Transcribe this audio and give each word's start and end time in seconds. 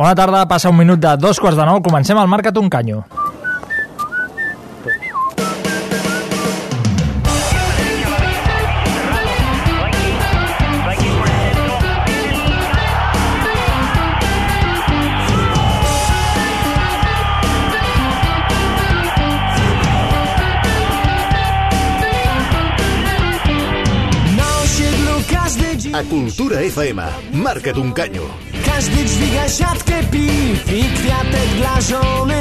Bona 0.00 0.14
tarda, 0.16 0.46
passa 0.48 0.70
un 0.72 0.78
minut 0.78 0.96
de 0.96 1.10
dos 1.20 1.36
quarts 1.36 1.58
de 1.60 1.64
nou, 1.68 1.82
comencem 1.84 2.16
el 2.16 2.28
Marca't 2.32 2.56
un 2.56 2.70
canyo. 2.72 3.02
A 25.92 26.02
Kultura 26.08 26.62
FM, 26.62 27.04
marca't 27.34 27.76
un 27.76 27.92
canyo. 27.92 28.49
Każdy 28.80 29.04
dźwiga 29.04 29.48
siatkę 29.48 29.92
piw 30.10 30.72
i 30.72 30.84
kwiatek 30.96 31.48
dla 31.56 31.80
żony. 31.80 32.40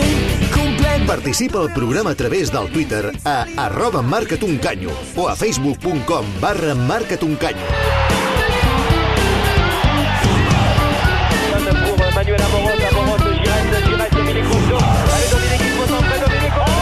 Komplet 0.55 1.07
Participa 1.07 1.59
al 1.59 1.69
programa 1.69 2.09
a 2.09 2.15
través 2.15 2.51
del 2.51 2.69
Twitter 2.69 3.11
a 3.25 3.45
arroba 3.57 4.01
marca't 4.01 4.43
un 4.43 4.57
canyo 4.59 4.89
o 5.17 5.27
a 5.27 5.35
facebook.com 5.35 6.25
barra 6.41 6.75
marca't 6.75 7.23
un 7.23 7.35
canyo. 7.35 7.65
pour 11.97 12.13
Manuel 12.15 12.41
Amoros, 12.41 12.83
Amoros, 12.91 13.21
Giresse, 13.37 13.83
Giresse, 13.85 14.15
Dominique 14.15 14.47
Rousseau. 14.53 14.77
Allez, 15.13 15.29
Dominique, 15.31 15.65
il 15.65 15.71
faut 15.77 15.87
centrer, 15.87 16.19
Dominique 16.19 16.55
Rousseau. 16.55 16.79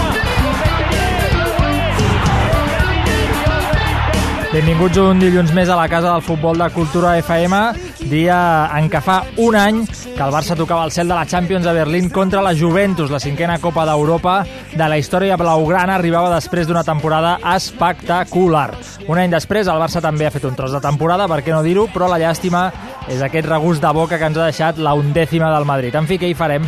Benvinguts 4.54 4.98
un 4.98 5.20
dilluns 5.20 5.52
més 5.54 5.70
a 5.70 5.76
la 5.76 5.90
Casa 5.92 6.14
del 6.14 6.22
Futbol 6.22 6.58
de 6.58 6.70
Cultura 6.74 7.18
FM, 7.18 7.87
dia 8.10 8.38
en 8.78 8.88
què 8.92 9.02
fa 9.04 9.18
un 9.44 9.56
any 9.58 9.84
que 9.88 10.24
el 10.24 10.34
Barça 10.34 10.56
tocava 10.58 10.86
el 10.88 10.94
cel 10.96 11.10
de 11.10 11.16
la 11.16 11.26
Champions 11.28 11.68
a 11.68 11.74
Berlín 11.76 12.10
contra 12.10 12.42
la 12.42 12.56
Juventus, 12.56 13.12
la 13.12 13.20
cinquena 13.20 13.60
Copa 13.64 13.86
d'Europa 13.88 14.40
de 14.74 14.88
la 14.90 14.98
història 14.98 15.38
blaugrana 15.40 15.96
arribava 15.98 16.34
després 16.34 16.68
d'una 16.68 16.86
temporada 16.88 17.38
espectacular. 17.56 18.72
Un 19.08 19.22
any 19.22 19.32
després 19.32 19.68
el 19.68 19.82
Barça 19.82 20.02
també 20.04 20.28
ha 20.28 20.34
fet 20.34 20.48
un 20.48 20.56
tros 20.56 20.76
de 20.76 20.84
temporada, 20.84 21.28
per 21.28 21.44
què 21.44 21.56
no 21.56 21.64
dir-ho, 21.66 21.88
però 21.94 22.10
la 22.12 22.20
llàstima 22.22 22.68
és 23.08 23.22
aquest 23.24 23.48
regust 23.48 23.84
de 23.84 23.94
boca 23.94 24.20
que 24.20 24.30
ens 24.32 24.38
ha 24.38 24.50
deixat 24.50 24.82
la 24.82 24.96
undècima 24.98 25.54
del 25.54 25.68
Madrid. 25.70 25.96
En 25.96 26.08
fi, 26.10 26.20
què 26.20 26.32
hi 26.32 26.38
farem? 26.38 26.68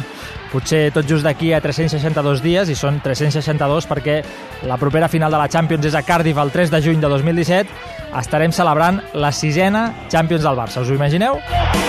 Potser 0.49 0.89
tot 0.95 1.05
just 1.05 1.25
d'aquí 1.25 1.51
a 1.53 1.61
362 1.61 2.41
dies, 2.45 2.71
i 2.71 2.77
són 2.77 3.01
362 3.05 3.89
perquè 3.89 4.19
la 4.69 4.79
propera 4.81 5.11
final 5.11 5.31
de 5.31 5.41
la 5.41 5.49
Champions 5.51 5.85
és 5.91 5.97
a 5.97 6.03
Cardiff 6.05 6.41
el 6.41 6.53
3 6.55 6.73
de 6.73 6.81
juny 6.87 7.03
de 7.03 7.11
2017, 7.11 7.69
estarem 8.19 8.55
celebrant 8.55 9.03
la 9.13 9.31
sisena 9.31 9.89
Champions 10.09 10.45
del 10.47 10.57
Barça. 10.57 10.81
Us 10.81 10.89
ho 10.89 10.97
imagineu? 10.97 11.39
z 11.39 11.88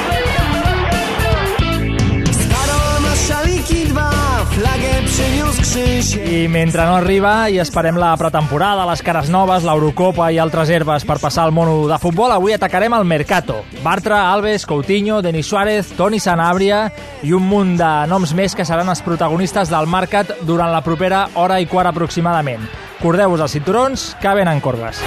I 6.15 6.47
mentre 6.49 6.85
no 6.87 6.97
arriba 6.97 7.49
i 7.51 7.59
esperem 7.59 7.97
la 7.99 8.13
pretemporada, 8.19 8.85
les 8.87 9.03
cares 9.03 9.31
noves, 9.33 9.65
l'Eurocopa 9.67 10.29
i 10.31 10.39
altres 10.39 10.71
herbes 10.71 11.07
per 11.09 11.19
passar 11.19 11.45
al 11.45 11.55
mono 11.55 11.89
de 11.91 11.99
futbol, 11.99 12.31
avui 12.31 12.55
atacarem 12.55 12.95
el 12.95 13.05
Mercato. 13.05 13.61
Bartra, 13.83 14.33
Alves, 14.33 14.67
Coutinho, 14.67 15.21
Denis 15.23 15.51
Suárez, 15.51 15.91
Toni 15.99 16.21
Sanabria 16.23 16.85
i 17.27 17.35
un 17.35 17.49
munt 17.51 17.77
de 17.81 17.91
noms 18.11 18.35
més 18.39 18.55
que 18.55 18.67
seran 18.69 18.89
els 18.93 19.03
protagonistes 19.03 19.73
del 19.73 19.91
Mercat 19.91 20.37
durant 20.47 20.71
la 20.71 20.85
propera 20.87 21.27
hora 21.35 21.59
i 21.61 21.67
quart 21.67 21.91
aproximadament. 21.91 22.63
Cordeu-vos 23.03 23.43
els 23.43 23.59
cinturons, 23.59 24.13
que 24.21 24.39
venen 24.39 24.63
corbes. 24.63 25.03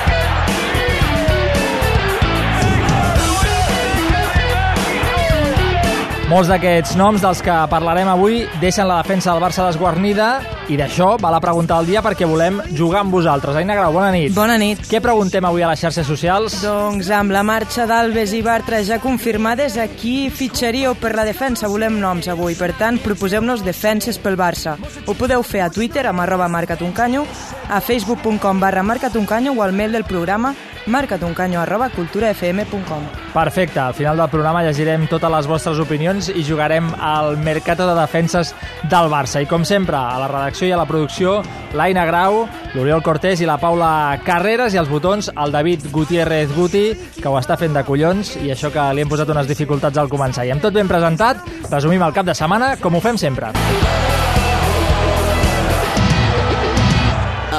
Molts 6.33 6.49
d'aquests 6.49 6.95
noms 6.97 7.21
dels 7.21 7.43
que 7.45 7.55
parlarem 7.69 8.07
avui 8.09 8.39
deixen 8.57 8.87
la 8.89 8.95
defensa 9.03 9.29
del 9.29 9.41
Barça 9.43 9.67
desguarnida 9.67 10.29
i 10.73 10.77
d'això 10.79 11.11
va 11.21 11.29
la 11.29 11.41
pregunta 11.43 11.77
del 11.77 11.91
dia 11.91 12.01
perquè 12.01 12.25
volem 12.25 12.57
jugar 12.73 13.03
amb 13.03 13.13
vosaltres. 13.13 13.59
Aina 13.59 13.75
Grau, 13.77 13.93
bona 13.93 14.09
nit. 14.15 14.33
Bona 14.33 14.55
nit. 14.57 14.81
Què 14.89 14.97
preguntem 15.03 15.45
avui 15.45 15.61
a 15.61 15.69
les 15.69 15.83
xarxes 15.85 16.09
socials? 16.09 16.57
Doncs 16.63 17.11
amb 17.13 17.35
la 17.35 17.45
marxa 17.45 17.85
d'Alves 17.85 18.33
i 18.33 18.41
Bartra 18.41 18.81
ja 18.81 18.97
confirmades, 19.03 19.77
a 19.77 19.85
qui 19.93 20.31
fitxaríeu 20.33 20.97
per 20.97 21.13
la 21.13 21.27
defensa? 21.29 21.69
Volem 21.69 22.01
noms 22.01 22.31
avui, 22.33 22.57
per 22.57 22.71
tant, 22.81 22.97
proposeu-nos 23.05 23.61
defenses 23.61 24.17
pel 24.17 24.39
Barça. 24.39 24.79
Ho 25.05 25.13
podeu 25.13 25.45
fer 25.45 25.61
a 25.61 25.69
Twitter, 25.69 26.07
amb 26.09 26.25
arroba 26.25 26.49
marcatuncanyo, 26.49 27.27
a 27.69 27.77
facebook.com 27.77 28.57
barra 28.63 28.81
marcatuncanyo 28.81 29.53
o 29.53 29.61
al 29.61 29.77
mail 29.77 29.93
del 29.93 30.09
programa 30.09 30.55
marcatuncanyo 30.87 31.59
arroba 31.61 31.89
culturafm.com. 31.89 33.03
Perfecte, 33.33 33.79
al 33.79 33.93
final 33.93 34.17
del 34.17 34.29
programa 34.29 34.63
llegirem 34.63 35.07
totes 35.09 35.31
les 35.31 35.47
vostres 35.49 35.79
opinions 35.81 36.29
i 36.29 36.43
jugarem 36.45 36.91
al 36.99 37.37
Mercato 37.37 37.87
de 37.87 37.95
Defenses 37.97 38.53
del 38.91 39.09
Barça. 39.09 39.41
I 39.41 39.49
com 39.49 39.65
sempre, 39.65 39.97
a 39.97 40.19
la 40.21 40.29
redacció 40.29 40.67
i 40.67 40.73
a 40.75 40.77
la 40.77 40.87
producció, 40.89 41.39
l'Aina 41.73 42.05
Grau, 42.05 42.43
l'Oriol 42.75 43.03
Cortés 43.05 43.41
i 43.41 43.49
la 43.49 43.57
Paula 43.61 44.19
Carreras 44.25 44.73
i 44.75 44.81
els 44.81 44.91
botons, 44.91 45.31
el 45.33 45.51
David 45.55 45.89
Gutiérrez 45.91 46.53
Guti, 46.53 46.85
que 47.19 47.29
ho 47.29 47.37
està 47.39 47.57
fent 47.57 47.73
de 47.73 47.85
collons 47.87 48.35
i 48.43 48.53
això 48.53 48.71
que 48.73 48.85
li 48.93 49.03
hem 49.03 49.11
posat 49.11 49.33
unes 49.33 49.49
dificultats 49.49 49.97
al 49.97 50.11
començar. 50.11 50.45
I 50.45 50.53
amb 50.53 50.61
tot 50.63 50.75
ben 50.75 50.89
presentat, 50.91 51.41
resumim 51.71 52.03
el 52.05 52.13
cap 52.13 52.29
de 52.29 52.37
setmana 52.37 52.75
com 52.81 52.95
ho 52.95 53.03
fem 53.03 53.17
sempre. 53.17 53.53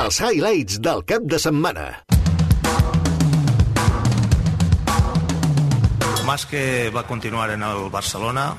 Els 0.05 0.21
highlights 0.21 0.83
del 0.85 1.01
cap 1.09 1.25
de 1.25 1.39
setmana. 1.41 2.13
Más 6.34 6.47
que 6.47 6.91
va 6.91 7.06
continuar 7.06 7.50
en 7.50 7.62
el 7.62 7.91
Barcelona, 7.91 8.56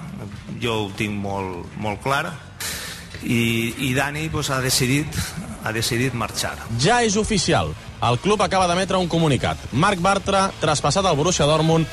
jo 0.64 0.76
ho 0.86 0.92
tinc 0.96 1.12
molt, 1.12 1.74
molt 1.76 2.00
clar, 2.00 2.30
i, 3.20 3.74
i 3.84 3.90
Dani 3.92 4.30
pues, 4.32 4.48
ha, 4.48 4.62
decidit, 4.64 5.18
ha 5.60 5.74
decidit 5.76 6.16
marxar. 6.16 6.54
Ja 6.80 7.02
és 7.04 7.18
oficial. 7.20 7.74
El 8.00 8.22
club 8.24 8.46
acaba 8.46 8.70
d'emetre 8.72 8.96
un 8.96 9.12
comunicat. 9.12 9.60
Marc 9.76 10.00
Bartra, 10.00 10.46
traspassat 10.62 11.04
al 11.04 11.20
Borussia 11.20 11.50
Dortmund, 11.52 11.92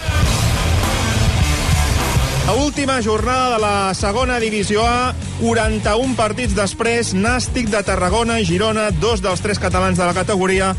La 2.46 2.54
última 2.58 3.00
jornada 3.02 3.50
de 3.54 3.58
la 3.62 3.94
segona 3.94 4.38
divisió 4.38 4.86
A, 4.86 5.14
41 5.40 6.14
partits 6.14 6.54
després, 6.54 7.10
Nàstic 7.14 7.70
de 7.74 7.82
Tarragona 7.86 8.38
i 8.38 8.46
Girona, 8.46 8.90
dos 9.02 9.22
dels 9.22 9.42
tres 9.42 9.58
catalans 9.62 9.98
de 9.98 10.06
la 10.06 10.14
categoria, 10.14 10.76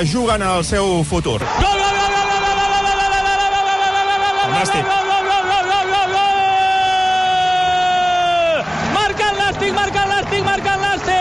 es 0.00 0.12
juguen 0.12 0.44
el 0.44 0.64
seu 0.64 1.02
futur. 1.04 1.42
El 1.42 1.76
Nàstic. 1.76 1.96
Marca 2.06 2.22
el 2.22 2.35
Nàstic, 9.56 9.72
marca 9.74 10.02
el 10.02 10.08
Nàstic, 10.08 10.44
marca 10.44 10.74
el 10.74 10.80
Nàstic! 10.80 11.16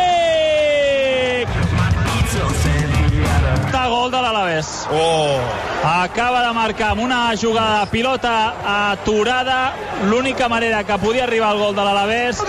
Està 3.65 3.83
gol 3.91 4.09
de 4.13 4.19
l'Alavés. 4.23 4.67
Oh! 4.91 5.39
Acaba 5.85 6.39
de 6.47 6.51
marcar 6.55 6.89
amb 6.95 7.01
una 7.03 7.19
jugada 7.37 7.79
de 7.81 7.91
pilota 7.91 8.53
aturada 8.91 9.73
l'única 10.09 10.47
manera 10.49 10.83
que 10.83 10.97
podia 10.97 11.23
arribar 11.27 11.49
al 11.51 11.59
gol 11.59 11.75
de 11.75 11.83
l'Alavés. 11.83 12.39
El 12.39 12.47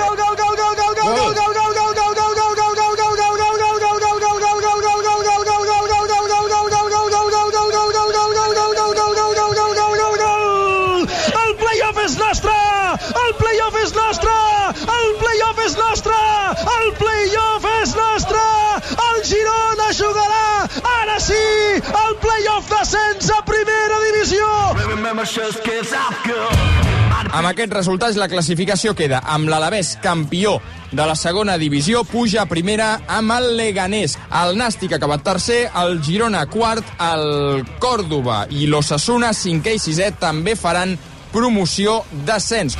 Amb 27.36 27.48
aquests 27.48 27.74
resultats, 27.74 28.18
la 28.20 28.28
classificació 28.30 28.94
queda 28.96 29.20
amb 29.34 29.50
l'Alavés 29.50 29.96
campió 30.02 30.56
de 30.92 31.06
la 31.06 31.16
segona 31.18 31.56
divisió, 31.58 32.04
puja 32.06 32.44
a 32.44 32.50
primera 32.50 32.92
amb 33.10 33.34
el 33.36 33.48
Leganés. 33.58 34.16
El 34.42 34.56
Nàstic 34.60 34.94
acabat 34.96 35.24
tercer, 35.26 35.64
el 35.82 35.98
Girona 36.06 36.44
quart, 36.52 36.94
el 37.10 37.66
Còrdoba 37.82 38.44
i 38.50 38.70
l'Ossassuna, 38.70 39.34
cinquè 39.34 39.76
i 39.76 39.82
sisè, 39.82 40.12
també 40.20 40.54
faran 40.56 40.96
promoció 41.34 42.02
d'ascens. 42.24 42.78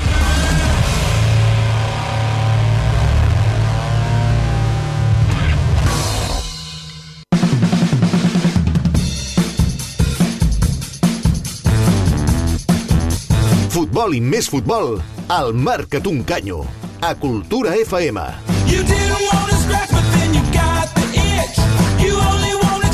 Futbol 13.96 14.12
i 14.12 14.19
més 14.20 14.44
futbol, 14.52 14.98
al 15.32 15.54
Marca't 15.56 16.04
un 16.10 16.19
canyo. 16.28 16.58
A 17.00 17.14
Cultura 17.16 17.70
FM. 17.81 18.20
You 18.69 18.82
didn't 18.84 19.22
want 19.25 19.48
to 19.48 19.56
scratch, 19.62 19.88
but 19.88 20.04
then 20.12 20.34
you 20.37 20.43
got 20.52 20.93
the 20.98 21.06
itch. 21.16 21.56
You 22.04 22.12
only 22.20 22.52
wanted 22.60 22.93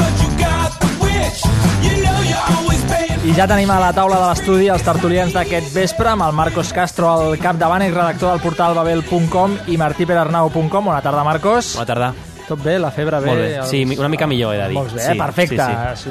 but 0.00 0.16
you 0.18 0.30
got 0.42 0.74
the 0.82 0.90
witch. 1.04 1.44
You 1.86 2.02
know 2.02 2.18
you 2.26 2.34
always 2.56 2.82
paying 2.90 3.30
I 3.30 3.36
ja 3.38 3.46
tenim 3.46 3.70
a 3.70 3.78
la 3.78 3.92
taula 3.94 4.18
de 4.18 4.26
l'estudi 4.32 4.66
els 4.74 4.82
tertulians 4.82 5.38
d'aquest 5.38 5.70
vespre 5.70 6.16
amb 6.16 6.26
el 6.26 6.34
Marcos 6.34 6.74
Castro 6.74 7.12
al 7.14 7.38
capdavant 7.38 7.86
i 7.86 7.92
redactor 7.94 8.34
del 8.34 8.42
portal 8.42 8.74
babel.com 8.74 9.54
i 9.70 9.78
martiperarnau.com. 9.78 10.90
Bona 10.90 10.98
tarda, 10.98 11.22
Marcos. 11.22 11.76
Bona 11.78 11.92
tarda. 11.94 12.10
Tot 12.50 12.58
bé? 12.66 12.80
La 12.82 12.90
febre 12.90 13.22
bé? 13.22 13.30
Molt 13.30 13.46
bé. 13.46 13.56
Sí, 13.70 13.86
una 13.94 14.10
mica 14.10 14.26
millor, 14.26 14.58
he 14.58 14.64
de 14.64 14.70
dir. 14.74 14.80
Molts 14.82 14.98
bé, 14.98 15.12
Sí, 15.12 15.18
perfecte. 15.28 15.62
sí, 15.94 16.10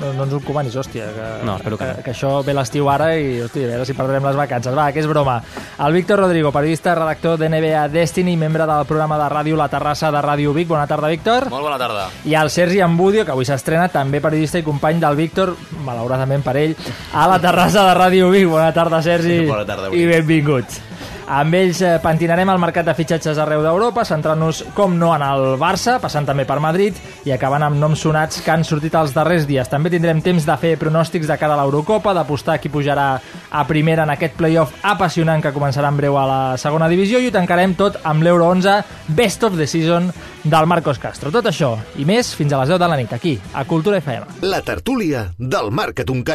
No, 0.00 0.12
no 0.16 0.24
ens 0.24 0.32
ho 0.32 0.38
encomanis, 0.40 0.76
hòstia. 0.80 1.06
Que, 1.12 1.44
No, 1.44 1.56
espero 1.56 1.76
que 1.78 1.84
no. 1.84 1.94
que, 1.96 2.02
que 2.06 2.12
això 2.14 2.30
ve 2.44 2.54
l'estiu 2.56 2.88
ara 2.88 3.10
i, 3.18 3.40
hòstia, 3.44 3.66
a 3.66 3.70
veure 3.74 3.84
si 3.88 3.94
perdrem 3.94 4.24
les 4.24 4.36
vacances. 4.38 4.74
Va, 4.76 4.86
que 4.92 5.00
és 5.02 5.08
broma. 5.10 5.38
El 5.78 5.92
Víctor 5.92 6.20
Rodrigo, 6.24 6.52
periodista, 6.52 6.94
redactor 6.94 7.38
d'NBA 7.38 7.86
Destiny, 7.92 8.36
membre 8.40 8.66
del 8.66 8.86
programa 8.88 9.18
de 9.20 9.28
ràdio 9.32 9.56
La 9.60 9.68
Terrassa 9.68 10.10
de 10.10 10.22
Ràdio 10.24 10.54
Vic. 10.56 10.68
Bona 10.68 10.86
tarda, 10.90 11.08
Víctor. 11.12 11.50
Molt 11.52 11.68
bona 11.68 11.78
tarda. 11.78 12.08
I 12.24 12.34
el 12.40 12.50
Sergi 12.50 12.80
Ambudio, 12.80 13.24
que 13.24 13.32
avui 13.36 13.44
s'estrena, 13.48 13.88
també 13.92 14.20
periodista 14.20 14.58
i 14.58 14.64
company 14.66 15.00
del 15.00 15.16
Víctor, 15.16 15.54
malauradament 15.84 16.42
per 16.42 16.56
ell, 16.56 16.76
a 17.12 17.26
la 17.28 17.38
terrassa 17.40 17.84
de 17.88 17.96
Ràdio 18.00 18.30
Vic. 18.32 18.48
Bona 18.48 18.72
tarda, 18.72 19.02
Sergi. 19.02 19.42
Bona 19.46 19.66
tarda, 19.68 19.88
avui. 19.92 20.00
I 20.02 20.06
benvinguts. 20.16 20.89
Amb 21.30 21.54
ells 21.54 21.78
eh, 21.86 21.92
pentinarem 22.02 22.50
el 22.50 22.58
mercat 22.58 22.88
de 22.88 22.94
fitxatges 22.98 23.38
arreu 23.38 23.60
d'Europa, 23.62 24.02
centrant-nos, 24.02 24.64
com 24.74 24.96
no, 24.98 25.12
en 25.14 25.22
el 25.22 25.44
Barça, 25.60 26.00
passant 26.02 26.26
també 26.26 26.42
per 26.42 26.56
Madrid 26.58 26.96
i 27.22 27.30
acabant 27.30 27.62
amb 27.62 27.78
noms 27.78 28.02
sonats 28.02 28.40
que 28.42 28.50
han 28.50 28.64
sortit 28.66 28.96
els 28.98 29.14
darrers 29.14 29.46
dies. 29.46 29.70
També 29.70 29.92
tindrem 29.94 30.18
temps 30.24 30.42
de 30.48 30.56
fer 30.58 30.72
pronòstics 30.80 31.30
de 31.30 31.36
cara 31.38 31.54
a 31.54 31.60
l'Eurocopa, 31.60 32.16
d'apostar 32.18 32.58
qui 32.58 32.72
pujarà 32.74 33.04
a 33.46 33.62
primera 33.68 34.02
en 34.02 34.10
aquest 34.16 34.34
playoff 34.40 34.74
apassionant 34.82 35.44
que 35.44 35.54
començarà 35.54 35.92
en 35.94 36.00
breu 36.02 36.18
a 36.18 36.26
la 36.26 36.40
segona 36.58 36.90
divisió 36.90 37.22
i 37.22 37.30
ho 37.30 37.34
tancarem 37.36 37.76
tot 37.78 38.00
amb 38.02 38.26
l'Euro 38.26 38.48
11 38.50 38.80
Best 39.14 39.46
of 39.46 39.54
the 39.54 39.68
Season 39.70 40.10
del 40.42 40.66
Marcos 40.66 40.98
Castro. 40.98 41.30
Tot 41.30 41.46
això 41.46 41.76
i 42.02 42.08
més 42.10 42.34
fins 42.34 42.50
a 42.50 42.64
les 42.64 42.74
10 42.74 42.82
de 42.82 42.90
la 42.90 42.98
nit, 42.98 43.14
aquí, 43.14 43.36
a 43.54 43.62
Cultura 43.70 44.02
FM. 44.02 44.42
La 44.50 44.64
tertúlia 44.66 45.28
del 45.38 45.70
Marca't 45.70 46.10
un 46.10 46.26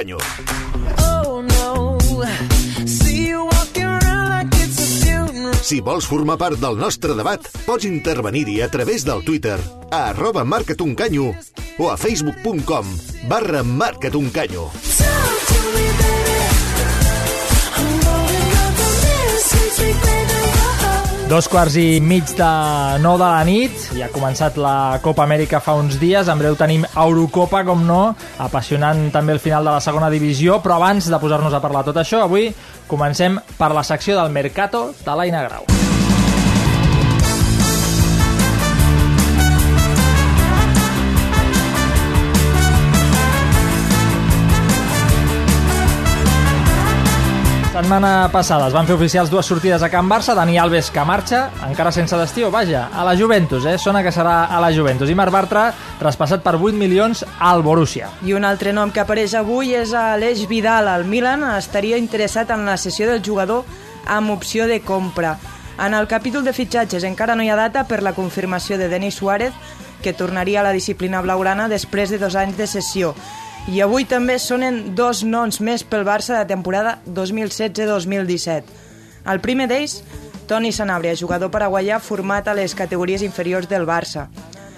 Si 5.65 5.79
vols 5.81 6.05
formar 6.05 6.35
part 6.37 6.59
del 6.61 6.75
nostre 6.77 7.15
debat, 7.17 7.47
pots 7.65 7.87
intervenir-hi 7.89 8.59
a 8.61 8.67
través 8.69 9.01
del 9.07 9.23
Twitter 9.25 9.55
a 9.89 10.03
arroba 10.11 10.43
marcatuncanyo 10.45 11.31
o 11.81 11.89
a 11.89 11.97
facebook.com 11.97 12.91
barra 13.25 13.63
marcatuncanyo. 13.63 14.69
Talk 14.69 15.41
to 15.49 15.65
me, 15.73 15.89
baby. 15.97 16.24
Dos 21.25 21.47
quarts 21.49 21.73
i 21.81 21.97
mig 22.05 22.35
de 22.37 22.47
nou 23.01 23.15
de 23.17 23.25
la 23.25 23.41
nit, 23.47 23.87
ja 23.97 24.05
ha 24.05 24.13
començat 24.13 24.59
la 24.61 24.99
Copa 25.01 25.23
Amèrica 25.25 25.57
fa 25.57 25.73
uns 25.73 25.97
dies, 25.97 26.29
en 26.29 26.37
breu 26.37 26.53
tenim 26.59 26.85
Eurocopa, 26.85 27.63
com 27.65 27.81
no, 27.87 28.01
apassionant 28.45 29.07
també 29.15 29.33
el 29.33 29.41
final 29.41 29.65
de 29.65 29.73
la 29.73 29.81
segona 29.81 30.11
divisió, 30.13 30.59
però 30.61 30.77
abans 30.77 31.09
de 31.09 31.21
posar-nos 31.21 31.57
a 31.57 31.63
parlar 31.65 31.81
tot 31.87 31.97
això, 31.97 32.21
avui 32.27 32.51
comencem 32.85 33.39
per 33.57 33.73
la 33.73 33.83
secció 33.83 34.19
del 34.21 34.29
Mercato 34.37 34.91
de 35.01 35.17
l'Aina 35.17 35.41
Grau. 35.49 35.74
Setmana 47.85 48.31
passada 48.33 48.65
es 48.65 48.73
van 48.73 48.87
fer 48.89 48.95
oficials 48.95 49.29
dues 49.29 49.45
sortides 49.45 49.83
a 49.85 49.91
Can 49.93 50.07
Barça, 50.09 50.33
Dani 50.33 50.55
Alves 50.57 50.87
que 50.89 51.03
marxa, 51.05 51.51
encara 51.67 51.91
sense 51.93 52.17
destí, 52.17 52.41
o 52.41 52.47
vaja, 52.49 52.87
a 52.89 53.03
la 53.05 53.13
Juventus, 53.13 53.67
eh? 53.69 53.75
Sona 53.77 54.01
que 54.01 54.09
serà 54.09 54.47
a 54.49 54.57
la 54.57 54.71
Juventus. 54.73 55.11
I 55.13 55.13
Marc 55.13 55.29
Bartra, 55.29 55.67
traspassat 55.99 56.41
per 56.41 56.55
8 56.57 56.73
milions 56.73 57.21
al 57.37 57.61
Borussia. 57.61 58.09
I 58.25 58.33
un 58.33 58.49
altre 58.49 58.73
nom 58.73 58.89
que 58.89 59.03
apareix 59.03 59.37
avui 59.37 59.75
és 59.77 59.93
Aleix 59.93 60.47
Vidal. 60.49 60.89
El 60.95 61.05
Milan 61.05 61.45
estaria 61.51 62.01
interessat 62.01 62.49
en 62.57 62.65
la 62.65 62.79
sessió 62.81 63.05
del 63.05 63.21
jugador 63.21 63.69
amb 64.09 64.33
opció 64.33 64.65
de 64.65 64.81
compra. 64.81 65.37
En 65.77 65.93
el 65.93 66.09
capítol 66.09 66.41
de 66.41 66.57
fitxatges 66.57 67.05
encara 67.05 67.37
no 67.37 67.45
hi 67.45 67.53
ha 67.53 67.61
data 67.67 67.85
per 67.85 68.01
la 68.01 68.17
confirmació 68.17 68.81
de 68.81 68.89
Denis 68.89 69.21
Suárez, 69.21 69.53
que 70.01 70.17
tornaria 70.17 70.61
a 70.61 70.69
la 70.71 70.73
disciplina 70.73 71.21
blaugrana 71.21 71.69
després 71.69 72.09
de 72.09 72.17
dos 72.17 72.33
anys 72.33 72.57
de 72.57 72.65
sessió. 72.65 73.13
I 73.65 73.79
avui 73.81 74.05
també 74.05 74.35
sonen 74.37 74.93
dos 74.93 75.23
noms 75.25 75.57
més 75.57 75.81
pel 75.89 76.03
Barça 76.05 76.37
de 76.37 76.45
temporada 76.45 76.99
2016-2017. 77.09 78.63
El 79.25 79.39
primer 79.41 79.65
d'ells, 79.71 80.03
Toni 80.45 80.69
Sanabria, 80.69 81.15
jugador 81.17 81.49
paraguaià 81.49 81.97
format 81.97 82.45
a 82.47 82.53
les 82.53 82.75
categories 82.77 83.23
inferiors 83.25 83.65
del 83.65 83.87
Barça. 83.89 84.27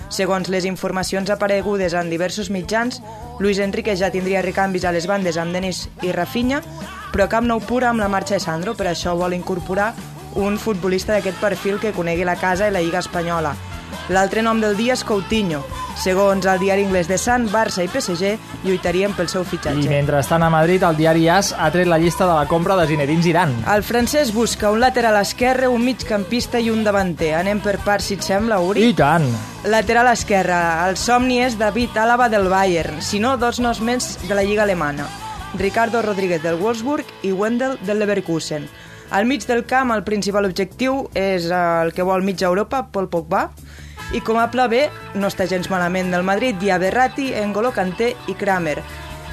Segons 0.08 0.48
les 0.48 0.64
informacions 0.64 1.28
aparegudes 1.30 1.98
en 2.00 2.08
diversos 2.10 2.48
mitjans, 2.50 3.02
Luis 3.44 3.60
Enrique 3.60 3.98
ja 4.00 4.08
tindria 4.14 4.42
recanvis 4.46 4.86
a 4.88 4.94
les 4.96 5.08
bandes 5.08 5.36
amb 5.36 5.52
Denis 5.52 5.90
i 6.08 6.14
Rafinha, 6.16 6.62
però 7.12 7.28
cap 7.28 7.44
nou 7.44 7.60
pura 7.60 7.90
amb 7.92 8.00
la 8.00 8.08
marxa 8.08 8.38
de 8.38 8.40
Sandro, 8.40 8.72
per 8.80 8.88
això 8.88 9.18
vol 9.20 9.36
incorporar 9.36 9.92
un 10.40 10.56
futbolista 10.56 11.12
d'aquest 11.12 11.44
perfil 11.44 11.82
que 11.84 11.92
conegui 11.92 12.24
la 12.24 12.40
casa 12.40 12.70
i 12.70 12.72
la 12.72 12.80
Lliga 12.80 13.04
Espanyola. 13.04 13.52
L'altre 14.16 14.48
nom 14.48 14.64
del 14.64 14.80
dia 14.80 14.96
és 14.96 15.04
Coutinho. 15.04 15.66
Segons 15.98 16.46
el 16.46 16.60
diari 16.62 16.84
anglès 16.86 17.08
de 17.10 17.18
Sant, 17.18 17.48
Barça 17.50 17.82
i 17.84 17.88
PSG 17.90 18.36
lluitarien 18.64 19.16
pel 19.18 19.28
seu 19.32 19.42
I 19.42 19.48
fitxatge. 19.50 19.88
mentrestant 19.90 20.44
a 20.46 20.50
Madrid, 20.54 20.84
el 20.86 20.96
diari 20.96 21.28
AS 21.30 21.54
ha 21.58 21.72
tret 21.74 21.88
la 21.90 21.98
llista 21.98 22.28
de 22.28 22.36
la 22.38 22.46
compra 22.46 22.76
de 22.78 22.86
Zinedine 22.88 23.24
Zidane. 23.24 23.64
El 23.74 23.82
francès 23.84 24.32
busca 24.34 24.70
un 24.72 24.80
lateral 24.80 25.18
esquerre, 25.20 25.68
un 25.68 25.84
migcampista 25.84 26.60
i 26.60 26.70
un 26.70 26.84
davanter. 26.86 27.34
Anem 27.36 27.60
per 27.60 27.80
parts, 27.84 28.06
si 28.12 28.14
et 28.14 28.22
sembla, 28.22 28.60
Uri? 28.60 28.86
I 28.92 28.94
tant! 28.94 29.26
Lateral 29.66 30.12
esquerra, 30.14 30.88
el 30.88 30.98
somni 31.02 31.42
és 31.42 31.58
David 31.58 31.98
Álava 31.98 32.30
del 32.30 32.48
Bayern, 32.48 33.02
si 33.02 33.20
no, 33.20 33.36
dos 33.38 33.60
noms 33.60 33.82
més 33.82 34.20
de 34.28 34.36
la 34.36 34.44
Lliga 34.44 34.64
Alemana. 34.64 35.08
Ricardo 35.58 36.04
Rodríguez 36.04 36.44
del 36.44 36.60
Wolfsburg 36.62 37.06
i 37.24 37.32
Wendel 37.32 37.80
del 37.82 38.00
Leverkusen. 38.00 38.70
Al 39.10 39.26
mig 39.26 39.46
del 39.48 39.66
camp, 39.66 39.92
el 39.96 40.04
principal 40.04 40.46
objectiu 40.46 41.08
és 41.16 41.50
eh, 41.50 41.58
el 41.86 41.94
que 41.96 42.04
vol 42.04 42.24
mitja 42.28 42.46
Europa, 42.52 42.86
Paul 42.92 43.08
Pogba, 43.10 43.50
i 44.14 44.22
com 44.22 44.40
a 44.40 44.48
pla 44.52 44.68
B, 44.72 44.86
no 45.20 45.28
està 45.28 45.48
gens 45.50 45.68
malament 45.72 46.14
del 46.14 46.24
Madrid, 46.24 46.62
hi 46.64 46.72
ha 46.72 46.80
Berratti, 46.80 47.32
N'Golo 47.36 47.74
Kanté 47.76 48.14
i 48.32 48.36
Kramer. 48.40 48.78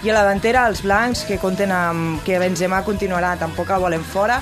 I 0.02 0.10
a 0.10 0.16
la 0.16 0.24
davantera, 0.24 0.66
els 0.68 0.82
blancs, 0.84 1.22
que 1.28 1.38
compten 1.38 1.72
amb 1.72 2.24
que 2.26 2.40
Benzema 2.42 2.82
continuarà, 2.84 3.36
tampoc 3.40 3.70
el 3.70 3.84
volen 3.84 4.02
fora, 4.04 4.40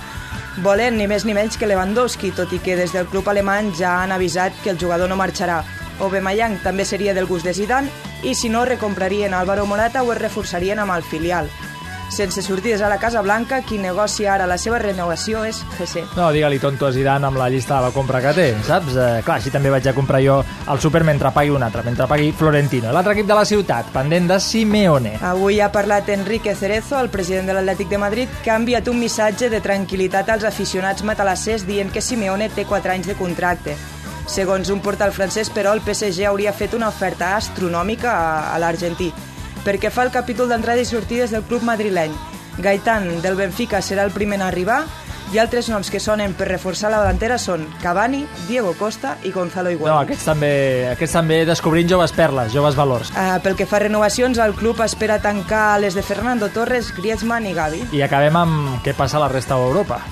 volen 0.65 0.97
ni 0.99 1.07
més 1.07 1.27
ni 1.29 1.37
menys 1.37 1.57
que 1.57 1.69
Lewandowski, 1.69 2.33
tot 2.37 2.53
i 2.53 2.61
que 2.65 2.77
des 2.77 2.93
del 2.97 3.07
club 3.13 3.29
alemany 3.29 3.71
ja 3.79 3.99
han 4.03 4.13
avisat 4.13 4.57
que 4.65 4.73
el 4.73 4.81
jugador 4.81 5.09
no 5.09 5.21
marxarà. 5.21 5.63
Aubameyang 6.01 6.57
també 6.65 6.85
seria 6.89 7.15
del 7.15 7.29
gust 7.29 7.47
de 7.47 7.55
Zidane 7.55 7.91
i 8.27 8.35
si 8.35 8.49
no 8.49 8.65
recomprarien 8.65 9.35
Álvaro 9.35 9.67
Morata 9.67 10.03
o 10.03 10.13
es 10.13 10.21
reforçarien 10.21 10.81
amb 10.83 10.97
el 10.97 11.05
filial. 11.07 11.51
Sense 12.13 12.43
sortides 12.43 12.83
a 12.83 12.91
la 12.91 12.99
Casa 13.01 13.23
Blanca, 13.23 13.63
qui 13.65 13.79
negocia 13.81 14.35
ara 14.35 14.45
la 14.47 14.59
seva 14.61 14.77
renovació 14.77 15.47
és 15.49 15.63
GC. 15.79 16.03
No, 16.19 16.27
digue-li 16.35 16.59
tonto 16.61 16.85
a 16.85 16.91
Zidane 16.93 17.25
amb 17.25 17.41
la 17.41 17.47
llista 17.49 17.79
de 17.79 17.87
la 17.87 17.95
compra 17.95 18.21
que 18.21 18.35
té, 18.37 18.45
saps? 18.67 18.99
Eh, 19.01 19.23
clar, 19.25 19.39
així 19.39 19.49
també 19.55 19.73
vaig 19.73 19.89
a 19.89 19.95
comprar 19.97 20.21
jo 20.21 20.43
el 20.45 20.83
súper 20.85 21.07
mentre 21.09 21.33
pagui 21.33 21.55
un 21.57 21.65
altre, 21.65 21.81
mentre 21.87 22.05
pagui 22.11 22.29
Florentino. 22.37 22.93
L'altre 22.93 23.17
equip 23.17 23.31
de 23.33 23.41
la 23.41 23.47
ciutat, 23.49 23.89
pendent 23.97 24.29
de 24.29 24.39
Simeone. 24.45 25.15
Avui 25.25 25.63
ha 25.65 25.71
parlat 25.73 26.13
Enrique 26.13 26.55
Cerezo, 26.55 27.01
el 27.01 27.09
president 27.09 27.49
de 27.49 27.57
l'Atlètic 27.57 27.89
de 27.89 28.05
Madrid, 28.05 28.37
que 28.45 28.53
ha 28.53 28.61
enviat 28.61 28.93
un 28.93 29.01
missatge 29.01 29.49
de 29.49 29.65
tranquil·litat 29.65 30.37
als 30.37 30.45
aficionats 30.45 31.09
matalassers 31.09 31.65
dient 31.65 31.89
que 31.89 32.05
Simeone 32.05 32.53
té 32.53 32.69
4 32.69 32.93
anys 32.93 33.09
de 33.09 33.17
contracte. 33.17 33.81
Segons 34.29 34.69
un 34.69 34.85
portal 34.85 35.17
francès, 35.17 35.49
però, 35.49 35.73
el 35.73 35.81
PSG 35.81 36.29
hauria 36.29 36.53
fet 36.53 36.77
una 36.77 36.93
oferta 36.93 37.39
astronòmica 37.41 38.13
a, 38.13 38.33
a 38.53 38.59
l'argentí. 38.61 39.15
Perquè 39.63 39.91
fa 39.95 40.03
el 40.07 40.11
capítol 40.11 40.51
d'entrades 40.51 40.91
i 40.91 40.97
sortides 40.97 41.31
del 41.31 41.45
club 41.47 41.63
madrileny. 41.63 42.15
Gaitán, 42.59 43.23
del 43.23 43.39
Benfica, 43.39 43.81
serà 43.81 44.05
el 44.05 44.13
primer 44.13 44.41
en 44.41 44.47
arribar 44.49 44.83
i 45.33 45.39
altres 45.41 45.71
noms 45.73 45.89
que 45.89 46.01
sonen 46.03 46.35
per 46.37 46.49
reforçar 46.51 46.91
la 46.93 46.99
davantera 47.01 47.39
són 47.41 47.63
Cavani, 47.81 48.27
Diego 48.49 48.75
Costa 48.77 49.15
i 49.25 49.31
Gonzalo 49.33 49.71
No, 49.71 49.77
Higuaín. 49.77 50.03
aquests 50.03 50.27
també, 50.29 50.51
aquests 50.91 51.15
també 51.17 51.39
descobrint 51.49 51.89
joves 51.89 52.13
perles, 52.13 52.53
joves 52.53 52.77
valors. 52.77 53.13
Uh, 53.17 53.39
pel 53.41 53.57
que 53.57 53.65
fa 53.65 53.79
a 53.79 53.85
renovacions, 53.87 54.37
el 54.39 54.53
club 54.59 54.83
espera 54.85 55.23
tancar 55.23 55.81
les 55.81 55.95
de 55.95 56.03
Fernando 56.03 56.51
Torres, 56.51 56.93
Griezmann 56.97 57.47
i 57.47 57.55
Gavi. 57.57 57.81
I 57.97 58.03
acabem 58.05 58.37
amb 58.37 58.85
què 58.85 58.93
passa 58.99 59.17
a 59.17 59.25
la 59.25 59.31
resta 59.33 59.57
d'Europa. 59.57 60.03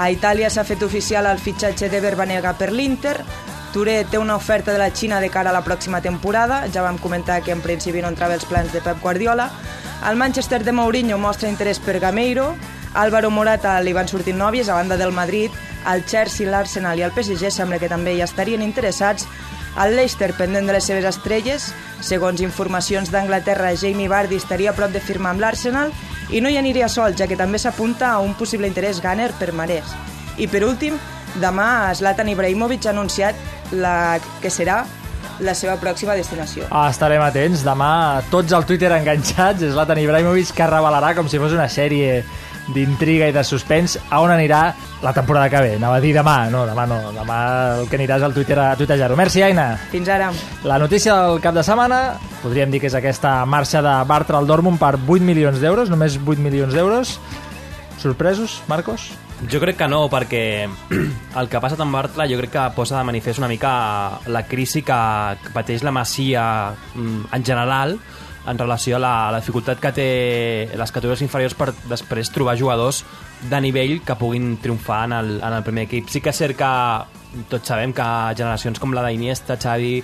A 0.00 0.08
Itàlia 0.08 0.48
s'ha 0.48 0.64
fet 0.64 0.82
oficial 0.86 1.26
el 1.26 1.38
fitxatge 1.42 1.90
de 1.90 2.00
Verbanega 2.00 2.54
per 2.56 2.70
l'Inter. 2.72 3.18
Touré 3.72 4.04
té 4.10 4.18
una 4.18 4.34
oferta 4.34 4.72
de 4.72 4.78
la 4.78 4.90
Xina 4.90 5.20
de 5.20 5.28
cara 5.30 5.50
a 5.50 5.54
la 5.54 5.62
pròxima 5.62 6.00
temporada. 6.02 6.64
Ja 6.74 6.82
vam 6.82 6.98
comentar 6.98 7.40
que 7.42 7.52
en 7.54 7.60
principi 7.62 8.02
no 8.02 8.08
entrava 8.10 8.34
els 8.34 8.44
plans 8.44 8.72
de 8.72 8.80
Pep 8.82 8.98
Guardiola. 9.00 9.46
El 10.10 10.16
Manchester 10.16 10.64
de 10.64 10.72
Mourinho 10.72 11.18
mostra 11.18 11.48
interès 11.48 11.78
per 11.78 12.00
Gameiro. 12.00 12.56
Álvaro 12.94 13.30
Morata 13.30 13.76
li 13.80 13.92
van 13.94 14.08
sortir 14.08 14.34
nòvies 14.34 14.68
a 14.68 14.74
banda 14.74 14.96
del 14.96 15.12
Madrid. 15.12 15.54
El 15.86 16.02
Chelsea, 16.04 16.50
l'Arsenal 16.50 16.98
i 16.98 17.06
el 17.06 17.14
PSG 17.14 17.52
sembla 17.54 17.78
que 17.78 17.88
també 17.88 18.16
hi 18.16 18.24
estarien 18.26 18.62
interessats. 18.62 19.28
El 19.78 19.94
Leicester, 19.94 20.32
pendent 20.34 20.66
de 20.66 20.74
les 20.74 20.84
seves 20.84 21.06
estrelles, 21.06 21.68
segons 22.02 22.42
informacions 22.42 23.12
d'Anglaterra, 23.14 23.70
Jamie 23.78 24.10
Vardy 24.10 24.40
estaria 24.40 24.72
a 24.72 24.74
prop 24.74 24.90
de 24.90 25.00
firmar 25.00 25.30
amb 25.30 25.44
l'Arsenal 25.44 25.94
i 26.30 26.40
no 26.42 26.50
hi 26.50 26.58
aniria 26.58 26.88
sol, 26.90 27.14
ja 27.14 27.30
que 27.30 27.38
també 27.38 27.62
s'apunta 27.62 28.10
a 28.10 28.18
un 28.18 28.34
possible 28.34 28.66
interès 28.66 28.98
Gunner 29.00 29.30
per 29.38 29.52
Marès. 29.54 29.94
I 30.42 30.50
per 30.50 30.64
últim, 30.66 30.98
demà 31.38 31.94
Zlatan 31.94 32.28
Ibrahimovic 32.34 32.88
ha 32.88 32.90
anunciat 32.90 33.38
la 33.72 34.18
que 34.42 34.50
serà 34.50 34.84
la 35.40 35.54
seva 35.56 35.76
pròxima 35.80 36.14
destinació. 36.18 36.66
Ah, 36.70 36.88
estarem 36.92 37.22
atents. 37.24 37.64
Demà 37.64 38.20
tots 38.32 38.52
al 38.56 38.66
Twitter 38.68 38.92
enganxats. 38.96 39.64
És 39.64 39.74
Zlatan 39.74 40.00
Ibrahimovic 40.02 40.52
que 40.56 40.68
revelarà 40.68 41.14
com 41.16 41.28
si 41.28 41.40
fos 41.40 41.56
una 41.56 41.68
sèrie 41.72 42.20
d'intriga 42.70 43.26
i 43.30 43.34
de 43.34 43.42
suspens 43.42 43.96
a 44.10 44.20
on 44.22 44.30
anirà 44.30 44.60
la 45.02 45.12
temporada 45.16 45.48
que 45.50 45.62
ve. 45.64 45.72
Anava 45.78 45.96
a 45.98 46.02
dir 46.04 46.12
demà, 46.14 46.36
no, 46.52 46.64
demà 46.68 46.84
no. 46.86 47.00
Demà 47.16 47.38
el 47.80 47.88
que 47.90 47.98
aniràs 47.98 48.22
al 48.26 48.36
Twitter 48.36 48.58
a 48.62 48.74
tuitejar-ho. 48.78 49.16
Merci, 49.18 49.42
Aina. 49.42 49.72
Fins 49.90 50.10
ara. 50.12 50.30
La 50.68 50.78
notícia 50.78 51.16
del 51.24 51.40
cap 51.42 51.56
de 51.56 51.64
setmana, 51.66 52.02
podríem 52.44 52.70
dir 52.70 52.82
que 52.82 52.90
és 52.90 52.98
aquesta 52.98 53.40
marxa 53.46 53.82
de 53.82 53.96
Bartra 54.06 54.38
al 54.38 54.46
Dortmund 54.50 54.78
per 54.80 54.94
8 55.00 55.24
milions 55.24 55.60
d'euros, 55.62 55.90
només 55.90 56.20
8 56.20 56.38
milions 56.38 56.76
d'euros. 56.76 57.18
Sorpresos, 58.00 58.60
Marcos? 58.68 59.10
Jo 59.48 59.56
crec 59.56 59.78
que 59.80 59.88
no, 59.88 60.02
perquè 60.12 60.68
el 61.40 61.48
que 61.48 61.56
ha 61.56 61.62
passat 61.64 61.80
amb 61.80 61.96
Bartra 61.96 62.26
jo 62.28 62.36
crec 62.42 62.52
que 62.52 62.64
posa 62.76 62.98
de 62.98 63.06
manifest 63.08 63.40
una 63.40 63.48
mica 63.48 63.70
la 64.28 64.42
crisi 64.44 64.82
que 64.84 64.98
que 65.40 65.52
pateix 65.54 65.82
la 65.82 65.94
Masia 65.94 66.74
mm, 66.94 67.32
en 67.32 67.44
general 67.44 67.96
en 68.46 68.58
relació 68.58 68.96
a 68.96 69.00
la, 69.00 69.28
a 69.28 69.32
la 69.32 69.40
dificultat 69.40 69.80
que 69.80 69.92
té 69.96 70.08
les 70.76 70.92
categories 70.92 71.22
inferiors 71.24 71.56
per 71.56 71.70
després 71.88 72.32
trobar 72.32 72.58
jugadors 72.58 73.02
de 73.48 73.60
nivell 73.60 74.00
que 74.04 74.16
puguin 74.16 74.56
triomfar 74.60 75.04
en 75.08 75.12
el, 75.12 75.30
en 75.40 75.56
el 75.56 75.62
primer 75.64 75.86
equip. 75.88 76.08
Sí 76.08 76.20
que 76.20 76.32
és 76.32 76.40
cert 76.40 76.56
que 76.58 76.72
tots 77.48 77.68
sabem 77.72 77.92
que 77.96 78.08
generacions 78.36 78.80
com 78.80 78.92
la 78.96 79.04
d'Iniesta, 79.06 79.56
Xavi, 79.60 80.00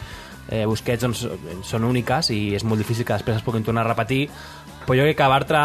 eh, 0.48 0.64
Busquets 0.68 1.02
doncs, 1.02 1.24
són 1.66 1.84
úniques 1.88 2.30
i 2.30 2.54
és 2.56 2.64
molt 2.64 2.80
difícil 2.80 3.06
que 3.06 3.16
després 3.16 3.40
es 3.40 3.44
puguin 3.46 3.64
tornar 3.66 3.84
a 3.84 3.90
repetir 3.90 4.26
però 4.86 5.00
jo 5.00 5.06
crec 5.08 5.18
que 5.18 5.30
Bartra 5.30 5.62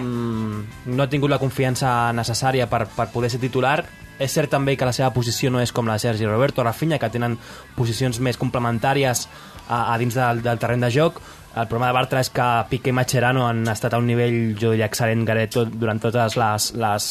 mm, 0.00 0.86
no 0.96 1.04
ha 1.04 1.10
tingut 1.12 1.30
la 1.30 1.40
confiança 1.42 2.12
necessària 2.16 2.66
per, 2.70 2.86
per 2.96 3.10
poder 3.12 3.30
ser 3.30 3.40
titular 3.42 3.82
és 4.22 4.30
cert 4.30 4.52
també 4.52 4.76
que 4.76 4.86
la 4.86 4.94
seva 4.94 5.10
posició 5.14 5.50
no 5.50 5.60
és 5.62 5.72
com 5.74 5.88
la 5.88 5.96
de 5.98 6.04
Sergi 6.04 6.26
Roberto 6.28 6.62
o 6.62 6.64
Rafinha, 6.64 6.98
que 7.00 7.10
tenen 7.10 7.38
posicions 7.76 8.20
més 8.20 8.38
complementàries 8.38 9.26
a, 9.68 9.94
a 9.94 9.96
dins 9.98 10.14
del, 10.14 10.42
del 10.44 10.60
terreny 10.62 10.84
de 10.86 10.90
joc. 10.94 11.20
El 11.52 11.68
problema 11.68 11.90
de 11.90 11.96
Bartra 11.98 12.20
és 12.22 12.30
que 12.32 12.48
Piqué 12.70 12.92
i 12.92 12.96
Mascherano 12.96 13.46
han 13.48 13.66
estat 13.68 13.94
a 13.94 14.00
un 14.00 14.06
nivell, 14.08 14.54
jo 14.60 14.72
diria, 14.72 14.88
excel·lent 14.88 15.26
Garet, 15.28 15.52
tot, 15.52 15.72
durant 15.74 16.00
totes 16.00 16.36
les, 16.40 16.68
les, 16.80 17.08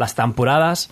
les 0.00 0.16
temporades. 0.16 0.86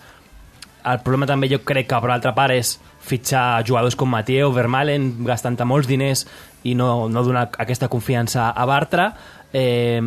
El 0.91 1.01
problema 1.05 1.29
també 1.29 1.49
jo 1.49 1.61
crec 1.65 1.87
que, 1.89 2.01
per 2.01 2.09
l'altra 2.09 2.33
part, 2.37 2.57
és 2.57 2.75
fitxar 3.05 3.63
jugadors 3.65 3.97
com 3.97 4.09
Mathieu, 4.09 4.51
Vermaelen, 4.53 5.11
gastant 5.25 5.57
molts 5.65 5.89
diners 5.89 6.25
i 6.65 6.75
no, 6.77 7.07
no 7.09 7.23
donar 7.25 7.47
aquesta 7.57 7.89
confiança 7.89 8.51
a 8.51 8.65
Bartra. 8.69 9.11
Eh, 9.53 10.01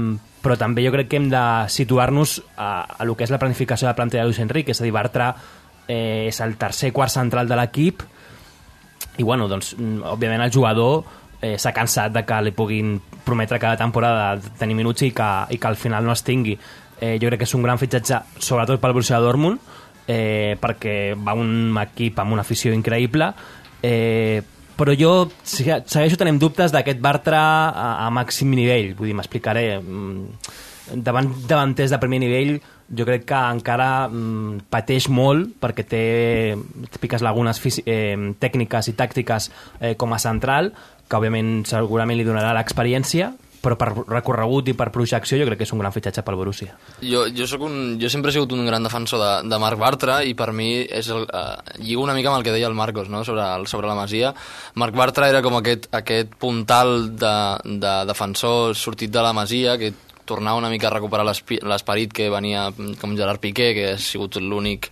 però 0.44 0.58
també 0.60 0.84
jo 0.84 0.92
crec 0.92 1.08
que 1.08 1.16
hem 1.16 1.30
de 1.32 1.44
situar-nos 1.72 2.42
a, 2.56 2.84
a 2.98 3.04
lo 3.08 3.16
que 3.16 3.24
és 3.24 3.32
la 3.32 3.40
planificació 3.40 3.86
de 3.86 3.92
la 3.92 3.96
plantilla 3.96 4.24
de 4.24 4.28
Luis 4.28 4.42
Enrique, 4.44 4.74
és 4.76 4.80
a 4.80 4.84
dir, 4.84 4.92
Bartra 4.92 5.30
eh, 5.88 6.28
és 6.28 6.40
el 6.44 6.58
tercer 6.60 6.92
quart 6.92 7.12
central 7.12 7.48
de 7.48 7.56
l'equip 7.56 8.04
i 9.16 9.22
bueno, 9.22 9.48
doncs, 9.48 9.72
mm, 9.78 10.04
òbviament 10.12 10.44
el 10.44 10.52
jugador 10.52 11.04
eh, 11.40 11.56
s'ha 11.60 11.72
cansat 11.76 12.12
de 12.12 12.24
que 12.28 12.40
li 12.44 12.52
puguin 12.56 12.96
prometre 13.24 13.60
cada 13.62 13.78
temporada 13.80 14.34
tenir 14.58 14.76
minuts 14.76 15.04
i 15.06 15.12
que, 15.16 15.30
i 15.50 15.60
que 15.60 15.70
al 15.70 15.80
final 15.80 16.04
no 16.04 16.12
es 16.12 16.24
tingui. 16.24 16.58
Eh, 17.00 17.16
jo 17.20 17.28
crec 17.28 17.42
que 17.42 17.48
és 17.48 17.56
un 17.56 17.64
gran 17.64 17.80
fitxatge, 17.80 18.20
sobretot 18.38 18.80
pel 18.80 18.94
Borussia 18.96 19.20
Dortmund, 19.20 19.60
eh, 20.08 20.56
perquè 20.60 21.14
va 21.16 21.36
un 21.36 21.76
equip 21.82 22.18
amb 22.20 22.36
una 22.36 22.44
afició 22.44 22.72
increïble, 22.76 23.32
eh, 23.82 24.42
però 24.78 24.94
jo 24.98 25.14
se- 25.42 25.82
segueixo 25.86 26.16
tenint 26.20 26.38
dubtes 26.42 26.72
d'aquest 26.74 27.00
Bartra 27.02 27.40
a, 27.70 27.88
a 28.06 28.10
màxim 28.10 28.50
nivell, 28.56 28.94
vull 28.98 29.10
dir, 29.12 29.18
m'explicaré. 29.18 29.66
Mm, 29.80 30.28
Davant 31.00 31.30
davanters 31.48 31.88
de 31.94 31.96
primer 31.96 32.18
nivell 32.20 32.58
jo 32.92 33.06
crec 33.08 33.22
que 33.30 33.38
encara 33.54 34.04
mm, 34.10 34.66
pateix 34.68 35.06
molt 35.08 35.54
perquè 35.62 35.84
té 35.88 36.00
típiques 36.92 37.22
lagunes 37.24 37.56
eh, 37.86 38.12
tècniques 38.38 38.90
i 38.90 38.92
tàctiques 38.98 39.46
eh, 39.80 39.94
com 39.96 40.12
a 40.12 40.18
central, 40.20 40.68
que 41.08 41.16
òbviament 41.16 41.62
segurament 41.64 42.20
li 42.20 42.26
donarà 42.28 42.52
l'experiència, 42.58 43.30
però 43.64 43.78
per 43.80 43.90
recorregut 43.96 44.68
i 44.68 44.76
per 44.76 44.90
projecció 44.94 45.38
jo 45.40 45.48
crec 45.48 45.62
que 45.62 45.66
és 45.68 45.72
un 45.74 45.82
gran 45.82 45.94
fitxatge 45.94 46.24
pel 46.26 46.38
Borussia. 46.38 46.76
Jo, 47.00 47.24
jo, 47.34 47.48
soc 47.50 47.64
un, 47.66 47.96
jo 48.00 48.10
sempre 48.12 48.30
he 48.30 48.36
sigut 48.36 48.52
un 48.56 48.64
gran 48.68 48.84
defensor 48.84 49.22
de, 49.22 49.32
de 49.50 49.60
Marc 49.62 49.80
Bartra 49.80 50.20
i 50.24 50.36
per 50.38 50.50
mi 50.52 50.70
és 50.84 51.10
el, 51.14 51.24
eh, 51.24 51.80
lligo 51.80 52.04
una 52.04 52.16
mica 52.16 52.32
amb 52.32 52.40
el 52.40 52.46
que 52.46 52.54
deia 52.54 52.68
el 52.70 52.76
Marcos 52.78 53.08
no? 53.12 53.24
sobre, 53.24 53.44
el, 53.44 53.66
sobre 53.70 53.90
la 53.90 53.96
Masia. 53.98 54.34
Marc 54.80 54.96
Bartra 54.96 55.30
era 55.32 55.42
com 55.44 55.58
aquest, 55.60 55.88
aquest 55.96 56.36
puntal 56.40 57.14
de, 57.16 57.36
de 57.80 57.94
defensor 58.10 58.76
sortit 58.78 59.12
de 59.14 59.24
la 59.24 59.32
Masia 59.36 59.78
que 59.80 59.92
tornava 60.24 60.58
una 60.58 60.70
mica 60.72 60.88
a 60.88 60.94
recuperar 60.94 61.26
l'esperit 61.26 62.12
que 62.14 62.30
venia 62.32 62.68
com 63.00 63.16
Gerard 63.16 63.42
Piqué, 63.42 63.72
que 63.76 63.86
ha 63.92 63.98
sigut 64.00 64.38
l'únic 64.40 64.90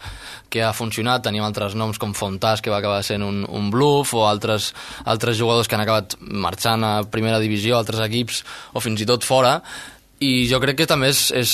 que 0.53 0.63
ha 0.63 0.73
funcionat. 0.77 1.25
Teníem 1.25 1.47
altres 1.47 1.77
noms 1.79 2.01
com 2.01 2.15
Fontàs, 2.17 2.61
que 2.63 2.73
va 2.73 2.83
acabar 2.83 3.01
sent 3.07 3.25
un, 3.25 3.43
un 3.49 3.71
bluff, 3.73 4.15
o 4.15 4.27
altres, 4.29 4.73
altres 5.05 5.39
jugadors 5.41 5.69
que 5.69 5.79
han 5.79 5.87
acabat 5.87 6.19
marxant 6.21 6.85
a 6.85 6.95
primera 7.09 7.41
divisió, 7.43 7.79
altres 7.79 8.05
equips, 8.05 8.45
o 8.73 8.85
fins 8.85 9.01
i 9.01 9.09
tot 9.09 9.25
fora. 9.25 9.59
I 10.23 10.47
jo 10.47 10.61
crec 10.63 10.77
que 10.79 10.87
també 10.87 11.09
és, 11.11 11.21
és, 11.35 11.53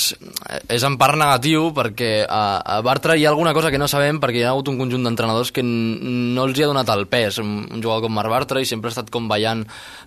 és 0.69 0.83
en 0.85 0.97
part 1.01 1.17
negatiu 1.17 1.71
perquè 1.73 2.11
a, 2.23 2.41
a 2.61 2.75
Bartra 2.85 3.15
hi 3.17 3.25
ha 3.25 3.31
alguna 3.31 3.53
cosa 3.55 3.71
que 3.73 3.79
no 3.81 3.87
sabem 3.89 4.19
perquè 4.21 4.41
hi 4.41 4.45
ha 4.45 4.51
hagut 4.53 4.69
un 4.69 4.77
conjunt 4.77 5.07
d'entrenadors 5.07 5.51
que 5.55 5.63
no 5.65 6.45
els 6.45 6.59
hi 6.59 6.65
ha 6.65 6.69
donat 6.69 6.91
el 6.93 7.07
pes. 7.09 7.39
Un, 7.41 7.63
un 7.65 7.81
jugador 7.81 8.05
com 8.05 8.13
Marc 8.13 8.29
Bartra 8.29 8.61
i 8.61 8.67
sempre 8.69 8.91
ha 8.91 8.93
estat 8.93 9.09
com 9.13 9.29
ballant 9.31 9.63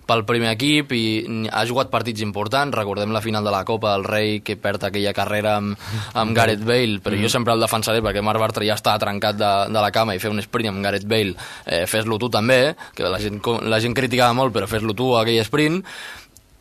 pel 0.07 0.23
primer 0.27 0.53
equip 0.53 0.93
i 0.95 1.03
ha 1.51 1.65
jugat 1.67 1.91
partits 1.91 2.23
importants. 2.23 2.75
Recordem 2.77 3.11
la 3.15 3.23
final 3.25 3.43
de 3.43 3.51
la 3.51 3.63
Copa 3.67 3.91
del 3.97 4.07
Rei 4.07 4.39
que 4.45 4.55
perd 4.59 4.87
aquella 4.87 5.15
carrera 5.17 5.57
amb, 5.59 5.75
amb 6.19 6.35
Gareth 6.37 6.63
Bale, 6.63 7.01
però 7.03 7.19
jo 7.19 7.31
sempre 7.31 7.55
el 7.57 7.63
defensaré 7.63 8.03
perquè 8.05 8.23
Marc 8.23 8.41
Bartra 8.43 8.67
ja 8.67 8.79
està 8.79 8.95
trencat 9.01 9.39
de, 9.39 9.51
de 9.73 9.83
la 9.83 9.91
cama 9.91 10.15
i 10.15 10.23
fer 10.23 10.31
un 10.31 10.39
sprint 10.43 10.71
amb 10.71 10.83
Gareth 10.85 11.07
Bale, 11.09 11.35
eh, 11.65 11.83
fes-lo 11.89 12.19
tu 12.21 12.31
també, 12.31 12.77
que 12.95 13.11
la 13.11 13.19
gent, 13.19 13.41
la 13.67 13.81
gent 13.83 13.95
criticava 13.97 14.35
molt 14.37 14.55
però 14.55 14.69
fes-lo 14.69 14.95
tu 14.95 15.13
aquell 15.19 15.43
sprint 15.43 15.83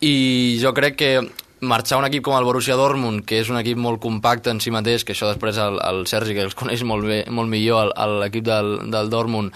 i 0.02 0.58
jo 0.58 0.72
crec 0.74 0.98
que 0.98 1.12
marxar 1.62 1.98
un 2.00 2.06
equip 2.08 2.24
com 2.26 2.34
el 2.36 2.44
Borussia 2.44 2.74
Dortmund, 2.78 3.24
que 3.24 3.38
és 3.40 3.48
un 3.52 3.58
equip 3.60 3.78
molt 3.78 4.00
compacte 4.02 4.50
en 4.50 4.58
si 4.60 4.72
mateix, 4.74 5.04
que 5.06 5.14
això 5.14 5.28
després 5.30 5.58
el, 5.62 5.78
el 5.78 6.04
Sergi, 6.10 6.34
que 6.34 6.42
els 6.48 6.56
coneix 6.60 6.82
molt, 6.86 7.06
bé, 7.06 7.20
molt 7.30 7.48
millor, 7.52 7.92
l'equip 8.20 8.44
del, 8.48 8.74
del 8.90 9.10
Dortmund, 9.12 9.54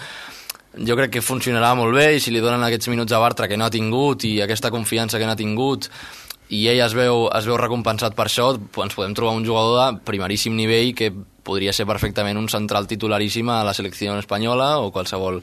jo 0.77 0.95
crec 0.99 1.11
que 1.17 1.23
funcionarà 1.25 1.71
molt 1.75 1.95
bé 1.97 2.11
i 2.15 2.19
si 2.21 2.29
li 2.31 2.39
donen 2.43 2.61
aquests 2.67 2.87
minuts 2.93 3.11
a 3.15 3.19
Bartra 3.23 3.47
que 3.49 3.57
no 3.57 3.65
ha 3.65 3.73
tingut 3.73 4.23
i 4.29 4.35
aquesta 4.43 4.69
confiança 4.69 5.17
que 5.17 5.25
no 5.25 5.33
ha 5.33 5.39
tingut 5.39 5.87
i 6.53 6.59
ell 6.71 6.79
es 6.85 6.93
veu, 6.95 7.25
es 7.35 7.47
veu 7.49 7.57
recompensat 7.59 8.13
per 8.15 8.27
això, 8.29 8.51
ens 8.55 8.93
podem 8.95 9.15
trobar 9.17 9.33
un 9.35 9.43
jugador 9.47 9.79
de 9.81 10.03
primeríssim 10.07 10.53
nivell 10.55 10.93
que 10.95 11.09
podria 11.47 11.73
ser 11.73 11.87
perfectament 11.89 12.37
un 12.37 12.47
central 12.51 12.85
titularíssim 12.87 13.49
a 13.49 13.63
la 13.67 13.73
selecció 13.73 14.13
espanyola 14.21 14.77
o 14.83 14.91
qualsevol, 14.95 15.41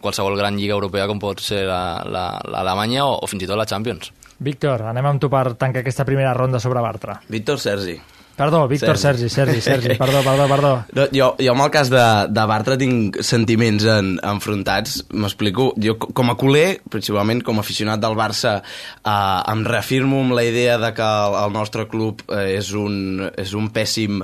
qualsevol 0.00 0.38
gran 0.38 0.56
lliga 0.56 0.76
europea 0.78 1.08
com 1.10 1.18
pot 1.20 1.42
ser 1.44 1.64
la- 1.66 2.04
la- 2.06 2.38
l'Alemanya 2.46 3.04
o, 3.08 3.18
o 3.20 3.26
fins 3.26 3.42
i 3.42 3.50
tot 3.50 3.58
la 3.58 3.66
Champions. 3.66 4.12
Víctor, 4.38 4.82
anem 4.90 5.06
amb 5.08 5.22
tu 5.22 5.30
per 5.32 5.54
tancar 5.56 5.80
aquesta 5.80 6.04
primera 6.04 6.34
ronda 6.36 6.60
sobre 6.60 6.82
Bartra. 6.84 7.20
Víctor 7.28 7.60
Sergi. 7.60 7.96
Perdó, 8.36 8.66
Víctor 8.68 8.98
Sergi, 9.00 9.30
Sergi, 9.32 9.60
Sergi, 9.64 9.94
perdó, 10.02 10.20
perdó, 10.22 10.46
perdó. 10.50 10.72
No, 10.92 11.06
jo, 11.12 11.30
jo 11.40 11.52
amb 11.54 11.64
el 11.64 11.70
cas 11.72 11.88
de, 11.88 12.02
de 12.28 12.42
Bartra 12.50 12.76
tinc 12.76 13.16
sentiments 13.24 13.86
en, 13.88 14.10
enfrontats, 14.28 14.98
m'explico. 15.16 15.70
Jo 15.80 15.94
co- 15.98 16.10
com 16.12 16.28
a 16.30 16.36
culer, 16.36 16.82
principalment 16.92 17.40
com 17.46 17.56
a 17.56 17.64
aficionat 17.64 18.02
del 18.02 18.16
Barça, 18.18 18.58
eh, 18.60 19.52
em 19.54 19.64
reafirmo 19.64 20.20
amb 20.20 20.36
la 20.36 20.44
idea 20.44 20.76
de 20.82 20.92
que 20.98 21.06
el, 21.06 21.38
el 21.46 21.54
nostre 21.56 21.86
club 21.88 22.20
eh, 22.28 22.58
és, 22.58 22.74
un, 22.76 23.24
és 23.40 23.54
un 23.56 23.70
pèssim 23.72 24.20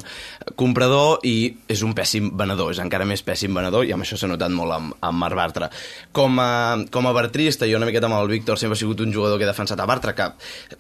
comprador 0.61 1.23
i 1.25 1.35
és 1.73 1.83
un 1.87 1.95
pèssim 1.97 2.29
venedor, 2.37 2.73
és 2.75 2.81
encara 2.83 3.07
més 3.09 3.23
pèssim 3.25 3.55
venedor 3.57 3.87
i 3.89 3.95
amb 3.97 4.05
això 4.05 4.19
s'ha 4.21 4.29
notat 4.31 4.53
molt 4.53 4.77
amb, 4.77 4.97
amb 5.01 5.23
Marc 5.25 5.39
Bartra. 5.39 5.71
Com 6.13 6.37
a, 6.43 6.51
com 6.93 7.09
a 7.09 7.15
bartrista, 7.17 7.65
jo 7.71 7.81
una 7.81 7.89
miqueta 7.89 8.11
amb 8.11 8.19
el 8.21 8.29
Víctor 8.33 8.61
sempre 8.61 8.77
ha 8.77 8.83
sigut 8.83 9.01
un 9.05 9.13
jugador 9.15 9.39
que 9.41 9.47
he 9.49 9.51
defensat 9.51 9.81
a 9.81 9.89
Bartra, 9.89 10.13
que 10.19 10.29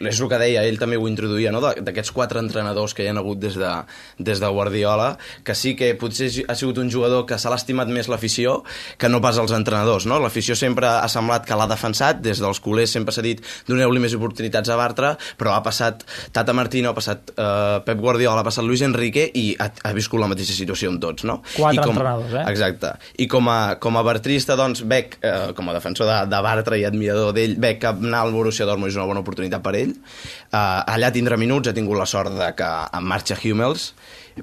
és 0.04 0.20
el 0.20 0.28
que 0.28 0.40
deia, 0.42 0.66
ell 0.68 0.78
també 0.80 1.00
ho 1.00 1.08
introduïa, 1.08 1.52
no? 1.54 1.62
D'aquests 1.64 2.12
quatre 2.12 2.42
entrenadors 2.42 2.92
que 2.92 3.06
hi 3.06 3.10
ha 3.10 3.16
hagut 3.22 3.40
des 3.42 3.56
de, 3.58 3.72
des 4.18 4.42
de 4.42 4.50
Guardiola, 4.52 5.16
que 5.46 5.56
sí 5.58 5.74
que 5.78 5.92
potser 5.98 6.30
ha 6.48 6.56
sigut 6.58 6.80
un 6.82 6.90
jugador 6.92 7.24
que 7.28 7.38
s'ha 7.38 7.52
estimat 7.56 7.90
més 7.92 8.08
l'afició 8.10 8.60
que 8.98 9.10
no 9.10 9.20
pas 9.24 9.38
els 9.40 9.52
entrenadors, 9.54 10.06
no? 10.08 10.18
L'afició 10.22 10.56
sempre 10.58 10.88
ha 10.88 11.08
semblat 11.10 11.46
que 11.48 11.56
l'ha 11.58 11.68
defensat, 11.70 12.20
des 12.24 12.40
dels 12.42 12.60
culers 12.62 12.92
sempre 12.92 13.14
s'ha 13.14 13.24
dit 13.24 13.42
doneu-li 13.68 14.02
més 14.02 14.14
oportunitats 14.16 14.72
a 14.72 14.78
Bartra, 14.80 15.14
però 15.38 15.56
ha 15.56 15.62
passat 15.64 16.04
Tata 16.32 16.54
Martino, 16.56 16.92
ha 16.92 16.96
passat 16.96 17.32
eh, 17.36 17.80
Pep 17.86 18.00
Guardiola, 18.00 18.42
ha 18.42 18.46
passat 18.46 18.66
Luis 18.66 18.82
Enrique 18.84 19.28
i 19.38 19.52
ha, 19.60 19.68
ha 19.88 19.92
viscut 19.96 20.20
la 20.22 20.30
mateixa 20.30 20.56
situació 20.56 20.92
amb 20.92 21.02
tots, 21.02 21.26
no? 21.28 21.40
Quatre 21.54 21.78
I 21.78 21.82
com, 21.82 21.94
entrenadors, 21.96 22.34
eh? 22.34 22.44
Exacte. 22.52 22.94
I 23.22 23.28
com 23.30 23.50
a, 23.52 23.58
com 23.82 23.98
a 23.98 24.04
bartrista, 24.06 24.56
doncs, 24.58 24.84
veig, 24.88 25.18
eh, 25.22 25.52
com 25.56 25.70
a 25.70 25.76
defensor 25.76 26.08
de, 26.08 26.18
de 26.32 26.42
Bartra 26.44 26.78
i 26.80 26.86
admirador 26.88 27.34
d'ell, 27.36 27.58
que 27.82 27.92
anar 27.92 28.24
al 28.24 28.34
Borussia 28.34 28.66
Dortmund 28.68 28.92
és 28.92 28.98
una 28.98 29.08
bona 29.08 29.22
oportunitat 29.24 29.62
per 29.64 29.74
ell. 29.78 29.94
Eh, 29.94 30.58
allà 30.58 31.12
tindrà 31.14 31.38
minuts, 31.40 31.70
ha 31.70 31.76
tingut 31.76 31.98
la 31.98 32.08
sort 32.08 32.34
de 32.36 32.50
que 32.58 32.70
en 32.98 33.06
marxa 33.12 33.38
Hummels, 33.44 33.92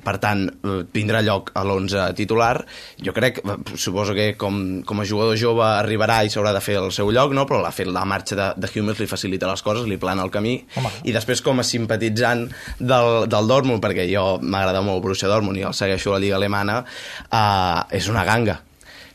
per 0.03 0.17
tant, 0.21 0.45
eh, 0.45 0.83
tindrà 0.93 1.21
lloc 1.25 1.49
a 1.57 1.63
l'11 1.65 2.13
titular. 2.17 2.53
Jo 3.01 3.13
crec, 3.15 3.41
eh, 3.41 3.57
suposo 3.75 4.13
que 4.13 4.35
com, 4.37 4.83
com 4.85 5.01
a 5.01 5.05
jugador 5.05 5.37
jove 5.39 5.65
arribarà 5.65 6.21
i 6.23 6.29
s'haurà 6.29 6.53
de 6.53 6.61
fer 6.61 6.77
el 6.81 6.91
seu 6.95 7.09
lloc, 7.15 7.33
no? 7.33 7.47
però 7.49 7.63
fet 7.73 7.89
la 7.89 8.05
marxa 8.05 8.37
de, 8.37 8.47
de 8.57 8.69
Hummels, 8.73 9.01
li 9.01 9.09
facilita 9.09 9.49
les 9.49 9.65
coses, 9.65 9.87
li 9.89 9.97
plana 9.97 10.25
el 10.25 10.33
camí. 10.33 10.59
Home. 10.77 10.93
I 11.09 11.15
després, 11.15 11.41
com 11.45 11.61
a 11.61 11.65
simpatitzant 11.65 12.47
del, 12.79 13.27
del 13.31 13.49
Dortmund, 13.49 13.81
perquè 13.83 14.07
jo 14.11 14.37
m'agrada 14.41 14.83
molt 14.85 15.03
Borussia 15.03 15.31
Dortmund 15.31 15.59
i 15.59 15.67
el 15.67 15.77
segueixo 15.77 16.13
a 16.13 16.17
la 16.17 16.23
Lliga 16.25 16.39
Alemana, 16.39 16.81
eh, 17.29 17.99
és 17.99 18.09
una 18.11 18.25
ganga 18.27 18.61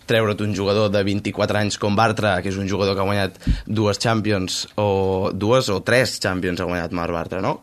treure't 0.06 0.42
un 0.44 0.54
jugador 0.56 0.90
de 0.92 1.02
24 1.06 1.58
anys 1.60 1.78
com 1.80 1.96
Bartra, 1.96 2.36
que 2.42 2.50
és 2.52 2.58
un 2.60 2.68
jugador 2.70 2.96
que 2.96 3.02
ha 3.02 3.08
guanyat 3.08 3.38
dues 3.66 4.00
Champions, 4.02 4.64
o 4.80 5.30
dues 5.32 5.70
o 5.72 5.80
tres 5.86 6.18
Champions 6.22 6.60
ha 6.60 6.68
guanyat 6.68 6.94
Marc 6.96 7.14
Bartra, 7.14 7.40
no? 7.44 7.60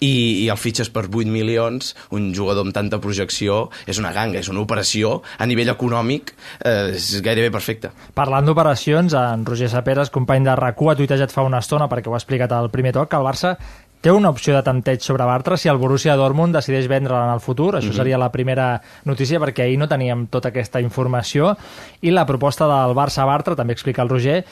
I, 0.00 0.44
i 0.44 0.48
el 0.52 0.60
fitxes 0.60 0.90
per 0.92 1.06
8 1.08 1.28
milions, 1.30 1.94
un 2.14 2.32
jugador 2.34 2.66
amb 2.66 2.76
tanta 2.76 3.00
projecció, 3.02 3.68
és 3.86 4.00
una 4.02 4.14
ganga, 4.16 4.40
és 4.40 4.50
una 4.52 4.62
operació 4.64 5.20
a 5.38 5.48
nivell 5.48 5.72
econòmic, 5.72 6.34
eh, 6.64 6.92
és 6.96 7.12
gairebé 7.24 7.52
perfecte. 7.54 7.92
Parlant 8.18 8.48
d'operacions, 8.48 9.14
en 9.18 9.46
Roger 9.48 9.70
Saperes, 9.72 10.10
company 10.10 10.48
de 10.48 10.56
rac 10.58 10.82
ha 10.82 10.98
tuitejat 10.98 11.30
fa 11.30 11.46
una 11.46 11.60
estona, 11.62 11.88
perquè 11.88 12.10
ho 12.10 12.16
ha 12.16 12.20
explicat 12.20 12.52
al 12.52 12.70
primer 12.70 12.92
toc, 12.96 13.10
que 13.12 13.20
el 13.20 13.26
Barça 13.26 13.56
té 14.02 14.10
una 14.10 14.30
opció 14.34 14.56
de 14.56 14.64
tanteig 14.66 15.00
sobre 15.00 15.24
Bartra 15.24 15.56
si 15.56 15.70
el 15.70 15.78
Borussia 15.78 16.16
Dortmund 16.18 16.56
decideix 16.58 16.88
vendre'l 16.90 17.22
en 17.22 17.32
el 17.36 17.40
futur. 17.40 17.76
Això 17.76 17.92
Mhm. 17.92 17.96
seria 17.96 18.18
la 18.18 18.32
primera 18.32 18.80
notícia, 19.04 19.38
perquè 19.40 19.62
ahir 19.62 19.78
no 19.78 19.88
teníem 19.88 20.26
tota 20.26 20.48
aquesta 20.50 20.80
informació. 20.82 21.56
I 22.02 22.10
la 22.10 22.26
proposta 22.26 22.66
del 22.66 22.96
Barça-Bartra, 22.96 23.54
també 23.56 23.72
explica 23.72 24.02
el 24.02 24.08
Roger, 24.10 24.44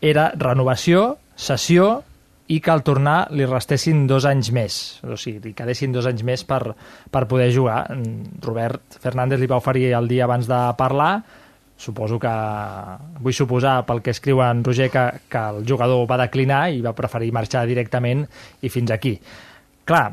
era 0.00 0.30
renovació, 0.36 1.16
cessió 1.34 2.04
i 2.48 2.60
que 2.60 2.70
al 2.70 2.82
tornar 2.82 3.28
li 3.30 3.44
restessin 3.44 4.06
dos 4.06 4.24
anys 4.24 4.52
més, 4.52 5.00
o 5.04 5.16
sigui, 5.16 5.40
li 5.40 5.54
quedessin 5.54 5.92
dos 5.92 6.06
anys 6.06 6.22
més 6.22 6.44
per, 6.44 6.74
per 7.10 7.26
poder 7.28 7.50
jugar. 7.52 7.90
Mm, 7.94 8.40
Robert 8.40 8.80
Fernández 9.00 9.40
li 9.40 9.46
va 9.46 9.56
oferir 9.56 9.92
el 9.92 10.08
dia 10.08 10.24
abans 10.24 10.46
de 10.46 10.60
parlar, 10.78 11.22
suposo 11.78 12.18
que, 12.18 12.32
vull 13.22 13.36
suposar 13.36 13.84
pel 13.86 14.02
que 14.02 14.10
escriu 14.10 14.42
en 14.42 14.64
Roger 14.66 14.90
que, 14.90 15.04
que 15.30 15.44
el 15.54 15.62
jugador 15.66 16.08
va 16.10 16.18
declinar 16.24 16.64
i 16.74 16.82
va 16.82 16.96
preferir 16.98 17.30
marxar 17.32 17.64
directament 17.70 18.24
i 18.60 18.72
fins 18.72 18.90
aquí. 18.90 19.14
Clar, 19.88 20.08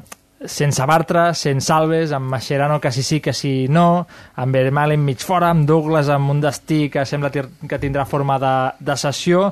sense 0.46 0.86
Bartra, 0.86 1.32
sense 1.34 1.74
Alves, 1.74 2.14
amb 2.14 2.30
Mascherano 2.30 2.78
que 2.82 2.92
sí 2.92 3.04
sí, 3.04 3.20
que 3.20 3.34
sí 3.34 3.68
no, 3.70 4.06
amb 4.36 4.54
Vermaelen 4.54 5.02
mig 5.04 5.26
fora, 5.26 5.50
amb 5.50 5.66
Douglas 5.68 6.12
amb 6.14 6.30
un 6.36 6.44
destí 6.44 6.86
que 6.94 7.06
sembla 7.06 7.34
que 7.34 7.82
tindrà 7.82 8.06
forma 8.06 8.38
de, 8.40 8.56
de 8.80 8.98
sessió 9.00 9.50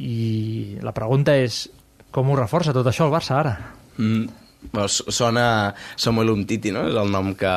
i 0.00 0.76
la 0.84 0.94
pregunta 0.96 1.36
és 1.36 1.64
com 2.12 2.28
ho 2.28 2.36
reforça 2.38 2.74
tot 2.76 2.86
això 2.90 3.06
el 3.06 3.14
Barça 3.14 3.38
ara? 3.40 3.56
Mm. 3.96 4.28
Sona 4.86 5.74
Samuel 5.96 6.30
Umtiti, 6.30 6.70
no? 6.70 6.86
És 6.88 6.94
el 6.94 7.10
nom 7.10 7.32
que, 7.34 7.52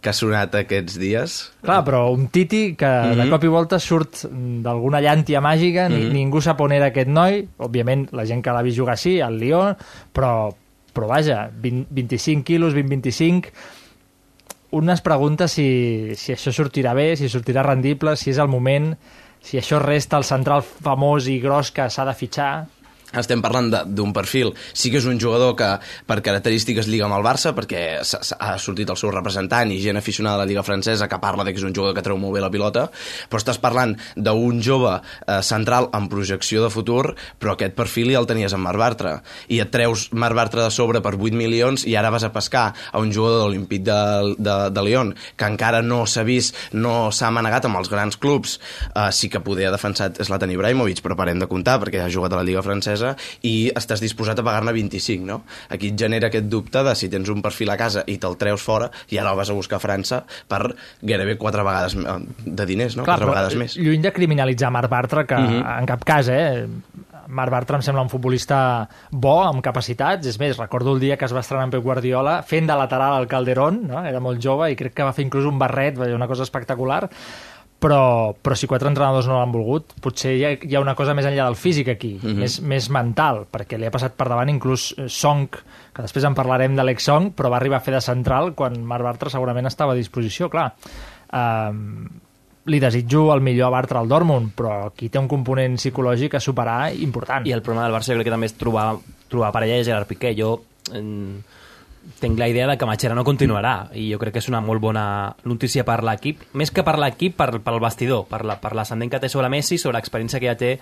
que 0.00 0.10
ha 0.10 0.12
sonat 0.12 0.54
aquests 0.58 0.98
dies. 1.00 1.36
Clar, 1.62 1.80
però 1.86 2.12
un 2.12 2.26
Titi 2.28 2.74
que 2.76 2.86
mm 2.86 3.04
-hmm. 3.12 3.16
de 3.16 3.22
Mhm. 3.24 3.30
cop 3.30 3.44
i 3.44 3.48
volta 3.48 3.78
surt 3.78 4.26
d'alguna 4.30 5.00
llàntia 5.00 5.40
màgica, 5.40 5.88
ni, 5.88 6.04
Mhm. 6.04 6.12
ningú 6.12 6.40
sap 6.40 6.60
on 6.60 6.72
era 6.72 6.86
aquest 6.86 7.08
noi, 7.08 7.48
òbviament 7.58 8.08
la 8.12 8.24
gent 8.26 8.42
que 8.42 8.50
l'ha 8.50 8.62
vist 8.62 8.76
jugar 8.78 8.98
sí, 8.98 9.20
al 9.20 9.38
Lyon, 9.38 9.76
però, 10.12 10.54
però 10.92 11.06
vaja, 11.06 11.50
20, 11.54 11.86
25 11.90 12.44
quilos, 12.44 12.74
20-25, 12.74 13.50
unes 14.72 15.00
preguntes 15.00 15.52
si, 15.52 16.12
si 16.16 16.32
això 16.32 16.50
sortirà 16.52 16.94
bé, 16.94 17.16
si 17.16 17.28
sortirà 17.28 17.62
rendible, 17.62 18.16
si 18.16 18.30
és 18.30 18.38
el 18.38 18.48
moment, 18.48 18.96
si 19.40 19.58
això 19.58 19.78
resta 19.82 20.16
el 20.16 20.24
central 20.24 20.62
famós 20.62 21.26
i 21.28 21.38
gros 21.40 21.70
que 21.70 21.88
s'ha 21.90 22.04
de 22.04 22.14
fitxar... 22.14 22.66
estem 23.20 23.42
parlant 23.42 23.70
de- 23.72 23.84
d'un 23.86 24.12
perfil. 24.12 24.52
Sí 24.72 24.90
que 24.90 24.98
és 24.98 25.04
un 25.06 25.18
jugador 25.20 25.54
que 25.56 25.78
per 26.06 26.20
característiques 26.22 26.86
lliga 26.88 27.04
amb 27.06 27.16
el 27.18 27.24
Barça, 27.24 27.52
perquè 27.54 28.00
ha 28.38 28.58
sortit 28.58 28.88
el 28.90 28.96
seu 28.96 29.10
representant 29.10 29.70
i 29.72 29.80
gent 29.82 29.96
aficionada 29.96 30.36
a 30.36 30.38
la 30.44 30.46
Lliga 30.46 30.62
Francesa 30.62 31.08
que 31.08 31.18
parla 31.18 31.44
de 31.44 31.52
que 31.52 31.58
és 31.58 31.64
un 31.64 31.74
jugador 31.74 31.94
que 31.94 32.02
treu 32.02 32.16
molt 32.18 32.34
bé 32.34 32.40
la 32.40 32.50
pilota, 32.50 32.86
però 33.28 33.40
estàs 33.40 33.58
parlant 33.60 33.96
d'un 34.16 34.62
jove 34.62 34.94
eh, 35.26 35.40
central 35.42 35.88
amb 35.92 36.10
projecció 36.12 36.62
de 36.64 36.70
futur, 36.70 37.14
però 37.38 37.52
aquest 37.56 37.74
perfil 37.74 38.12
ja 38.12 38.18
el 38.22 38.26
tenies 38.26 38.52
amb 38.54 38.64
Marc 38.64 38.78
Bartra. 38.78 39.14
I 39.48 39.60
et 39.60 39.70
treus 39.74 40.08
Marc 40.12 40.36
Bartra 40.36 40.64
de 40.64 40.70
sobre 40.70 41.00
per 41.04 41.14
8 41.18 41.34
milions 41.36 41.84
i 41.88 41.96
ara 41.96 42.10
vas 42.10 42.24
a 42.24 42.32
pescar 42.32 42.72
a 42.92 42.98
un 43.02 43.12
jugador 43.12 43.40
de 43.40 43.44
l'Olimpíc 43.48 43.82
de, 43.86 43.98
de, 44.38 44.56
de 44.70 44.82
Lyon 44.86 45.14
que 45.36 45.48
encara 45.48 45.82
no 45.82 46.04
s'ha 46.06 46.22
vist, 46.26 46.54
no 46.72 47.10
s'ha 47.12 47.30
manegat 47.34 47.66
amb 47.68 47.80
els 47.80 47.90
grans 47.90 48.16
clubs. 48.16 48.58
Eh, 48.94 49.10
sí 49.12 49.28
que 49.32 49.40
poder 49.40 49.68
ha 49.68 49.74
defensat 49.74 50.20
Zlatan 50.22 50.50
Ibrahimovic, 50.54 51.02
però 51.02 51.16
parem 51.18 51.38
de 51.42 51.48
comptar 51.50 51.78
perquè 51.82 52.00
ha 52.04 52.10
jugat 52.12 52.32
a 52.32 52.40
la 52.40 52.46
Lliga 52.46 52.62
Francesa 52.62 53.01
i 53.48 53.70
estàs 53.74 54.00
disposat 54.02 54.38
a 54.38 54.44
pagar-ne 54.46 54.72
25, 54.76 55.26
no? 55.26 55.42
Aquí 55.72 55.92
et 55.92 55.98
genera 55.98 56.28
aquest 56.30 56.48
dubte 56.52 56.82
de 56.86 56.94
si 56.98 57.08
tens 57.12 57.28
un 57.32 57.42
perfil 57.44 57.70
a 57.70 57.76
casa 57.80 58.04
i 58.06 58.18
te'l 58.22 58.36
treus 58.40 58.62
fora 58.62 58.90
i 59.10 59.18
ara 59.18 59.32
el 59.32 59.38
vas 59.40 59.50
a 59.50 59.56
buscar 59.58 59.76
a 59.80 59.84
França 59.84 60.22
per 60.48 60.62
gairebé 61.02 61.36
quatre 61.38 61.62
vegades 61.66 61.94
eh, 61.96 62.18
de 62.44 62.66
diners, 62.66 62.96
no? 62.96 63.04
quatre 63.08 63.26
però 63.26 63.34
vegades 63.34 63.56
més. 63.60 63.76
Lluny 63.76 64.02
de 64.02 64.12
criminalitzar 64.12 64.70
Marc 64.70 64.90
Bartra, 64.90 65.26
que 65.26 65.34
Mhm. 65.42 65.64
en 65.80 65.86
cap 65.86 66.04
cas, 66.04 66.28
eh? 66.28 66.66
Marc 67.32 67.50
Bartra 67.54 67.76
em 67.78 67.82
sembla 67.82 68.02
un 68.02 68.10
futbolista 68.10 68.88
bo, 69.10 69.42
amb 69.46 69.62
capacitats. 69.64 70.26
És 70.26 70.38
més, 70.38 70.58
recordo 70.58 70.92
el 70.92 71.00
dia 71.00 71.16
que 71.16 71.24
es 71.24 71.32
va 71.32 71.40
estrenar 71.40 71.64
amb 71.64 71.72
Pep 71.72 71.82
Guardiola 71.82 72.42
fent 72.42 72.66
de 72.68 72.74
lateral 72.76 73.14
al 73.14 73.28
Calderón, 73.30 73.86
no? 73.88 74.04
era 74.04 74.20
molt 74.20 74.42
jove 74.42 74.70
i 74.72 74.76
crec 74.76 74.92
que 74.92 75.06
va 75.06 75.14
fer 75.16 75.24
inclús 75.24 75.46
un 75.48 75.58
barret, 75.58 75.96
una 75.98 76.26
cosa 76.28 76.42
espectacular. 76.42 77.08
Però, 77.82 78.30
però 78.38 78.54
si 78.54 78.68
quatre 78.70 78.86
entrenadors 78.86 79.26
no 79.26 79.40
l'han 79.40 79.50
volgut, 79.50 79.92
potser 80.00 80.36
hi 80.36 80.44
ha, 80.46 80.50
hi 80.54 80.76
ha 80.78 80.80
una 80.84 80.94
cosa 80.94 81.16
més 81.18 81.26
enllà 81.26 81.48
del 81.48 81.56
físic 81.58 81.88
aquí, 81.90 82.12
Mhm. 82.22 82.36
més, 82.38 82.60
més 82.62 82.86
mental, 82.94 83.40
perquè 83.50 83.76
li 83.78 83.86
ha 83.88 83.90
passat 83.90 84.14
per 84.14 84.28
davant 84.30 84.48
inclús 84.52 84.92
eh, 84.96 85.08
Song, 85.10 85.48
que 85.50 86.02
després 86.04 86.24
en 86.24 86.36
parlarem 86.38 86.76
de 86.78 86.84
l'ex-Song, 86.86 87.32
però 87.34 87.50
va 87.50 87.56
arribar 87.58 87.78
a 87.80 87.84
fer 87.84 87.94
de 87.94 88.00
central 88.00 88.54
quan 88.54 88.78
Marc 88.86 89.02
Bartra 89.02 89.30
segurament 89.34 89.66
estava 89.66 89.92
a 89.92 89.98
disposició, 89.98 90.48
clar. 90.48 90.68
Um, 91.32 92.06
li 92.70 92.78
desitjo 92.78 93.32
el 93.34 93.40
millor 93.42 93.66
a 93.66 93.70
Bartra 93.74 93.98
al 93.98 94.06
Dortmund, 94.08 94.52
però 94.54 94.86
aquí 94.86 95.08
té 95.10 95.18
un 95.18 95.26
component 95.26 95.74
psicològic 95.80 96.36
a 96.36 96.40
superar 96.40 96.92
important. 96.94 97.44
I 97.46 97.52
el 97.56 97.62
problema 97.62 97.88
del 97.88 97.96
Barça 97.96 98.12
jo 98.12 98.20
crec 98.20 98.28
que 98.28 98.34
també 98.36 98.46
és 98.46 98.54
trobar, 98.54 98.92
trobar 99.28 99.50
parella 99.50 99.80
de 99.80 99.84
Gerard 99.88 100.06
Piqué. 100.06 100.36
Jo 100.38 100.60
eh, 100.94 101.02
tinc 102.18 102.38
la 102.38 102.48
idea 102.48 102.66
de 102.66 102.76
que 102.78 102.86
Mascherano 102.86 103.22
continuarà 103.24 103.88
i 103.98 104.08
jo 104.12 104.18
crec 104.18 104.34
que 104.34 104.40
és 104.42 104.48
una 104.50 104.60
molt 104.60 104.80
bona 104.82 105.04
notícia 105.44 105.84
per 105.86 106.00
l'equip, 106.02 106.40
més 106.58 106.70
que 106.74 106.82
per 106.86 106.96
l'equip, 106.98 107.36
per, 107.38 107.60
pel 107.62 107.78
vestidor, 107.82 108.24
per 108.30 108.44
la- 108.44 108.56
per 108.60 108.74
l'ascendent 108.74 109.10
que 109.10 109.20
té 109.22 109.28
sobre 109.28 109.48
Messi, 109.48 109.78
sobre 109.78 109.98
l'experiència 109.98 110.40
que 110.40 110.46
ja 110.50 110.56
té 110.58 110.72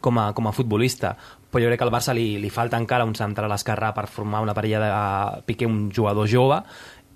com 0.00 0.18
a, 0.18 0.32
com 0.32 0.46
a 0.48 0.52
futbolista. 0.52 1.14
Però 1.50 1.62
jo 1.64 1.68
crec 1.68 1.78
que 1.80 1.84
al 1.88 1.92
Barça 1.92 2.14
li, 2.14 2.38
li 2.40 2.50
falta 2.50 2.78
encara 2.80 3.04
un 3.04 3.14
central 3.14 3.52
esquerrà 3.52 3.92
per 3.92 4.06
formar 4.08 4.40
una 4.40 4.54
parella 4.54 4.80
de 4.80 5.42
Piqué, 5.46 5.66
un 5.66 5.90
jugador 5.92 6.28
jove, 6.28 6.62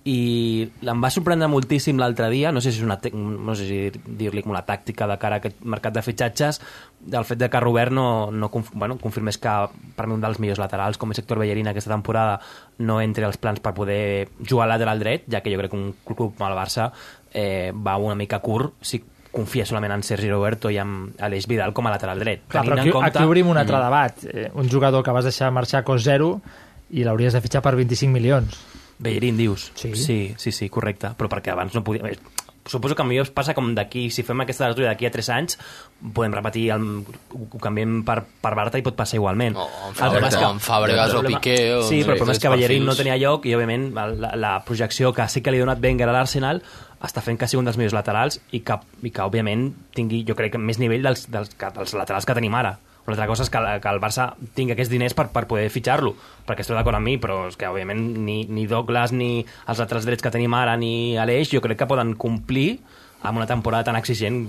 i 0.04 0.68
em 0.84 1.00
va 1.00 1.08
sorprendre 1.08 1.48
moltíssim 1.48 1.96
l'altre 1.96 2.26
dia, 2.28 2.50
no 2.52 2.60
sé 2.60 2.70
si 2.74 2.82
és 2.82 2.84
una 2.84 2.98
no 3.16 3.54
sé 3.56 3.64
si 3.64 3.78
dir-li 4.04 4.42
com 4.44 4.52
una 4.52 4.60
tàctica 4.66 5.06
de 5.08 5.16
cara 5.16 5.38
a 5.38 5.40
aquest 5.40 5.62
mercat 5.64 5.94
de 5.96 6.02
fitxatges, 6.04 6.60
del 7.00 7.24
fet 7.24 7.38
de 7.40 7.48
que 7.48 7.60
Robert 7.60 7.90
no, 7.92 8.30
no 8.30 8.50
bueno, 8.74 8.98
confirmés 9.00 9.38
que 9.38 9.54
per 9.96 10.06
mi 10.06 10.12
un 10.12 10.20
dels 10.20 10.38
millors 10.40 10.60
laterals, 10.60 10.98
com 11.00 11.10
és 11.12 11.22
Héctor 11.22 11.38
Bellerín 11.40 11.68
aquesta 11.72 11.90
temporada, 11.94 12.36
no 12.84 13.00
entri 13.00 13.24
als 13.24 13.38
plans 13.40 13.60
per 13.64 13.72
poder 13.72 14.28
jugar 14.46 14.66
al 14.68 14.74
lateral 14.76 15.00
dret, 15.00 15.24
ja 15.32 15.40
que 15.40 15.50
jo 15.54 15.58
crec 15.62 15.70
que 15.72 15.80
un 15.80 15.94
club 16.04 16.34
com 16.36 16.46
el 16.50 16.58
Barça 16.58 16.90
eh, 17.32 17.72
va 17.72 17.96
una 17.96 18.14
mica 18.14 18.40
curt 18.44 18.74
si 18.84 19.00
confia 19.34 19.64
solament 19.66 19.90
en 19.96 20.04
Sergi 20.06 20.28
Roberto 20.30 20.68
i 20.70 20.76
en 20.78 21.14
Aleix 21.18 21.48
Vidal 21.50 21.72
com 21.74 21.88
a 21.88 21.90
lateral 21.96 22.20
dret. 22.20 22.44
Clar, 22.46 22.62
però 22.68 22.76
aquí, 22.78 22.90
compte- 22.92 23.08
aquí 23.18 23.24
obrim 23.26 23.48
un 23.50 23.56
altre 23.58 23.76
Mm. 23.80 23.82
debat. 23.88 24.24
Eh, 24.28 24.50
un 24.54 24.68
jugador 24.70 25.02
que 25.02 25.10
vas 25.10 25.24
deixar 25.24 25.50
marxar 25.50 25.80
a 25.80 25.84
cost 25.84 26.04
zero 26.04 26.40
i 26.90 27.02
l'hauries 27.02 27.32
de 27.32 27.40
fitxar 27.40 27.62
per 27.64 27.74
25 27.74 28.12
milions. 28.12 28.60
Bellerín, 28.98 29.36
dius? 29.36 29.70
Sí. 29.74 29.94
sí, 29.96 30.34
sí, 30.38 30.52
sí, 30.52 30.68
correcte. 30.70 31.10
Però 31.18 31.28
perquè 31.28 31.52
abans 31.52 31.74
no 31.74 31.82
podia... 31.84 32.14
Suposo 32.66 32.94
que 32.96 33.02
a 33.02 33.04
mi 33.04 33.18
us 33.20 33.28
passa 33.28 33.52
com 33.52 33.74
d'aquí, 33.76 34.06
si 34.08 34.22
fem 34.24 34.40
aquesta 34.40 34.64
tertúlia 34.70 34.88
d'aquí 34.94 35.04
a 35.04 35.10
3 35.12 35.26
anys, 35.34 35.58
podem 36.16 36.32
repetir, 36.32 36.62
el, 36.72 36.86
ho, 37.04 37.58
canviem 37.60 37.98
per, 38.08 38.22
per 38.40 38.54
Barta 38.56 38.80
i 38.80 38.84
pot 38.86 38.96
passar 38.96 39.18
igualment. 39.18 39.52
O 39.60 39.66
és 39.90 39.98
Fàbregas, 39.98 40.38
o 40.40 40.46
amb 40.48 40.62
Fàbregas 40.64 41.12
o 41.12 41.20
Piqué, 41.26 41.56
o- 41.74 41.82
Sí, 41.84 41.98
però 42.00 42.14
el 42.14 42.22
problema 42.22 42.32
és 42.32 42.40
que 42.40 42.48
Bellerín 42.54 42.86
no 42.88 42.94
tenia 42.96 43.18
lloc 43.20 43.44
i, 43.44 43.52
òbviament, 43.52 43.90
la, 43.92 44.30
la 44.40 44.54
projecció 44.64 45.12
que 45.12 45.28
sí 45.28 45.42
que 45.44 45.52
li 45.52 45.60
ha 45.60 45.66
donat 45.66 45.84
Wenger 45.84 46.08
a 46.08 46.14
l'Arsenal 46.16 46.62
està 47.04 47.20
fent 47.20 47.36
que 47.36 47.50
sigui 47.52 47.60
un 47.60 47.68
dels 47.68 47.76
millors 47.76 47.92
laterals 47.98 48.40
i 48.56 48.62
que, 48.64 48.78
i 49.04 49.12
que 49.12 49.20
òbviament, 49.28 49.66
tingui, 49.92 50.24
jo 50.24 50.32
crec, 50.34 50.54
que 50.56 50.62
més 50.64 50.80
nivell 50.80 51.04
dels, 51.04 51.26
dels, 51.28 51.52
que- 51.60 51.68
dels 51.76 51.92
laterals 51.92 52.24
que 52.24 52.32
tenim 52.40 52.54
ara. 52.56 52.78
Una 53.04 53.14
altra 53.14 53.28
cosa 53.28 53.44
és 53.44 53.52
que, 53.52 53.60
que 53.84 53.90
el 53.92 54.00
Barça 54.00 54.30
tingui 54.56 54.72
aquests 54.72 54.92
diners 54.92 55.14
per, 55.16 55.26
per 55.32 55.44
poder 55.50 55.66
fitxar-lo, 55.72 56.14
perquè 56.48 56.64
estic 56.64 56.78
d'acord 56.78 56.96
amb 56.96 57.04
mi, 57.04 57.18
però 57.20 57.42
és 57.50 57.58
que, 57.60 57.68
òbviament, 57.68 58.00
ni, 58.24 58.42
ni 58.48 58.64
Douglas, 58.70 59.12
ni 59.12 59.44
els 59.44 59.82
altres 59.84 60.08
drets 60.08 60.24
que 60.24 60.32
tenim 60.32 60.56
ara, 60.56 60.78
ni 60.80 61.18
Aleix, 61.20 61.52
jo 61.52 61.60
crec 61.64 61.82
que 61.82 61.90
poden 61.90 62.14
complir 62.16 62.78
amb 63.24 63.40
una 63.40 63.48
temporada 63.48 63.90
tan 63.90 64.00
exigent 64.00 64.46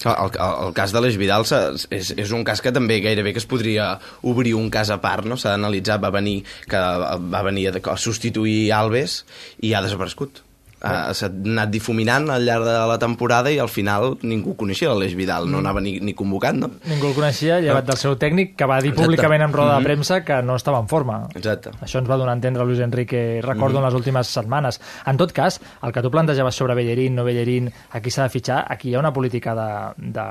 El, 0.00 0.14
el, 0.16 0.52
el 0.66 0.70
cas 0.72 0.94
de 0.96 1.00
l'Eix 1.02 1.18
Vidal 1.20 1.44
és, 1.44 2.12
és 2.16 2.30
un 2.32 2.44
cas 2.48 2.62
que 2.64 2.72
també 2.72 3.00
gairebé 3.04 3.34
que 3.36 3.42
es 3.42 3.48
podria 3.48 3.90
obrir 4.24 4.54
un 4.56 4.70
cas 4.72 4.88
a 4.88 4.96
part, 5.02 5.26
no? 5.28 5.36
S'ha 5.36 5.52
d'analitzar, 5.52 5.98
va 6.00 6.12
venir 6.14 6.38
que 6.70 6.80
va 6.80 7.42
venir 7.44 7.68
a, 7.68 7.74
a 7.92 7.96
substituir 8.00 8.70
Alves 8.72 9.24
i 9.60 9.74
ha 9.74 9.82
desaparegut. 9.84 10.40
Ha, 10.80 11.12
s'ha 11.12 11.26
anat 11.28 11.68
difuminant 11.68 12.30
al 12.32 12.44
llarg 12.46 12.64
de 12.64 12.72
la 12.88 12.96
temporada 12.98 13.50
i 13.52 13.58
al 13.60 13.68
final 13.68 14.14
ningú 14.22 14.54
coneixia 14.56 14.94
l'Eix 14.96 15.12
Vidal, 15.14 15.44
no 15.50 15.58
anava 15.58 15.80
ni, 15.84 15.98
ni 16.00 16.14
convocat, 16.16 16.54
no? 16.56 16.70
Ningú 16.88 17.08
el 17.10 17.14
coneixia, 17.14 17.58
llevat 17.60 17.84
del 17.84 17.98
seu 18.00 18.16
tècnic, 18.16 18.54
que 18.56 18.64
va 18.64 18.78
dir 18.80 18.88
Exacte. 18.94 19.04
públicament 19.04 19.42
en 19.42 19.52
roda 19.52 19.74
de 19.74 19.80
Mhm. 19.80 19.84
premsa 19.84 20.24
que 20.24 20.40
no 20.42 20.56
estava 20.56 20.78
en 20.80 20.88
forma. 20.88 21.28
Exacte. 21.34 21.70
Això 21.82 21.98
ens 22.00 22.08
va 22.10 22.16
donar 22.16 22.32
a 22.32 22.36
entendre 22.36 22.64
Luis 22.64 22.80
Enrique, 22.80 23.40
recordo, 23.42 23.78
Mhm. 23.78 23.84
en 23.84 23.90
les 23.90 23.94
últimes 23.94 24.26
setmanes. 24.26 24.80
En 25.04 25.16
tot 25.18 25.32
cas, 25.32 25.60
el 25.82 25.92
que 25.92 26.00
tu 26.02 26.10
plantejaves 26.10 26.54
sobre 26.54 26.74
Bellerín, 26.74 27.14
no 27.14 27.24
Bellerín, 27.24 27.70
aquí 27.90 28.10
s'ha 28.10 28.22
de 28.22 28.30
fitxar, 28.30 28.64
aquí 28.68 28.88
hi 28.88 28.94
ha 28.94 29.00
una 29.00 29.12
política 29.12 29.54
de, 29.54 30.10
de 30.10 30.22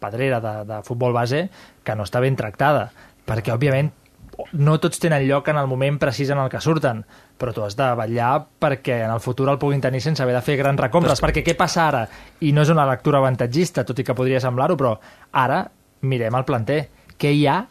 pedrera, 0.00 0.40
de, 0.40 0.64
de 0.74 0.82
futbol 0.82 1.12
base, 1.12 1.50
que 1.84 1.94
no 1.94 2.02
està 2.02 2.20
ben 2.20 2.34
tractada, 2.36 2.90
perquè, 3.26 3.52
òbviament, 3.54 3.92
no 4.52 4.78
tots 4.82 5.00
tenen 5.02 5.24
lloc 5.28 5.48
en 5.50 5.58
el 5.60 5.68
moment 5.70 5.98
precís 6.02 6.30
en 6.30 6.40
el 6.42 6.50
que 6.50 6.60
surten, 6.62 7.04
però 7.38 7.54
tu 7.54 7.64
has 7.64 7.76
de 7.78 7.88
vetllar 7.98 8.32
perquè 8.60 9.00
en 9.04 9.12
el 9.14 9.22
futur 9.22 9.48
el 9.52 9.60
puguin 9.62 9.82
tenir 9.84 10.02
sense 10.02 10.22
haver 10.22 10.34
de 10.36 10.42
fer 10.46 10.56
grans 10.60 10.80
recompres, 10.80 11.22
perquè 11.22 11.44
què 11.46 11.56
passa 11.58 11.88
ara? 11.88 12.04
I 12.40 12.52
no 12.52 12.64
és 12.64 12.72
una 12.72 12.86
lectura 12.88 13.20
avantatgista, 13.22 13.84
tot 13.84 13.98
i 13.98 14.06
que 14.06 14.16
podria 14.16 14.42
semblar-ho, 14.42 14.76
però 14.80 14.96
ara 15.32 15.64
mirem 16.04 16.34
el 16.34 16.46
planter. 16.48 16.80
Què 17.18 17.32
hi 17.32 17.46
ha 17.46 17.62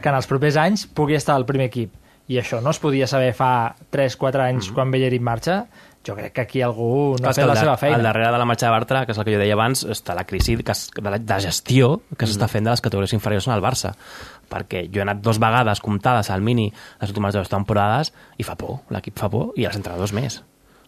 que 0.00 0.08
en 0.08 0.16
els 0.16 0.28
propers 0.28 0.58
anys 0.60 0.86
pugui 0.86 1.16
estar 1.18 1.36
al 1.36 1.48
primer 1.48 1.70
equip? 1.70 1.94
I 2.30 2.38
això 2.38 2.60
no 2.62 2.70
es 2.70 2.78
podia 2.80 3.08
saber 3.10 3.32
fa 3.36 3.74
3-4 3.92 4.44
anys 4.46 4.70
quan 4.72 4.92
Bellerín 4.92 5.24
marxa? 5.26 5.64
Jo 6.06 6.16
crec 6.18 6.32
que 6.34 6.44
aquí 6.44 6.62
algú 6.66 7.16
no 7.20 7.30
ha 7.30 7.34
fet 7.36 7.46
la 7.46 7.56
seva 7.56 7.76
feina. 7.78 8.00
Al 8.00 8.08
darrere 8.08 8.32
de 8.34 8.42
la 8.42 8.46
marxa 8.48 8.66
de 8.66 8.74
Bartra, 8.74 9.04
que 9.06 9.14
és 9.14 9.20
el 9.22 9.26
que 9.28 9.36
jo 9.36 9.42
deia 9.42 9.54
abans, 9.54 9.84
està 9.86 10.16
la 10.18 10.26
crisi 10.26 10.56
que 10.58 10.74
es, 10.74 10.88
de, 10.96 11.08
la, 11.08 11.18
de 11.18 11.40
gestió 11.46 11.92
que 12.18 12.26
s'està 12.26 12.50
fent 12.50 12.66
de 12.66 12.74
les 12.74 12.82
categories 12.84 13.14
inferiors 13.14 13.46
en 13.46 13.56
el 13.56 13.64
Barça. 13.64 13.94
Perquè 14.52 14.86
jo 14.90 15.00
he 15.00 15.06
anat 15.06 15.22
dos 15.22 15.38
vegades 15.42 15.80
comptades 15.80 16.30
al 16.30 16.42
mini 16.42 16.72
les 17.00 17.14
últimes 17.14 17.38
dues 17.38 17.52
temporades 17.52 18.12
i 18.36 18.46
fa 18.46 18.58
por, 18.58 18.82
l'equip 18.90 19.18
fa 19.18 19.30
por, 19.32 19.54
i 19.56 19.68
els 19.68 19.78
entrenadors 19.78 20.16
més 20.16 20.42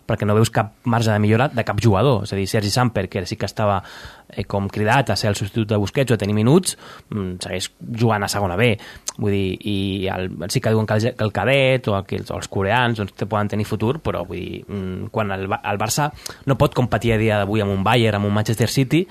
perquè 0.06 0.26
no 0.28 0.36
veus 0.36 0.52
cap 0.54 0.72
marge 0.90 1.12
de 1.12 1.18
millora 1.22 1.48
de 1.48 1.64
cap 1.64 1.80
jugador. 1.82 2.24
És 2.24 2.32
a 2.34 2.38
dir, 2.38 2.46
Sergi 2.50 2.70
Samper, 2.70 3.08
que 3.08 3.24
sí 3.26 3.38
que 3.40 3.48
estava 3.48 3.80
eh, 4.28 4.44
com 4.44 4.68
cridat 4.68 5.10
a 5.10 5.16
ser 5.16 5.30
el 5.30 5.38
substitut 5.38 5.70
de 5.72 5.80
Busquets 5.80 6.12
o 6.12 6.18
a 6.18 6.20
tenir 6.20 6.36
minuts, 6.36 6.76
mm, 7.10 7.36
segueix 7.44 7.70
jugant 8.00 8.24
a 8.24 8.30
segona 8.32 8.58
B. 8.60 8.72
Vull 9.16 9.34
dir, 9.34 9.46
i 9.70 9.76
el, 10.12 10.30
sí 10.48 10.60
que 10.60 10.74
diuen 10.74 10.86
que 10.86 10.98
el, 10.98 11.06
que 11.14 11.24
el 11.24 11.32
cadet 11.32 11.88
o, 11.88 12.00
que 12.08 12.18
els, 12.20 12.32
els 12.34 12.50
coreans 12.52 13.00
doncs, 13.00 13.14
te 13.16 13.28
poden 13.30 13.52
tenir 13.52 13.68
futur, 13.68 13.98
però 14.04 14.24
vull 14.28 14.40
dir, 14.40 14.64
mm, 14.66 15.12
quan 15.14 15.32
el, 15.34 15.48
el 15.48 15.80
Barça 15.80 16.10
no 16.46 16.58
pot 16.60 16.74
competir 16.74 17.14
a 17.14 17.20
dia 17.20 17.40
d'avui 17.40 17.64
amb 17.64 17.72
un 17.72 17.84
Bayern, 17.86 18.20
amb 18.20 18.28
un 18.28 18.36
Manchester 18.36 18.68
City, 18.68 19.06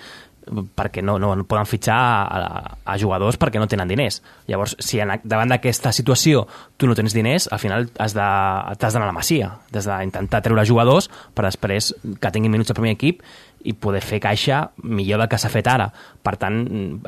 perquè 0.49 1.03
no, 1.05 1.17
no, 1.21 1.33
no 1.37 1.45
poden 1.47 1.67
fitxar 1.69 1.95
a, 1.97 2.39
a, 2.39 2.73
a 2.93 2.97
jugadors 2.99 3.37
perquè 3.41 3.61
no 3.61 3.67
tenen 3.71 3.89
diners. 3.89 4.21
Llavors, 4.49 4.75
si 4.83 4.99
en, 5.03 5.15
davant 5.23 5.53
d'aquesta 5.53 5.93
situació 5.95 6.45
tu 6.77 6.89
no 6.89 6.97
tens 6.97 7.15
diners, 7.15 7.47
al 7.51 7.61
final 7.63 7.89
t'has 7.93 8.15
d'anar 8.15 9.05
a 9.05 9.09
la 9.09 9.15
masia, 9.15 9.53
has 9.73 9.87
d'intentar 9.89 10.43
treure 10.45 10.65
jugadors 10.67 11.09
per 11.33 11.47
després 11.47 11.93
que 12.19 12.33
tinguin 12.33 12.53
minuts 12.53 12.73
al 12.73 12.79
primer 12.79 12.95
equip 12.97 13.23
i 13.63 13.73
poder 13.73 14.01
fer 14.03 14.19
caixa 14.23 14.63
millor 14.83 15.21
del 15.21 15.29
que 15.31 15.39
s'ha 15.39 15.51
fet 15.51 15.67
ara. 15.71 15.87
Per 16.23 16.35
tant, 16.39 16.59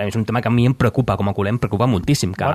és 0.01 0.15
un 0.15 0.25
tema 0.27 0.41
que 0.43 0.49
a 0.51 0.53
mi 0.53 0.65
em 0.67 0.75
preocupa, 0.77 1.17
com 1.19 1.29
a 1.29 1.33
culer 1.35 1.53
em 1.53 1.59
preocupa 1.61 1.87
moltíssim, 1.89 2.33
que, 2.35 2.51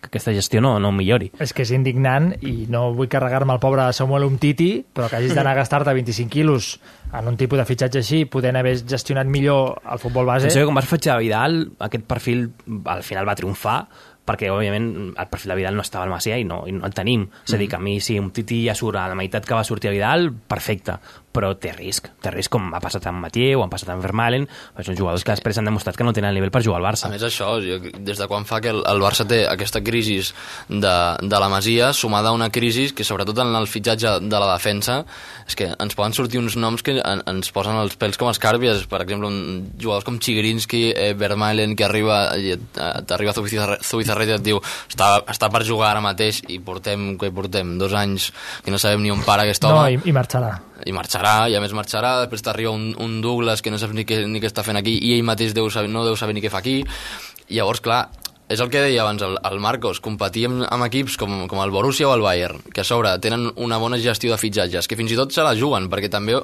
que 0.00 0.10
aquesta 0.10 0.34
gestió 0.36 0.62
no, 0.64 0.76
no 0.80 0.92
millori. 0.92 1.30
És 1.40 1.52
que 1.56 1.64
és 1.64 1.74
indignant 1.76 2.32
i 2.44 2.68
no 2.72 2.86
vull 2.96 3.10
carregar-me 3.12 3.56
el 3.56 3.62
pobre 3.62 3.90
Samuel 3.96 4.26
Umtiti, 4.28 4.70
però 4.94 5.10
que 5.10 5.20
hagis 5.20 5.36
d'anar 5.36 5.54
a 5.54 5.60
gastar-te 5.62 5.94
25 5.96 6.32
quilos 6.32 6.74
en 7.14 7.28
un 7.30 7.36
tipus 7.38 7.60
de 7.60 7.66
fitxatge 7.68 8.00
així, 8.02 8.24
podent 8.30 8.58
haver 8.58 8.74
gestionat 8.80 9.28
millor 9.30 9.78
el 9.84 10.00
futbol 10.02 10.26
base. 10.28 10.50
Que 10.50 10.64
quan 10.66 10.80
vas 10.80 10.88
fitxar 10.90 11.20
Vidal, 11.20 11.60
aquest 11.86 12.08
perfil 12.10 12.48
al 12.90 13.04
final 13.06 13.28
va 13.28 13.36
triomfar, 13.38 13.78
perquè, 14.24 14.48
òbviament, 14.50 14.88
el 15.20 15.28
perfil 15.30 15.52
de 15.52 15.58
Vidal 15.58 15.76
no 15.76 15.84
estava 15.84 16.06
al 16.06 16.12
Macià 16.12 16.38
i 16.40 16.46
no, 16.48 16.62
i 16.68 16.72
no 16.72 16.86
el 16.88 16.96
tenim. 16.96 17.26
És 17.44 17.54
a 17.54 17.60
dir, 17.60 17.68
que 17.70 17.76
a 17.76 17.82
mi, 17.82 17.98
si 18.00 18.16
un 18.20 18.30
Titi 18.34 18.62
ja 18.64 18.76
surt 18.78 18.98
a 18.98 19.06
la 19.10 19.18
meitat 19.18 19.46
que 19.46 19.56
va 19.56 19.64
sortir 19.68 19.90
a 19.90 19.94
Vidal, 19.94 20.30
perfecte, 20.32 20.96
però 21.34 21.50
té 21.58 21.72
risc. 21.74 22.06
Té 22.22 22.30
risc 22.30 22.52
com 22.54 22.68
ha 22.74 22.80
passat 22.82 23.08
amb 23.10 23.24
Mathieu, 23.24 23.58
o 23.58 23.64
han 23.64 23.72
passat 23.72 23.90
amb 23.90 24.04
Vermaelen, 24.04 24.46
però 24.74 24.86
són 24.86 24.96
jugadors 24.98 25.24
que 25.26 25.34
després 25.34 25.58
han 25.58 25.66
demostrat 25.68 25.98
que 25.98 26.06
no 26.06 26.12
tenen 26.14 26.30
el 26.30 26.38
nivell 26.38 26.52
per 26.54 26.62
jugar 26.62 26.78
al 26.78 26.86
Barça. 26.86 27.08
A 27.08 27.12
més, 27.12 27.24
això, 27.26 27.56
jo, 27.64 27.80
des 27.98 28.20
de 28.20 28.28
quan 28.30 28.46
fa 28.46 28.60
que 28.62 28.70
el, 28.70 28.82
el 28.86 29.02
Barça 29.02 29.26
té 29.28 29.42
aquesta 29.50 29.82
crisi 29.84 30.20
de, 30.68 30.94
de 31.20 31.40
la 31.42 31.48
Masia, 31.50 31.92
sumada 31.92 32.30
a 32.30 32.36
una 32.36 32.50
crisi 32.54 32.90
que, 32.94 33.04
sobretot 33.04 33.38
en 33.42 33.54
el 33.58 33.66
fitxatge 33.70 34.18
de 34.22 34.40
la 34.40 34.52
defensa, 34.52 35.00
és 35.48 35.58
que 35.58 35.70
ens 35.74 35.96
poden 35.98 36.14
sortir 36.16 36.38
uns 36.40 36.54
noms 36.56 36.84
que 36.86 36.96
en, 37.00 37.22
ens 37.28 37.50
posen 37.54 37.76
els 37.82 37.96
pèls 38.00 38.16
com 38.20 38.30
escàrpies. 38.30 38.86
Per 38.90 39.02
exemple, 39.02 39.28
un, 39.28 39.72
jugadors 39.80 40.06
com 40.06 40.20
Chigrinski, 40.22 40.84
eh, 40.94 41.12
Vermaelen, 41.18 41.74
que 41.76 41.84
arriba, 41.88 42.20
i, 42.38 42.54
eh, 42.54 42.92
t'arriba 43.08 43.34
Zubizarre- 43.36 43.80
Zubizarreta 43.82 44.36
i 44.36 44.38
et 44.38 44.46
diu 44.46 44.60
està, 44.62 45.16
està 45.34 45.50
per 45.52 45.64
jugar 45.66 45.90
ara 45.90 46.04
mateix 46.04 46.42
i 46.48 46.60
portem, 46.62 47.16
que 47.18 47.32
portem 47.34 47.74
dos 47.80 47.92
anys 47.98 48.30
que 48.64 48.70
no 48.70 48.78
sabem 48.78 49.02
ni 49.02 49.10
on 49.10 49.24
para 49.26 49.42
aquest 49.44 49.64
no, 49.66 49.74
home 49.80 49.96
i, 49.96 50.00
i 50.08 50.14
marxarà. 50.14 50.54
I 50.86 50.92
marxarà, 50.92 51.48
i 51.50 51.54
a 51.54 51.62
més 51.62 51.74
marxarà, 51.76 52.16
després 52.24 52.42
t'arriba 52.42 52.72
un, 52.74 52.90
un 53.00 53.20
Douglas 53.22 53.62
que 53.62 53.70
no 53.70 53.78
saps 53.78 53.94
ni 53.94 54.06
què, 54.08 54.24
ni 54.26 54.42
què 54.42 54.50
està 54.50 54.64
fent 54.66 54.78
aquí 54.80 54.96
i 54.98 55.14
ell 55.16 55.24
mateix 55.26 55.54
deu 55.54 55.70
saber, 55.70 55.92
no 55.92 56.04
deu 56.06 56.18
saber 56.18 56.34
ni 56.34 56.42
què 56.42 56.50
fa 56.52 56.62
aquí 56.64 56.80
i 56.82 57.58
llavors, 57.58 57.82
clar, 57.84 58.08
és 58.48 58.60
el 58.60 58.68
que 58.72 58.82
deia 58.84 59.02
abans 59.04 59.22
el, 59.24 59.38
el 59.40 59.60
Marcos, 59.60 60.00
competir 60.04 60.48
amb, 60.50 60.64
amb 60.68 60.86
equips 60.88 61.16
com, 61.20 61.44
com 61.48 61.60
el 61.64 61.72
Borussia 61.72 62.08
o 62.10 62.14
el 62.16 62.24
Bayern, 62.24 62.60
que 62.74 62.82
a 62.82 62.88
sobre 62.88 63.14
tenen 63.24 63.50
una 63.56 63.78
bona 63.80 64.00
gestió 64.00 64.34
de 64.34 64.40
fitxatges, 64.40 64.88
que 64.88 64.98
fins 65.00 65.14
i 65.14 65.20
tot 65.20 65.32
se 65.32 65.44
la 65.46 65.54
juguen, 65.56 65.88
perquè 65.92 66.10
també 66.12 66.36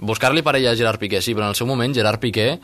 buscar-li 0.00 0.42
parella 0.42 0.72
a 0.72 0.78
Gerard 0.78 1.00
Piqué, 1.00 1.20
sí, 1.20 1.34
però 1.36 1.48
en 1.48 1.54
el 1.54 1.58
seu 1.58 1.68
moment 1.68 1.92
Gerard 1.96 2.22
Piqué 2.22 2.54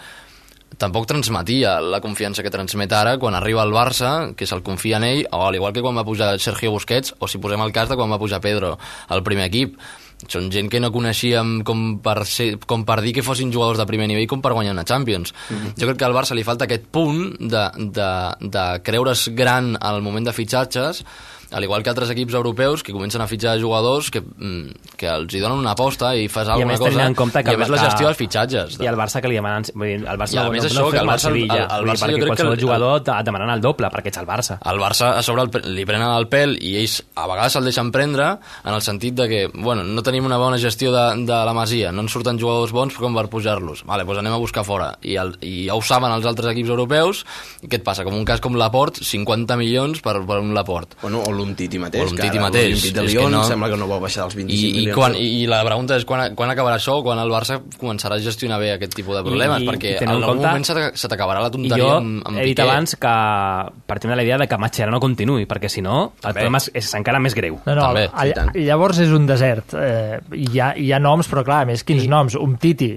tampoc 0.80 1.06
transmetia 1.08 1.76
la 1.80 2.00
confiança 2.04 2.42
que 2.42 2.52
transmet 2.52 2.92
ara 2.92 3.16
quan 3.20 3.36
arriba 3.36 3.62
al 3.62 3.72
Barça, 3.72 4.32
que 4.36 4.48
se'l 4.48 4.64
confia 4.66 4.98
en 4.98 5.06
ell, 5.08 5.22
o 5.32 5.44
al 5.46 5.56
igual 5.56 5.76
que 5.76 5.84
quan 5.84 5.96
va 5.96 6.04
pujar 6.04 6.34
Sergio 6.40 6.72
Busquets, 6.74 7.14
o 7.18 7.28
si 7.28 7.40
posem 7.40 7.62
el 7.62 7.72
cas 7.76 7.88
de 7.88 7.96
quan 7.96 8.12
va 8.12 8.20
pujar 8.20 8.42
Pedro 8.44 8.76
al 9.08 9.22
primer 9.24 9.46
equip. 9.52 9.76
Són 10.24 10.48
gent 10.48 10.70
que 10.72 10.80
no 10.80 10.88
coneixíem 10.94 11.58
com 11.68 11.98
per, 12.00 12.22
ser, 12.24 12.54
com 12.64 12.86
per 12.88 13.02
dir 13.04 13.12
que 13.12 13.24
fossin 13.24 13.52
jugadors 13.52 13.78
de 13.78 13.86
primer 13.88 14.06
nivell 14.08 14.28
com 14.30 14.40
per 14.40 14.54
guanyar 14.56 14.72
una 14.72 14.84
Champions. 14.88 15.34
Mm 15.50 15.56
-hmm. 15.56 15.74
Jo 15.76 15.86
crec 15.86 15.98
que 15.98 16.06
al 16.08 16.16
Barça 16.16 16.34
li 16.34 16.44
falta 16.44 16.64
aquest 16.64 16.86
punt 16.90 17.36
de, 17.38 17.64
de, 17.76 18.10
de 18.40 18.64
creure's 18.82 19.28
gran 19.34 19.76
al 19.80 20.00
moment 20.02 20.24
de 20.24 20.32
fitxatges, 20.32 21.04
al 21.56 21.64
igual 21.64 21.82
que 21.82 21.88
altres 21.90 22.10
equips 22.12 22.34
europeus 22.36 22.82
que 22.84 22.92
comencen 22.92 23.22
a 23.24 23.26
fitxar 23.30 23.56
jugadors 23.60 24.10
que, 24.12 24.20
mm, 24.20 24.92
que 25.00 25.08
els 25.08 25.32
hi 25.34 25.40
donen 25.40 25.58
una 25.62 25.72
aposta 25.72 26.10
i 26.16 26.28
fas 26.28 26.48
I 26.48 26.50
a 26.50 26.54
alguna 26.58 26.72
més 26.74 26.80
cosa 26.82 26.90
tenint 26.92 27.06
en 27.08 27.14
compte 27.16 27.42
que, 27.42 27.50
i 27.50 27.54
a 27.56 27.58
més 27.62 27.70
la 27.72 27.78
que- 27.80 27.84
gestió 27.88 28.06
dels 28.10 28.18
fitxatges 28.20 28.76
i 28.82 28.86
el 28.90 28.96
Barça 29.00 29.22
que 29.24 29.28
li 29.32 29.38
demanen 29.40 29.64
vull 29.74 29.86
dir, 29.88 29.96
el 30.04 30.18
Barça 30.20 30.34
I 30.36 30.38
a 30.38 30.44
no, 30.44 30.52
més 30.52 30.62
no, 30.64 30.68
això, 30.68 30.84
no 30.84 30.90
que 30.92 30.98
el 31.00 31.08
Barça- 31.08 31.30
Sevilla. 31.30 31.56
el- 31.56 31.62
el 31.62 31.68
Vull 31.80 31.86
dir, 31.86 31.92
Barça 31.94 31.96
jo 31.96 32.06
perquè 32.06 32.12
crec 32.12 32.20
que 32.20 32.26
qualsevol 32.26 32.52
el- 32.58 32.64
jugador 32.66 33.00
et 33.20 33.24
demanen 33.30 33.50
el 33.56 33.60
doble 33.64 33.90
perquè 33.96 34.12
ets 34.12 34.18
el 34.18 34.26
Barça 34.26 34.58
el 34.72 34.78
Barça 34.84 35.10
a 35.16 35.22
sobre 35.22 35.42
el, 35.46 35.50
li 35.74 35.86
prenen 35.88 36.10
el 36.12 36.28
pèl 36.28 36.56
i 36.60 36.76
ells 36.82 36.98
a 37.16 37.26
vegades 37.26 37.52
se'l 37.56 37.64
deixen 37.64 37.90
prendre 37.90 38.28
en 38.64 38.74
el 38.74 38.82
sentit 38.82 39.14
de 39.14 39.28
que, 39.28 39.40
bueno, 39.54 39.82
no 39.84 40.02
tenim 40.02 40.26
una 40.26 40.36
bona 40.36 40.58
gestió 40.58 40.92
de, 40.92 41.24
de 41.24 41.32
la 41.48 41.54
Masia, 41.54 41.90
no 41.92 42.02
ens 42.02 42.12
surten 42.12 42.38
jugadors 42.38 42.72
bons 42.72 42.94
com 43.00 43.14
per 43.16 43.28
pujar-los, 43.32 43.84
vale, 43.86 44.04
doncs 44.04 44.18
anem 44.18 44.34
a 44.34 44.36
buscar 44.42 44.64
fora 44.64 44.98
i, 45.02 45.16
el, 45.16 45.36
i 45.40 45.66
ja 45.68 45.74
ho 45.74 45.80
saben 45.82 46.12
els 46.12 46.26
altres 46.26 46.52
equips 46.52 46.68
europeus 46.68 47.24
i 47.62 47.66
què 47.68 47.80
et 47.80 47.84
passa? 47.86 48.04
Com 48.04 48.14
un 48.14 48.24
cas 48.28 48.40
com 48.44 48.54
Laport 48.60 49.00
50 49.02 49.56
milions 49.56 50.00
per, 50.04 50.18
per 50.26 50.38
un 50.42 50.52
Laport 50.54 50.94
Bueno, 51.02 51.22
o 51.26 51.32
l'Umtiti 51.46 51.78
mateix, 51.80 52.02
o 52.02 52.06
l'Umtiti 52.10 52.30
que 52.36 52.42
mateix 52.42 52.66
l'Olímpic 52.68 52.94
de 52.96 53.04
és 53.06 53.12
Lyon 53.14 53.30
que 53.30 53.36
no... 53.36 53.44
sembla 53.48 53.68
que 53.72 53.76
no 53.80 53.86
vol 53.88 54.00
baixar 54.02 54.24
dels 54.26 54.34
25 54.36 54.52
I, 54.52 54.68
i, 54.68 54.72
milions. 54.80 54.96
quan, 54.98 55.14
i, 55.16 55.28
i 55.42 55.46
la 55.50 55.62
pregunta 55.64 55.96
és 55.96 56.04
quan, 56.04 56.34
quan 56.36 56.50
acabarà 56.52 56.76
això 56.80 56.98
quan 57.06 57.18
el 57.22 57.30
Barça 57.32 57.60
començarà 57.80 58.18
a 58.18 58.24
gestionar 58.26 58.58
bé 58.60 58.72
aquest 58.74 58.94
tipus 58.98 59.16
de 59.16 59.22
problemes, 59.24 59.62
I- 59.62 59.66
perquè 59.70 59.94
i 59.96 60.04
en 60.04 60.08
algun 60.16 60.28
compte- 60.34 60.46
moment 60.46 60.64
se 60.66 60.74
t'a- 60.74 60.92
se 60.94 61.08
t'acabarà 61.08 61.40
la 61.40 61.48
I 61.48 61.56
tonteria 61.56 61.78
jo 61.82 61.90
amb, 61.96 62.26
amb 62.26 62.38
he 62.38 62.44
dit 62.50 62.56
Piqué. 62.56 62.68
abans 62.68 62.96
que 62.96 63.14
partim 63.86 64.10
de 64.10 64.16
la 64.16 64.22
idea 64.24 64.38
de 64.38 64.46
que 64.48 64.58
Mascherano 64.58 65.00
continuï, 65.00 65.46
perquè 65.46 65.68
si 65.68 65.80
no, 65.82 66.12
el 66.16 66.20
També. 66.20 66.34
problema 66.40 66.58
és, 66.58 66.70
és 66.74 66.94
encara 66.94 67.18
més 67.20 67.34
greu. 67.34 67.60
No, 67.64 67.74
no, 67.74 67.82
També, 67.82 68.08
all, 68.12 68.34
llavors 68.54 68.98
és 68.98 69.10
un 69.10 69.26
desert. 69.26 69.74
Eh, 69.74 70.20
hi, 70.34 70.58
ha, 70.60 70.72
hi 70.76 70.90
ha 70.92 70.98
noms, 70.98 71.28
però 71.30 71.44
clar, 71.44 71.62
a 71.62 71.66
més, 71.66 71.84
quins 71.84 72.06
noms? 72.08 72.34
Un 72.34 72.56
Titi, 72.58 72.90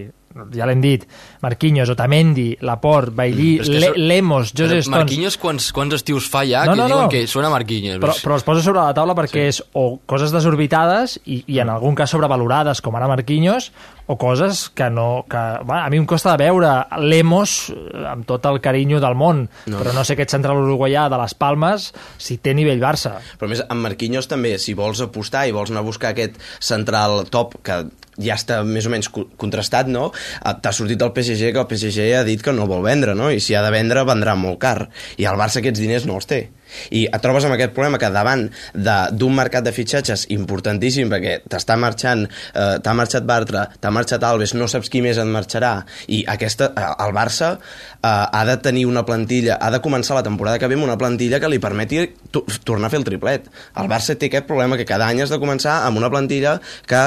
ja 0.56 0.66
l'hem 0.70 0.82
dit, 0.82 1.06
Marquinhos, 1.42 1.90
Otamendi, 1.90 2.58
Laporte, 2.62 3.12
Bailly, 3.18 3.58
que 3.60 3.70
Le, 3.80 3.88
so- 3.88 3.94
Lemos, 3.98 4.52
José 4.54 4.76
Però 4.76 4.82
Stones... 4.84 4.90
Marquinhos 5.04 5.38
quants, 5.42 5.72
quants 5.76 5.96
estius 5.98 6.28
fa 6.30 6.44
ja 6.48 6.66
No, 6.66 6.74
que 6.74 6.78
no, 6.84 6.88
diuen 6.88 7.04
no. 7.06 7.10
que 7.10 7.24
suena 7.28 7.50
Marquinhos? 7.50 7.98
Però, 8.04 8.14
però 8.24 8.38
els 8.38 8.46
posa 8.48 8.62
sobre 8.66 8.84
la 8.84 8.94
taula 8.94 9.16
perquè 9.18 9.48
sí. 9.50 9.54
és 9.56 9.62
o 9.74 10.00
coses 10.06 10.32
desorbitades 10.36 11.18
i, 11.26 11.42
i 11.48 11.60
en 11.64 11.70
algun 11.74 11.96
cas 11.98 12.12
sobrevalorades, 12.14 12.82
com 12.86 12.96
ara 13.00 13.08
Marquinhos, 13.10 13.72
o 14.10 14.18
coses 14.18 14.70
que 14.74 14.88
no... 14.90 15.26
Que, 15.30 15.42
bueno, 15.66 15.84
a 15.84 15.90
mi 15.90 15.98
em 16.02 16.06
costa 16.10 16.34
de 16.38 16.46
veure 16.48 16.70
Lemos 17.04 17.70
eh, 17.70 18.06
amb 18.10 18.26
tot 18.30 18.46
el 18.50 18.62
carinyo 18.62 19.02
del 19.04 19.14
món, 19.18 19.48
No. 19.70 19.78
però 19.82 19.92
no 19.94 20.02
sé 20.06 20.16
aquest 20.16 20.32
central 20.34 20.58
uruguaià 20.64 21.08
de 21.12 21.18
les 21.22 21.36
Palmes 21.38 21.90
si 22.18 22.40
té 22.42 22.56
nivell 22.58 22.80
Barça. 22.82 23.18
Però 23.38 23.46
a 23.50 23.52
més, 23.52 23.62
amb 23.70 23.86
Marquinhos 23.86 24.26
també, 24.30 24.56
si 24.62 24.74
vols 24.78 25.02
apostar 25.06 25.46
i 25.50 25.54
vols 25.54 25.70
anar 25.74 25.84
a 25.84 25.88
buscar 25.90 26.14
aquest 26.16 26.40
central 26.60 27.26
top 27.30 27.60
que 27.66 27.84
ja 28.20 28.36
està 28.36 28.62
més 28.68 28.86
o 28.86 28.94
menys 28.94 29.10
co- 29.10 29.28
contrastat, 29.40 29.88
no? 29.88 30.12
Eh, 30.44 30.54
T'ha 30.62 30.72
sortit 30.76 31.02
el 31.02 31.14
PSG, 31.16 31.54
que 31.56 31.64
el 31.64 31.68
PSG 31.72 32.12
ha 32.20 32.24
dit 32.28 32.42
que 32.44 32.54
no 32.54 32.68
vol 32.70 32.84
vendre, 32.86 33.16
no? 33.16 33.32
I 33.32 33.40
si 33.42 33.56
ha 33.56 33.64
de 33.66 33.72
vendre, 33.74 34.04
vendrà 34.08 34.36
molt 34.36 34.60
car. 34.62 34.90
I 35.18 35.26
el 35.30 35.40
Barça 35.40 35.60
aquests 35.64 35.80
diners 35.82 36.06
no 36.10 36.20
els 36.20 36.28
té. 36.30 36.50
I 36.94 37.08
et 37.10 37.22
trobes 37.24 37.42
amb 37.48 37.56
aquest 37.56 37.72
problema 37.74 37.98
que 37.98 38.12
davant 38.14 38.44
d'un 38.78 39.34
mercat 39.34 39.64
de 39.66 39.72
fitxatges 39.74 40.28
importantíssim, 40.36 41.10
perquè 41.10 41.40
t'està 41.50 41.74
marxant, 41.82 42.28
eh, 42.54 42.76
t'ha 42.84 42.94
marxat 42.94 43.26
Bartra, 43.26 43.64
t'ha 43.82 43.90
marxat 43.90 44.24
Alves, 44.24 44.54
no 44.54 44.68
saps 44.70 44.90
qui 44.94 45.02
més 45.02 45.18
et 45.18 45.26
marxarà, 45.26 45.72
i 46.14 46.22
aquesta, 46.30 46.70
el 47.06 47.16
Barça 47.18 47.56
eh, 47.58 48.06
ha 48.06 48.44
de 48.46 48.58
tenir 48.62 48.86
una 48.86 49.02
plantilla, 49.08 49.58
ha 49.60 49.72
de 49.74 49.82
començar 49.82 50.20
la 50.20 50.24
temporada 50.28 50.60
que 50.62 50.68
ve 50.70 50.78
amb 50.78 50.86
una 50.86 50.98
plantilla 51.02 51.40
que 51.42 51.50
li 51.50 51.58
permeti 51.60 52.04
to 52.30 52.46
tornar 52.64 52.92
a 52.92 52.94
fer 52.94 53.00
el 53.02 53.08
triplet. 53.08 53.50
El 53.82 53.90
Barça 53.90 54.14
té 54.16 54.30
aquest 54.30 54.46
problema 54.46 54.78
que 54.78 54.86
cada 54.86 55.08
any 55.10 55.24
has 55.26 55.34
de 55.34 55.42
començar 55.42 55.82
amb 55.88 55.98
una 55.98 56.12
plantilla 56.14 56.60
que 56.86 57.02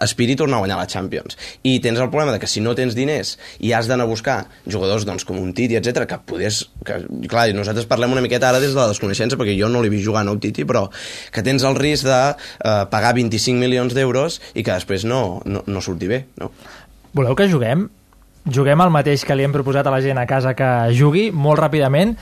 aspiri 0.00 0.36
tornar 0.36 0.58
a 0.58 0.64
guanyar 0.64 0.78
la 0.78 0.86
Champions. 0.90 1.38
I 1.62 1.78
tens 1.84 2.00
el 2.00 2.10
problema 2.10 2.32
de 2.34 2.40
que 2.42 2.50
si 2.50 2.62
no 2.64 2.74
tens 2.74 2.96
diners 2.96 3.36
i 3.60 3.72
has 3.72 3.88
d'anar 3.90 4.06
a 4.06 4.10
buscar 4.10 4.36
jugadors 4.66 5.06
doncs, 5.06 5.24
com 5.24 5.38
un 5.40 5.52
Titi, 5.54 5.78
etc 5.78 6.08
que 6.10 6.20
podés... 6.26 6.64
Que, 6.84 7.00
clar, 7.30 7.48
nosaltres 7.56 7.88
parlem 7.90 8.14
una 8.16 8.24
miqueta 8.24 8.50
ara 8.50 8.62
des 8.62 8.74
de 8.74 8.80
la 8.80 8.88
desconeixença, 8.92 9.38
perquè 9.40 9.56
jo 9.58 9.70
no 9.72 9.82
l'he 9.82 9.92
vist 9.92 10.06
jugar 10.06 10.24
a 10.26 10.32
un 10.32 10.40
Titi, 10.42 10.66
però 10.68 10.86
que 11.32 11.44
tens 11.46 11.64
el 11.64 11.78
risc 11.78 12.08
de 12.08 12.20
eh, 12.34 12.78
pagar 12.90 13.14
25 13.16 13.60
milions 13.60 13.94
d'euros 13.96 14.40
i 14.54 14.64
que 14.64 14.72
després 14.72 15.06
no, 15.08 15.42
no, 15.46 15.64
no 15.66 15.84
surti 15.84 16.10
bé, 16.10 16.24
no? 16.40 16.50
Voleu 17.14 17.36
que 17.38 17.46
juguem 17.50 17.88
juguem 18.44 18.80
el 18.84 18.90
mateix 18.92 19.24
que 19.24 19.36
li 19.36 19.44
hem 19.46 19.54
proposat 19.54 19.86
a 19.88 19.92
la 19.94 20.02
gent 20.04 20.18
a 20.20 20.26
casa 20.28 20.52
que 20.56 20.70
jugui, 20.92 21.30
molt 21.32 21.62
ràpidament, 21.62 22.12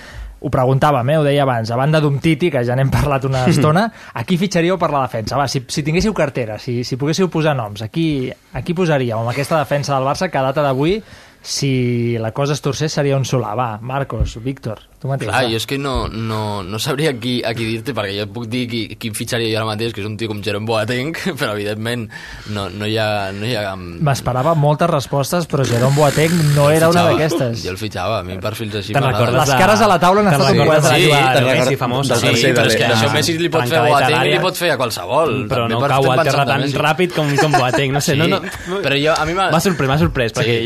ho 0.43 0.51
preguntàvem, 0.51 1.13
eh? 1.15 1.19
ho 1.21 1.25
deia 1.27 1.45
abans, 1.47 1.71
a 1.71 1.79
banda 1.79 2.01
d'un 2.03 2.19
Titi, 2.23 2.51
que 2.51 2.65
ja 2.67 2.77
n'hem 2.79 2.91
parlat 2.91 3.27
una 3.29 3.45
estona, 3.53 3.87
a 4.13 4.25
qui 4.27 4.39
fitxaríeu 4.41 4.79
per 4.81 4.91
la 4.95 5.05
defensa? 5.07 5.39
Va, 5.39 5.47
si, 5.51 5.63
si 5.71 5.85
tinguéssiu 5.87 6.15
cartera, 6.17 6.59
si, 6.59 6.83
si 6.85 6.99
poguéssiu 6.99 7.31
posar 7.33 7.55
noms, 7.59 7.85
a 7.87 7.91
qui, 7.93 8.27
a 8.29 8.63
qui 8.67 8.75
posaríeu 8.75 9.21
amb 9.21 9.31
aquesta 9.33 9.61
defensa 9.63 9.95
del 9.95 10.09
Barça 10.09 10.31
que 10.31 10.41
a 10.41 10.47
data 10.51 10.67
d'avui, 10.67 10.99
si 11.43 12.17
la 12.23 12.31
cosa 12.33 12.53
es 12.55 12.61
torcés, 12.63 12.93
seria 12.93 13.17
un 13.17 13.25
solar. 13.25 13.57
Va, 13.59 13.79
Marcos, 13.83 14.37
Víctor, 14.43 14.79
tu 15.03 15.09
mateix. 15.11 15.27
Clar, 15.29 15.43
va. 15.43 15.51
jo 15.51 15.59
és 15.59 15.67
que 15.67 15.77
no, 15.77 16.07
no, 16.09 16.63
no 16.63 16.79
sabria 16.79 17.11
qui, 17.19 17.41
a 17.45 17.51
qui 17.59 17.65
dir-te, 17.67 17.91
perquè 17.97 18.13
jo 18.15 18.27
et 18.29 18.33
puc 18.33 18.47
dir 18.47 18.61
qui, 18.71 18.83
qui 18.95 19.11
em 19.11 19.17
fitxaria 19.19 19.51
jo 19.51 19.59
ara 19.59 19.67
mateix, 19.67 19.91
que 19.93 20.05
és 20.05 20.07
un 20.07 20.15
tio 20.17 20.31
com 20.31 20.39
Jerome 20.45 20.69
Boateng, 20.69 21.11
però 21.41 21.57
evidentment 21.57 22.07
no, 22.55 22.69
no 22.71 22.87
hi 22.87 22.95
ha... 22.97 23.09
No 23.35 23.49
hi 23.49 23.57
ha 23.59 23.75
M'esperava 23.75 24.55
moltes 24.55 24.89
respostes, 24.93 25.49
però 25.51 25.67
Jerome 25.67 25.99
Boateng 25.99 26.37
no 26.55 26.69
era 26.71 26.93
una 26.95 27.09
d'aquestes. 27.11 27.65
Jo 27.67 27.75
el 27.75 27.81
fitxava, 27.83 28.21
a 28.21 28.27
mi 28.27 28.39
perfils 28.39 28.79
així 28.79 28.95
recordes 28.95 29.41
Les 29.43 29.51
de- 29.51 29.59
cares 29.59 29.83
a 29.83 29.91
la 29.91 29.99
taula 29.99 30.23
han 30.23 30.31
estat 30.31 30.55
un 30.55 30.65
quadre. 30.71 30.95
Sí, 30.95 31.11
Sí, 31.11 31.45
Messi 31.51 31.77
famós. 31.83 32.07
Sí, 32.23 32.37
Sí, 32.39 32.55
però 32.55 32.71
és 32.71 32.79
que 32.79 32.87
això 32.87 33.11
Messi 33.13 33.37
li 33.43 33.51
pot 33.51 33.67
fer 33.67 33.83
a 33.83 33.85
Boateng 33.91 34.19
li 34.31 34.39
pot 34.47 34.63
fer 34.63 34.71
a 34.77 34.79
qualsevol. 34.79 35.37
Però 35.51 35.67
També 35.67 35.75
no 35.83 35.91
cau 35.91 36.11
al 36.15 36.23
terra 36.23 36.47
tan 36.47 36.63
ràpid 36.87 37.15
com, 37.19 37.35
com 37.43 37.53
Boateng, 37.59 37.93
no 37.99 38.01
sé. 38.01 38.15
Sí, 38.15 38.19
no, 38.23 38.31
no, 38.39 38.81
però 38.85 38.95
jo, 38.99 39.15
a 39.19 39.27
mi 39.27 39.35
m'ha... 39.35 39.51
M'ha 39.51 39.61
sorprès, 39.67 39.91
m'ha 39.91 39.99
sorprès, 40.07 40.35
perquè 40.37 40.59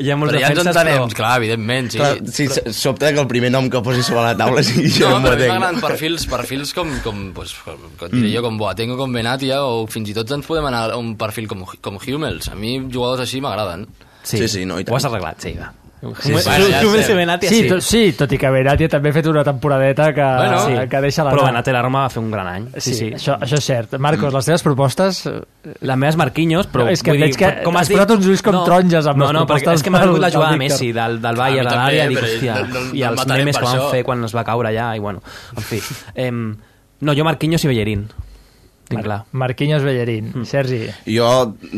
hi 0.00 0.10
ha 0.10 0.16
molts 0.18 0.34
Però 0.34 0.42
ja 0.42 0.50
ens 0.52 0.60
entenem, 0.62 0.98
però... 1.02 1.16
clar, 1.18 1.32
evidentment, 1.40 1.90
sí. 1.94 2.00
Clar, 2.00 2.12
sí, 2.32 2.46
sobte 2.76 3.12
que 3.14 3.22
el 3.22 3.28
primer 3.30 3.52
nom 3.54 3.70
que 3.72 3.82
posi 3.84 4.04
sobre 4.06 4.24
la 4.28 4.36
taula 4.38 4.64
sigui 4.66 4.88
No, 4.88 4.94
Jerome 4.98 5.28
però 5.28 5.36
a 5.36 5.40
mi 5.40 5.50
m'agraden 5.50 5.82
perfils, 5.84 6.26
perfils 6.30 6.74
com, 6.76 6.92
com, 7.04 7.24
pues, 7.36 7.56
com, 7.66 7.90
com 8.00 8.14
diré 8.14 8.32
jo, 8.34 8.44
com 8.46 8.60
Boateng 8.60 8.94
o 8.94 9.00
com 9.00 9.12
Benatia, 9.16 9.62
o 9.66 9.84
fins 9.90 10.12
i 10.12 10.16
tot 10.16 10.32
ens 10.38 10.48
podem 10.48 10.70
anar 10.70 10.86
a 10.94 11.00
un 11.00 11.14
perfil 11.20 11.50
com, 11.50 11.66
com 11.80 12.00
Hummels. 12.00 12.50
A 12.52 12.58
mi 12.58 12.78
jugadors 12.86 13.26
així 13.26 13.42
m'agraden. 13.44 13.88
Sí, 14.22 14.46
sí, 14.48 14.66
no, 14.68 14.80
i 14.80 14.88
Ho 14.88 14.98
has 14.98 15.08
arreglat, 15.08 15.40
sí, 15.42 15.56
va. 15.58 15.72
Sí, 16.00 16.32
Hummels- 16.32 16.46
Hummels 16.82 17.08
i 17.10 17.12
Benatia, 17.12 17.50
sí, 17.50 17.56
sí. 17.60 17.68
tot, 17.68 17.82
sí, 17.84 18.12
tot 18.16 18.32
i 18.32 18.38
que 18.40 18.48
Benatia 18.50 18.88
també 18.88 19.10
ha 19.10 19.12
fet 19.12 19.26
una 19.28 19.42
temporadeta 19.44 20.06
que, 20.16 20.22
Bueno, 20.24 20.60
sí, 20.64 20.88
que 20.88 21.00
deixa 21.04 21.24
la 21.26 21.34
Però 21.34 21.44
Benatia 21.44 21.74
a 21.74 21.76
la 21.76 21.82
Roma 21.82 22.00
va 22.06 22.08
fer 22.08 22.22
un 22.22 22.30
gran 22.30 22.46
any. 22.48 22.68
Sí, 22.78 22.94
sí. 22.94 23.10
Això, 23.18 23.34
això 23.38 23.58
és 23.58 23.64
cert. 23.68 23.98
Marcos, 23.98 24.32
les 24.32 24.48
teves 24.48 24.62
propostes... 24.64 25.28
Les 25.82 25.96
meves 26.00 26.16
Marquinhos, 26.16 26.66
però... 26.72 26.86
No, 26.86 26.90
és 26.94 27.02
que 27.04 27.12
vull 27.12 27.20
veig 27.20 27.36
que 27.36 27.50
com 27.66 27.76
has 27.76 27.82
has 27.82 27.92
dit- 27.92 28.14
uns 28.16 28.26
ulls 28.32 28.40
com 28.42 28.56
taronges 28.64 29.06
amb 29.12 29.18
no, 29.20 29.26
les 29.26 29.34
no, 29.36 29.42
perquè 29.44 29.46
propostes 29.60 29.74
és 29.74 29.82
que 29.84 29.90
m'ha 29.92 30.00
vingut 30.06 30.20
la 30.24 30.30
jugada 30.32 30.52
de. 30.56 30.58
Messi, 30.64 30.88
del, 30.96 31.20
del 31.20 31.36
Bayern, 31.36 31.68
de 31.68 31.76
l'àrea, 31.76 32.08
dic, 32.08 32.18
però 32.18 32.30
hòstia, 32.32 32.54
no- 32.54 32.66
no- 32.80 32.94
i 32.96 33.02
no 33.04 33.10
els 33.10 33.26
memes 33.26 33.58
que 33.58 33.64
van 33.68 33.76
això. 33.76 33.90
fer 33.90 34.02
quan 34.08 34.24
es 34.24 34.34
va 34.34 34.44
caure 34.48 34.68
allà, 34.72 34.88
i 34.96 34.98
bueno, 35.04 35.20
en 35.54 35.62
fi. 35.62 35.82
Em, 36.14 36.56
no, 37.00 37.12
jo 37.14 37.24
Marquinhos 37.28 37.62
i 37.64 37.68
Bellerín. 37.68 38.08
Tinc 38.90 39.04
clar. 39.06 39.20
Marquinhos 39.32 39.84
Bellerín. 39.86 40.32
Mm. 40.34 40.46
Sergi. 40.50 40.80
Jo 41.06 41.28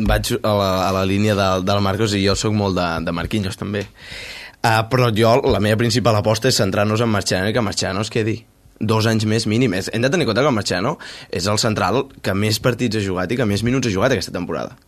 vaig 0.09 0.33
a 0.41 0.55
la, 0.57 0.71
a 0.87 0.93
la 0.97 1.03
línia 1.09 1.37
de, 1.37 1.49
del 1.67 1.83
Marcos 1.85 2.17
i 2.17 2.23
jo 2.25 2.37
sóc 2.39 2.57
molt 2.57 2.79
de, 2.79 2.89
de 3.05 3.15
Marquinhos 3.15 3.61
també. 3.61 3.85
Uh, 4.63 4.81
però 4.89 5.11
jo, 5.13 5.35
la 5.51 5.61
meva 5.61 5.81
principal 5.81 6.17
aposta 6.17 6.49
és 6.49 6.59
centrar-nos 6.61 7.03
en 7.03 7.11
Marciano 7.11 7.51
i 7.51 7.55
que 7.55 7.65
Marciano 7.65 8.05
es 8.07 8.13
quedi 8.15 8.39
dos 8.83 9.07
anys 9.11 9.27
més 9.29 9.47
mínim. 9.51 9.75
Hem 9.75 10.03
de 10.03 10.11
tenir 10.11 10.25
en 10.25 10.31
compte 10.31 10.43
que 10.43 10.51
el 10.51 10.57
Marciano 10.57 10.97
és 11.31 11.47
el 11.51 11.61
central 11.63 12.07
que 12.23 12.35
més 12.35 12.59
partits 12.63 12.99
ha 12.99 13.05
jugat 13.05 13.33
i 13.33 13.39
que 13.39 13.47
més 13.47 13.63
minuts 13.67 13.91
ha 13.91 13.95
jugat 13.95 14.15
aquesta 14.15 14.35
temporada. 14.35 14.79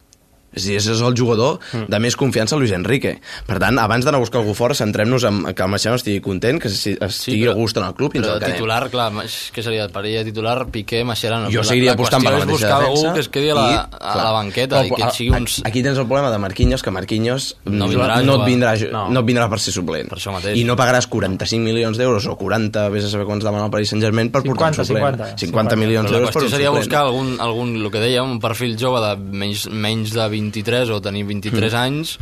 És 0.54 0.64
a 0.64 0.68
dir, 0.68 0.76
és 0.78 0.86
el 1.00 1.14
jugador 1.18 1.58
de 1.88 1.98
més 1.98 2.16
confiança 2.16 2.54
a 2.54 2.58
Luis 2.58 2.70
Enrique. 2.72 3.20
Per 3.46 3.58
tant, 3.58 3.78
abans 3.78 4.04
d'anar 4.04 4.18
a 4.20 4.24
buscar 4.24 4.40
algú 4.40 4.54
fora, 4.54 4.74
centrem-nos 4.74 5.24
en 5.24 5.42
que 5.54 5.62
el 5.62 5.68
Marciano 5.68 5.96
estigui 5.96 6.20
content, 6.20 6.60
que 6.62 6.68
si- 6.70 6.96
estigui 7.00 7.44
però- 7.44 7.50
a 7.52 7.54
gust 7.54 7.76
en 7.76 7.84
el 7.84 7.94
club 7.94 8.14
i 8.14 8.18
ens 8.18 8.26
Però 8.28 8.34
el 8.38 8.52
titular, 8.52 8.90
clar, 8.90 9.12
què 9.12 9.62
seria? 9.62 9.88
Parella 9.88 10.18
de 10.24 10.30
titular, 10.30 10.66
Piqué, 10.70 11.04
Mascherano. 11.04 11.50
Jo 11.50 11.58
La- 11.60 11.64
seguiria 11.64 11.90
la 11.90 11.94
apostant 11.94 12.22
per 12.24 12.32
la 12.32 12.38
qüestió 12.38 12.52
mateixa 12.52 12.78
defensa. 12.78 13.06
algú 13.08 13.14
que 13.14 13.20
es 13.20 13.28
quedi 13.28 13.50
a 13.50 13.54
la, 13.54 13.70
i, 13.70 13.74
a 13.74 13.88
clar, 13.98 14.16
la 14.24 14.30
banqueta 14.32 14.82
però 14.82 14.86
i 14.86 14.90
que 14.96 15.02
a- 15.02 15.10
sigui 15.10 15.30
uns... 15.30 15.62
Aquí 15.64 15.82
tens 15.82 15.98
el 15.98 16.06
problema 16.06 16.30
de 16.30 16.38
Marquinhos, 16.38 16.82
que 16.82 16.90
Marquinhos 16.90 17.56
No 17.64 17.88
vindrà 17.88 18.14
a 18.18 18.22
no, 18.22 18.36
et 18.36 18.46
vindrà, 18.48 18.70
a 18.72 18.92
No. 18.92 19.10
no. 19.10 19.20
et 19.20 19.26
vindrà 19.26 19.48
per 19.50 19.58
ser 19.60 19.72
suplent. 19.72 20.08
Per 20.08 20.18
això 20.18 20.32
mateix. 20.32 20.56
I 20.56 20.64
no 20.64 20.76
pagaràs 20.76 21.06
45 21.08 21.62
milions 21.64 21.96
d'euros 21.98 22.26
o 22.26 22.36
40, 22.36 22.88
vés 22.90 23.04
a 23.04 23.08
saber 23.10 23.26
quants 23.26 23.44
demana 23.44 23.64
el 23.66 23.70
Paris 23.70 23.88
Saint-Germain 23.90 24.30
per 24.30 24.42
portar 24.42 24.68
un 24.68 24.74
50, 24.74 24.84
suplent. 24.84 25.16
50. 25.18 25.38
50 25.38 25.76
milions 25.76 26.06
Però 26.06 26.12
la 26.12 26.18
d'euros 26.18 26.32
per 26.34 26.42
qüestió 26.42 26.46
un 26.46 26.50
seria 26.50 26.66
suplent. 26.68 26.84
buscar 26.84 27.00
algun, 27.06 27.36
algun, 27.40 27.76
el 27.84 27.90
que 27.90 27.98
dèiem, 28.00 28.24
un 28.30 28.40
perfil 28.40 28.76
jove 28.78 29.00
de 29.00 29.16
menys, 29.16 29.68
menys 29.70 30.12
de 30.12 30.28
23 30.44 30.90
o 30.94 31.00
tenir 31.02 31.24
23 31.26 31.72
Mm. 31.72 31.76
anys 31.86 32.18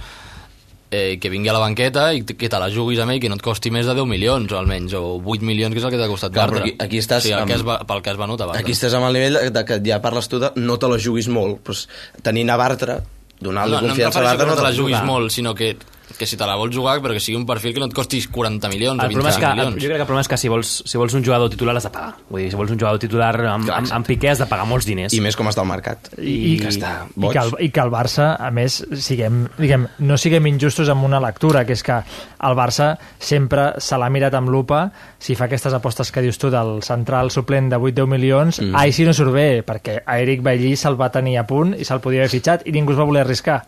eh, 0.92 1.16
que 1.18 1.30
vingui 1.32 1.48
a 1.48 1.54
la 1.56 1.60
banqueta 1.62 2.10
i 2.12 2.20
que 2.24 2.48
te 2.52 2.58
la 2.60 2.68
juguis 2.70 2.98
amb 3.00 3.14
ell 3.14 3.20
que 3.22 3.28
no 3.32 3.38
et 3.38 3.42
costi 3.44 3.70
més 3.72 3.86
de 3.88 3.94
10 3.96 4.04
milions 4.10 4.52
o 4.52 4.58
almenys, 4.58 4.92
o 4.98 5.16
8 5.24 5.40
milions 5.48 5.72
que 5.72 5.80
és 5.80 5.86
el 5.88 5.90
que 5.94 6.00
t'ha 6.00 6.08
costat 6.10 6.34
Clar, 6.34 6.50
però 6.50 6.60
aquí- 6.66 6.74
aquí 6.84 6.98
estàs 7.00 7.24
el 7.24 7.32
que 7.32 7.40
amb- 7.46 7.54
has, 7.56 7.64
va- 7.64 7.78
pel 7.88 8.02
que 8.04 8.10
has 8.12 8.18
venut 8.20 8.40
a 8.40 8.46
Bartra. 8.50 8.60
Aquí 8.60 8.72
estàs 8.76 8.92
amb 8.98 9.06
el 9.08 9.14
nivell 9.16 9.38
de, 9.52 9.64
que 9.64 9.80
ja 9.86 10.02
parles 10.04 10.28
tu 10.28 10.38
de 10.38 10.50
no 10.56 10.76
te 10.78 10.88
la 10.92 10.98
juguis 11.00 11.28
molt. 11.32 11.62
Pues, 11.64 11.88
tenint 12.22 12.50
a 12.52 12.56
Bartra, 12.60 12.98
donar-li 13.40 13.72
no, 13.72 13.80
no 13.80 13.88
confiança 13.88 14.18
a 14.18 14.22
refereixo 14.22 14.36
Bartra... 14.36 14.44
que 14.44 14.50
no 14.50 14.56
te 14.56 14.62
la 14.68 14.76
juguis 14.76 15.02
molt, 15.02 15.30
sinó 15.32 15.54
que, 15.54 15.76
que 16.18 16.26
si 16.26 16.36
te 16.36 16.46
la 16.46 16.54
vols 16.56 16.74
jugar, 16.76 16.98
però 17.00 17.14
que 17.16 17.20
sigui 17.20 17.36
un 17.38 17.46
perfil 17.46 17.72
que 17.74 17.80
no 17.80 17.86
et 17.86 17.94
costis 17.96 18.26
40 18.28 18.68
milions 18.68 19.00
El 19.00 19.08
o 19.10 19.12
problema 19.14 19.30
és 19.30 19.38
25 19.38 19.40
que, 19.40 19.54
milions. 19.56 19.76
jo 19.82 19.88
crec 19.88 19.96
que 19.96 20.02
el 20.02 20.06
problema 20.06 20.20
és 20.26 20.28
que 20.28 20.36
si 20.38 20.48
vols, 20.52 20.72
si 20.86 20.98
vols 21.00 21.14
un 21.14 21.24
jugador 21.24 21.50
titular 21.50 21.76
has 21.76 21.86
de 21.88 21.90
pagar. 21.94 22.14
Vull 22.28 22.42
dir, 22.42 22.50
si 22.52 22.56
vols 22.60 22.70
un 22.74 22.78
jugador 22.80 22.98
titular 23.00 23.32
amb, 23.54 23.70
amb, 23.70 23.92
amb 23.92 24.06
Piqué 24.06 24.30
has 24.30 24.38
de 24.42 24.46
pagar 24.46 24.66
molts 24.68 24.86
diners. 24.86 25.14
I 25.16 25.20
més 25.24 25.36
com 25.38 25.48
està 25.48 25.62
el 25.64 25.68
mercat. 25.70 26.10
I, 26.18 26.58
que 26.60 26.68
està 26.68 26.92
i, 27.08 27.12
boig. 27.16 27.32
que 27.32 27.44
el, 27.46 27.54
I 27.66 27.70
que 27.70 27.80
el 27.80 27.90
Barça, 27.94 28.28
a 28.38 28.50
més, 28.50 28.80
siguem, 28.92 29.46
diguem, 29.58 29.86
no 30.00 30.18
siguem 30.18 30.46
injustos 30.52 30.88
amb 30.92 31.04
una 31.08 31.20
lectura, 31.20 31.64
que 31.64 31.72
és 31.78 31.82
que 31.82 32.00
el 32.02 32.56
Barça 32.58 32.96
sempre 33.18 33.72
se 33.78 33.96
l'ha 33.98 34.10
mirat 34.12 34.34
amb 34.34 34.50
lupa 34.52 34.90
si 35.22 35.34
fa 35.38 35.46
aquestes 35.46 35.72
apostes 35.72 36.10
que 36.12 36.20
dius 36.22 36.38
tu 36.38 36.50
del 36.50 36.82
central 36.82 37.30
suplent 37.30 37.70
de 37.72 37.78
8-10 37.78 38.06
milions, 38.06 38.60
Mm. 38.60 38.70
mm. 38.70 38.76
ai, 38.76 38.92
si 38.92 39.04
no 39.04 39.12
surt 39.14 39.32
bé, 39.32 39.62
perquè 39.64 40.02
a 40.04 40.18
Eric 40.20 40.42
Bailly 40.42 40.74
se'l 40.76 40.98
va 41.00 41.08
tenir 41.10 41.38
a 41.38 41.46
punt 41.46 41.72
i 41.78 41.84
se'l 41.84 42.00
podia 42.04 42.20
haver 42.20 42.30
fitxat 42.30 42.66
i 42.66 42.72
ningú 42.72 42.92
es 42.92 42.98
va 42.98 43.04
voler 43.08 43.22
arriscar, 43.24 43.62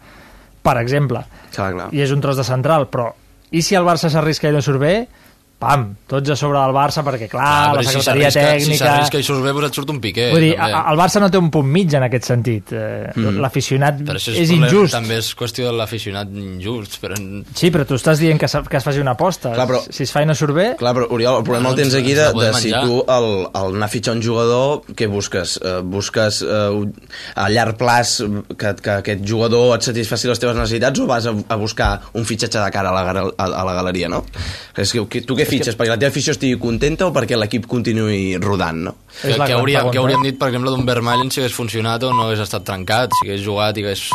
per 0.64 0.78
exemple. 0.80 1.22
Clar, 1.54 1.70
clar. 1.76 1.90
I 1.92 2.02
és 2.04 2.14
un 2.14 2.24
tros 2.24 2.40
de 2.40 2.46
central, 2.46 2.88
però 2.92 3.10
i 3.54 3.62
si 3.62 3.76
el 3.78 3.86
Barça 3.86 4.10
s'arrisca 4.10 4.50
i 4.50 4.54
no 4.56 4.62
surt 4.64 4.80
bé, 4.82 4.94
pam, 5.64 5.86
tots 6.06 6.30
a 6.30 6.36
sobre 6.36 6.60
del 6.60 6.74
Barça, 6.76 7.02
perquè 7.06 7.26
clar, 7.32 7.48
Clar, 7.48 7.74
la 7.80 7.82
si 7.82 7.88
secretaria 7.96 8.30
Si 8.30 8.38
tècnica... 8.38 8.84
s'arrisca 8.84 9.18
i 9.18 9.26
surt 9.26 9.42
bé, 9.44 9.52
doncs 9.56 9.70
et 9.72 9.78
surt 9.80 9.90
un 9.94 10.00
piqué. 10.04 10.28
Vull 10.34 10.44
dir, 10.44 10.52
també. 10.60 10.72
a- 10.76 10.84
el 10.92 11.00
Barça 11.00 11.20
no 11.24 11.30
té 11.32 11.40
un 11.40 11.50
punt 11.54 11.66
mig 11.72 11.92
en 11.96 12.06
aquest 12.10 12.28
sentit. 12.30 12.72
Eh, 12.72 13.10
Mm. 13.14 13.38
L'aficionat 13.40 13.98
això 14.00 14.32
és, 14.32 14.48
problema- 14.50 14.66
injust. 14.68 14.92
També 14.94 15.16
és 15.20 15.28
qüestió 15.38 15.66
de 15.68 15.72
l'aficionat 15.78 16.28
injust. 16.34 16.96
Però... 17.02 17.14
Sí, 17.54 17.70
però 17.70 17.84
tu 17.86 17.94
estàs 17.98 18.18
dient 18.18 18.38
que, 18.40 18.46
que 18.68 18.76
es 18.80 18.84
faci 18.84 19.00
una 19.00 19.12
aposta. 19.14 19.52
Clar, 19.54 19.66
però- 19.70 19.82
Si 19.90 20.02
es 20.02 20.12
fa 20.12 20.22
i 20.22 20.26
no 20.26 20.34
surt 20.34 20.54
bé... 20.56 20.66
Clar, 20.80 20.94
però 20.96 21.06
Oriol, 21.14 21.38
el 21.38 21.44
problema 21.46 21.68
No, 21.70 21.74
el 21.74 21.80
tens 21.82 21.94
ens- 21.94 22.00
aquí 22.02 22.14
de, 22.14 22.26
de 22.34 22.52
si 22.58 22.72
tu 22.72 23.00
al, 23.08 23.28
al 23.54 23.74
anar 23.76 23.86
a 23.86 23.92
fitxar 23.92 24.14
un 24.16 24.22
jugador, 24.22 24.82
què 24.94 25.06
busques? 25.08 25.56
Uh, 25.62 25.80
busques 25.82 26.42
uh, 26.42 26.82
a 27.36 27.48
llarg 27.50 27.76
plaç 27.80 28.16
que, 28.58 28.74
que 28.82 28.90
aquest 28.98 29.24
jugador 29.26 29.74
et 29.76 29.86
satisfaci 29.86 30.28
les 30.28 30.38
teves 30.42 30.56
necessitats 30.58 31.00
o 31.00 31.06
vas 31.06 31.26
a, 31.30 31.34
a 31.48 31.56
buscar 31.60 31.92
un 32.14 32.24
fitxatge 32.28 32.58
de 32.64 32.70
cara 32.74 32.90
a 32.90 32.96
la, 32.98 33.30
a, 33.38 33.44
a 33.46 33.64
la 33.64 33.74
galeria, 33.78 34.08
no? 34.12 34.24
És 34.76 34.92
que, 34.92 35.06
que, 35.08 35.22
tu 35.22 35.36
què 35.38 35.46
fitxes? 35.54 35.78
Perquè 35.78 35.94
la 35.94 36.00
teva 36.00 36.12
afició 36.14 36.34
estigui 36.34 36.58
contenta 36.60 37.08
o 37.08 37.14
perquè 37.14 37.38
l'equip 37.38 37.68
continuï 37.70 38.36
rodant, 38.42 38.82
no? 38.90 38.96
Que, 39.20 39.36
que, 39.38 39.54
hauria, 39.56 39.86
que 39.90 40.02
hauríem 40.02 40.26
dit, 40.26 40.38
per 40.40 40.50
exemple, 40.52 40.74
d'un 40.74 40.84
Vermaelen 40.88 41.32
si 41.32 41.42
hagués 41.42 41.56
funcionat 41.56 42.04
o 42.04 42.12
no 42.14 42.28
hagués 42.28 42.44
estat 42.44 42.66
trencat, 42.68 43.16
si 43.16 43.28
hagués 43.28 43.46
jugat 43.46 43.80
i 43.80 43.86
hagués 43.86 44.08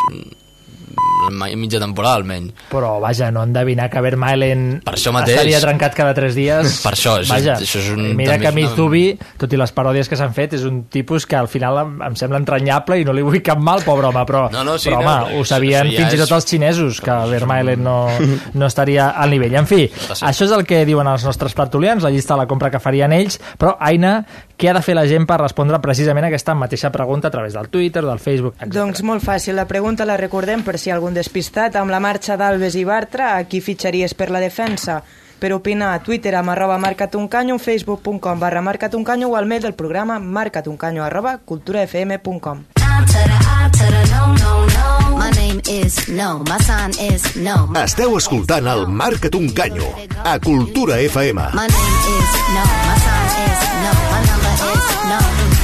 mitja 1.56 1.78
temporada 1.80 2.16
almenys. 2.16 2.52
Però, 2.70 2.98
vaja, 3.00 3.30
no 3.30 3.42
endevinar 3.42 3.88
que 3.90 4.00
Vermaelen 4.00 4.80
Per 4.84 4.94
això 4.94 5.12
mateix. 5.12 5.36
estaria 5.36 5.60
trencat 5.60 5.94
cada 5.94 6.14
tres 6.14 6.34
dies. 6.34 6.80
Per 6.82 6.92
això, 6.94 7.18
això- 7.20 7.28
vaja, 7.34 7.54
això 7.58 7.78
és 7.78 7.90
un- 7.90 8.16
Mira 8.16 8.38
que 8.38 8.46
és 8.48 8.52
una- 8.52 8.68
Mizubi, 8.68 9.18
tot 9.36 9.52
i 9.52 9.56
les 9.56 9.74
paròdies 9.74 10.08
que 10.08 10.16
s'han 10.16 10.34
fet, 10.34 10.54
és 10.54 10.64
un 10.64 10.84
tipus 10.84 11.26
que 11.26 11.36
al 11.36 11.48
final 11.48 11.78
em, 11.78 12.02
em 12.02 12.16
sembla 12.16 12.38
entranyable 12.38 13.00
i 13.00 13.04
no 13.04 13.12
li 13.12 13.22
vull 13.22 13.42
cap 13.42 13.58
mal, 13.58 13.82
pobre 13.82 14.06
home, 14.06 14.24
però, 14.26 14.50
No, 14.50 14.64
no, 14.64 14.78
sí, 14.78 14.88
però 14.88 15.00
no, 15.02 15.08
home, 15.10 15.26
però 15.26 15.38
ho 15.38 15.42
això- 15.42 15.46
sabien 15.46 15.86
això 15.86 15.92
ja 15.92 15.98
fins 15.98 16.12
i 16.12 16.16
és- 16.16 16.22
tot 16.28 16.32
els 16.36 16.46
xinesos, 16.46 17.00
que 17.00 17.10
Vermaelen 17.30 17.82
no, 17.82 18.08
no 18.54 18.66
estaria 18.66 19.10
al 19.10 19.30
nivell. 19.30 19.54
En 19.54 19.66
fi, 19.66 19.90
això 20.20 20.44
és 20.44 20.50
el 20.52 20.64
que 20.64 20.84
diuen 20.84 21.06
els 21.06 21.24
nostres 21.24 21.54
tertulians, 21.54 22.02
la 22.02 22.10
llista 22.10 22.34
de 22.34 22.38
la 22.38 22.46
compra 22.46 22.70
que 22.70 22.80
farien 22.80 23.12
ells, 23.12 23.40
però, 23.58 23.76
Aina, 23.80 24.24
què 24.58 24.68
ha 24.70 24.74
de 24.74 24.82
fer 24.82 24.94
la 24.94 25.06
gent 25.06 25.26
per 25.26 25.40
respondre 25.40 25.78
precisament 25.80 26.24
a 26.24 26.28
aquesta 26.28 26.54
mateixa 26.54 26.90
pregunta 26.92 27.28
a 27.28 27.30
través 27.30 27.54
del 27.54 27.68
Twitter, 27.70 28.04
del 28.04 28.18
Facebook, 28.18 28.54
etc. 28.60 28.74
Doncs 28.74 29.02
molt 29.02 29.22
fàcil, 29.24 29.54
la 29.54 29.66
pregunta 29.66 30.04
la 30.04 30.16
recordem 30.18 30.62
per 30.62 30.78
si 30.78 30.90
algun 30.90 31.09
despistat. 31.14 31.76
Amb 31.76 31.90
la 31.90 32.00
marxa 32.00 32.36
d'Alves 32.36 32.76
i 32.76 32.84
Bartra, 32.84 33.36
a 33.36 33.44
qui 33.44 33.60
fitxaries 33.60 34.14
per 34.14 34.30
la 34.30 34.40
defensa? 34.40 35.02
Per 35.40 35.54
opinar 35.56 35.94
a 35.94 36.02
Twitter 36.04 36.34
amb 36.36 36.52
arroba 36.52 36.76
marcatuncanyo, 36.78 37.56
facebook.com 37.58 38.40
barra 38.40 38.60
marcatuncanyo 38.60 39.30
o 39.30 39.36
al 39.36 39.46
mail 39.46 39.62
del 39.62 39.74
programa 39.74 40.18
marcatuncanyo 40.18 41.04
arroba 41.04 41.38
culturafm.com. 41.38 42.64
Esteu 47.84 48.16
escoltant 48.18 48.66
el 48.68 48.86
Marca't 48.88 49.34
un 49.34 49.48
canyo 49.54 49.88
a 50.24 50.38
Cultura 50.38 51.00
FM. 51.00 51.48
My 51.54 51.66
name 51.66 51.96
is 52.16 52.30
no. 52.54 52.64
My 52.88 52.98
sign 53.06 53.30
is 53.46 53.60
no. 53.82 53.92
My 54.12 54.20
number 54.28 54.54
is 54.74 54.86
no. 55.08 55.59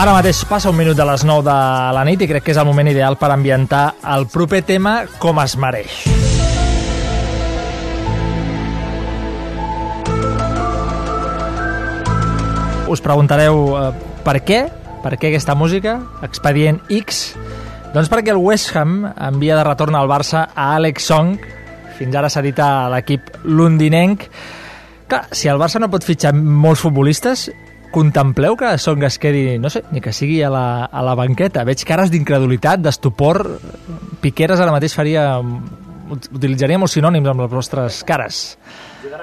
Ara 0.00 0.14
mateix 0.16 0.38
passa 0.48 0.70
un 0.72 0.78
minut 0.78 0.96
de 0.96 1.04
les 1.04 1.26
9 1.28 1.42
de 1.44 1.54
la 1.92 2.02
nit 2.08 2.22
i 2.24 2.26
crec 2.30 2.46
que 2.46 2.54
és 2.54 2.58
el 2.62 2.64
moment 2.64 2.88
ideal 2.88 3.18
per 3.20 3.28
ambientar 3.34 3.82
el 4.14 4.24
proper 4.32 4.62
tema 4.64 4.94
com 5.20 5.36
es 5.42 5.58
mereix. 5.60 5.98
Us 12.88 13.04
preguntareu 13.04 13.60
eh, 13.76 13.84
per 14.24 14.38
què? 14.40 14.62
Per 15.04 15.14
què 15.20 15.34
aquesta 15.34 15.52
música? 15.52 15.98
Expedient 16.24 16.80
X? 17.02 17.22
Doncs 17.92 18.08
perquè 18.08 18.32
el 18.32 18.40
West 18.40 18.72
Ham 18.80 19.02
envia 19.12 19.60
de 19.60 19.68
retorn 19.68 20.00
al 20.00 20.08
Barça 20.08 20.46
a 20.48 20.70
Alex 20.80 21.12
Song, 21.12 21.36
fins 22.00 22.16
ara 22.16 22.32
s'ha 22.32 22.40
dit 22.40 22.56
a 22.56 22.88
l'equip 22.88 23.34
londinenc. 23.44 24.30
Clar, 25.12 25.26
si 25.28 25.52
el 25.52 25.60
Barça 25.60 25.76
no 25.76 25.92
pot 25.92 26.08
fitxar 26.08 26.32
molts 26.32 26.88
futbolistes, 26.88 27.50
contempleu 27.90 28.56
que 28.56 28.72
Song 28.78 29.02
es 29.06 29.18
quedi, 29.18 29.58
no 29.58 29.70
sé, 29.70 29.82
ni 29.90 30.00
que 30.00 30.12
sigui 30.14 30.40
a 30.42 30.50
la, 30.52 30.84
a 30.86 31.02
la 31.06 31.16
banqueta. 31.18 31.64
Veig 31.68 31.82
cares 31.86 32.12
d'incredulitat, 32.12 32.82
d'estupor. 32.84 33.42
Piqueres 34.22 34.60
ara 34.60 34.74
mateix 34.74 34.96
faria... 34.96 35.32
utilitzaria 36.10 36.78
molts 36.78 36.96
sinònims 36.98 37.28
amb 37.30 37.44
les 37.44 37.52
vostres 37.52 38.00
cares. 38.06 38.40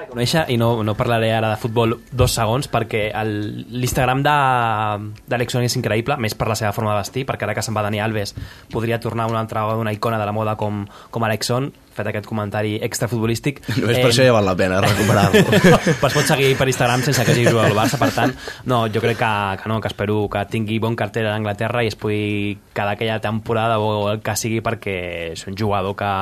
Conèixer, 0.08 0.44
i 0.52 0.56
no, 0.58 0.70
no 0.82 0.94
parlaré 0.98 1.30
ara 1.34 1.52
de 1.52 1.58
futbol 1.60 1.94
dos 2.10 2.34
segons, 2.34 2.68
perquè 2.70 3.08
l'Instagram 3.24 4.22
d'Alex 4.26 5.58
és 5.62 5.76
increïble, 5.78 6.18
més 6.18 6.34
per 6.38 6.48
la 6.50 6.56
seva 6.58 6.72
forma 6.76 6.94
de 6.94 7.02
vestir, 7.02 7.26
perquè 7.28 7.46
ara 7.46 7.54
que 7.56 7.64
se'n 7.64 7.76
va 7.76 7.84
Dani 7.86 8.02
Alves 8.02 8.34
podria 8.72 9.00
tornar 9.00 9.28
una 9.30 9.40
altra 9.40 9.64
vegada 9.64 9.82
una 9.82 9.92
icona 9.94 10.18
de 10.18 10.26
la 10.26 10.34
moda 10.34 10.56
com, 10.58 10.84
com 11.10 11.24
Alex 11.24 11.52
Song, 11.52 11.70
fet 11.98 12.10
aquest 12.10 12.28
comentari 12.30 12.76
extrafutbolístic. 12.84 13.62
Només 13.78 13.98
per 13.98 14.10
això 14.10 14.26
ja 14.26 14.34
val 14.34 14.46
la 14.46 14.54
pena 14.58 14.80
recuperar-lo. 14.84 15.42
pues 16.02 16.14
pots 16.14 16.30
seguir 16.30 16.52
per 16.58 16.68
Instagram 16.70 17.02
sense 17.06 17.24
que 17.26 17.34
hagi 17.34 17.48
jugat 17.48 17.70
al 17.70 17.78
Barça, 17.78 17.98
per 18.00 18.10
tant, 18.14 18.34
no, 18.70 18.84
jo 18.92 19.02
crec 19.04 19.18
que, 19.22 19.32
que 19.62 19.72
no, 19.72 19.80
que 19.82 19.90
espero 19.90 20.20
que 20.30 20.44
tingui 20.52 20.78
bon 20.82 20.98
carter 20.98 21.26
a 21.26 21.34
Anglaterra 21.38 21.84
i 21.84 21.90
es 21.90 21.98
pugui 21.98 22.56
quedar 22.72 22.94
aquella 22.94 23.18
temporada 23.24 23.78
o 23.82 24.08
el 24.12 24.22
que 24.22 24.38
sigui 24.38 24.62
perquè 24.64 24.98
és 25.34 25.46
un 25.50 25.58
jugador 25.58 25.98
que, 25.98 26.14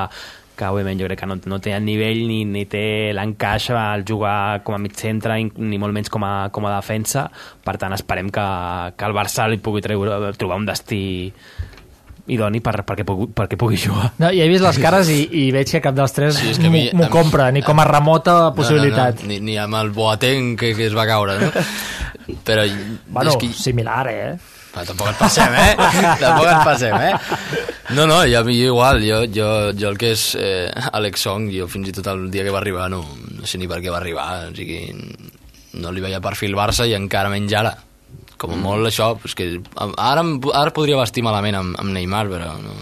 que 0.57 0.65
òbviament 0.73 0.99
jo 1.01 1.07
crec 1.11 1.21
que 1.21 1.27
no, 1.29 1.37
no 1.53 1.59
té 1.61 1.75
el 1.77 1.85
nivell 1.85 2.23
ni, 2.29 2.41
ni 2.49 2.65
té 2.71 3.13
l'encaix 3.15 3.71
al 3.77 4.03
jugar 4.09 4.63
com 4.65 4.75
a 4.75 4.79
mig 4.83 4.97
centre 4.97 5.37
ni 5.39 5.79
molt 5.79 5.93
menys 5.95 6.09
com 6.11 6.25
a, 6.25 6.49
com 6.51 6.65
a 6.67 6.75
defensa 6.79 7.27
per 7.65 7.77
tant 7.79 7.93
esperem 7.97 8.31
que, 8.33 8.47
que 8.97 9.05
el 9.09 9.15
Barça 9.17 9.47
li 9.53 9.59
pugui 9.63 9.85
treure, 9.85 10.33
trobar 10.41 10.57
un 10.63 10.67
destí 10.67 11.03
idoni 12.27 12.59
per, 12.65 12.81
perquè, 12.83 13.05
pugui, 13.07 13.29
perquè 13.31 13.55
pugui 13.61 13.77
jugar 13.79 14.09
No, 14.19 14.33
ja 14.35 14.43
he 14.43 14.49
vist 14.51 14.65
les 14.65 14.81
cares 14.83 15.07
i, 15.15 15.21
i 15.31 15.45
veig 15.55 15.71
que 15.71 15.81
cap 15.85 15.95
dels 15.95 16.17
tres 16.17 16.35
Sí, 16.41 16.49
sí, 16.49 16.55
és 16.57 16.59
que 16.59 16.67
a 16.67 16.73
mi- 16.75 16.89
m'ho 16.97 17.07
compra, 17.13 17.53
ni 17.55 17.63
com 17.63 17.79
a 17.79 17.85
remota 17.87 18.51
possibilitat. 18.57 19.21
No, 19.23 19.29
no, 19.29 19.29
no. 19.29 19.33
Ni, 19.37 19.53
ni 19.53 19.59
amb 19.63 19.79
el 19.79 19.93
Boateng 19.95 20.57
que, 20.59 20.73
que 20.75 20.89
es 20.89 20.97
va 20.97 21.05
caure, 21.07 21.37
no? 21.39 21.53
Però 22.47 22.65
Bueno, 23.07 23.31
és 23.31 23.37
que... 23.39 23.53
similar, 23.55 24.09
eh? 24.11 24.33
Ah, 24.77 24.85
tampoc 24.85 25.09
ens 25.09 25.17
passem, 25.17 25.55
eh? 25.57 25.73
tampoc 26.23 26.51
ens 26.51 26.67
passem, 26.67 26.93
eh? 27.01 27.15
No, 27.97 28.05
no, 28.05 28.19
jo, 28.29 28.43
jo 28.45 28.75
igual, 28.75 29.01
jo, 29.01 29.23
jo, 29.33 29.49
jo 29.73 29.89
el 29.89 29.97
que 29.97 30.11
és 30.13 30.27
eh, 30.37 30.69
Alex 30.93 31.25
Song, 31.25 31.49
jo 31.55 31.69
fins 31.71 31.89
i 31.89 31.95
tot 31.97 32.11
el 32.13 32.27
dia 32.35 32.45
que 32.45 32.53
va 32.53 32.61
arribar 32.61 32.91
no, 32.93 33.01
no 33.39 33.49
sé 33.49 33.57
ni 33.63 33.71
per 33.71 33.81
què 33.81 33.95
va 33.95 34.03
arribar, 34.03 34.27
o 34.51 34.53
sigui, 34.57 34.83
no 35.81 35.95
li 35.95 36.05
veia 36.05 36.21
perfil 36.25 36.59
Barça 36.59 36.85
i 36.85 36.93
encara 36.99 37.33
menys 37.33 37.57
ara. 37.57 37.73
Com 38.37 38.53
a 38.53 38.57
molt 38.61 38.85
això, 38.91 39.15
és 39.25 39.33
que 39.33 39.47
ara, 39.81 40.23
ara 40.61 40.73
podria 40.77 40.99
vestir 41.01 41.25
malament 41.25 41.57
amb, 41.57 41.79
amb 41.81 41.95
Neymar, 41.97 42.27
però 42.29 42.53
no, 42.61 42.75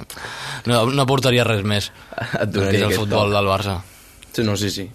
no, 0.66 0.80
no 0.90 1.06
portaria 1.06 1.46
res 1.46 1.62
més 1.62 1.92
Et 2.16 2.50
del 2.50 2.50
que 2.50 2.58
donaria 2.58 2.80
és 2.80 2.88
el 2.88 2.98
futbol 2.98 3.28
toc. 3.28 3.36
del 3.36 3.50
Barça. 3.52 3.76
Sí, 4.34 4.42
no, 4.42 4.56
sí, 4.58 4.72
sí. 4.74 4.88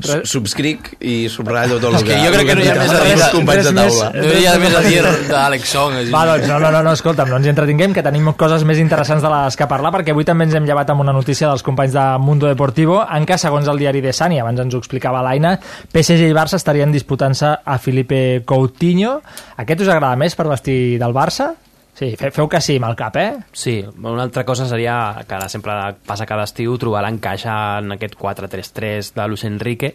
Su- 0.00 0.20
Subscric 0.24 0.92
i 1.00 1.28
subratllo 1.28 1.78
tot 1.82 1.90
el 1.92 1.96
És 2.00 2.04
que 2.06 2.18
jo 2.22 2.30
crec 2.32 2.46
que 2.48 2.54
no 2.56 2.62
hi 2.64 2.68
ha 2.70 2.76
més 2.78 2.92
a 2.94 3.00
dir 3.04 3.12
els 3.16 3.24
companys 3.34 3.66
de 3.68 3.72
taula. 3.76 4.10
No 4.14 4.34
hi 4.40 4.46
ha 4.46 4.54
més 4.62 4.76
a 4.78 4.82
dir 4.86 5.00
d'Àlex 5.28 5.72
Song. 5.72 5.96
Va, 6.14 6.22
doncs 6.30 6.46
no, 6.48 6.58
no, 6.62 6.70
no, 6.74 6.82
no, 6.86 6.92
escolta'm, 6.96 7.28
no 7.32 7.40
ens 7.40 7.46
hi 7.46 7.52
entretinguem, 7.52 7.92
que 7.96 8.04
tenim 8.06 8.30
coses 8.38 8.64
més 8.68 8.78
interessants 8.82 9.22
de 9.24 9.32
les 9.32 9.56
que 9.58 9.66
parlar, 9.70 9.92
perquè 9.94 10.14
avui 10.14 10.24
també 10.28 10.46
ens 10.48 10.54
hem 10.58 10.64
llevat 10.68 10.90
amb 10.94 11.04
una 11.04 11.12
notícia 11.12 11.48
dels 11.50 11.62
companys 11.66 11.92
de 11.96 12.06
Mundo 12.22 12.46
Deportivo, 12.50 13.00
en 13.04 13.26
què, 13.28 13.36
segons 13.38 13.68
el 13.68 13.78
diari 13.82 14.00
de 14.04 14.12
Sani, 14.16 14.38
abans 14.40 14.60
ens 14.64 14.74
ho 14.74 14.80
explicava 14.82 15.22
l'Aina, 15.26 15.56
PSG 15.92 16.30
i 16.30 16.36
Barça 16.36 16.56
estarien 16.60 16.92
disputant-se 16.94 17.52
a 17.64 17.78
Felipe 17.78 18.42
Coutinho. 18.46 19.18
Aquest 19.58 19.82
us 19.84 19.88
agrada 19.92 20.16
més 20.16 20.34
per 20.38 20.46
vestir 20.48 20.98
del 21.02 21.12
Barça? 21.12 21.52
Sí, 21.94 22.14
fe- 22.16 22.30
feu 22.32 22.48
que 22.48 22.58
sí 22.64 22.78
amb 22.80 22.86
el 22.88 22.94
cap, 22.96 23.16
eh? 23.20 23.34
Sí, 23.52 23.74
una 24.00 24.22
altra 24.24 24.46
cosa 24.48 24.64
seria 24.66 24.94
que 25.28 25.34
ara 25.36 25.48
sempre 25.52 25.74
passa 26.08 26.24
cada 26.26 26.46
estiu 26.48 26.78
trobar 26.80 27.02
l'encaix 27.04 27.44
en 27.52 27.92
aquest 27.92 28.16
4-3-3 28.16 29.12
de 29.18 29.26
Luis 29.28 29.44
Enrique 29.44 29.92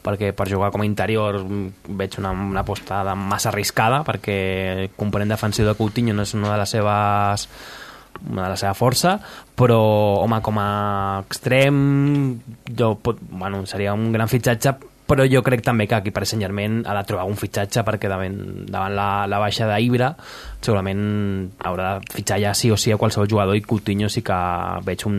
perquè 0.00 0.30
per 0.32 0.46
jugar 0.48 0.70
com 0.70 0.80
a 0.84 0.86
interior 0.86 1.40
veig 1.42 2.14
una, 2.22 2.30
una 2.30 2.62
aposta 2.62 3.02
de 3.04 3.16
massa 3.18 3.50
arriscada 3.50 4.04
perquè 4.06 4.38
el 4.86 4.90
component 4.96 5.34
defensiu 5.34 5.66
de 5.66 5.74
Coutinho 5.74 6.14
no 6.14 6.22
és 6.22 6.32
una 6.38 6.52
de 6.54 6.58
les 6.62 6.70
seves 6.78 7.48
una 8.30 8.42
de 8.44 8.48
la 8.52 8.56
seva 8.58 8.74
força, 8.74 9.14
però 9.56 9.76
home, 10.22 10.40
com 10.44 10.58
a 10.60 11.22
extrem 11.26 12.38
jo 12.76 12.94
pot, 13.00 13.18
bueno, 13.30 13.62
seria 13.66 13.94
un 13.94 14.10
gran 14.12 14.28
fitxatge 14.28 14.74
però 15.10 15.26
jo 15.26 15.42
crec 15.42 15.64
també 15.66 15.88
que 15.90 15.96
aquí 15.98 16.12
Paris 16.14 16.30
Saint-Germain 16.36 16.84
ha 16.86 16.94
de 16.94 17.02
trobar 17.08 17.26
un 17.26 17.34
fitxatge 17.36 17.82
perquè 17.86 18.06
davant, 18.08 18.38
davant 18.70 18.94
la, 18.94 19.08
la 19.26 19.40
baixa 19.42 19.66
d'Ibra 19.66 20.12
segurament 20.62 21.00
haurà 21.66 21.96
de 21.98 22.14
fitxar 22.14 22.38
ja 22.42 22.52
sí 22.54 22.70
o 22.70 22.76
sí 22.78 22.92
a 22.92 22.98
qualsevol 23.00 23.28
jugador 23.30 23.56
i 23.58 23.62
Coutinho 23.64 24.08
sí 24.12 24.22
que 24.22 24.36
veig 24.86 25.02
un, 25.08 25.16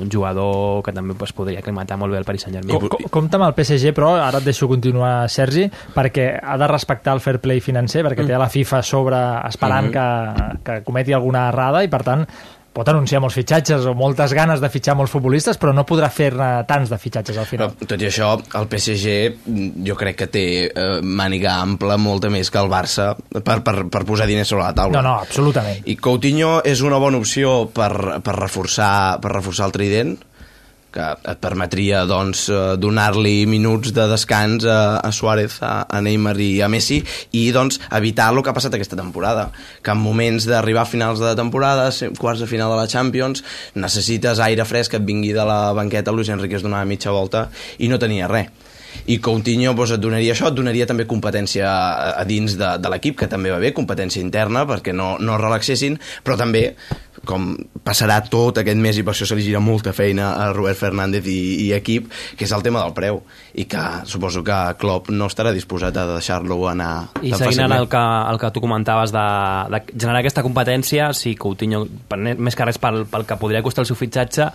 un 0.00 0.10
jugador 0.10 0.82
que 0.86 0.94
també 0.96 1.16
pues, 1.18 1.34
podria 1.36 1.60
aclimatar 1.60 1.98
molt 2.00 2.14
bé 2.14 2.20
el 2.22 2.28
Paris 2.28 2.46
Saint-Germain 2.46 2.78
Com, 2.78 2.88
com, 2.88 3.08
compte 3.18 3.36
amb 3.38 3.48
el 3.48 3.54
PSG, 3.58 3.92
però 3.96 4.14
ara 4.16 4.38
et 4.40 4.46
deixo 4.46 4.68
continuar, 4.70 5.28
Sergi, 5.30 5.66
perquè 5.94 6.28
ha 6.42 6.56
de 6.60 6.68
respectar 6.70 7.14
el 7.16 7.20
fair 7.24 7.40
play 7.42 7.60
financer, 7.60 8.04
perquè 8.06 8.24
té 8.26 8.38
la 8.38 8.48
FIFA 8.50 8.78
a 8.80 8.82
sobre 8.86 9.20
esperant 9.50 9.84
Mhm. 9.84 9.92
que, 9.92 10.60
que 10.64 10.82
cometi 10.86 11.12
alguna 11.12 11.48
errada 11.50 11.82
i, 11.84 11.88
per 11.92 12.02
tant, 12.06 12.22
pot 12.74 12.88
anunciar 12.90 13.20
molts 13.22 13.36
fitxatges 13.38 13.86
o 13.86 13.94
moltes 13.96 14.34
ganes 14.34 14.62
de 14.62 14.70
fitxar 14.72 14.96
molts 14.98 15.14
futbolistes, 15.14 15.58
però 15.60 15.72
no 15.76 15.86
podrà 15.86 16.10
fer-ne 16.10 16.48
tants 16.68 16.90
de 16.90 16.98
fitxatges 16.98 17.38
al 17.38 17.46
final. 17.48 17.74
Tot 17.78 18.02
i 18.02 18.08
això, 18.08 18.32
el 18.58 18.68
PSG 18.70 19.14
mm, 19.30 19.70
jo 19.86 19.96
crec 20.00 20.18
que 20.24 20.30
té 20.34 20.44
eh, 20.66 20.98
màniga 21.02 21.54
ampla 21.62 21.98
molta 22.00 22.32
més 22.34 22.50
que 22.50 22.60
el 22.60 22.70
Barça 22.72 23.12
per, 23.14 23.60
per, 23.62 23.76
per 23.92 24.04
posar 24.08 24.26
diners 24.30 24.50
sobre 24.50 24.66
la 24.66 24.74
taula. 24.76 24.98
No, 24.98 25.04
no, 25.06 25.16
absolutament. 25.22 25.84
I 25.86 25.96
Coutinho 26.02 26.58
és 26.66 26.82
una 26.82 26.98
bona 27.02 27.22
opció 27.22 27.64
per, 27.74 28.20
per, 28.24 28.38
reforçar, 28.40 29.20
per 29.22 29.36
reforçar 29.36 29.70
el 29.70 29.76
trident, 29.78 30.16
que 30.94 31.06
et 31.30 31.40
permetria 31.42 32.04
doncs, 32.08 32.46
eh, 32.48 32.62
donar-li 32.80 33.44
minuts 33.50 33.92
de 33.96 34.06
descans 34.10 34.66
a, 34.68 35.00
a 35.02 35.12
Suárez, 35.12 35.58
a, 35.62 35.74
a 35.90 36.02
Neymar 36.04 36.36
i 36.40 36.50
a 36.62 36.70
Messi 36.70 37.00
i 37.34 37.48
doncs, 37.54 37.80
evitar 37.98 38.30
el 38.32 38.42
que 38.42 38.52
ha 38.52 38.56
passat 38.56 38.76
aquesta 38.78 38.98
temporada 38.98 39.48
que 39.82 39.94
en 39.94 40.02
moments 40.02 40.46
d'arribar 40.50 40.84
a 40.86 40.90
finals 40.90 41.22
de 41.22 41.34
temporada 41.38 41.90
quarts 42.18 42.44
de 42.44 42.50
final 42.50 42.70
de 42.72 42.78
la 42.78 42.90
Champions 42.90 43.42
necessites 43.74 44.42
aire 44.44 44.66
fresc 44.68 44.94
que 44.94 45.02
et 45.02 45.08
vingui 45.08 45.32
de 45.34 45.44
la 45.46 45.72
banqueta 45.74 46.12
Luis 46.14 46.30
Enrique 46.30 46.60
es 46.60 46.66
donava 46.66 46.86
mitja 46.88 47.14
volta 47.14 47.48
i 47.78 47.90
no 47.90 47.98
tenia 47.98 48.30
res. 48.30 48.52
I 49.10 49.18
Coutinho 49.18 49.74
doncs, 49.74 49.96
et 49.96 50.00
donaria 50.00 50.32
això, 50.32 50.48
et 50.48 50.56
donaria 50.56 50.86
també 50.86 51.06
competència 51.10 51.66
a, 51.66 52.12
a 52.20 52.24
dins 52.28 52.54
de, 52.60 52.68
de 52.80 52.92
l'equip, 52.92 53.18
que 53.18 53.28
també 53.30 53.50
va 53.52 53.58
bé, 53.62 53.72
competència 53.76 54.22
interna, 54.22 54.64
perquè 54.68 54.94
no, 54.94 55.16
no 55.20 55.34
es 55.34 55.42
relaxessin, 55.42 55.98
però 56.24 56.38
també 56.40 56.68
com 57.28 57.52
passarà 57.84 58.20
tot 58.30 58.60
aquest 58.60 58.80
mes 58.80 58.98
i 58.98 59.04
per 59.06 59.14
això 59.14 59.26
se 59.28 59.36
li 59.38 59.44
gira 59.46 59.60
molta 59.64 59.92
feina 59.96 60.32
a 60.40 60.50
Robert 60.54 60.78
Fernández 60.78 61.26
i, 61.30 61.38
i 61.66 61.72
equip, 61.76 62.10
que 62.38 62.46
és 62.46 62.54
el 62.56 62.64
tema 62.64 62.82
del 62.84 62.94
preu 62.96 63.22
i 63.54 63.66
que 63.70 63.82
suposo 64.10 64.42
que 64.46 64.58
Klopp 64.80 65.10
no 65.14 65.28
estarà 65.30 65.52
disposat 65.54 65.96
a 66.00 66.06
deixar-lo 66.14 66.58
anar 66.70 66.90
I 67.22 67.32
tan 67.32 67.44
seguint 67.44 67.64
ara 67.64 67.76
fàcilment. 67.76 67.76
el 67.80 67.88
que, 67.92 68.04
el 68.32 68.40
que 68.42 68.52
tu 68.54 68.64
comentaves 68.64 69.14
de, 69.14 69.26
de 69.74 69.82
generar 69.92 70.22
aquesta 70.22 70.44
competència, 70.46 71.12
sí, 71.14 71.34
Coutinho, 71.38 71.84
per, 72.08 72.18
més 72.18 72.56
que 72.56 72.66
res 72.66 72.80
pel, 72.82 73.04
pel 73.10 73.28
que 73.28 73.38
podria 73.40 73.62
costar 73.62 73.84
el 73.84 73.90
seu 73.90 73.98
fitxatge, 73.98 74.50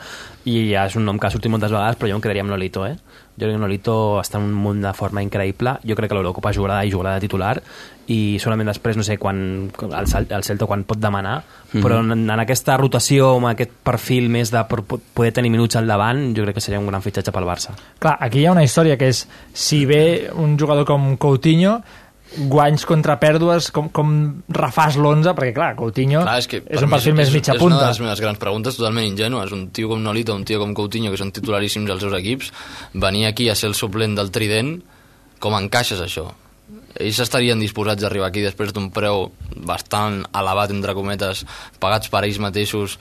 i 0.49 0.69
ja 0.73 0.87
és 0.89 0.97
un 0.99 1.07
nom 1.07 1.19
que 1.19 1.27
ha 1.27 1.33
sortit 1.33 1.51
moltes 1.51 1.71
vegades, 1.73 1.99
però 1.99 2.11
jo 2.11 2.19
em 2.19 2.23
quedaria 2.23 2.45
amb 2.45 2.53
Nolito, 2.53 2.85
eh? 2.87 2.95
Jo 3.39 3.47
crec 3.47 3.55
que 3.55 3.61
Nolito 3.61 3.93
està 4.19 4.39
en 4.39 4.49
un 4.49 4.55
munt 4.59 4.81
de 4.83 4.91
forma 4.97 5.23
increïble. 5.23 5.77
Jo 5.87 5.95
crec 5.95 6.11
que 6.11 6.17
l'Eurocopa 6.17 6.51
jugarà 6.55 6.81
i 6.83 6.91
jugarà 6.91 7.15
de 7.15 7.23
titular 7.23 7.53
i 8.09 8.39
solament 8.41 8.67
després, 8.71 8.97
no 8.97 9.03
sé, 9.05 9.19
quan 9.21 9.37
el, 9.69 10.07
el 10.33 10.43
Celta 10.43 10.65
quan 10.65 10.83
pot 10.89 10.97
demanar, 10.97 11.43
Mhm. 11.69 11.83
però 11.85 11.99
en, 12.01 12.11
en 12.29 12.39
aquesta 12.41 12.75
rotació, 12.81 13.35
amb 13.37 13.51
aquest 13.51 13.69
perfil 13.85 14.27
més 14.33 14.49
de 14.49 14.63
poder 14.65 15.31
tenir 15.31 15.51
minuts 15.53 15.75
al 15.77 15.85
davant, 15.85 16.31
jo 16.35 16.41
crec 16.43 16.55
que 16.57 16.61
seria 16.65 16.79
un 16.81 16.87
gran 16.89 17.03
fitxatge 17.05 17.31
pel 17.31 17.45
Barça. 17.45 17.75
Clar, 17.99 18.15
aquí 18.19 18.39
hi 18.41 18.47
ha 18.47 18.51
una 18.55 18.63
història 18.65 18.97
que 18.97 19.09
és, 19.13 19.27
si 19.53 19.83
ve 19.85 20.31
un 20.33 20.57
jugador 20.57 20.85
com 20.89 21.15
Coutinho, 21.21 21.83
guanys 22.49 22.85
contra 22.85 23.15
pèrdues, 23.19 23.71
com, 23.73 23.87
com 23.89 24.09
refàs 24.53 24.97
l'11, 24.97 25.31
perquè 25.37 25.53
clar, 25.53 25.71
Coutinho 25.77 26.21
Clar, 26.21 26.35
és, 26.41 26.47
que 26.49 26.59
és 26.65 26.81
un 26.85 26.89
perfil 26.89 27.15
més 27.17 27.31
mitja 27.33 27.53
És 27.53 27.61
una 27.61 27.75
punta. 27.75 27.79
de 27.85 27.87
les 27.93 27.99
meves 28.01 28.21
grans 28.21 28.37
preguntes 28.41 28.75
totalment 28.77 29.05
ingenues. 29.05 29.51
Un 29.51 29.69
tio 29.73 29.89
com 29.89 30.01
Nolito, 30.01 30.35
un 30.35 30.45
tio 30.45 30.59
com 30.61 30.73
Coutinho, 30.77 31.09
que 31.13 31.17
són 31.21 31.31
titularíssims 31.33 31.89
als 31.89 32.01
seus 32.01 32.13
equips, 32.13 32.51
venir 32.93 33.25
aquí 33.27 33.49
a 33.49 33.55
ser 33.55 33.69
el 33.69 33.75
suplent 33.75 34.13
del 34.17 34.29
Trident, 34.29 34.75
com 35.39 35.53
encaixes 35.57 36.01
això? 36.01 36.27
Ells 36.97 37.19
estarien 37.21 37.59
disposats 37.61 38.03
a 38.03 38.07
arribar 38.09 38.27
aquí 38.31 38.41
després 38.41 38.73
d'un 38.73 38.89
preu 38.91 39.27
bastant 39.55 40.23
elevat, 40.33 40.71
entre 40.73 40.95
cometes, 40.97 41.45
pagats 41.79 42.09
per 42.09 42.23
ells 42.25 42.39
mateixos 42.41 42.97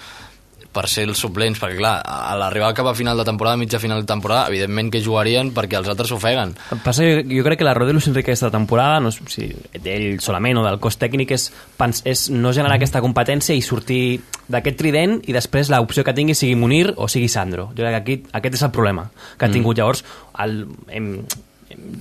per 0.68 0.84
ser 0.86 1.06
els 1.08 1.18
suplents, 1.18 1.56
perquè 1.58 1.78
clar, 1.78 1.94
a 2.04 2.34
l'arribar 2.38 2.74
cap 2.76 2.86
a 2.86 2.92
final 2.94 3.16
de 3.18 3.24
temporada, 3.24 3.56
mitja 3.56 3.80
final 3.80 4.02
de 4.02 4.06
temporada, 4.06 4.50
evidentment 4.52 4.90
que 4.92 5.00
jugarien 5.02 5.48
perquè 5.56 5.78
els 5.80 5.88
altres 5.88 6.10
s'ofeguen. 6.12 6.52
Passa, 6.84 7.02
jo, 7.08 7.22
jo 7.24 7.42
crec 7.46 7.58
que 7.58 7.64
l'error 7.66 7.88
de 7.88 7.94
Luis 7.96 8.06
Enrique 8.06 8.30
aquesta 8.30 8.50
temporada, 8.52 9.00
no 9.00 9.10
sigui, 9.10 9.56
d'ell 9.82 10.20
solament 10.22 10.60
o 10.60 10.66
del 10.66 10.76
cos 10.78 10.98
tècnic, 11.00 11.32
és, 11.34 11.48
pens- 11.80 12.04
és 12.06 12.26
no 12.30 12.52
generar 12.52 12.76
aquesta 12.76 13.00
competència 13.02 13.56
i 13.56 13.64
sortir 13.64 14.20
d'aquest 14.46 14.78
trident 14.78 15.18
i 15.26 15.32
després 15.34 15.72
l'opció 15.72 16.04
que 16.04 16.14
tingui 16.14 16.36
sigui 16.36 16.54
Munir 16.54 16.92
o 16.96 17.08
sigui 17.08 17.32
Sandro. 17.32 17.70
Jo 17.72 17.82
crec 17.88 17.96
que 17.96 18.02
aquí, 18.04 18.18
aquest 18.38 18.60
és 18.60 18.66
el 18.68 18.70
problema 18.76 19.08
que 19.38 19.48
ha 19.48 19.50
tingut. 19.50 19.80
Llavors, 19.80 20.04
el, 20.44 20.66
hem, 20.92 21.14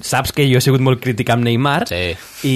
saps 0.01 0.31
que 0.35 0.45
jo 0.51 0.59
he 0.59 0.61
sigut 0.61 0.81
molt 0.83 1.01
crític 1.01 1.29
amb 1.33 1.43
Neymar, 1.43 1.87
Sí. 1.87 2.15
i, 2.47 2.55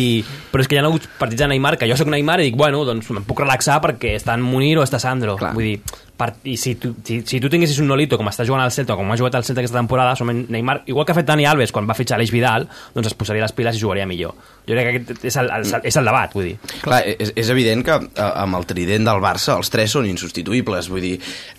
però 0.51 0.61
és 0.61 0.67
que 0.67 0.75
hi 0.75 0.79
ha 0.79 0.85
hagut 0.85 1.07
partits 1.17 1.41
de 1.41 1.47
Neymar 1.47 1.77
que 1.77 1.87
jo 1.89 1.97
sóc 1.97 2.07
Neymar 2.07 2.39
i 2.41 2.49
dic, 2.49 2.55
bueno, 2.57 2.83
doncs 2.85 3.09
em 3.09 3.23
puc 3.23 3.39
relaxar 3.39 3.79
perquè 3.81 4.15
està 4.19 4.35
en 4.37 4.41
Munir 4.45 4.77
o 4.77 4.83
està 4.83 4.99
Sandro. 4.99 5.35
Clar. 5.37 5.53
Vull 5.53 5.63
dir, 5.63 5.81
per, 6.21 6.29
i 6.45 6.55
si 6.61 6.75
tu, 6.77 6.93
si, 7.05 7.21
si 7.25 7.39
tu 7.41 7.49
tinguessis 7.49 7.79
un 7.81 7.89
Nolito 7.89 8.19
com 8.19 8.29
està 8.29 8.45
jugant 8.45 8.61
al 8.61 8.73
Celta 8.73 8.97
com 8.99 9.09
ha 9.09 9.17
jugat 9.17 9.39
al 9.39 9.45
Celta 9.47 9.63
aquesta 9.63 9.79
temporada, 9.79 10.13
som 10.19 10.29
Neymar, 10.29 10.81
igual 10.91 11.07
que 11.07 11.15
ha 11.15 11.17
fet 11.17 11.29
Dani 11.29 11.47
Alves 11.49 11.73
quan 11.73 11.89
va 11.89 11.97
fitxar 11.97 12.19
l'Eix 12.21 12.33
Vidal, 12.33 12.67
doncs 12.93 13.09
es 13.09 13.17
posaria 13.17 13.43
les 13.43 13.55
piles 13.57 13.77
i 13.77 13.81
jugaria 13.81 14.05
millor. 14.09 14.37
Jo 14.67 14.77
crec 14.77 14.87
que 14.87 15.01
aquest 15.01 15.25
és 15.31 15.37
el, 15.41 15.49
el, 15.55 15.67
és 15.89 15.97
el 15.97 16.09
debat, 16.11 16.33
vull 16.37 16.51
dir. 16.51 16.55
Clar, 16.83 17.01
és, 17.09 17.33
és 17.41 17.51
evident 17.53 17.81
que 17.87 17.97
eh, 17.97 18.29
amb 18.29 18.59
el 18.59 18.67
trident 18.69 19.07
del 19.09 19.21
Barça 19.23 19.57
els 19.57 19.73
tres 19.73 19.97
són 19.97 20.09
insubstituïbles, 20.09 20.91
vull 20.91 21.03
dir, 21.03 21.15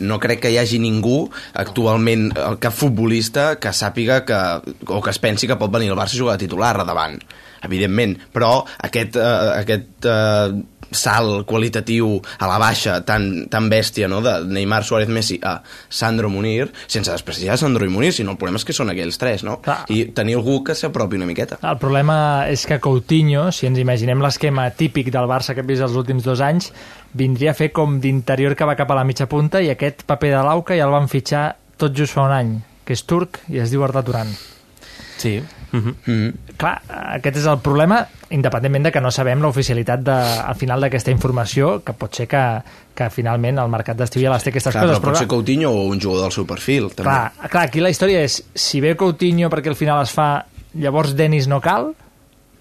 no 0.07 0.21
crec 0.23 0.45
que 0.45 0.53
hi 0.55 0.61
hagi 0.63 0.79
ningú 0.83 1.25
actualment, 1.65 2.29
eh, 2.31 2.51
cap 2.63 2.77
futbolista 2.77 3.57
que 3.63 3.75
sàpiga 3.75 4.23
que, 4.29 4.43
o 4.87 5.01
que 5.03 5.15
es 5.15 5.23
pensi 5.23 5.51
que 5.51 5.59
pot 5.59 5.73
venir 5.75 5.91
al 5.91 5.99
Barça 5.99 6.15
a 6.19 6.23
jugar 6.23 6.39
de 6.39 6.47
titular 6.47 6.77
a 6.79 6.87
davant, 6.87 7.19
evidentment, 7.67 8.15
però 8.35 8.55
aquest, 8.87 9.19
eh, 9.19 9.49
aquest 9.59 10.07
eh, 10.07 10.63
salt 10.93 11.47
qualitatiu 11.49 12.19
a 12.39 12.49
la 12.51 12.59
baixa 12.63 13.01
tan, 13.07 13.47
tan 13.53 13.69
bèstia 13.73 14.09
no? 14.09 14.21
de 14.25 14.39
Neymar, 14.47 14.83
Suárez, 14.85 15.09
Messi 15.09 15.39
a 15.43 15.59
Sandro 15.89 16.31
Munir, 16.31 16.71
sense 16.87 17.11
despreciar 17.13 17.59
Sandro 17.59 17.87
i 17.87 17.93
Munir, 17.93 18.13
sinó 18.13 18.35
el 18.35 18.41
problema 18.41 18.61
és 18.61 18.67
que 18.69 18.77
són 18.77 18.93
aquells 18.93 19.19
tres, 19.21 19.45
no? 19.47 19.59
Clar. 19.65 19.83
I 19.93 20.05
tenir 20.17 20.37
algú 20.39 20.61
que 20.67 20.77
s'apropi 20.79 21.21
una 21.21 21.29
miqueta. 21.29 21.61
El 21.63 21.79
problema 21.83 22.49
és 22.51 22.67
que 22.69 22.81
Coutinho, 22.83 23.49
si 23.53 23.69
ens 23.69 23.81
imaginem 23.83 24.23
l'esquema 24.23 24.69
típic 24.77 25.13
del 25.15 25.31
Barça 25.31 25.57
que 25.57 25.65
hem 25.65 25.71
vist 25.71 25.85
els 25.87 25.97
últims 25.99 26.27
dos 26.27 26.43
anys, 26.45 26.73
vindria 27.13 27.53
a 27.53 27.59
fer 27.59 27.73
com 27.77 27.99
d'interior 28.01 28.57
que 28.57 28.69
va 28.69 28.77
cap 28.79 28.91
a 28.91 28.99
la 28.99 29.07
mitja 29.09 29.29
punta 29.31 29.61
i 29.63 29.71
aquest 29.73 30.07
paper 30.09 30.33
de 30.37 30.45
l'Auca 30.47 30.79
ja 30.79 30.89
el 30.89 30.95
van 30.95 31.11
fitxar 31.13 31.51
tot 31.81 31.97
just 31.97 32.17
fa 32.17 32.27
un 32.29 32.37
any, 32.37 32.55
que 32.87 32.97
és 32.97 33.05
turc 33.09 33.43
i 33.53 33.61
es 33.63 33.73
diu 33.73 33.85
Arda 33.85 34.05
Turan. 34.07 34.33
Sí. 35.19 35.39
Uh 35.73 35.79
-huh. 35.79 35.95
Mm 36.07 36.29
-hmm. 36.29 36.33
Clar, 36.57 36.83
aquest 37.17 37.37
és 37.37 37.47
el 37.47 37.59
problema, 37.59 38.07
independentment 38.31 38.85
de 38.85 38.93
que 38.93 39.01
no 39.01 39.11
sabem 39.11 39.41
l'oficialitat 39.41 40.01
de, 40.01 40.13
al 40.13 40.55
final 40.55 40.81
d'aquesta 40.81 41.11
informació, 41.11 41.83
que 41.85 41.93
pot 41.95 42.15
ser 42.15 42.27
que, 42.29 42.63
que 42.95 43.11
finalment 43.11 43.59
el 43.59 43.69
mercat 43.69 43.97
d'estiu 43.97 44.23
ja 44.23 44.31
les 44.33 44.43
té 44.45 44.51
aquestes 44.51 44.73
Clar, 44.73 44.85
coses. 44.85 44.99
però 45.01 45.09
pot 45.09 45.17
ser 45.17 45.27
Coutinho 45.27 45.71
o 45.71 45.85
un 45.87 46.01
jugador 46.01 46.25
del 46.25 46.33
seu 46.33 46.47
perfil, 46.47 46.91
també. 46.95 47.03
clar, 47.11 47.33
clar, 47.51 47.65
aquí 47.65 47.81
la 47.81 47.89
història 47.91 48.21
és, 48.23 48.45
si 48.55 48.81
ve 48.81 48.95
Coutinho 48.97 49.49
perquè 49.49 49.69
al 49.69 49.77
final 49.77 50.03
es 50.03 50.11
fa, 50.13 50.45
llavors 50.75 51.15
Denis 51.17 51.47
no 51.49 51.61
cal, 51.61 51.95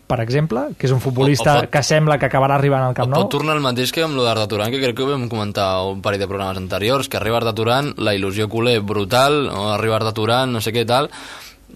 per 0.07 0.20
exemple, 0.20 0.59
que 0.78 0.88
és 0.88 0.91
un 0.91 0.99
futbolista 0.99 1.53
O- 1.53 1.57
o 1.57 1.62
pot- 1.62 1.70
que 1.70 1.84
sembla 1.84 2.18
que 2.18 2.26
acabarà 2.26 2.55
arribant 2.55 2.84
al 2.84 2.91
O 2.91 2.93
Camp 2.93 3.09
pot 3.14 3.20
Nou. 3.20 3.30
tornar 3.30 3.55
el 3.55 3.62
mateix 3.62 3.91
que 3.93 4.03
amb 4.03 4.16
lo 4.16 4.24
d'Arda 4.24 4.47
Turan, 4.47 4.70
que 4.72 4.80
crec 4.82 4.95
que 4.95 5.03
ho 5.03 5.09
vam 5.09 5.30
comentar 5.30 5.82
un 5.86 6.01
parell 6.01 6.20
de 6.20 6.28
programes 6.28 6.57
anteriors, 6.57 7.07
que 7.07 7.18
arriba 7.18 7.38
Arda 7.38 7.53
Turan, 7.53 7.93
la 7.97 8.14
il·lusió 8.14 8.47
culer 8.49 8.82
brutal, 8.82 9.47
no? 9.47 9.72
arriba 9.74 9.95
Arda 9.97 10.12
Turan, 10.14 10.51
no 10.51 10.59
sé 10.59 10.74
què 10.74 10.86
tal, 10.86 11.09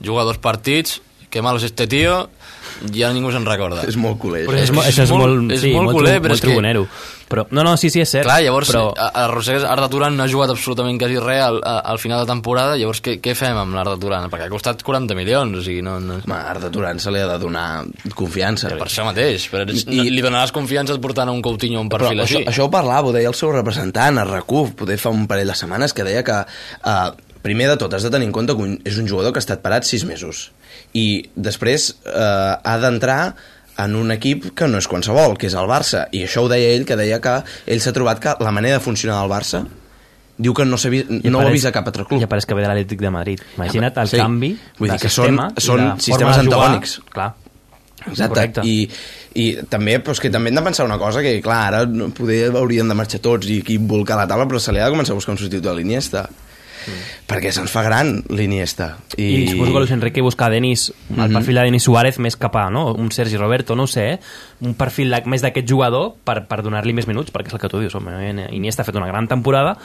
juga 0.03 0.23
dos 0.23 0.37
partits, 0.37 1.01
que 1.35 1.41
malo 1.43 1.59
es 1.59 1.65
este 1.67 1.85
tío, 1.91 2.29
ja 2.95 3.09
ningú 3.11 3.27
se'n 3.35 3.43
recorda. 3.47 3.83
És 3.87 3.97
molt 3.99 4.15
culer. 4.23 4.45
Però 4.47 4.55
és, 4.61 4.71
això 4.71 5.03
és 5.03 5.11
molt, 5.11 5.51
és 5.51 5.59
sí, 5.67 5.73
molt 5.75 5.89
molt, 5.91 5.97
culer, 5.99 6.15
però 6.23 6.31
molt 6.31 6.39
és 6.39 6.47
que-. 6.47 6.87
Però, 7.25 7.41
no, 7.57 7.63
no, 7.65 7.71
sí, 7.81 7.89
sí, 7.89 7.99
és 8.03 8.11
cert. 8.13 8.27
Clar, 8.27 8.37
llavors 8.45 8.69
però, 8.69 8.83
però... 8.93 9.07
arrossegues 9.23 9.63
Arda 9.65 9.87
Turan 9.89 10.13
no 10.15 10.23
ha 10.23 10.29
jugat 10.29 10.51
absolutament 10.53 10.99
quasi 11.01 11.17
res 11.17 11.41
al, 11.41 11.55
a- 11.65 11.79
al 11.89 11.97
final 11.97 12.21
de 12.21 12.29
temporada, 12.29 12.75
llavors 12.77 13.01
què, 13.01 13.15
què 13.19 13.33
fem 13.35 13.57
amb 13.57 13.73
l'Arda 13.73 13.95
Turan? 13.97 14.27
Perquè 14.29 14.45
ha 14.45 14.51
costat 14.53 14.83
40 14.85 15.17
milions, 15.17 15.57
o 15.57 15.63
sigui, 15.65 15.81
no... 15.81 15.95
no... 15.99 16.19
Home, 16.21 16.37
Arda 16.37 16.69
Turan 16.71 17.01
se 17.01 17.09
li 17.15 17.23
ha 17.23 17.27
de 17.31 17.39
donar 17.41 17.65
confiança. 18.13 18.69
Per 18.77 18.85
això 18.85 19.07
mateix, 19.09 19.47
però 19.51 19.65
I, 19.65 19.81
I- 20.05 20.11
li 20.13 20.21
donaràs 20.23 20.53
confiança 20.55 20.93
et 20.93 21.01
portant 21.01 21.31
a 21.33 21.35
un 21.35 21.41
Coutinho 21.43 21.81
un 21.81 21.89
Però 21.89 22.05
perfil 22.05 22.21
això, 22.27 22.43
així. 22.43 22.49
això 22.53 22.67
ho 22.69 22.71
parlava, 22.77 23.09
ho 23.09 23.15
deia 23.17 23.31
el 23.33 23.37
seu 23.41 23.51
representant, 23.55 24.21
a 24.21 24.27
RAC1, 24.29 24.75
poder 24.77 24.99
fa 25.01 25.09
un 25.09 25.25
parell 25.27 25.49
de 25.49 25.57
setmanes, 25.57 25.97
que 25.97 26.05
deia 26.05 26.21
que, 26.23 26.37
uh, 26.45 27.09
primer 27.41 27.71
de 27.73 27.79
tot, 27.81 27.93
has 27.97 28.05
de 28.05 28.13
tenir 28.13 28.29
en 28.29 28.37
compte 28.37 28.53
que 28.53 28.61
un, 28.69 28.77
és 28.85 29.01
un 29.01 29.09
jugador 29.09 29.33
que 29.33 29.41
ha 29.41 29.45
estat 29.47 29.65
parat 29.65 29.83
sis 29.89 30.05
mesos. 30.05 30.51
I 30.95 31.05
després 31.35 31.89
uh, 32.07 32.55
ha 32.63 32.75
d'entrar 32.79 33.35
en 33.83 33.95
un 33.99 34.13
equip 34.15 34.53
que 34.55 34.69
no 34.71 34.79
és 34.79 34.87
qualsevol, 34.87 35.33
que 35.37 35.49
és 35.49 35.55
el 35.59 35.67
Barça. 35.67 36.05
I 36.15 36.21
això 36.23 36.45
ho 36.45 36.47
deia 36.51 36.69
ell, 36.77 36.85
que 36.87 36.95
deia 36.95 37.19
que 37.19 37.33
ell 37.67 37.81
s'ha 37.83 37.91
trobat 37.95 38.21
que 38.23 38.35
la 38.39 38.53
manera 38.55 38.77
de 38.79 38.83
funcionar 38.85 39.17
del 39.19 39.31
Barça 39.33 39.65
diu 40.37 40.51
que 40.55 40.65
no, 40.67 40.75
vist, 40.75 41.09
no 41.11 41.19
ho 41.37 41.41
ha 41.41 41.43
apareix- 41.45 41.53
vist 41.55 41.67
a 41.67 41.71
cap 41.75 41.85
altre 41.87 42.03
club. 42.07 42.19
I 42.19 42.25
apareix 42.27 42.45
que 42.47 42.55
ve 42.55 42.63
de 42.63 42.67
l'Atlètic 42.71 42.99
de 43.03 43.11
Madrid. 43.11 43.43
Imagina't 43.57 43.97
el 44.03 44.07
Sí. 44.07 44.17
canvi 44.19 44.49
Vull 44.79 44.89
dir 44.91 44.99
que 44.99 45.09
sistema 45.09 45.49
són- 45.55 45.59
són 45.67 45.99
sistemes 45.99 46.37
antagònics. 46.37 47.01
Clar. 47.11 47.33
Exacte, 48.05 48.27
Correcte. 48.33 48.61
I, 48.67 48.89
i 49.41 49.45
també, 49.67 49.97
doncs, 49.99 50.19
que 50.21 50.29
també 50.29 50.49
hem 50.51 50.55
de 50.59 50.61
pensar 50.61 50.85
una 50.85 50.97
cosa, 51.01 51.21
que 51.25 51.41
clar, 51.41 51.73
ara 51.73 51.85
poder 52.13 52.51
haurien 52.55 52.87
de 52.87 52.93
marxar 52.95 53.19
tots 53.23 53.47
i 53.49 53.61
aquí 53.63 53.77
volcar 53.77 54.15
la 54.19 54.27
taula, 54.27 54.45
però 54.45 54.59
se 54.59 54.71
li 54.75 54.79
ha 54.79 54.85
de 54.85 54.91
començar 54.93 55.15
a 55.15 55.19
buscar 55.19 55.31
un 55.33 55.39
substitut 55.39 55.63
de 55.65 55.73
l'Iniesta. 55.75 56.27
Mm. 56.85 57.25
Perquè 57.27 57.51
se'ns 57.51 57.71
fa 57.71 57.81
gran 57.83 58.23
l'Iniesta. 58.29 58.97
I, 59.17 59.23
I 59.43 59.47
suposo 59.49 59.71
que 59.73 59.79
Luis 59.79 59.91
Enrique 59.91 60.21
busca 60.21 60.45
a 60.45 60.49
Denis, 60.49 60.93
el 61.09 61.15
Mhm. 61.29 61.33
perfil 61.33 61.55
de 61.55 61.61
Denis 61.61 61.83
Suárez 61.83 62.19
més 62.19 62.35
cap 62.37 62.55
a 62.55 62.69
no? 62.69 62.93
un 62.93 63.11
Sergi 63.11 63.37
Roberto, 63.37 63.75
no 63.75 63.83
ho 63.83 63.87
sé, 63.87 64.13
eh? 64.13 64.19
un 64.61 64.73
perfil 64.75 65.09
de, 65.09 65.21
més 65.25 65.41
d'aquest 65.41 65.67
jugador 65.69 66.13
per, 66.23 66.45
per 66.47 66.61
donar-li 66.63 66.93
més 66.93 67.07
minuts, 67.07 67.31
perquè 67.33 67.47
és 67.47 67.53
el 67.53 67.59
que 67.59 67.69
tu 67.69 67.79
dius, 67.79 67.95
home, 67.95 68.11
Iniesta 68.51 68.81
ha 68.83 68.85
fet 68.85 68.95
una 68.95 69.07
gran 69.07 69.27
temporada, 69.27 69.77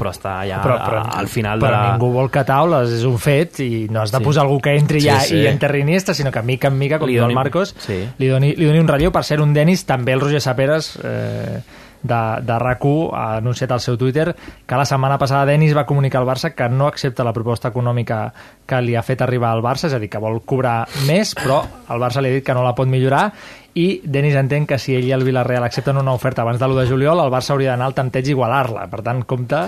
però 0.00 0.10
està 0.14 0.38
ja 0.48 0.62
però, 0.64 0.78
però, 0.80 1.00
a, 1.04 1.18
al 1.20 1.28
final 1.28 1.58
però 1.60 1.70
de 1.70 1.76
la... 1.76 1.90
ningú 1.92 2.08
vol 2.14 2.30
que 2.32 2.42
taules, 2.48 2.88
és 2.90 3.02
un 3.04 3.18
fet 3.20 3.58
i 3.60 3.86
no 3.90 4.00
has 4.00 4.10
de 4.10 4.16
Sí. 4.18 4.24
posar 4.24 4.44
algú 4.46 4.58
que 4.58 4.72
entri 4.74 5.00
Sí, 5.02 5.08
ja 5.10 5.20
sí. 5.20 5.36
i 5.36 5.46
enterri 5.46 5.82
Iniesta, 5.82 6.14
sinó 6.14 6.32
que 6.32 6.40
mica 6.42 6.68
en 6.68 6.78
mica, 6.78 6.98
com 6.98 7.06
Li 7.06 7.14
diu 7.18 7.22
el 7.22 7.28
doni- 7.28 7.34
Marcos, 7.34 7.74
sí. 7.78 7.98
li, 8.18 8.26
doni, 8.28 8.54
li 8.56 8.64
doni 8.64 8.78
un 8.80 8.88
relleu 8.88 9.12
per 9.12 9.24
ser 9.24 9.40
un 9.42 9.52
Denis, 9.52 9.84
també 9.84 10.12
el 10.14 10.20
Roger 10.20 10.40
Saperes 10.40 10.94
eh, 11.04 11.60
de, 12.02 12.20
de 12.46 12.56
RAC1 12.56 13.10
ha 13.12 13.26
anunciat 13.38 13.72
al 13.72 13.82
seu 13.84 13.98
Twitter 14.00 14.30
que 14.66 14.78
la 14.78 14.86
setmana 14.88 15.18
passada 15.18 15.46
Denis 15.48 15.76
va 15.76 15.86
comunicar 15.86 16.20
al 16.20 16.28
Barça 16.28 16.54
que 16.54 16.68
no 16.68 16.86
accepta 16.86 17.26
la 17.26 17.34
proposta 17.36 17.68
econòmica 17.68 18.22
que 18.66 18.80
li 18.84 18.96
ha 18.96 19.02
fet 19.02 19.22
arribar 19.22 19.50
al 19.52 19.64
Barça, 19.64 19.88
és 19.88 19.96
a 19.96 20.00
dir, 20.00 20.08
que 20.10 20.22
vol 20.22 20.40
cobrar 20.46 20.84
més, 21.08 21.34
però 21.34 21.60
el 21.90 22.02
Barça 22.02 22.22
li 22.22 22.30
ha 22.30 22.38
dit 22.38 22.46
que 22.46 22.54
no 22.56 22.64
la 22.64 22.74
pot 22.78 22.88
millorar 22.88 23.30
i 23.74 24.00
Denis 24.04 24.34
entén 24.34 24.66
que 24.66 24.78
si 24.78 24.94
ell 24.96 25.04
i 25.06 25.12
el 25.14 25.22
Villarreal 25.24 25.62
accepten 25.62 25.96
una 26.00 26.12
oferta 26.12 26.42
abans 26.42 26.58
de 26.58 26.66
l'1 26.66 26.80
de 26.80 26.86
juliol, 26.88 27.20
el 27.22 27.30
Barça 27.30 27.52
hauria 27.54 27.70
d'anar 27.70 27.86
al 27.86 27.94
tanteig 27.94 28.26
i 28.26 28.30
igualar-la. 28.34 28.88
Per 28.90 29.00
tant, 29.06 29.22
compte 29.24 29.60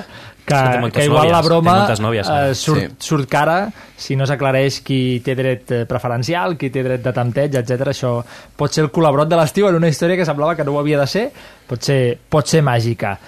que, 0.45 0.59
moltes 0.83 0.99
que 0.99 1.05
igual 1.07 1.29
la 1.31 1.39
nòvies, 1.39 1.47
broma 1.49 1.73
té 1.73 1.79
moltes 1.79 2.01
nòvies, 2.03 2.29
ara. 2.29 2.49
eh, 2.51 2.55
surt, 2.55 2.81
Sí. 2.81 2.89
surt 2.99 3.29
cara 3.31 3.71
si 3.97 4.17
no 4.17 4.27
s'aclareix 4.27 4.81
qui 4.83 5.21
té 5.25 5.35
dret 5.39 5.71
eh, 5.71 5.85
preferencial, 5.87 6.57
qui 6.59 6.71
té 6.71 6.83
dret 6.83 7.03
de 7.03 7.13
tanteig, 7.13 7.55
etc. 7.55 7.89
Això 7.95 8.25
pot 8.57 8.73
ser 8.73 8.85
el 8.85 8.91
col·laborat 8.91 9.29
de 9.29 9.37
l'estiu 9.37 9.69
en 9.69 9.77
una 9.77 9.89
història 9.89 10.17
que 10.17 10.27
semblava 10.27 10.57
que 10.57 10.65
no 10.65 10.73
ho 10.73 10.81
havia 10.81 10.99
de 10.99 11.07
ser, 11.07 11.31
pot 11.69 11.81
ser, 11.83 12.19
pot 12.29 12.47
ser 12.47 12.63
màgica. 12.63 13.19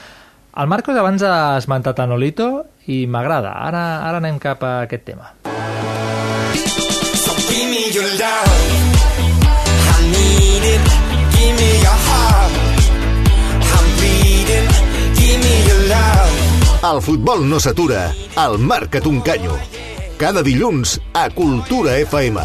El 0.57 0.67
Marcos 0.67 0.97
abans 0.97 1.23
ha 1.23 1.57
esmentat 1.59 1.99
a 2.01 2.07
Nolito 2.07 2.65
i 2.87 3.07
m'agrada. 3.07 3.55
Ara, 3.67 4.03
ara 4.09 4.19
anem 4.19 4.39
cap 4.39 4.63
a 4.63 4.81
aquest 4.83 5.05
tema. 5.05 5.33
El 16.85 17.01
futbol 17.01 17.47
no 17.49 17.57
s'atura, 17.57 18.13
al 18.37 18.59
Marca't 18.61 19.07
un 19.09 19.23
canyo. 19.25 19.55
Cada 20.21 20.43
dilluns 20.45 20.99
a 21.17 21.31
Cultura 21.33 21.95
FM. 21.97 22.43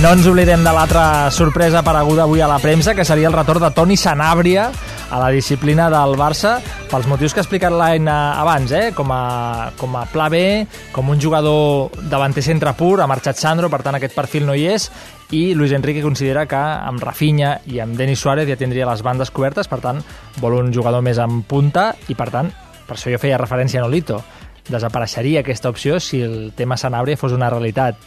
No 0.00 0.14
ens 0.16 0.24
oblidem 0.26 0.64
de 0.64 0.72
l'altra 0.72 1.04
sorpresa 1.30 1.84
apareguda 1.84 2.24
avui 2.24 2.40
a 2.40 2.48
la 2.48 2.56
premsa, 2.58 2.96
que 2.96 3.04
seria 3.04 3.28
el 3.28 3.36
retorn 3.36 3.60
de 3.68 3.70
Toni 3.76 4.00
Sanabria 4.00 4.70
a 5.12 5.18
la 5.20 5.28
disciplina 5.28 5.90
del 5.92 6.16
Barça, 6.16 6.54
pels 6.88 7.06
motius 7.06 7.34
que 7.34 7.42
ha 7.42 7.44
explicat 7.44 7.74
l'Aina 7.76 8.40
abans, 8.40 8.72
eh? 8.72 8.92
com, 8.96 9.12
a, 9.12 9.70
com 9.76 9.92
a 10.00 10.06
pla 10.08 10.30
B, 10.32 10.40
com 10.92 11.12
un 11.12 11.20
jugador 11.20 11.92
davanter 12.08 12.40
centre 12.42 12.72
pur, 12.78 12.96
ha 13.02 13.08
marxat 13.10 13.36
Sandro, 13.36 13.68
per 13.68 13.82
tant 13.84 13.98
aquest 13.98 14.16
perfil 14.16 14.48
no 14.48 14.56
hi 14.56 14.64
és, 14.72 14.88
i 15.36 15.52
Luis 15.54 15.74
Enrique 15.76 16.04
considera 16.04 16.46
que 16.48 16.56
amb 16.56 17.04
Rafinha 17.04 17.58
i 17.68 17.82
amb 17.84 17.96
Denis 18.00 18.24
Suárez 18.24 18.48
ja 18.48 18.56
tindria 18.56 18.88
les 18.88 19.04
bandes 19.04 19.30
cobertes, 19.30 19.68
per 19.68 19.82
tant 19.84 20.00
vol 20.40 20.56
un 20.62 20.72
jugador 20.72 21.04
més 21.04 21.20
en 21.20 21.42
punta, 21.44 21.90
i 22.08 22.16
per 22.16 22.30
tant, 22.32 22.48
per 22.88 22.96
això 22.96 23.12
jo 23.12 23.20
feia 23.20 23.40
referència 23.40 23.82
a 23.82 23.84
Nolito, 23.84 24.22
desapareixeria 24.68 25.42
aquesta 25.44 25.68
opció 25.68 26.00
si 26.00 26.22
el 26.24 26.54
tema 26.56 26.80
Sanabria 26.80 27.20
fos 27.20 27.36
una 27.36 27.50
realitat. 27.52 28.00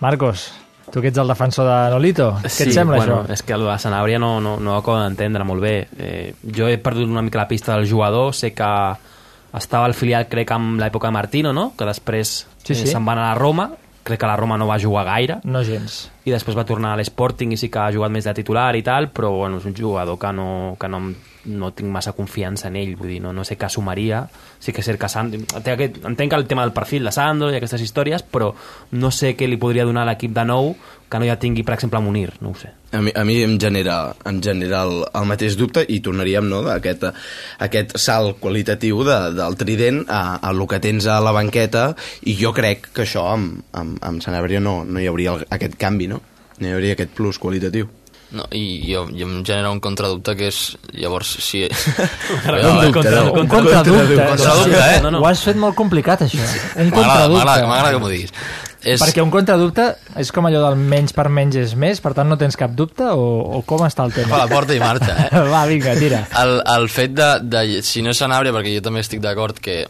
Marcos, 0.00 0.48
tu 0.92 1.00
que 1.02 1.08
ets 1.12 1.18
el 1.22 1.28
defensor 1.30 1.66
de 1.68 1.90
Nolito, 1.90 2.30
què 2.42 2.66
et 2.66 2.72
sembla 2.74 2.96
bueno, 2.98 3.20
això? 3.22 3.32
És 3.32 3.42
que 3.46 3.54
el 3.54 3.64
de 3.66 3.78
Sanabria 3.78 4.18
no, 4.18 4.40
no, 4.40 4.56
no 4.60 4.74
ho 4.74 4.78
acabo 4.80 4.98
d'entendre 5.00 5.44
molt 5.44 5.62
bé. 5.62 5.74
Eh, 5.98 6.34
jo 6.56 6.68
he 6.68 6.78
perdut 6.82 7.08
una 7.08 7.22
mica 7.22 7.38
la 7.38 7.48
pista 7.48 7.76
del 7.76 7.88
jugador, 7.90 8.34
sé 8.34 8.52
que 8.54 8.70
estava 9.56 9.84
al 9.86 9.94
filial, 9.94 10.28
crec, 10.30 10.50
amb 10.54 10.80
l'època 10.80 11.08
de 11.08 11.16
Martino, 11.16 11.52
no? 11.52 11.72
que 11.76 11.86
després 11.88 12.46
Sí, 12.62 12.74
eh, 12.74 12.76
sí. 12.76 12.86
se'n 12.92 13.04
van 13.06 13.18
a 13.18 13.32
Roma, 13.34 13.70
crec 14.04 14.20
que 14.20 14.28
la 14.28 14.36
Roma 14.36 14.58
no 14.58 14.66
va 14.68 14.78
jugar 14.78 15.04
gaire, 15.08 15.40
No 15.44 15.62
gens. 15.64 16.10
I 16.24 16.34
després 16.34 16.56
va 16.56 16.66
tornar 16.68 16.94
a 16.94 17.00
l'Sporting 17.00 17.54
i 17.54 17.58
sí 17.60 17.70
que 17.72 17.80
ha 17.80 17.92
jugat 17.94 18.12
més 18.12 18.28
de 18.28 18.34
titular 18.36 18.74
i 18.76 18.84
tal, 18.86 19.08
però 19.14 19.32
bueno, 19.38 19.60
és 19.60 19.68
un 19.68 19.76
jugador 19.76 20.18
que 20.20 20.32
no, 20.36 20.76
que 20.80 20.88
no, 20.88 21.00
no 21.44 21.70
tinc 21.72 21.88
massa 21.88 22.12
confiança 22.12 22.68
en 22.68 22.76
ell, 22.76 22.94
vull 22.98 23.14
dir, 23.14 23.20
no, 23.24 23.32
no 23.32 23.44
sé 23.48 23.56
què 23.56 23.70
sumaria 23.72 24.26
sí 24.60 24.74
que 24.76 24.82
és 24.82 24.90
cert 24.90 25.00
que 25.00 25.08
Sandro, 25.08 25.40
aquest, 25.56 26.02
entenc 26.04 26.36
el 26.36 26.46
tema 26.50 26.66
del 26.66 26.74
perfil 26.76 27.08
de 27.08 27.12
Sandro 27.14 27.48
i 27.50 27.56
aquestes 27.56 27.80
històries 27.80 28.24
però 28.28 28.50
no 28.92 29.10
sé 29.14 29.32
què 29.36 29.48
li 29.48 29.56
podria 29.60 29.86
donar 29.88 30.04
a 30.04 30.10
l'equip 30.10 30.34
de 30.36 30.44
nou 30.44 30.74
que 31.10 31.18
no 31.18 31.26
ja 31.26 31.34
tingui, 31.40 31.64
per 31.66 31.74
exemple, 31.74 31.98
Munir, 32.04 32.36
no 32.38 32.52
ho 32.52 32.58
sé 32.58 32.70
A 32.94 33.00
mi, 33.02 33.10
a 33.14 33.24
mi 33.24 33.40
em 33.42 33.56
genera, 33.58 34.12
em 34.26 34.40
genera 34.42 34.84
el, 34.86 35.00
el 35.14 35.26
mateix 35.26 35.56
dubte 35.58 35.82
i 35.88 36.00
tornaríem 36.04 36.46
no, 36.50 36.60
d'aquest 36.66 37.08
aquest 37.66 37.96
salt 38.02 38.38
qualitatiu 38.42 39.02
de, 39.06 39.18
del 39.38 39.56
trident 39.58 40.04
a, 40.08 40.36
a 40.36 40.52
el 40.52 40.66
que 40.68 40.80
tens 40.82 41.08
a 41.08 41.20
la 41.24 41.32
banqueta 41.34 41.94
i 42.28 42.36
jo 42.38 42.52
crec 42.52 42.90
que 42.94 43.06
això 43.06 43.24
amb, 43.32 43.62
amb, 43.72 43.96
amb 44.04 44.22
Sanabria 44.22 44.60
no, 44.60 44.82
no 44.84 45.00
hi 45.00 45.08
hauria 45.08 45.38
el, 45.38 45.46
aquest 45.56 45.78
canvi, 45.80 46.10
no? 46.10 46.19
No 46.60 46.68
hi 46.68 46.76
hauria 46.76 46.94
aquest 46.96 47.10
plus 47.16 47.38
qualitatiu. 47.40 47.88
No, 48.30 48.44
i, 48.54 48.62
jo, 48.86 49.08
i 49.10 49.24
em 49.26 49.40
genera 49.42 49.72
un 49.74 49.80
contradubte 49.82 50.36
que 50.38 50.46
és, 50.52 50.58
llavors, 50.94 51.32
si... 51.42 51.64
Un 52.46 52.92
contra- 52.94 53.24
un 53.32 53.48
contradubte. 53.50 54.26
Contradubte, 54.28 54.78
eh? 54.78 55.14
Ho 55.18 55.24
has 55.26 55.42
fet 55.42 55.58
molt 55.58 55.74
complicat, 55.74 56.22
això. 56.28 56.38
Un 56.38 56.92
M'agrada, 56.92 57.26
contradubte. 57.26 57.66
m'agrada 57.66 57.90
que 57.96 58.02
m'ho 58.04 58.10
diguis. 58.12 58.30
És... 58.80 59.02
Perquè 59.02 59.20
un 59.24 59.32
contradubte 59.34 59.88
és 60.22 60.30
com 60.32 60.46
allò 60.48 60.60
del 60.68 60.78
menys 60.78 61.12
per 61.12 61.26
menys 61.28 61.58
és 61.60 61.74
més, 61.76 61.98
per 62.00 62.14
tant 62.16 62.30
no 62.30 62.38
tens 62.40 62.54
cap 62.56 62.70
dubte 62.72 63.04
o, 63.12 63.26
o 63.58 63.62
com 63.68 63.82
està 63.84 64.06
el 64.08 64.14
tema? 64.14 64.38
La 64.40 64.46
porta 64.48 64.76
i 64.78 64.80
marxa, 64.80 65.16
eh? 65.26 65.42
Va, 65.52 65.64
vinga, 65.68 65.96
tira. 65.98 66.22
El, 66.40 66.54
el 66.78 66.86
fet 66.88 67.12
de, 67.18 67.28
de, 67.50 67.64
si 67.84 68.00
no 68.06 68.14
és 68.14 68.22
Sanabria, 68.22 68.54
perquè 68.56 68.76
jo 68.78 68.84
també 68.86 69.02
estic 69.04 69.20
d'acord 69.26 69.58
que, 69.60 69.82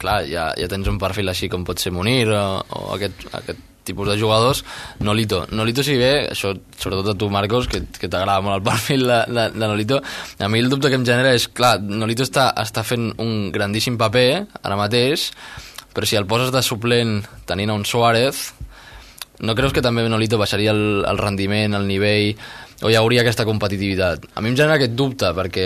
clar, 0.00 0.22
ja, 0.30 0.52
ja 0.56 0.70
tens 0.70 0.86
un 0.88 1.02
perfil 1.02 1.28
així 1.34 1.50
com 1.52 1.66
pot 1.66 1.82
ser 1.82 1.92
Munir 1.92 2.28
o, 2.30 2.44
o 2.62 2.86
aquest, 2.96 3.26
aquest 3.42 3.60
tipus 3.88 4.10
de 4.10 4.18
jugadors, 4.20 4.62
Nolito. 5.00 5.42
Nolito 5.50 5.84
si 5.86 5.96
bé, 6.00 6.12
això 6.34 6.52
sobretot 6.76 7.14
a 7.14 7.16
tu, 7.18 7.30
Marcos, 7.32 7.70
que, 7.72 7.82
que 7.96 8.10
t'agrada 8.12 8.44
molt 8.44 8.60
el 8.60 8.66
perfil 8.66 9.06
de, 9.08 9.22
de, 9.32 9.48
de 9.56 9.64
Nolito, 9.64 10.02
a 10.38 10.52
mi 10.52 10.60
el 10.62 10.70
dubte 10.70 10.92
que 10.92 11.00
em 11.00 11.06
genera 11.08 11.32
és, 11.36 11.48
clar, 11.48 11.78
Nolito 11.80 12.26
està, 12.26 12.50
està 12.60 12.84
fent 12.86 13.10
un 13.24 13.50
grandíssim 13.54 13.98
paper 14.00 14.28
ara 14.62 14.78
mateix, 14.78 15.30
però 15.96 16.06
si 16.06 16.20
el 16.20 16.28
poses 16.30 16.52
de 16.54 16.62
suplent 16.62 17.22
tenint 17.48 17.72
un 17.74 17.84
Suárez, 17.88 18.52
no 19.40 19.54
creus 19.54 19.72
que 19.74 19.82
també 19.84 20.04
Nolito 20.08 20.38
baixaria 20.38 20.74
el, 20.74 21.04
el 21.06 21.18
rendiment, 21.18 21.74
el 21.78 21.86
nivell, 21.88 22.34
o 22.82 22.90
hi 22.90 22.98
hauria 22.98 23.24
aquesta 23.24 23.46
competitivitat? 23.46 24.28
A 24.34 24.42
mi 24.42 24.52
em 24.52 24.58
genera 24.58 24.78
aquest 24.78 24.94
dubte, 24.98 25.32
perquè... 25.34 25.64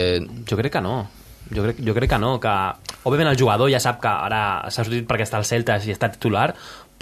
Jo 0.49 0.57
crec 0.61 0.77
que 0.77 0.85
no. 0.85 1.03
Jo 1.53 1.66
crec, 1.66 1.83
jo 1.85 1.93
crec 1.97 2.12
que 2.14 2.20
no, 2.20 2.37
que 2.41 2.53
òbviament 3.05 3.33
el 3.33 3.39
jugador 3.41 3.68
ja 3.73 3.81
sap 3.83 3.99
que 4.01 4.09
ara 4.09 4.70
s'ha 4.70 4.87
sortit 4.87 5.09
perquè 5.09 5.27
està 5.27 5.41
al 5.41 5.49
Celta 5.49 5.77
i 5.85 5.93
està 5.93 6.09
titular, 6.12 6.53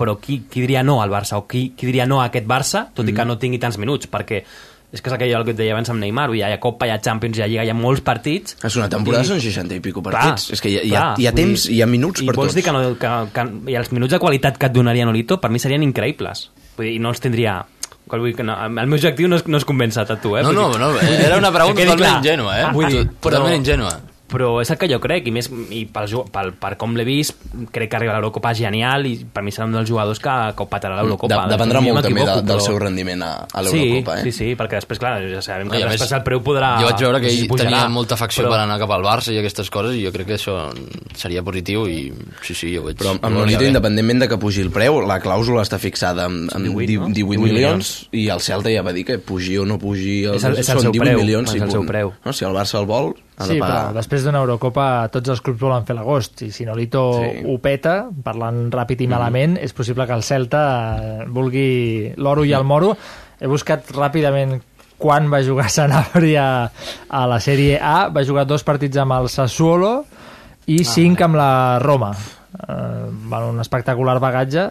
però 0.01 0.17
qui, 0.19 0.41
qui 0.49 0.65
diria 0.65 0.81
no 0.87 1.03
al 1.05 1.13
Barça 1.13 1.37
o 1.37 1.45
qui, 1.47 1.69
qui 1.77 1.87
diria 1.93 2.07
no 2.09 2.23
a 2.25 2.31
aquest 2.31 2.49
Barça, 2.49 2.87
tot 2.97 3.09
i 3.09 3.13
que 3.13 3.25
no 3.29 3.37
tingui 3.39 3.61
tants 3.61 3.77
minuts, 3.79 4.09
perquè 4.11 4.41
és 4.91 4.99
que 4.99 5.07
és 5.07 5.15
aquell 5.15 5.45
que 5.47 5.53
et 5.53 5.59
deia 5.61 5.71
abans 5.77 5.87
amb 5.93 6.01
Neymar, 6.03 6.33
hi 6.35 6.41
ha 6.43 6.57
Copa, 6.59 6.89
hi 6.89 6.91
ha 6.91 6.97
Champions, 6.99 7.37
hi 7.39 7.43
ha 7.45 7.47
Lliga, 7.47 7.63
hi 7.63 7.71
ha 7.71 7.77
molts 7.79 8.01
partits. 8.03 8.57
És 8.67 8.75
una 8.81 8.89
temporada, 8.91 9.23
són 9.29 9.39
60 9.39 9.77
i 9.77 9.81
pico 9.85 10.03
partits. 10.03 10.49
És 10.57 10.61
que 10.65 10.73
hi 10.73 10.79
ha- 10.81 10.83
hi 10.83 10.95
ha- 10.99 11.15
hi 11.17 11.29
ha 11.29 11.33
temps, 11.37 11.69
hi 11.71 11.79
ha 11.81 11.87
minuts 11.87 12.25
i 12.25 12.27
per 12.27 12.35
vols 12.35 12.49
tots. 12.51 12.57
dir 12.59 12.65
que, 12.67 12.73
no, 12.75 12.97
que, 12.99 13.13
que, 13.37 13.45
i 13.71 13.77
els 13.79 13.93
minuts 13.95 14.11
de 14.11 14.19
qualitat 14.19 14.59
que 14.59 14.67
et 14.67 14.73
donaria 14.75 15.07
Nolito 15.07 15.39
per 15.41 15.51
mi 15.55 15.61
serien 15.63 15.85
increïbles. 15.87 16.49
Vull 16.77 16.87
dir, 16.89 16.97
i 16.97 16.99
no 16.99 17.11
els 17.15 17.21
tindria... 17.23 17.61
Vull 18.11 18.25
dir 18.27 18.35
que 18.35 18.43
no, 18.43 18.57
el 18.67 18.73
meu 18.75 18.97
objectiu 18.99 19.29
no 19.31 19.37
és, 19.39 19.47
no 19.47 19.61
és 19.61 19.65
convèncer 19.65 20.03
a 20.03 20.17
tu, 20.19 20.35
eh? 20.37 20.43
No, 20.43 20.51
no, 20.51 20.71
dir- 20.73 20.81
no, 20.81 20.89
dir- 20.99 21.21
era 21.29 21.37
una 21.39 21.53
pregunta 21.55 21.83
totalment 21.87 22.09
clar. 22.11 22.17
ingènua, 22.25 22.59
eh? 22.59 22.67
Vull 22.75 22.89
dir, 22.91 23.05
Totalment 23.21 23.55
ingènua. 23.63 23.93
Però 24.31 24.61
és 24.63 24.71
el 24.71 24.79
que 24.79 24.89
jo 24.91 25.01
crec 25.03 25.27
i 25.27 25.33
més 25.35 25.49
i 25.75 25.85
pel, 25.91 26.07
pel, 26.33 26.53
per 26.61 26.77
com 26.81 26.95
l'he 26.97 27.05
vist 27.09 27.35
crec 27.75 27.91
que 27.91 27.97
arriba 27.99 28.13
a 28.15 28.19
l'Eurocopa 28.19 28.53
genial 28.55 29.07
i 29.11 29.17
per 29.27 29.43
mi 29.43 29.51
serà 29.55 29.67
un 29.67 29.75
dels 29.75 29.89
jugadors 29.91 30.21
que, 30.23 30.35
que 30.57 30.63
ho 30.65 30.69
patarà 30.71 30.97
a 30.99 31.03
l'Eurocopa 31.03 31.35
De, 31.47 31.55
dependrà 31.57 31.83
molt 31.83 32.05
també 32.07 32.25
de, 32.29 32.37
del 32.47 32.61
seu 32.65 32.79
rendiment 32.79 33.23
a, 33.27 33.31
a 33.51 33.65
l'Eurocopa, 33.67 34.17
sí, 34.21 34.29
eh? 34.29 34.33
sí, 34.33 34.37
sí, 34.39 34.49
perquè 34.59 34.79
després, 34.81 35.01
clar, 35.03 35.17
ja 35.35 35.43
sabem 35.43 35.67
No, 35.71 35.75
que 35.75 35.81
i 35.81 35.83
a 35.83 35.91
més, 35.91 35.99
després 35.99 36.15
el 36.21 36.25
preu 36.27 36.41
podrà... 36.47 36.71
Jo 36.81 36.89
vaig 36.93 37.05
veure 37.05 37.21
que 37.25 37.31
ell 37.33 37.49
pujarà, 37.51 37.69
tenia 37.71 37.89
molta 37.93 38.15
afecció 38.19 38.45
però- 38.47 38.55
per 38.57 38.61
anar 38.65 38.79
cap 38.83 38.95
al 38.97 39.05
Barça 39.07 39.35
i 39.35 39.39
aquestes 39.43 39.71
coses 39.71 39.97
i 39.99 40.05
jo 40.07 40.13
crec 40.15 40.27
que 40.31 40.39
això 40.39 40.57
seria 41.19 41.43
positiu 41.47 41.87
i 41.91 41.99
sí, 42.47 42.55
sí, 42.55 42.71
jo 42.75 42.85
veig. 42.87 42.97
Però 43.01 43.17
amb 43.19 43.41
bé. 43.45 43.67
independentment 43.69 44.23
de 44.25 44.29
que 44.31 44.39
pugi 44.41 44.63
el 44.65 44.71
preu, 44.75 45.01
la 45.07 45.19
clàusula 45.23 45.63
està 45.67 45.79
fixada 45.83 46.27
amb, 46.31 46.49
amb 46.55 46.71
18, 46.71 46.87
18, 46.87 47.01
no? 47.01 47.15
18, 47.15 47.27
18 47.35 47.43
milions 47.49 47.91
i 48.13 48.29
el 48.33 48.41
Celta 48.45 48.71
ja 48.73 48.83
va 48.87 48.93
dir 48.97 49.05
que 49.09 49.19
pugi 49.19 49.59
o 49.59 49.67
no 49.67 49.79
pugi 49.79 50.25
els, 50.25 50.37
És 50.41 50.45
el- 50.49 50.59
és 50.61 50.69
el 50.69 50.77
són 50.79 50.87
seu 50.89 50.93
18 50.93 51.05
preu, 51.05 51.19
milions 51.25 51.55
és 51.55 51.63
el 51.63 51.71
seu 51.75 51.85
preu. 51.87 52.13
No, 52.25 52.33
si 52.33 52.45
el 52.45 52.55
Barça 52.57 52.79
el 52.81 52.87
vol, 52.87 53.13
Sí, 53.47 53.55
de 53.55 53.61
però 53.61 53.69
pagar. 53.75 53.95
després 53.95 54.25
d'una 54.25 54.39
Eurocopa 54.43 55.09
tots 55.13 55.29
els 55.33 55.41
clubs 55.41 55.61
volen 55.61 55.85
fer 55.87 55.95
l'agost 55.97 56.43
i 56.43 56.51
si 56.53 56.65
Nolito 56.65 57.03
Sí. 57.21 57.43
ho 57.47 57.59
peta, 57.59 58.09
parlant 58.25 58.71
ràpid 58.73 59.01
i 59.01 59.07
malament, 59.09 59.57
és 59.61 59.73
possible 59.73 60.07
que 60.07 60.13
el 60.13 60.23
Celta 60.23 60.65
eh, 60.99 61.25
vulgui 61.29 62.13
l'oro 62.17 62.45
i 62.45 62.53
el 62.53 62.65
moro. 62.65 62.97
He 63.41 63.47
buscat 63.49 63.89
ràpidament 63.97 64.61
quan 65.01 65.31
va 65.33 65.41
jugar 65.43 65.71
Sanabria 65.79 66.71
a 67.09 67.27
la 67.27 67.39
Sèrie 67.41 67.79
A. 67.81 68.09
Va 68.13 68.25
jugar 68.25 68.45
dos 68.47 68.63
partits 68.63 68.97
amb 69.01 69.13
el 69.17 69.29
Sassuolo 69.33 70.05
i 70.67 70.83
cinc 70.85 71.21
amb 71.23 71.35
la 71.41 71.79
Roma. 71.81 72.13
Uh, 72.61 73.09
bueno, 73.31 73.49
un 73.55 73.61
espectacular 73.63 74.19
bagatge 74.21 74.67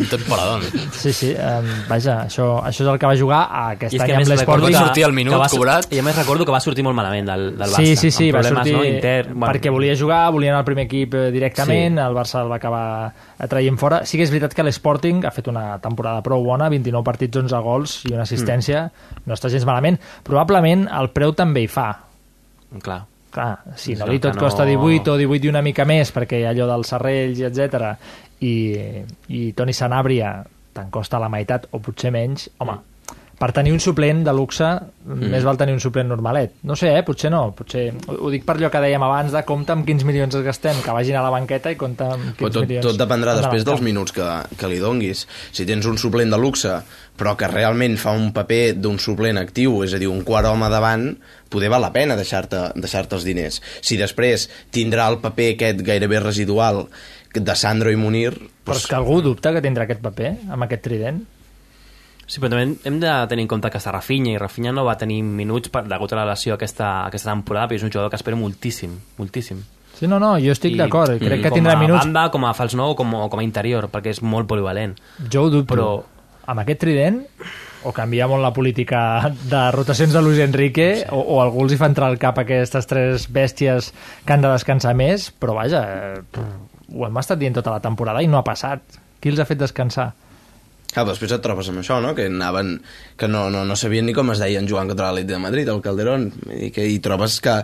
Un 0.00 0.06
temporadón. 0.08 0.62
sí, 0.92 1.12
sí, 1.12 1.34
um, 1.36 1.66
vaja, 1.88 2.22
això, 2.24 2.46
això 2.64 2.84
és 2.86 2.88
el 2.88 2.98
que 2.98 3.10
va 3.10 3.16
jugar 3.18 3.40
a 3.44 3.64
aquest 3.74 3.92
I 3.92 4.00
any 4.00 4.14
amb 4.16 4.30
l'Sporting 4.30 4.72
que, 4.72 4.78
sortir 4.78 5.04
al 5.04 5.12
minut 5.12 5.34
que 5.34 5.40
va, 5.42 5.48
cobrat. 5.52 5.88
I 5.92 6.00
a 6.00 6.04
més 6.06 6.16
recordo 6.16 6.46
que 6.48 6.54
va 6.54 6.60
sortir 6.64 6.84
molt 6.86 6.96
malament 6.96 7.28
del, 7.28 7.44
del 7.58 7.74
Barça. 7.74 7.82
Sí, 7.82 7.96
sí, 8.00 8.10
sí, 8.10 8.30
va 8.32 8.40
sortir 8.46 8.72
no? 8.72 8.84
Inter, 8.88 9.26
bueno, 9.28 9.50
perquè 9.50 9.72
volia 9.74 9.96
jugar, 9.98 10.22
volia 10.32 10.54
anar 10.54 10.62
al 10.64 10.68
primer 10.68 10.86
equip 10.88 11.14
eh, 11.14 11.26
directament, 11.34 11.98
Sí. 11.98 12.04
el 12.06 12.16
Barça 12.16 12.40
el 12.42 12.50
va 12.52 12.56
acabar 12.56 13.48
traient 13.50 13.76
fora. 13.78 14.00
Sí 14.06 14.16
que 14.16 14.24
és 14.24 14.32
veritat 14.32 14.54
que 14.56 14.64
l'Sporting 14.64 15.26
ha 15.28 15.32
fet 15.34 15.50
una 15.52 15.76
temporada 15.84 16.22
prou 16.24 16.44
bona, 16.46 16.70
29 16.72 17.04
partits, 17.04 17.36
11 17.42 17.60
gols 17.66 17.98
i 18.08 18.14
una 18.14 18.24
assistència, 18.24 18.86
no 19.26 19.36
està 19.36 19.52
gens 19.52 19.66
malament. 19.68 20.00
Probablement 20.24 20.86
el 20.88 21.10
preu 21.12 21.36
també 21.36 21.66
hi 21.66 21.68
fa. 21.68 21.90
Clar. 22.82 23.02
Clar, 23.36 23.74
si 23.76 23.92
no 24.00 24.06
li 24.08 24.16
tot 24.22 24.38
costa 24.40 24.64
18 24.64 25.12
o 25.12 25.18
18 25.20 25.44
i 25.44 25.50
una 25.52 25.60
mica 25.60 25.84
més, 25.84 26.08
perquè 26.14 26.40
allò 26.48 26.70
dels 26.70 26.94
serrells, 26.94 27.42
etc 27.44 27.92
i, 28.40 29.04
i 29.32 29.52
Toni 29.56 29.72
Sanabria 29.72 30.34
te'n 30.76 30.92
costa 30.92 31.20
la 31.22 31.32
meitat 31.32 31.70
o 31.72 31.80
potser 31.80 32.12
menys, 32.12 32.50
home, 32.60 32.76
per 33.36 33.50
tenir 33.52 33.72
un 33.72 33.80
suplent 33.84 34.22
de 34.24 34.32
luxe 34.32 34.64
mm. 34.64 35.30
més 35.32 35.44
val 35.44 35.58
tenir 35.60 35.74
un 35.76 35.80
suplent 35.80 36.08
normalet. 36.08 36.54
No 36.68 36.76
sé, 36.76 36.90
eh? 36.96 37.02
potser 37.04 37.30
no. 37.32 37.42
Potser... 37.56 37.90
Ho, 38.08 38.16
ho 38.26 38.32
dic 38.32 38.46
per 38.48 38.56
allò 38.56 38.70
que 38.72 38.80
dèiem 38.80 39.04
abans 39.04 39.32
de 39.32 39.42
compte 39.48 39.74
amb 39.74 39.84
quins 39.88 40.04
milions 40.08 40.36
es 40.36 40.44
gastem, 40.44 40.80
que 40.84 40.94
vagin 40.96 41.18
a 41.20 41.24
la 41.24 41.32
banqueta 41.32 41.72
i 41.72 41.76
compte 41.80 42.04
amb 42.04 42.30
quins 42.30 42.38
Però 42.40 42.52
tot, 42.52 42.64
milions... 42.64 42.86
tot 42.88 43.00
dependrà 43.00 43.36
després 43.36 43.64
dels 43.68 43.84
minuts 43.84 44.16
que, 44.16 44.28
que 44.56 44.72
li 44.72 44.80
donguis. 44.80 45.26
Si 45.52 45.68
tens 45.68 45.88
un 45.88 46.00
suplent 46.00 46.32
de 46.32 46.40
luxe, 46.40 46.78
però 47.16 47.36
que 47.36 47.48
realment 47.52 47.96
fa 48.00 48.16
un 48.16 48.30
paper 48.36 48.62
d'un 48.80 48.96
suplent 49.00 49.40
actiu, 49.40 49.82
és 49.84 49.96
a 49.96 50.00
dir, 50.00 50.08
un 50.12 50.24
quart 50.24 50.48
home 50.48 50.72
davant, 50.72 51.10
poder 51.48 51.68
val 51.72 51.82
la 51.84 51.92
pena 51.94 52.16
deixar-te 52.18 52.72
deixar 52.74 53.06
els 53.10 53.24
diners. 53.24 53.60
Si 53.80 53.96
després 53.96 54.48
tindrà 54.74 55.08
el 55.12 55.18
paper 55.22 55.52
aquest 55.54 55.82
gairebé 55.86 56.20
residual 56.20 56.86
de 57.36 57.54
Sandro 57.54 57.90
i 57.92 57.96
Munir... 58.00 58.32
Però 58.66 58.76
és 58.80 58.86
que 58.88 58.96
algú 58.96 59.20
dubta 59.22 59.52
que 59.52 59.60
tindrà 59.62 59.84
aquest 59.84 60.00
paper 60.02 60.32
amb 60.50 60.64
aquest 60.66 60.82
trident? 60.86 61.22
Sí, 62.26 62.40
però 62.42 62.50
també 62.56 62.80
hem 62.88 62.96
de 62.98 63.10
tenir 63.30 63.44
en 63.44 63.50
compte 63.52 63.70
que 63.70 63.78
està 63.78 63.92
Rafinha 63.94 64.32
i 64.32 64.38
Rafinha 64.40 64.72
no 64.74 64.82
va 64.88 64.96
tenir 64.98 65.20
minuts 65.22 65.70
per, 65.70 65.84
degut 65.86 66.10
a 66.12 66.18
la 66.18 66.24
lesió 66.32 66.56
aquesta, 66.56 67.04
aquesta 67.06 67.30
temporada, 67.30 67.68
però 67.70 67.78
és 67.78 67.84
un 67.86 67.92
jugador 67.92 68.10
que 68.10 68.18
espera 68.18 68.38
moltíssim, 68.40 68.96
moltíssim. 69.20 69.60
Sí, 69.96 70.08
no, 70.10 70.18
no, 70.20 70.32
jo 70.42 70.50
estic 70.52 70.74
d'acord. 70.76 71.14
Crec 71.22 71.44
que 71.44 71.52
com 71.52 71.60
tindrà 71.60 71.76
a 71.76 71.80
minuts. 71.80 72.02
banda, 72.02 72.26
com 72.34 72.44
a 72.44 72.50
fals 72.58 72.74
nou, 72.76 72.96
com, 72.98 73.14
a- 73.14 73.28
com 73.32 73.40
a 73.40 73.44
interior, 73.46 73.86
perquè 73.92 74.10
és 74.16 74.22
molt 74.26 74.48
polivalent. 74.50 74.96
Jo 75.30 75.46
ho 75.46 75.52
dubto, 75.54 75.70
però 75.72 75.86
amb 76.50 76.60
aquest 76.64 76.82
trident 76.82 77.22
o 77.84 77.92
canvia 77.96 78.28
molt 78.30 78.42
la 78.42 78.52
política 78.56 79.30
de 79.50 79.62
rotacions 79.74 80.14
de 80.14 80.22
Luis 80.22 80.40
Enrique 80.42 80.88
sí. 81.02 81.08
o, 81.12 81.20
o 81.36 81.40
algú 81.42 81.64
els 81.64 81.74
hi 81.74 81.80
fa 81.80 81.90
entrar 81.90 82.08
al 82.10 82.20
cap 82.22 82.38
aquestes 82.42 82.88
tres 82.88 83.28
bèsties 83.32 83.92
que 84.24 84.36
han 84.36 84.44
de 84.44 84.52
descansar 84.52 84.94
més, 84.98 85.30
però 85.30 85.56
vaja, 85.58 85.82
eh, 86.16 86.46
ho 86.94 87.08
hem 87.08 87.18
estat 87.22 87.40
dient 87.40 87.56
tota 87.58 87.74
la 87.74 87.82
temporada 87.84 88.22
i 88.22 88.30
no 88.30 88.38
ha 88.40 88.46
passat. 88.46 89.02
Qui 89.20 89.32
els 89.32 89.40
ha 89.42 89.48
fet 89.48 89.60
descansar? 89.60 90.12
Clar, 90.92 91.04
després 91.10 91.32
et 91.34 91.42
trobes 91.44 91.68
amb 91.68 91.82
això, 91.82 91.98
no? 92.00 92.14
Que 92.16 92.28
anaven, 92.30 92.78
que 93.20 93.28
no, 93.28 93.46
no, 93.52 93.64
no 93.68 93.76
sabien 93.76 94.06
ni 94.08 94.14
com 94.16 94.30
es 94.32 94.40
deien 94.40 94.68
jugant 94.68 94.88
contra 94.88 95.10
l'Atlètic 95.10 95.28
de 95.28 95.40
Madrid, 95.42 95.68
el 95.68 95.82
Calderón, 95.84 96.30
i 96.56 96.70
que 96.72 96.86
hi 96.88 96.98
trobes 97.04 97.38
que 97.44 97.56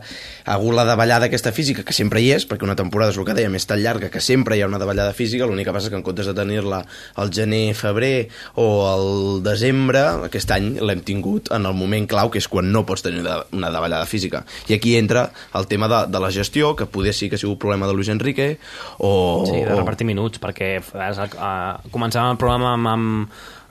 hagut 0.53 0.77
la 0.77 0.85
davallada 0.85 1.31
aquesta 1.31 1.53
física, 1.57 1.85
que 1.87 1.97
sempre 1.97 2.21
hi 2.21 2.33
és, 2.35 2.45
perquè 2.49 2.67
una 2.67 2.77
temporada 2.77 3.15
és 3.15 3.21
el 3.21 3.27
que 3.29 3.37
dèiem, 3.39 3.57
és 3.57 3.69
tan 3.69 3.81
llarga 3.81 4.11
que 4.13 4.21
sempre 4.21 4.59
hi 4.59 4.65
ha 4.65 4.69
una 4.69 4.81
davallada 4.83 5.15
física, 5.17 5.47
l'únic 5.49 5.69
que 5.69 5.75
passa 5.77 5.89
és 5.89 5.95
que 5.95 6.01
en 6.01 6.05
comptes 6.05 6.29
de 6.29 6.35
tenir-la 6.37 6.83
al 7.23 7.33
gener, 7.33 7.73
febrer 7.79 8.29
o 8.61 8.67
al 8.91 9.09
desembre, 9.47 10.05
aquest 10.29 10.53
any 10.53 10.75
l'hem 10.83 11.01
tingut 11.07 11.53
en 11.57 11.69
el 11.71 11.77
moment 11.79 12.09
clau, 12.11 12.33
que 12.33 12.43
és 12.43 12.51
quan 12.53 12.69
no 12.75 12.85
pots 12.89 13.07
tenir 13.07 13.25
una 13.25 13.73
davallada 13.73 14.05
física. 14.11 14.43
I 14.69 14.77
aquí 14.77 14.97
entra 14.99 15.29
el 15.57 15.69
tema 15.71 15.89
de, 15.89 16.05
de 16.13 16.21
la 16.21 16.33
gestió, 16.35 16.75
que 16.77 16.87
poder 16.87 17.15
sí 17.17 17.31
que 17.31 17.41
ha 17.41 17.43
sigut 17.43 17.61
problema 17.63 17.89
de 17.89 17.97
Luis 17.97 18.13
Enrique, 18.13 18.59
o... 18.99 19.45
Sí, 19.49 19.63
de 19.63 19.73
repartir 19.73 20.07
minuts, 20.09 20.41
perquè 20.43 20.75
uh, 20.83 21.91
començàvem 21.93 22.35
el 22.35 22.41
programa 22.41 22.75
amb, 22.77 22.93
amb, 22.93 23.12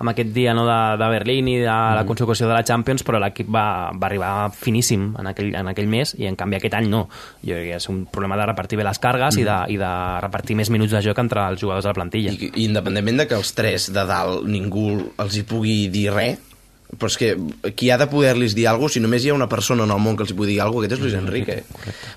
amb 0.02 0.12
aquest 0.12 0.32
dia 0.34 0.56
no, 0.58 0.66
de, 0.66 0.80
de 0.98 1.10
Berlín 1.14 1.50
i 1.52 1.58
de 1.62 1.70
la 1.70 2.04
consecució 2.10 2.48
de 2.50 2.56
la 2.56 2.66
Champions, 2.68 3.06
però 3.06 3.22
l'equip 3.22 3.50
va, 3.54 3.66
va 3.94 4.10
arribar 4.10 4.32
finíssim 4.56 5.12
en 5.22 5.32
aquell, 5.32 5.54
en 5.58 5.72
aquell 5.72 5.90
mes 5.92 6.16
i 6.18 6.30
en 6.30 6.38
canvi 6.40 6.58
aquest 6.58 6.78
any 6.80 6.90
no. 6.92 7.06
Jo 7.46 7.58
crec 7.58 7.72
que 7.72 7.80
és 7.82 7.90
un 7.94 8.04
problema 8.12 8.40
de 8.40 8.50
repartir 8.50 8.80
bé 8.82 8.88
les 8.88 9.02
cargues 9.02 9.38
i, 9.38 9.46
de, 9.48 9.58
i 9.74 9.80
de 9.82 9.92
repartir 10.26 10.58
més 10.60 10.74
minuts 10.74 10.96
de 10.98 11.04
joc 11.06 11.22
entre 11.22 11.46
els 11.54 11.62
jugadors 11.62 11.86
de 11.86 11.94
la 11.94 11.98
plantilla. 11.98 12.34
I 12.34 12.68
independentment 12.68 13.24
de 13.24 13.30
que 13.30 13.38
els 13.38 13.54
tres 13.58 13.92
de 13.94 14.06
dalt 14.10 14.48
ningú 14.50 14.88
els 15.22 15.38
hi 15.38 15.46
pugui 15.48 15.78
dir 15.94 16.10
res, 16.16 16.51
però 16.98 17.08
és 17.08 17.18
que 17.18 17.30
qui 17.78 17.90
ha 17.92 17.98
de 18.00 18.08
poder-los 18.12 18.56
dir 18.58 18.68
alguna 18.68 18.90
cosa, 18.90 18.98
si 18.98 19.04
només 19.04 19.24
hi 19.24 19.32
ha 19.32 19.36
una 19.38 19.48
persona 19.52 19.86
en 19.88 19.94
el 19.96 20.02
món 20.04 20.18
que 20.20 20.26
els 20.26 20.34
pugui 20.36 20.52
dir 20.52 20.60
alguna 20.62 20.88
cosa, 20.88 20.90
aquest 20.90 21.00
és 21.00 21.06
Luis 21.06 21.18
Enrique. 21.20 21.58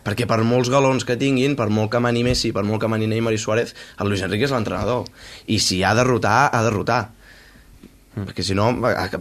Perquè 0.06 0.26
per 0.30 0.40
molts 0.46 0.70
galons 0.72 1.06
que 1.06 1.18
tinguin, 1.20 1.54
per 1.58 1.68
molt 1.70 1.92
que 1.92 2.02
mani 2.02 2.24
Messi, 2.26 2.50
per 2.56 2.64
molt 2.66 2.82
que 2.82 2.90
mani 2.90 3.08
Neymar 3.10 3.34
i 3.36 3.38
Suárez, 3.38 3.74
el 4.00 4.10
Luis 4.10 4.24
Enrique 4.26 4.48
és 4.48 4.54
l'entrenador. 4.54 5.06
I 5.46 5.60
si 5.62 5.82
ha 5.84 5.94
de 5.94 6.06
rotar, 6.06 6.48
ha 6.50 6.64
de 6.66 6.72
rotar. 6.74 7.02
Perquè 8.14 8.46
si 8.46 8.54
no, 8.54 8.70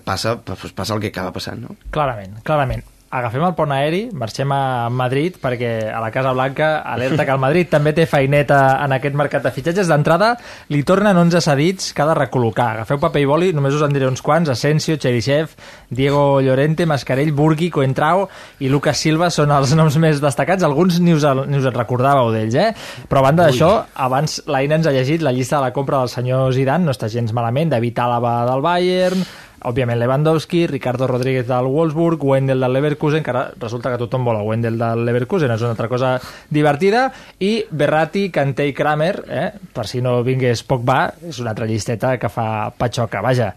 passa, 0.05 0.37
pues 0.45 0.73
passa 0.73 0.97
el 0.97 1.01
que 1.01 1.13
acaba 1.13 1.33
passant, 1.33 1.61
no? 1.65 1.77
Clarament, 1.93 2.41
clarament. 2.45 2.85
Agafem 3.14 3.43
el 3.45 3.53
pont 3.53 3.70
aeri, 3.70 4.07
marxem 4.18 4.49
a 4.49 4.89
Madrid 4.89 5.36
perquè 5.38 5.91
a 5.93 5.99
la 6.01 6.09
Casa 6.09 6.32
Blanca 6.34 6.80
alerta 6.82 7.28
que 7.28 7.34
el 7.36 7.41
Madrid 7.43 7.68
també 7.70 7.91
té 7.93 8.07
feineta 8.09 8.80
en 8.82 8.95
aquest 8.95 9.14
mercat 9.14 9.43
de 9.45 9.51
fitxatges. 9.53 9.91
D'entrada 9.91 10.32
li 10.74 10.82
tornen 10.82 11.20
11 11.22 11.43
cedits 11.45 11.91
que 11.93 12.01
ha 12.01 12.07
de 12.09 12.16
recol·locar. 12.18 12.72
Agafeu 12.72 12.97
paper 13.03 13.22
i 13.22 13.28
boli, 13.30 13.51
només 13.53 13.78
us 13.78 13.86
en 13.86 13.93
diré 13.93 14.09
uns 14.09 14.24
quants. 14.26 14.49
Asensio, 14.49 14.97
Cherisev, 14.97 15.53
Diego 15.93 16.41
Llorente, 16.41 16.89
Mascarell, 16.89 17.36
Burgui, 17.38 17.70
Coentrao 17.70 18.26
i 18.66 18.74
Lucas 18.74 19.05
Silva 19.05 19.30
són 19.30 19.53
els 19.53 19.76
noms 19.78 19.99
més 20.01 20.18
destacats. 20.24 20.66
Alguns 20.66 20.97
ni 20.97 21.14
us, 21.14 21.30
ni 21.45 21.61
us 21.61 21.70
en 21.70 21.78
recordàveu 21.78 22.34
d'ells, 22.34 22.57
eh? 22.57 22.72
Però 23.05 23.22
a 23.22 23.28
banda 23.30 23.45
d'això, 23.45 23.76
abans 23.93 24.39
l'Aina 24.49 24.82
ens 24.82 24.89
ha 24.89 24.97
llegit 24.97 25.22
la 25.22 25.38
llista 25.38 25.59
de 25.59 25.68
la 25.68 25.74
compra 25.78 26.01
del 26.01 26.09
senyor 26.09 26.49
Zidane, 26.57 26.89
no 26.89 26.97
està 26.97 27.14
gens 27.14 27.30
malament, 27.30 27.70
David 27.78 28.05
Àlava 28.09 28.39
del 28.49 28.66
Bayern, 28.66 29.28
òbviament 29.70 29.99
Lewandowski, 29.99 30.66
Ricardo 30.68 31.07
Rodríguez 31.07 31.47
del 31.47 31.70
Wolfsburg, 31.72 32.24
Wendel 32.24 32.64
del 32.64 32.74
Leverkusen, 32.74 33.24
que 33.24 33.32
ara 33.34 33.45
resulta 33.59 33.91
que 33.91 33.99
tothom 34.01 34.26
vol 34.28 34.39
a 34.39 34.43
Wendel 34.43 34.78
del 34.80 35.05
Leverkusen, 35.07 35.53
és 35.53 35.64
una 35.64 35.74
altra 35.76 35.89
cosa 35.91 36.18
divertida, 36.49 37.07
i 37.39 37.64
Berratti, 37.72 38.28
Kanté 38.34 38.68
i 38.70 38.76
Kramer, 38.76 39.16
eh? 39.30 39.47
per 39.74 39.88
si 39.89 40.03
no 40.03 40.20
vingués 40.26 40.66
Pogba, 40.68 41.05
és 41.30 41.39
una 41.43 41.53
altra 41.55 41.70
llisteta 41.70 42.18
que 42.20 42.32
fa 42.32 42.47
patxoca. 42.78 43.24
Vaja, 43.24 43.53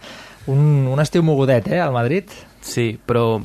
un, 0.52 0.86
un 0.92 1.02
estiu 1.02 1.26
mogudet, 1.26 1.68
eh, 1.72 1.82
al 1.82 1.94
Madrid? 1.94 2.30
Sí, 2.62 2.92
però 3.06 3.36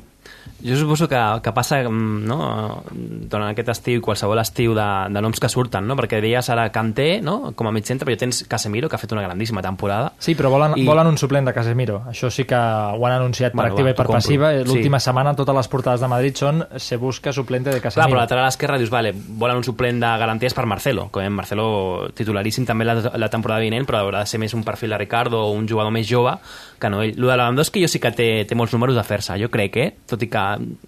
jo 0.64 0.76
suposo 0.78 1.08
que, 1.10 1.18
que 1.44 1.52
passa 1.54 1.82
mm, 1.90 2.26
no, 2.28 2.84
durant 2.92 3.50
aquest 3.52 3.70
estiu 3.74 4.00
i 4.00 4.04
qualsevol 4.04 4.40
estiu 4.42 4.74
de, 4.78 4.88
de 5.14 5.22
noms 5.24 5.40
que 5.42 5.50
surten, 5.50 5.86
no? 5.88 5.96
perquè 6.00 6.20
deies 6.22 6.50
ara 6.54 6.70
Kanté 6.72 7.22
no? 7.22 7.54
com 7.56 7.68
a 7.68 7.72
mig 7.72 7.86
centre, 7.86 8.06
però 8.06 8.16
ja 8.16 8.22
tens 8.26 8.44
Casemiro 8.50 8.90
que 8.90 8.96
ha 8.96 9.02
fet 9.02 9.12
una 9.16 9.24
grandíssima 9.24 9.62
temporada 9.62 10.12
Sí, 10.20 10.36
però 10.36 10.50
volen, 10.54 10.74
I- 10.78 10.86
volen 10.86 11.08
un 11.08 11.18
suplent 11.18 11.48
de 11.48 11.54
Casemiro. 11.54 12.02
Això 12.10 12.30
sí 12.32 12.46
que 12.46 12.56
ho 12.56 13.06
han 13.06 13.14
anunciat 13.14 13.52
per 13.54 13.62
Bueno, 13.62 13.74
activa 13.74 13.90
va, 13.90 13.92
i 13.92 13.98
per 13.98 14.08
passiva. 14.08 14.52
L'última 14.64 15.00
Sí. 15.00 15.06
setmana 15.10 15.34
totes 15.36 15.56
les 15.56 15.68
portades 15.68 16.02
de 16.02 16.08
Madrid 16.08 16.36
són 16.36 16.66
se 16.78 16.98
busca 16.98 17.34
suplente 17.34 17.70
de 17.70 17.80
Clar, 17.82 17.92
Casemiro. 17.94 18.10
però 18.12 18.20
a 18.20 18.24
lateral 18.26 18.48
esquerra 18.48 18.78
dius, 18.78 18.90
vale, 18.90 19.14
volen 19.14 19.58
un 19.58 19.64
suplent 19.64 20.00
de 20.02 20.08
garanties 20.22 20.54
per 20.54 20.66
Marcelo, 20.66 21.08
com 21.12 21.24
en 21.24 21.34
Marcelo 21.34 22.10
titularíssim 22.14 22.66
també 22.66 22.86
la, 22.86 22.96
la 23.18 23.30
temporada 23.30 23.62
vinent, 23.62 23.86
però 23.88 24.04
haurà 24.06 24.20
de 24.20 24.26
ser 24.30 24.40
més 24.40 24.54
un 24.54 24.64
perfil 24.64 24.90
de 24.92 24.98
Ricardo 24.98 25.42
o 25.46 25.52
un 25.52 25.68
jugador 25.68 25.92
més 25.92 26.08
jove 26.10 26.36
que 26.82 26.90
no 26.90 27.04
ell. 27.06 27.14
Lo 27.18 27.30
de 27.30 27.38
Lewandowski 27.38 27.84
jo 27.84 27.90
sí 27.92 28.02
que 28.02 28.14
té, 28.16 28.32
té 28.50 28.58
molts 28.58 28.74
números 28.76 28.98
de 28.98 29.06
fer-se, 29.06 29.38
jo 29.42 29.52
crec, 29.54 29.78
eh? 29.78 29.92
Tot 30.10 30.24
i 30.26 30.30
que 30.32 30.48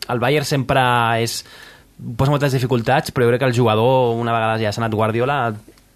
el 0.10 0.24
Bayern 0.24 0.50
sempre 0.50 0.82
és 1.24 1.44
posa 2.18 2.34
moltes 2.34 2.56
dificultats, 2.56 3.14
però 3.14 3.28
jo 3.28 3.34
crec 3.34 3.46
que 3.46 3.52
el 3.52 3.56
jugador, 3.56 4.18
una 4.20 4.34
vegada 4.36 4.58
ja 4.60 4.74
s'ha 4.74 4.82
anat 4.82 4.98
Guardiola, 4.98 5.38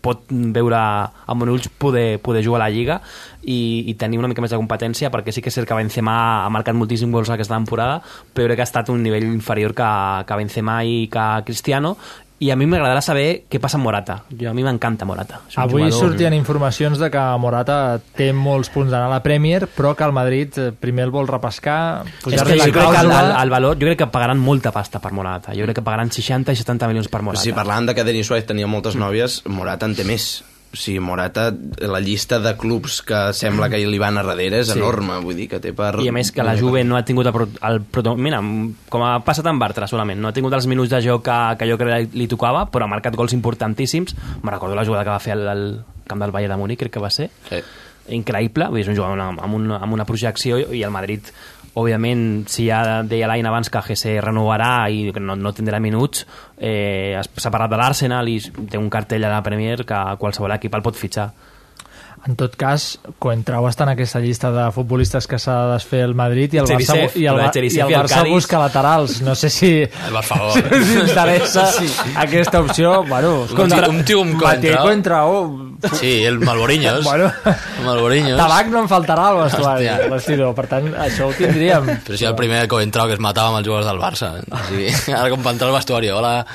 pot 0.07 0.29
veure 0.29 0.79
amb 1.27 1.47
ulls 1.47 1.67
poder, 1.81 2.19
poder 2.23 2.43
jugar 2.45 2.61
a 2.61 2.65
la 2.65 2.73
Lliga 2.73 2.99
i, 3.43 3.83
i 3.89 3.95
tenir 3.99 4.19
una 4.21 4.29
mica 4.31 4.43
més 4.43 4.53
de 4.53 4.59
competència 4.59 5.11
perquè 5.11 5.33
sí 5.33 5.43
que 5.43 5.51
és 5.51 5.57
cert 5.57 5.67
que 5.67 5.77
Benzema 5.77 6.45
ha 6.45 6.51
marcat 6.53 6.77
moltíssims 6.77 7.13
gols 7.15 7.31
aquesta 7.33 7.57
temporada 7.57 7.99
però 8.05 8.47
crec 8.47 8.59
que 8.59 8.65
ha 8.65 8.69
estat 8.69 8.91
un 8.93 9.03
nivell 9.03 9.27
inferior 9.27 9.75
que, 9.77 9.89
que 10.27 10.39
Benzema 10.39 10.79
i 10.85 11.07
que 11.11 11.25
Cristiano 11.47 11.95
i 12.39 12.51
a 12.51 12.55
mi 12.55 12.67
m'agradarà 12.69 13.01
saber 13.01 13.43
què 13.49 13.59
passa 13.59 13.77
amb 13.79 13.85
Morata. 13.87 14.19
Jo, 14.29 14.51
a 14.51 14.53
mi 14.53 14.61
m'encanta 14.63 15.05
Morata. 15.09 15.39
Avui 15.55 15.83
jugador- 15.87 15.99
sortien 16.11 16.33
informacions 16.37 16.99
de 17.01 17.09
que 17.09 17.23
Morata 17.39 17.99
té 18.15 18.31
molts 18.33 18.69
punts 18.69 18.91
d'anar 18.91 19.07
a 19.07 19.15
la 19.15 19.23
Premier, 19.23 19.67
però 19.67 19.95
que 19.95 20.03
el 20.05 20.11
Madrid 20.13 20.57
eh, 20.57 20.71
primer 20.71 21.05
el 21.05 21.11
vol 21.11 21.27
repescar, 21.27 22.03
és 22.05 22.43
que 22.43 22.57
jo 22.59 22.71
crec 22.71 22.73
que 22.75 22.99
el, 23.01 23.11
el, 23.11 23.31
el 23.41 23.49
valor, 23.49 23.75
jo 23.79 23.87
crec 23.87 23.97
que 24.03 24.07
pagaran 24.13 24.37
molta 24.39 24.71
pasta 24.71 24.99
per 24.99 25.11
Morata. 25.13 25.53
Jo 25.57 25.63
crec 25.65 25.79
que 25.79 25.85
pagaran 25.85 26.11
60 26.11 26.51
i 26.53 26.55
70 26.61 26.87
milions 26.87 27.07
per 27.09 27.21
Morata 27.21 27.43
si 27.43 27.53
parlàvem 27.53 27.87
de 27.89 27.95
que 27.97 28.03
Denis 28.03 28.27
Suárez 28.27 28.45
tenia 28.45 28.67
moltes 28.67 28.95
nòvies, 28.95 29.41
Morata 29.47 29.85
en 29.89 29.95
té 29.95 30.03
més. 30.03 30.43
O 30.77 30.79
sigui, 30.79 30.99
Morata, 31.01 31.47
la 31.81 31.97
llista 31.99 32.37
de 32.39 32.51
clubs 32.55 32.99
que 33.01 33.17
sembla 33.33 33.65
que 33.71 33.79
li 33.81 33.97
van 33.97 34.19
a 34.19 34.23
darrere 34.23 34.59
és 34.61 34.67
Sí. 34.69 34.77
enorme, 34.77 35.15
vull 35.25 35.35
dir 35.35 35.47
que 35.49 35.57
té 35.59 35.71
per... 35.73 35.95
I 36.03 36.11
a 36.11 36.13
més 36.13 36.29
que 36.31 36.43
la 36.45 36.53
Juve 36.59 36.83
no 36.85 36.95
ha 36.99 37.01
tingut 37.03 37.25
el, 37.25 37.33
pro- 37.33 37.49
el 37.69 37.81
proto... 37.81 38.13
Mira, 38.15 38.37
com 38.93 39.01
ha 39.07 39.15
passat 39.25 39.49
amb 39.49 39.59
Bartra 39.63 39.87
solament, 39.89 40.21
no 40.21 40.29
ha 40.29 40.35
tingut 40.37 40.53
els 40.53 40.67
minuts 40.69 40.91
de 40.93 41.01
joc 41.01 41.25
que, 41.25 41.39
que 41.57 41.69
jo 41.71 41.79
crec 41.81 42.11
que 42.11 42.17
li 42.21 42.27
tocava, 42.29 42.67
però 42.69 42.85
ha 42.85 42.91
marcat 42.93 43.17
gols 43.17 43.33
importantíssims. 43.33 44.13
Me 44.43 44.53
recordo 44.53 44.75
la 44.77 44.85
jugada 44.85 45.03
que 45.03 45.15
va 45.17 45.19
fer 45.19 45.33
al, 45.33 45.47
al 45.49 45.65
camp 46.05 46.21
del 46.21 46.31
Valle 46.35 46.47
de 46.53 46.57
Múnich, 46.61 46.77
crec 46.85 46.93
que 46.93 47.01
va 47.01 47.09
ser. 47.09 47.31
Sí. 47.49 47.63
Increïble, 48.15 48.69
és 48.79 48.87
un 48.87 48.95
jugador 48.95 49.19
amb, 49.19 49.41
una, 49.57 49.81
amb 49.83 49.97
una 49.97 50.05
projecció 50.07 50.61
i 50.61 50.83
el 50.85 50.93
Madrid 50.93 51.27
òbviament, 51.77 52.47
si 52.49 52.65
ja 52.71 53.03
deia 53.05 53.27
l'any 53.29 53.45
abans 53.45 53.69
que 53.69 53.81
GC 53.85 54.17
renovarà 54.23 54.89
i 54.89 55.11
que 55.13 55.19
no, 55.21 55.35
no 55.37 55.51
tindrà 55.53 55.79
minuts, 55.83 56.25
eh, 56.57 57.15
es- 57.19 57.29
s'ha 57.37 57.51
parlat 57.53 57.69
de 57.69 57.77
l'Arsenal 57.77 58.27
i 58.29 58.39
té 58.41 58.77
un 58.81 58.89
cartell 58.89 59.25
a 59.25 59.35
la 59.35 59.43
Premier 59.45 59.85
que 59.85 59.99
qualsevol 60.17 60.55
equip 60.57 60.73
el 60.75 60.81
pot 60.81 60.95
fitxar. 60.97 61.29
En 62.27 62.35
tot 62.35 62.55
cas, 62.59 62.97
Coentrao 63.21 63.69
està 63.69 63.85
en 63.85 63.91
aquesta 63.93 64.19
llista 64.19 64.49
de 64.51 64.63
futbolistes 64.75 65.27
que 65.29 65.37
s'ha 65.39 65.53
de 65.67 65.73
desfer 65.77 66.01
el 66.03 66.15
Madrid 66.17 66.55
i 66.55 66.57
el 66.59 66.65
Barça, 66.75 66.95
i 67.15 67.25
el, 67.29 67.37
i 67.77 67.79
el 67.85 67.91
Barça 68.03 68.15
busca 68.33 68.59
laterals. 68.59 69.21
No 69.21 69.35
sé 69.35 69.49
si, 69.53 69.69
si 70.89 70.97
interessa 70.99 71.69
aquesta 72.17 72.59
opció. 72.59 73.03
Bueno, 73.05 73.43
Un 73.43 73.55
tio- 73.85 73.89
un 73.99 74.03
tio 74.03 74.21
amb 74.25 74.35
Coentrao. 74.41 74.83
Coentrao. 74.83 75.66
Sí, 75.99 76.23
el 76.25 76.39
Malboriños. 76.39 77.03
Bueno, 77.03 77.31
Malboriños. 77.85 78.37
tabac 78.37 78.67
no 78.67 78.79
en 78.81 78.89
faltarà 78.89 79.27
al 79.29 79.37
vestuari, 79.43 79.87
vestidor. 80.09 80.53
Per 80.57 80.65
tant, 80.67 80.87
això 80.95 81.27
ho 81.29 81.33
tindríem. 81.37 81.85
Però 82.05 82.17
si 82.17 82.25
el 82.25 82.35
primer 82.35 82.67
que 82.67 82.81
entrava 82.81 83.07
que 83.09 83.13
es 83.13 83.19
matava 83.23 83.49
amb 83.53 83.59
els 83.59 83.67
jugadors 83.67 83.87
del 83.87 83.99
Barça. 84.01 84.31
O 84.49 84.61
sigui, 84.69 84.89
ara 85.19 85.29
com 85.29 85.43
va 85.45 85.51
entrar 85.53 85.69
al 85.69 85.75
vestuari, 85.77 86.09
hola... 86.09 86.45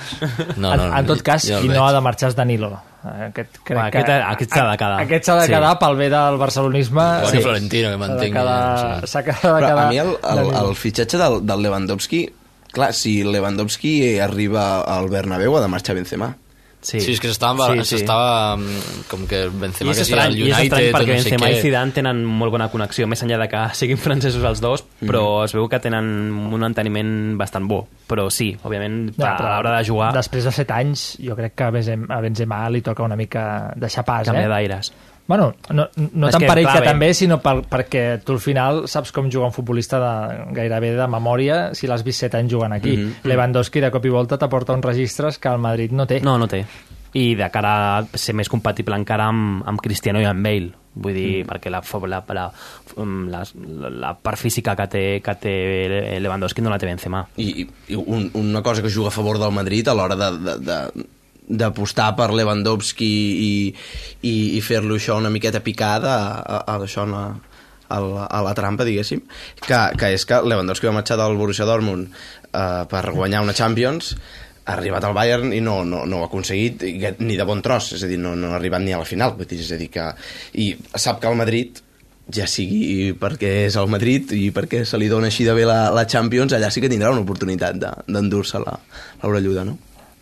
No, 0.56 0.72
en, 0.74 0.86
en 0.98 1.06
tot 1.06 1.22
cas, 1.22 1.46
qui 1.60 1.68
no 1.70 1.86
ha 1.86 1.92
de 1.92 2.00
marxar 2.04 2.30
és 2.32 2.36
Danilo. 2.38 2.72
Aquest, 3.02 3.56
crec 3.66 3.78
aquest- 3.88 4.06
que, 4.06 4.18
aquest 4.34 4.52
s'ha 4.54 4.66
de 4.70 4.76
quedar. 4.78 5.00
Aquest 5.02 5.24
s'ha 5.26 5.34
de 5.40 5.46
Sí. 5.48 5.52
quedar 5.54 5.72
pel 5.80 5.96
bé 5.98 6.10
del 6.10 6.36
barcelonisme. 6.38 7.02
Igual 7.18 7.32
que 7.32 7.40
Florentino, 7.40 7.88
que 7.88 7.94
S'ha 7.94 7.98
de 7.98 8.08
mantingui, 8.08 8.38
quedar- 8.38 9.06
sí. 9.06 9.18
De 9.18 9.32
Però 9.42 9.56
quedar... 9.58 9.78
a 9.78 9.88
mi 9.88 9.98
el, 9.98 10.12
el, 10.34 10.54
el 10.66 10.76
fitxatge 10.76 11.18
del, 11.18 11.40
del 11.46 11.62
Lewandowski 11.62 12.20
clar, 12.72 12.92
si 12.94 13.22
Lewandowski 13.24 14.18
arriba 14.18 14.80
al 14.82 15.08
Bernabéu 15.10 15.56
ha 15.58 15.60
de 15.60 15.68
marxar 15.68 15.94
Benzema 15.98 16.30
Sí, 16.82 17.00
Sí, 17.00 17.12
és 17.12 17.20
que 17.22 17.28
s'estava 17.30 17.68
Sí, 17.72 17.84
sí. 17.86 18.02
mm, 18.02 19.04
com 19.08 19.26
que 19.30 19.44
Benzema 19.48 19.90
I 19.90 19.92
és 19.92 19.98
que 19.98 20.02
estrany, 20.02 20.32
el 20.32 20.38
i 20.38 20.42
és 20.50 20.58
United, 20.58 20.64
estrany 20.64 20.88
perquè 20.96 21.12
no 21.16 21.22
sé 21.22 21.30
Benzema 21.30 21.50
i 21.50 21.54
què. 21.54 21.60
Zidane 21.62 21.92
tenen 21.92 22.24
molt 22.26 22.50
bona 22.50 22.66
connexió, 22.72 23.06
més 23.06 23.22
enllà 23.22 23.38
de 23.38 23.48
que 23.48 23.62
siguin 23.80 23.98
francesos 24.02 24.42
els 24.44 24.60
dos, 24.60 24.82
però 25.00 25.22
Mhm. 25.38 25.44
es 25.44 25.54
veu 25.54 25.68
que 25.68 25.78
tenen 25.78 26.04
un 26.52 26.64
enteniment 26.64 27.36
bastant 27.38 27.68
bo. 27.68 27.86
Però 28.08 28.28
sí, 28.30 28.50
òbviament, 28.64 29.14
Ja, 29.16 29.36
a 29.36 29.56
l'hora 29.62 29.78
de 29.78 29.84
jugar, 29.86 30.12
Després 30.12 30.44
de 30.44 30.50
7 30.52 30.72
anys, 30.74 31.16
jo 31.22 31.36
crec 31.36 31.54
que 31.54 31.64
a 31.64 31.70
Benzema, 31.70 32.14
a 32.16 32.20
Benzema 32.20 32.68
li 32.68 32.82
toca 32.82 33.02
una 33.04 33.16
mica 33.16 33.72
deixar 33.76 34.04
pas, 34.04 34.26
canvia 34.26 34.44
eh? 34.46 34.48
d'aires. 34.48 34.92
Bueno, 35.32 35.54
no, 35.72 35.86
no 35.96 36.28
És 36.28 36.34
tant 36.34 36.42
que, 36.44 36.48
per 36.50 36.58
ell 36.60 36.66
que 36.68 36.80
bé. 36.82 36.88
també, 36.90 37.06
sinó 37.16 37.38
per, 37.40 37.54
perquè 37.64 38.02
tu 38.20 38.34
al 38.36 38.40
final 38.44 38.82
saps 38.90 39.14
com 39.16 39.30
juga 39.32 39.46
un 39.48 39.54
futbolista 39.56 39.96
de, 40.02 40.10
gairebé 40.52 40.90
de 40.98 41.06
memòria 41.08 41.60
si 41.78 41.88
l'has 41.88 42.04
vist 42.04 42.20
7 42.26 42.36
anys 42.42 42.52
jugant 42.52 42.74
aquí. 42.76 42.98
Mhm. 42.98 43.30
Lewandowski 43.32 43.80
de 43.80 43.88
cop 43.94 44.04
i 44.04 44.12
volta 44.12 44.36
t'aporta 44.36 44.76
uns 44.76 44.84
registres 44.84 45.38
que 45.40 45.48
el 45.48 45.62
Madrid 45.62 45.94
no 45.96 46.04
té. 46.06 46.20
No, 46.20 46.36
no 46.36 46.50
té. 46.52 46.66
I 47.16 47.24
de 47.38 47.48
cara 47.48 47.72
a 47.96 48.04
ser 48.12 48.34
més 48.36 48.52
compatible 48.52 48.96
encara 49.00 49.30
amb, 49.32 49.64
amb 49.72 49.80
Cristiano 49.80 50.20
i 50.20 50.28
amb 50.28 50.44
Bale. 50.44 50.74
Vull 50.92 51.16
dir, 51.16 51.30
mm. 51.40 51.48
perquè 51.48 51.72
la, 51.72 51.80
la, 51.80 52.20
la, 52.28 52.44
la, 52.44 53.40
la, 53.40 53.90
la 54.04 54.12
part 54.20 54.36
física 54.36 54.76
que 54.76 54.88
té, 54.92 55.04
que 55.24 55.36
té 55.40 55.56
Lewandowski 56.20 56.60
no 56.60 56.68
la 56.68 56.76
té 56.76 56.92
Benzema. 56.92 57.24
i, 57.40 57.64
i 57.88 57.96
un, 57.96 58.28
una 58.34 58.60
cosa 58.60 58.84
que 58.84 58.92
juga 58.92 59.08
a 59.08 59.16
favor 59.16 59.40
del 59.40 59.56
Madrid 59.56 59.88
a 59.88 59.96
l'hora 59.96 60.16
de, 60.16 60.30
de, 60.44 60.58
de 60.68 61.06
d'apostar 61.48 62.12
per 62.16 62.30
Lewandowski 62.32 63.08
i, 63.08 63.54
i, 64.22 64.34
i 64.56 64.60
fer-lo 64.64 64.96
això 64.98 65.16
una 65.18 65.30
miqueta 65.32 65.60
picada 65.64 66.12
a, 66.14 66.36
a, 66.40 66.60
a 66.74 66.76
això 66.86 67.02
a 67.02 67.10
la, 67.10 67.24
a 67.92 67.98
la, 68.00 68.26
a 68.26 68.42
la 68.46 68.54
trampa, 68.56 68.86
diguéssim, 68.88 69.20
que, 69.66 69.80
que 69.98 70.12
és 70.16 70.24
que 70.28 70.38
Lewandowski 70.46 70.88
va 70.88 70.94
marxar 71.00 71.18
del 71.20 71.36
Borussia 71.36 71.66
Dortmund 71.68 72.08
eh, 72.14 72.84
per 72.88 73.04
guanyar 73.12 73.42
una 73.44 73.52
Champions 73.58 74.14
ha 74.62 74.76
arribat 74.76 75.02
al 75.04 75.14
Bayern 75.16 75.50
i 75.52 75.58
no, 75.60 75.80
no, 75.84 76.04
no 76.06 76.20
ho 76.20 76.22
ha 76.22 76.28
aconseguit 76.30 76.84
ni 77.18 77.34
de 77.36 77.44
bon 77.48 77.60
tros, 77.66 77.88
és 77.96 78.04
a 78.06 78.08
dir, 78.08 78.20
no, 78.22 78.36
no 78.38 78.52
ha 78.52 78.58
arribat 78.60 78.84
ni 78.84 78.94
a 78.94 79.00
la 79.02 79.08
final, 79.08 79.34
vull 79.34 79.48
dir, 79.50 79.58
és 79.64 79.72
a 79.74 79.78
dir 79.80 79.88
que 79.90 80.04
i 80.62 80.68
sap 80.94 81.18
que 81.20 81.26
el 81.32 81.34
Madrid 81.40 81.80
ja 82.32 82.46
sigui 82.46 83.10
perquè 83.18 83.50
és 83.66 83.74
el 83.76 83.90
Madrid 83.90 84.30
i 84.38 84.52
perquè 84.54 84.84
se 84.86 84.96
li 85.02 85.08
dona 85.10 85.26
així 85.32 85.42
de 85.44 85.52
bé 85.58 85.66
la, 85.66 85.88
la 85.90 86.06
Champions, 86.06 86.54
allà 86.54 86.70
sí 86.70 86.80
que 86.80 86.88
tindrà 86.88 87.10
una 87.10 87.24
oportunitat 87.26 87.80
de- 87.82 87.90
d'endur-se 88.06 88.62
la, 88.62 88.76
l'orelluda, 89.24 89.66
no? 89.66 89.74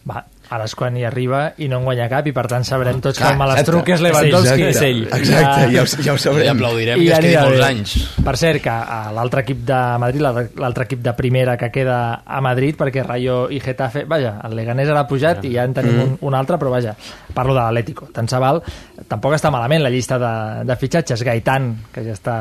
Va, 0.08 0.24
ara 0.50 0.64
és 0.66 0.74
quan 0.74 0.96
hi 0.98 1.04
arriba 1.06 1.52
i 1.62 1.68
no 1.70 1.78
en 1.78 1.84
guanya 1.86 2.08
cap 2.10 2.26
i 2.26 2.32
per 2.34 2.46
tant 2.50 2.64
sabrem 2.66 2.98
tots 3.00 3.18
Clar, 3.20 3.28
que 3.28 3.32
el 3.36 3.38
malastruc 3.38 3.88
és 3.94 4.00
Lewandowski. 4.02 4.62
És 4.66 4.80
ell, 4.82 5.04
exacte, 5.06 5.68
ja 5.72 5.82
ho- 5.84 6.02
ja 6.02 6.12
ho 6.12 6.18
sabrem. 6.18 6.44
I 6.46 6.48
aplaudirem 6.50 7.00
I 7.00 7.06
que 7.06 7.12
es 7.12 7.18
quedi 7.20 7.36
molts 7.36 7.58
bé. 7.60 7.64
anys. 7.68 7.94
Per 8.26 8.36
cert, 8.36 8.62
que 8.64 8.70
a 8.70 9.12
l'altre 9.14 9.44
equip 9.46 9.62
de 9.68 9.80
Madrid, 10.02 10.20
l'altre- 10.26 10.84
equip 10.90 11.00
de 11.06 11.12
primera 11.14 11.56
que 11.56 11.70
queda 11.70 12.00
a 12.26 12.40
Madrid, 12.40 12.74
perquè 12.76 13.04
Rayo 13.06 13.48
i 13.50 13.60
Getafe, 13.60 14.04
vaja, 14.10 14.40
el 14.44 14.56
Leganés 14.56 14.88
ara 14.90 15.00
ha 15.04 15.06
pujat 15.08 15.44
i 15.44 15.52
ja 15.54 15.64
en 15.64 15.74
tenim 15.74 16.00
un, 16.02 16.18
un 16.20 16.34
altre, 16.34 16.58
però 16.58 16.70
vaja, 16.74 16.96
parlo 17.32 17.54
de 17.54 17.60
l'Atlético. 17.60 18.08
Tant 18.12 18.28
se 18.28 18.38
val, 18.42 18.60
tampoc 19.08 19.34
està 19.38 19.50
malament 19.54 19.82
la 19.82 19.90
llista 19.90 20.18
de, 20.18 20.64
de 20.66 20.76
fitxatges. 20.76 21.22
Gaitán, 21.22 21.76
que 21.94 22.02
ja 22.04 22.12
està 22.18 22.36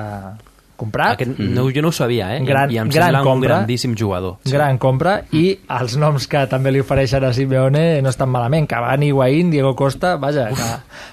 comprat. 0.80 1.17
Aquest, 1.19 1.38
no, 1.39 1.67
jo 1.75 1.84
no 1.84 1.89
ho 1.91 1.95
sabia, 1.95 2.32
eh? 2.38 2.39
Gran- 2.47 2.71
I, 2.71 2.75
i 2.75 2.82
em 2.82 2.89
gran 2.89 3.09
sembla 3.11 3.21
un 3.21 3.27
compra. 3.27 3.49
grandíssim 3.59 3.95
jugador. 3.99 4.38
gran 4.49 4.77
compra 4.80 5.17
i 5.36 5.43
els 5.77 5.97
noms 5.99 6.25
que 6.32 6.45
també 6.47 6.71
li 6.71 6.80
ofereixen 6.82 7.23
a 7.27 7.34
Simeone 7.36 8.01
no 8.01 8.09
estan 8.09 8.30
malament, 8.32 8.67
Cavani, 8.71 9.11
Higuaín, 9.11 9.51
Diego 9.51 9.75
Costa, 9.75 10.15
vaja, 10.17 10.47
que 10.55 10.69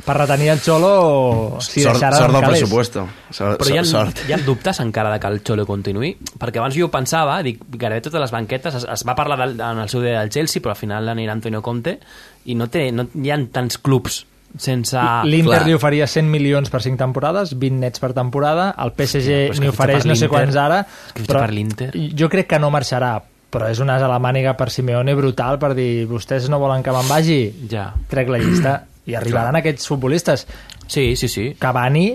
per 0.07 0.17
retenir 0.17 0.51
el 0.55 0.61
Xolo 0.61 1.59
si 1.61 1.83
sort, 1.83 1.95
deixaran 1.97 2.19
sort 2.19 2.33
del 2.33 2.41
calés. 2.43 2.61
pressupuesto. 2.61 3.07
Sort, 3.31 3.59
Però 3.61 3.75
hi 3.75 3.79
ha, 3.79 3.85
sort. 3.85 4.23
hi 4.29 4.33
ha 4.33 4.39
dubtes 4.39 4.81
encara 4.81 5.13
de 5.13 5.19
que 5.21 5.27
el 5.27 5.41
Xolo 5.43 5.67
continuï? 5.67 6.15
Perquè 6.39 6.59
abans 6.63 6.77
jo 6.79 6.89
pensava, 6.91 7.43
dic, 7.43 7.61
gairebé 7.77 8.01
totes 8.07 8.21
les 8.21 8.31
banquetes, 8.31 8.75
es, 8.83 8.87
es 8.95 9.05
va 9.07 9.15
parlar 9.19 9.37
del, 9.43 9.59
en 9.61 9.83
el 9.83 9.89
seu 9.91 10.01
dia 10.01 10.21
del 10.21 10.31
Chelsea, 10.31 10.63
però 10.63 10.71
al 10.77 10.81
final 10.81 11.09
anirà 11.09 11.33
Antonio 11.33 11.61
Conte, 11.63 11.99
i 12.47 12.55
no, 12.55 12.69
té, 12.71 12.93
no 12.93 13.09
hi 13.15 13.31
ha 13.35 13.39
tants 13.53 13.79
clubs 13.83 14.25
sense... 14.63 14.99
L'Inter 15.29 15.61
Clar. 15.61 15.69
li 15.69 15.77
oferia 15.77 16.07
100 16.11 16.29
milions 16.33 16.73
per 16.73 16.83
5 16.85 16.99
temporades, 17.01 17.55
20 17.59 17.81
nets 17.85 18.03
per 18.03 18.13
temporada, 18.17 18.73
el 18.83 18.93
PSG 18.97 19.31
però 19.31 19.55
que 19.55 19.65
n'hi 19.65 19.73
ofereix 19.73 20.09
no 20.09 20.19
sé 20.19 20.29
quants 20.33 20.59
ara, 20.61 20.83
és 20.83 21.15
que 21.15 21.25
fitxa 21.25 21.41
per 21.41 21.55
l'Inter. 21.55 21.91
jo 21.95 22.29
crec 22.33 22.51
que 22.51 22.61
no 22.63 22.71
marxarà, 22.75 23.15
però 23.53 23.71
és 23.73 23.81
una 23.81 23.97
asa 23.97 24.09
a 24.09 24.13
la 24.13 24.21
màniga 24.23 24.57
per 24.59 24.69
Simeone 24.75 25.15
brutal 25.19 25.61
per 25.63 25.73
dir, 25.79 26.07
vostès 26.11 26.51
no 26.53 26.61
volen 26.63 26.85
que 26.85 26.95
me'n 26.95 27.09
vagi? 27.09 27.41
Ja. 27.71 27.89
Trec 28.11 28.33
la 28.33 28.43
llista. 28.43 28.77
I 29.07 29.15
arribaran 29.15 29.55
aquests 29.61 29.87
futbolistes. 29.87 30.47
Sí, 30.91 31.15
sí, 31.15 31.29
sí. 31.31 31.45
Cavani, 31.59 32.09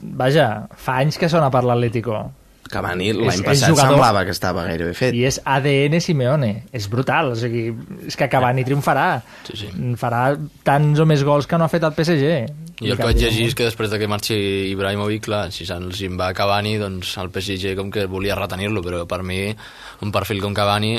vaja, 0.00 0.46
fa 0.72 0.96
anys 1.02 1.20
que 1.20 1.28
sona 1.28 1.50
per 1.52 1.66
l'Atlético. 1.68 2.22
Cavani 2.70 3.10
l'any 3.16 3.42
passat 3.44 3.72
jugador. 3.72 3.96
semblava 3.96 4.24
que 4.24 4.34
estava 4.34 4.64
gairebé 4.68 4.94
fet. 4.96 5.14
I 5.16 5.26
és 5.28 5.40
ADN 5.44 6.00
Simeone. 6.02 6.50
És 6.72 6.88
brutal. 6.92 7.32
O 7.34 7.38
sigui, 7.38 7.68
és 8.06 8.16
que 8.16 8.28
Cavani 8.30 8.64
triomfarà. 8.66 9.06
Sí, 9.48 9.58
sí. 9.64 9.70
Farà 10.00 10.24
tants 10.66 11.02
o 11.02 11.06
més 11.08 11.24
gols 11.26 11.50
que 11.50 11.58
no 11.58 11.66
ha 11.66 11.72
fet 11.72 11.86
el 11.86 11.96
PSG. 11.96 12.34
I 12.80 12.94
el 12.94 12.96
que 12.96 13.04
vaig 13.10 13.18
llegir 13.20 13.50
és 13.50 13.56
que 13.56 13.66
després 13.66 13.90
de 13.92 13.98
que 14.00 14.08
marxi 14.08 14.36
Ibrahimovic, 14.70 15.26
clar, 15.26 15.42
si 15.52 15.66
se'ls 15.68 16.00
va 16.16 16.30
Cavani, 16.36 16.78
doncs 16.80 17.12
el 17.20 17.28
PSG 17.34 17.74
com 17.76 17.90
que 17.92 18.06
volia 18.08 18.38
retenir-lo, 18.38 18.80
però 18.86 19.02
per 19.10 19.20
mi 19.26 19.42
un 20.00 20.14
perfil 20.14 20.40
com 20.40 20.56
Cavani 20.56 20.94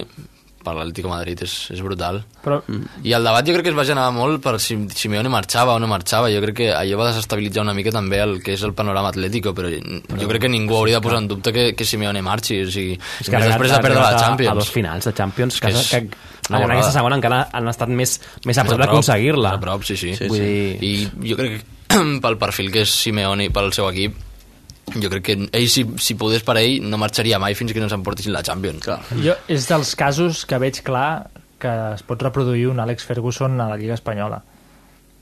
per 0.63 0.73
l'Atlético 0.77 1.11
Madrid 1.11 1.41
és, 1.45 1.53
és 1.73 1.81
brutal. 1.83 2.21
Però, 2.43 2.59
I 3.03 3.15
el 3.17 3.27
debat 3.27 3.47
jo 3.47 3.55
crec 3.55 3.67
que 3.67 3.73
es 3.73 3.77
va 3.77 3.85
generar 3.87 4.11
molt 4.15 4.41
per 4.43 4.55
si 4.61 4.77
Simeone 4.95 5.31
marxava 5.33 5.75
o 5.75 5.81
no 5.81 5.89
marxava. 5.91 6.31
Jo 6.33 6.41
crec 6.43 6.57
que 6.61 6.69
allò 6.73 6.99
va 7.01 7.09
desestabilitzar 7.09 7.65
una 7.65 7.75
mica 7.77 7.93
també 7.93 8.21
el 8.23 8.37
que 8.43 8.55
és 8.57 8.65
el 8.67 8.75
panorama 8.77 9.11
atlètico, 9.13 9.55
però 9.57 9.71
jo 9.71 10.29
crec 10.31 10.45
que 10.45 10.51
ningú 10.51 10.77
hauria 10.77 10.99
de 10.99 11.05
posar 11.05 11.21
en 11.23 11.29
dubte 11.31 11.53
que, 11.55 11.67
que 11.77 11.87
Simeone 11.87 12.23
marxi. 12.25 12.61
O 12.65 12.71
sigui, 12.71 12.97
És 12.97 13.29
que 13.29 13.43
després 13.45 13.75
de 13.75 13.81
perdre 13.83 14.01
la 14.01 14.17
Champions. 14.19 14.53
A 14.53 14.59
dos 14.61 14.71
finals 14.73 15.09
de 15.09 15.15
Champions, 15.17 15.59
que, 15.61 15.73
És 15.73 15.91
que, 15.91 16.01
que 16.07 16.55
en 16.55 16.71
aquesta 16.77 16.95
segona 16.95 17.19
encara 17.19 17.43
han 17.51 17.69
estat 17.71 17.91
més, 17.91 18.17
més 18.45 18.57
a 18.57 18.65
prop 18.67 18.81
d'aconseguir-la. 18.81 19.55
A 19.57 19.61
prop, 19.61 19.85
sí, 19.87 19.97
sí. 19.99 20.15
Sí, 20.17 20.31
Vull 20.31 20.41
sí. 20.41 20.49
dir... 20.81 21.05
I 21.21 21.31
jo 21.31 21.39
crec 21.39 21.61
que 21.61 21.79
pel 22.23 22.37
perfil 22.41 22.71
que 22.73 22.85
és 22.85 22.99
Simeone 23.03 23.47
i 23.47 23.53
pel 23.53 23.71
seu 23.75 23.89
equip, 23.91 24.17
jo 24.99 25.09
crec 25.09 25.23
que 25.23 25.37
ell, 25.51 25.67
si, 25.69 25.85
si 25.97 26.15
podés 26.15 26.43
per 26.43 26.57
ell, 26.57 26.79
no 26.83 26.97
marxaria 26.97 27.39
mai 27.39 27.55
fins 27.55 27.73
que 27.73 27.79
no 27.79 27.89
s'emportissin 27.89 28.33
la 28.33 28.43
Champions. 28.43 28.83
Clar. 28.83 28.99
Jo 29.23 29.35
és 29.47 29.67
dels 29.69 29.95
casos 29.95 30.45
que 30.45 30.57
veig 30.57 30.81
clar 30.83 31.27
que 31.61 31.69
es 31.93 32.01
pot 32.03 32.21
reproduir 32.21 32.67
un 32.71 32.79
Alex 32.79 33.05
Ferguson 33.05 33.59
a 33.61 33.69
la 33.69 33.77
Lliga 33.77 33.93
Espanyola. 33.93 34.41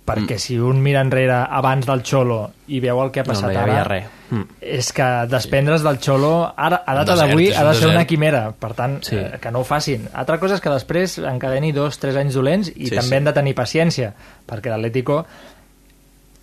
Perquè 0.10 0.36
Mm. 0.36 0.40
si 0.42 0.56
un 0.58 0.82
mira 0.82 1.02
enrere 1.02 1.34
abans 1.36 1.86
del 1.86 2.02
Xolo 2.02 2.52
i 2.68 2.80
veu 2.80 2.98
el 3.04 3.12
que 3.12 3.20
ha 3.20 3.24
No, 3.24 3.28
passat 3.34 3.46
no 3.46 3.52
hi 3.52 3.56
ara... 3.58 3.72
havia 3.74 3.84
res. 3.84 4.06
Mm. 4.32 4.42
És 4.62 4.92
que 4.94 5.06
desprendre's 5.30 5.84
del 5.84 6.00
Xolo 6.02 6.52
ara, 6.58 6.82
a 6.86 6.96
data 6.96 7.14
d'avui 7.16 7.52
ha 7.52 7.62
de 7.64 7.74
ser 7.76 7.84
desert. 7.84 7.92
una 7.94 8.06
quimera. 8.06 8.52
Per 8.58 8.74
tant, 8.74 9.04
Sí. 9.04 9.16
eh, 9.18 9.38
que 9.40 9.52
no 9.52 9.60
ho 9.60 9.64
facin. 9.64 10.08
Altra 10.14 10.40
cosa 10.40 10.56
és 10.56 10.62
que 10.62 10.70
després 10.74 11.20
encadeni 11.20 11.72
dos, 11.72 12.00
tres 12.00 12.16
anys 12.16 12.34
dolents 12.34 12.70
i 12.76 12.88
Sí, 12.88 12.96
també 12.96 13.10
sí. 13.10 13.16
han 13.16 13.24
de 13.26 13.34
tenir 13.34 13.54
paciència, 13.54 14.14
perquè 14.48 14.70
l'Atlético 14.72 15.26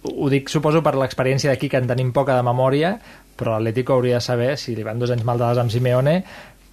ho 0.07 0.30
dic, 0.32 0.50
suposo, 0.52 0.82
per 0.84 0.94
l'experiència 0.96 1.52
d'aquí, 1.52 1.70
que 1.72 1.80
en 1.82 1.90
tenim 1.90 2.12
poca 2.16 2.36
de 2.38 2.46
memòria, 2.46 2.96
però 3.36 3.57
l'Atlético 3.57 3.96
hauria 3.96 4.20
de 4.20 4.24
saber, 4.24 4.52
si 4.61 4.76
li 4.76 4.86
van 4.86 4.98
dos 5.02 5.12
anys 5.12 5.26
mal 5.28 5.40
dades 5.42 5.61
amb 5.62 5.72
Simeone, 5.74 6.16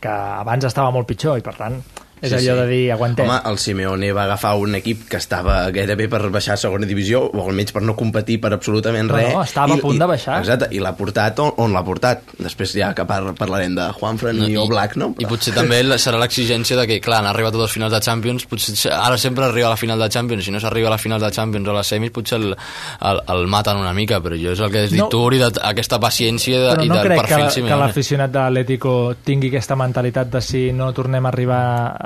que 0.03 0.13
abans 0.13 0.67
estava 0.67 0.91
molt 0.91 1.07
pitjor, 1.09 1.39
i 1.39 1.45
per 1.45 1.55
tant, 1.59 1.79
és 2.21 2.29
Sí, 2.29 2.35
allò 2.35 2.53
sí. 2.55 2.61
de 2.61 2.67
dir, 2.67 2.91
aguantem. 2.93 3.27
Home, 3.27 3.39
el 3.49 3.57
Simeone 3.59 4.11
va 4.13 4.23
agafar 4.23 4.55
un 4.55 4.75
equip 4.75 5.07
que 5.09 5.17
estava 5.17 5.69
gairebé 5.71 6.07
per 6.07 6.21
baixar 6.31 6.53
a 6.53 6.57
segona 6.57 6.85
divisió, 6.87 7.23
o 7.33 7.41
almenys 7.49 7.73
per 7.75 7.81
no 7.83 7.95
competir 7.95 8.39
per 8.39 8.53
absolutament 8.53 9.09
No, 9.09 9.15
res. 9.17 9.33
no, 9.33 9.41
estava 9.43 9.73
a 9.73 9.77
punt 9.77 9.99
de 9.99 10.05
baixar. 10.05 10.37
Exacte, 10.39 10.69
i 10.71 10.79
l'ha 10.79 10.93
portat 10.95 11.39
on, 11.39 11.51
on 11.57 11.73
l'ha 11.73 11.83
portat. 11.83 12.21
Després 12.39 12.73
ja 12.79 12.93
que 12.95 13.03
par 13.05 13.21
parlarem 13.35 13.75
de 13.75 13.89
Juanfran 13.99 14.37
no, 14.39 14.47
i 14.47 14.55
Oblak, 14.57 14.95
no? 14.95 15.13
I 15.19 15.25
potser 15.25 15.53
també 15.53 15.81
la- 15.83 15.97
serà 15.97 16.17
l'exigència 16.19 16.77
de 16.77 16.87
que, 16.87 17.01
clar, 17.01 17.19
han 17.19 17.27
arribat 17.27 17.53
a 17.55 17.57
dos 17.57 17.71
finals 17.73 17.91
de 17.93 17.99
Champions, 17.99 18.45
potser 18.45 18.75
se- 18.77 18.89
ara 18.93 19.17
sempre 19.17 19.43
arriba 19.45 19.67
a 19.67 19.71
la 19.71 19.77
final 19.77 19.99
de 19.99 20.09
Champions, 20.09 20.45
si 20.45 20.51
no 20.51 20.59
s'arriba 20.59 20.87
a 20.87 20.91
la 20.91 20.97
final 20.97 21.19
de 21.19 21.31
Champions 21.31 21.67
o 21.67 21.71
a 21.71 21.77
les 21.81 21.87
semis, 21.87 22.11
potser 22.11 22.37
el, 22.39 22.55
el, 23.01 23.21
el 23.27 23.47
maten 23.47 23.77
una 23.77 23.93
mica, 23.93 24.21
però 24.23 24.35
jo 24.39 24.51
és 24.53 24.59
el 24.59 24.71
que 24.71 24.83
has 24.85 24.91
dit 24.91 24.99
No. 25.01 25.09
tu, 25.09 25.19
Uri, 25.23 25.37
de, 25.39 25.51
aquesta 25.61 25.99
paciència 25.99 26.57
de, 26.59 26.71
però 26.77 26.83
i 26.85 26.87
no 26.87 26.95
del 26.95 27.03
crec 27.07 27.19
que, 27.19 27.27
perfil 27.27 27.45
que 27.47 27.51
Simeone. 27.51 27.81
l'aficionat 27.85 28.31
de 28.31 28.39
l'Atlético 28.39 29.15
tingui 29.23 29.49
aquesta 29.49 29.75
mentalitat 29.75 30.29
de 30.31 30.41
si 30.41 30.71
no 30.71 30.91
tornem 30.93 31.25
a 31.25 31.29
arribar 31.29 32.02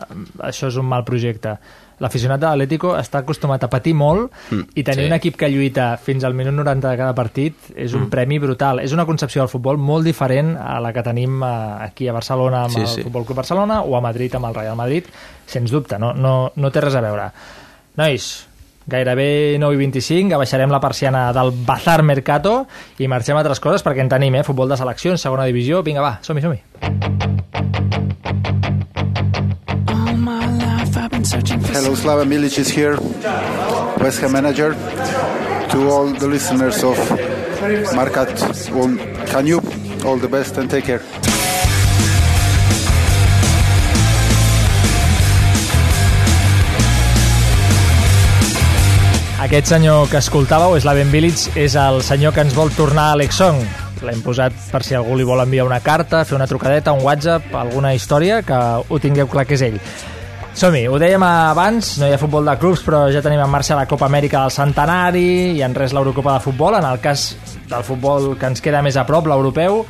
això 0.47 0.69
és 0.71 0.77
un 0.77 0.85
mal 0.85 1.03
projecte 1.07 1.57
l'aficionat 1.99 2.37
de 2.39 2.45
l'Atlético 2.45 2.91
està 2.93 3.23
acostumat 3.23 3.63
a 3.65 3.69
patir 3.73 3.95
molt 3.97 4.29
Mm, 4.51 4.67
i 4.75 4.83
tenir 4.85 5.05
sí. 5.05 5.07
un 5.09 5.15
equip 5.15 5.35
que 5.35 5.49
lluita 5.49 5.97
fins 5.97 6.23
al 6.23 6.35
minut 6.37 6.53
90 6.53 6.91
de 6.91 6.97
cada 6.99 7.15
partit 7.17 7.71
és 7.75 7.93
un 7.97 8.05
premi 8.09 8.37
brutal, 8.39 8.79
és 8.79 8.93
una 8.93 9.05
concepció 9.05 9.41
del 9.41 9.49
futbol 9.49 9.77
molt 9.81 10.05
diferent 10.05 10.55
a 10.61 10.79
la 10.79 10.91
que 10.93 11.01
tenim 11.03 11.41
eh, 11.41 11.47
aquí 11.87 12.07
a 12.07 12.13
Barcelona 12.13 12.65
amb 12.65 12.75
Sí, 12.75 12.81
el 12.81 12.87
sí. 12.87 13.01
Futbol 13.07 13.25
Club 13.25 13.37
Barcelona 13.41 13.81
o 13.81 13.97
a 13.97 14.01
Madrid 14.01 14.35
amb 14.35 14.45
el 14.45 14.55
Real 14.55 14.75
Madrid 14.77 15.09
sens 15.47 15.71
dubte, 15.71 15.97
no, 15.97 16.13
no, 16.13 16.51
no 16.55 16.71
té 16.71 16.81
res 16.85 16.95
a 16.95 17.01
veure 17.01 17.31
nois, 17.97 18.47
gairebé 18.85 19.57
9 19.59 19.73
i 19.73 19.77
25, 19.81 20.35
abaixarem 20.37 20.69
la 20.71 20.79
persiana 20.79 21.33
del 21.33 21.49
Bazar 21.65 22.03
Mercato 22.03 22.67
i 22.99 23.07
marxem 23.09 23.35
a 23.35 23.41
altres 23.41 23.59
coses 23.59 23.83
perquè 23.83 24.05
en 24.05 24.09
tenim, 24.13 24.37
eh? 24.37 24.45
Futbol 24.45 24.69
de 24.69 24.77
seleccions, 24.77 25.19
segona 25.19 25.49
divisió, 25.49 25.81
vinga 25.83 26.05
va, 26.05 26.19
som-hi, 26.21 26.45
som-hi. 26.45 26.61
Hello, 31.73 31.95
Slava 31.95 32.25
Milic 32.25 32.57
is 32.57 32.69
here, 32.69 32.97
West 34.01 34.19
Ham 34.21 34.31
manager. 34.31 34.73
To 35.71 35.89
all 35.89 36.07
the 36.07 36.27
listeners 36.27 36.83
of 36.83 36.97
Markat, 37.93 38.33
can 39.29 39.45
you 39.45 39.61
all 40.05 40.17
the 40.17 40.27
best 40.27 40.57
and 40.57 40.69
take 40.69 40.85
care. 40.85 41.01
Aquest 49.39 49.67
senyor 49.69 50.09
que 50.09 50.17
escoltàveu, 50.17 50.75
és 50.75 50.83
la 50.83 50.95
Ben 50.97 51.11
Village, 51.13 51.53
és 51.55 51.75
el 51.77 52.01
senyor 52.01 52.33
que 52.33 52.41
ens 52.41 52.57
vol 52.57 52.73
tornar 52.73 53.11
a 53.11 53.19
Alex 53.19 53.37
Song. 53.37 53.86
L'hem 54.05 54.21
posat 54.25 54.53
per 54.71 54.83
si 54.85 54.97
algú 54.97 55.15
li 55.17 55.25
vol 55.27 55.41
enviar 55.43 55.65
una 55.65 55.79
carta, 55.81 56.25
fer 56.25 56.37
una 56.37 56.47
trucadeta, 56.49 56.93
un 56.93 57.05
WhatsApp, 57.05 57.49
alguna 57.55 57.93
història, 57.97 58.43
que 58.45 58.59
ho 58.87 58.99
tingueu 59.01 59.29
clar 59.31 59.47
que 59.47 59.57
és 59.57 59.65
ell. 59.69 59.79
Som-hi, 60.57 60.87
ho 60.89 60.97
dèiem 60.97 61.21
abans, 61.21 61.91
no 62.01 62.07
hi 62.09 62.15
ha 62.15 62.17
futbol 62.17 62.47
de 62.49 62.55
clubs, 62.57 62.81
però 62.81 63.03
ja 63.13 63.21
tenim 63.21 63.43
en 63.43 63.51
marxa 63.53 63.75
la 63.77 63.85
Copa 63.85 64.07
Amèrica 64.07 64.41
del 64.41 64.53
Centenari 64.55 65.27
i 65.53 65.61
en 65.61 65.75
res 65.77 65.93
l'Eurocopa 65.93 66.33
de 66.33 66.41
Futbol. 66.41 66.79
En 66.79 66.87
el 66.89 66.97
cas 66.97 67.27
del 67.69 67.83
futbol 67.85 68.31
que 68.41 68.49
ens 68.49 68.63
queda 68.65 68.81
més 68.81 68.97
a 68.97 69.05
prop, 69.05 69.29
l'europeu, 69.29 69.83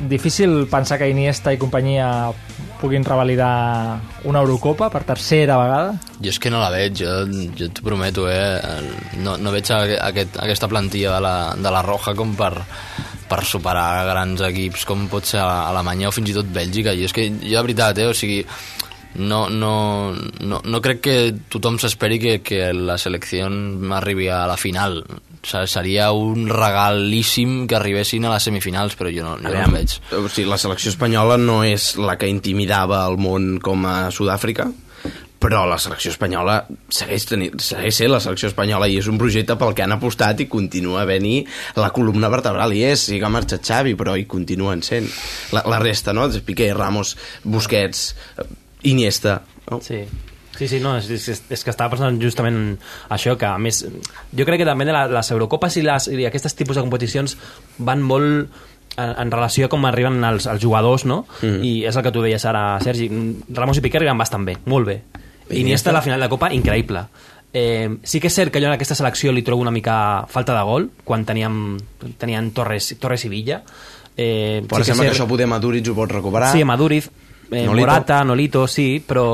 difícil 0.00 0.66
pensar 0.72 0.96
que 0.96 1.10
Iniesta 1.12 1.52
i 1.52 1.60
companyia 1.60 2.32
puguin 2.80 3.04
revalidar 3.04 4.00
una 4.24 4.40
Eurocopa 4.40 4.88
per 4.92 5.02
tercera 5.04 5.56
vegada. 5.60 5.94
Jo 6.20 6.32
és 6.32 6.40
que 6.40 6.52
no 6.52 6.60
la 6.60 6.70
veig, 6.72 6.96
jo, 7.00 7.12
jo 7.56 7.68
t'ho 7.72 7.84
prometo, 7.84 8.26
eh? 8.28 8.60
No, 9.20 9.36
no 9.36 9.52
veig 9.52 9.68
aquest, 9.72 10.36
aquesta 10.40 10.68
plantilla 10.68 11.16
de 11.16 11.20
la, 11.24 11.36
de 11.56 11.72
la 11.72 11.84
Roja 11.84 12.16
com 12.16 12.34
per, 12.36 12.52
per 13.28 13.42
superar 13.44 14.04
grans 14.08 14.40
equips 14.48 14.84
com 14.88 15.06
pot 15.12 15.26
ser 15.26 15.42
Alemanya 15.42 16.08
o 16.10 16.14
fins 16.14 16.30
i 16.30 16.36
tot 16.36 16.48
Bèlgica. 16.52 16.94
I 16.94 17.06
és 17.08 17.14
que 17.16 17.28
jo, 17.30 17.56
de 17.56 17.62
veritat, 17.66 17.98
eh? 18.02 18.08
O 18.10 18.14
sigui, 18.16 18.44
no, 19.16 19.48
no, 19.48 20.12
no, 20.40 20.60
no 20.64 20.80
crec 20.84 21.00
que 21.04 21.16
tothom 21.52 21.78
s'esperi 21.80 22.18
que, 22.20 22.38
que 22.44 22.72
la 22.74 22.98
selecció 23.00 23.48
arribi 23.96 24.28
a 24.28 24.44
la 24.48 24.58
final. 24.60 25.02
Seria 25.46 26.10
un 26.12 26.48
regalíssim 26.50 27.66
que 27.70 27.76
arribessin 27.78 28.24
a 28.26 28.32
les 28.34 28.46
semifinals, 28.48 28.96
però 28.98 29.12
jo 29.14 29.22
no, 29.24 29.36
jo 29.38 29.46
no 29.46 29.52
Aviam, 29.52 29.70
ho 29.70 29.78
veig. 29.78 29.94
o 30.18 30.28
sigui, 30.28 30.48
la 30.50 30.58
selecció 30.58 30.90
espanyola 30.90 31.36
no 31.38 31.60
és 31.64 31.94
la 32.02 32.16
que 32.18 32.28
intimidava 32.30 33.04
el 33.06 33.16
món 33.22 33.56
com 33.62 33.86
a 33.86 34.10
Sud-àfrica, 34.10 34.66
però 35.46 35.62
la 35.68 35.78
selecció 35.78 36.10
espanyola 36.14 36.56
segueix, 36.88 37.26
tenir, 37.28 37.50
segueix 37.62 37.98
sent 38.00 38.10
la 38.10 38.20
selecció 38.24 38.48
espanyola 38.50 38.88
i 38.88 38.96
és 39.00 39.08
un 39.10 39.18
projecte 39.20 39.56
pel 39.60 39.74
que 39.76 39.84
han 39.84 39.94
apostat 39.94 40.40
i 40.42 40.48
continua 40.50 41.02
havent-hi 41.04 41.42
la 41.78 41.90
columna 41.94 42.30
vertebral 42.32 42.72
i 42.74 42.82
és, 42.88 43.08
sí 43.10 43.20
que 43.20 43.28
ha 43.28 43.32
marxat 43.32 43.64
Xavi 43.66 43.94
però 43.98 44.16
hi 44.16 44.24
continuen 44.30 44.82
sent 44.86 45.08
la, 45.54 45.62
la 45.68 45.82
resta, 45.82 46.16
no? 46.16 46.28
Piqué, 46.46 46.72
Ramos, 46.74 47.16
Busquets 47.44 48.08
eh, 48.38 48.48
Iniesta 48.90 49.42
no? 49.70 49.82
Sí. 49.82 50.06
Sí, 50.56 50.68
sí, 50.68 50.78
no, 50.80 50.94
és, 50.96 51.10
és, 51.12 51.42
és 51.52 51.62
que 51.62 51.68
estava 51.68 51.92
pensant 51.92 52.16
justament 52.16 52.78
això, 53.12 53.34
que 53.36 53.44
a 53.44 53.58
més, 53.60 53.82
jo 54.32 54.46
crec 54.48 54.62
que 54.62 54.68
també 54.68 54.86
de 54.88 54.94
la, 54.96 55.02
les 55.12 55.30
Eurocopes 55.34 55.76
i, 55.76 55.82
les, 55.84 56.06
i 56.08 56.24
aquests 56.24 56.56
tipus 56.56 56.78
de 56.78 56.84
competicions 56.86 57.36
van 57.76 58.00
molt 58.00 58.56
en, 58.96 59.14
en 59.18 59.30
relació 59.30 59.66
a 59.66 59.68
com 59.68 59.84
arriben 59.86 60.22
els, 60.24 60.46
els 60.46 60.62
jugadors, 60.62 61.04
no? 61.04 61.26
Mhm. 61.42 61.62
I 61.64 61.72
és 61.86 61.96
el 61.96 62.02
que 62.02 62.12
tu 62.12 62.22
deies 62.22 62.44
ara, 62.44 62.78
Sergi. 62.80 63.10
Ramos 63.54 63.78
i 63.78 63.80
Piqué 63.84 63.98
arriben 63.98 64.18
bastant 64.18 64.44
bé, 64.44 64.56
molt 64.66 64.86
bé. 64.86 65.02
I 65.50 65.60
Iniesta 65.60 65.90
a 65.90 65.92
la 65.92 66.02
final 66.02 66.20
de 66.20 66.28
Copa, 66.28 66.50
increïble. 66.52 67.04
Eh, 67.52 67.88
sí 68.02 68.18
que 68.20 68.26
és 68.28 68.34
cert 68.34 68.52
que 68.52 68.60
jo 68.60 68.66
en 68.66 68.72
aquesta 68.74 68.94
selecció 68.98 69.32
li 69.32 69.42
trobo 69.42 69.62
una 69.62 69.70
mica 69.70 70.26
falta 70.28 70.52
de 70.56 70.62
gol, 70.66 70.90
quan 71.04 71.24
teníem, 71.24 71.78
tenien 72.18 72.50
Torres, 72.52 72.96
Torres 73.00 73.24
i 73.24 73.28
Villa. 73.30 73.62
Eh, 74.16 74.62
Però 74.68 74.82
sí 74.82 74.90
sembla 74.90 75.04
que 75.04 75.10
cert- 75.12 75.20
això 75.22 75.28
poder 75.28 75.46
Maduriz 75.46 75.86
ho 75.88 75.94
pot 75.94 76.10
recuperar. 76.10 76.50
Sí, 76.52 76.64
Maduriz, 76.64 77.08
eh, 77.50 77.64
Nolito. 77.64 77.86
Morata, 77.86 78.24
Nolito, 78.24 78.66
sí, 78.66 79.02
però, 79.06 79.24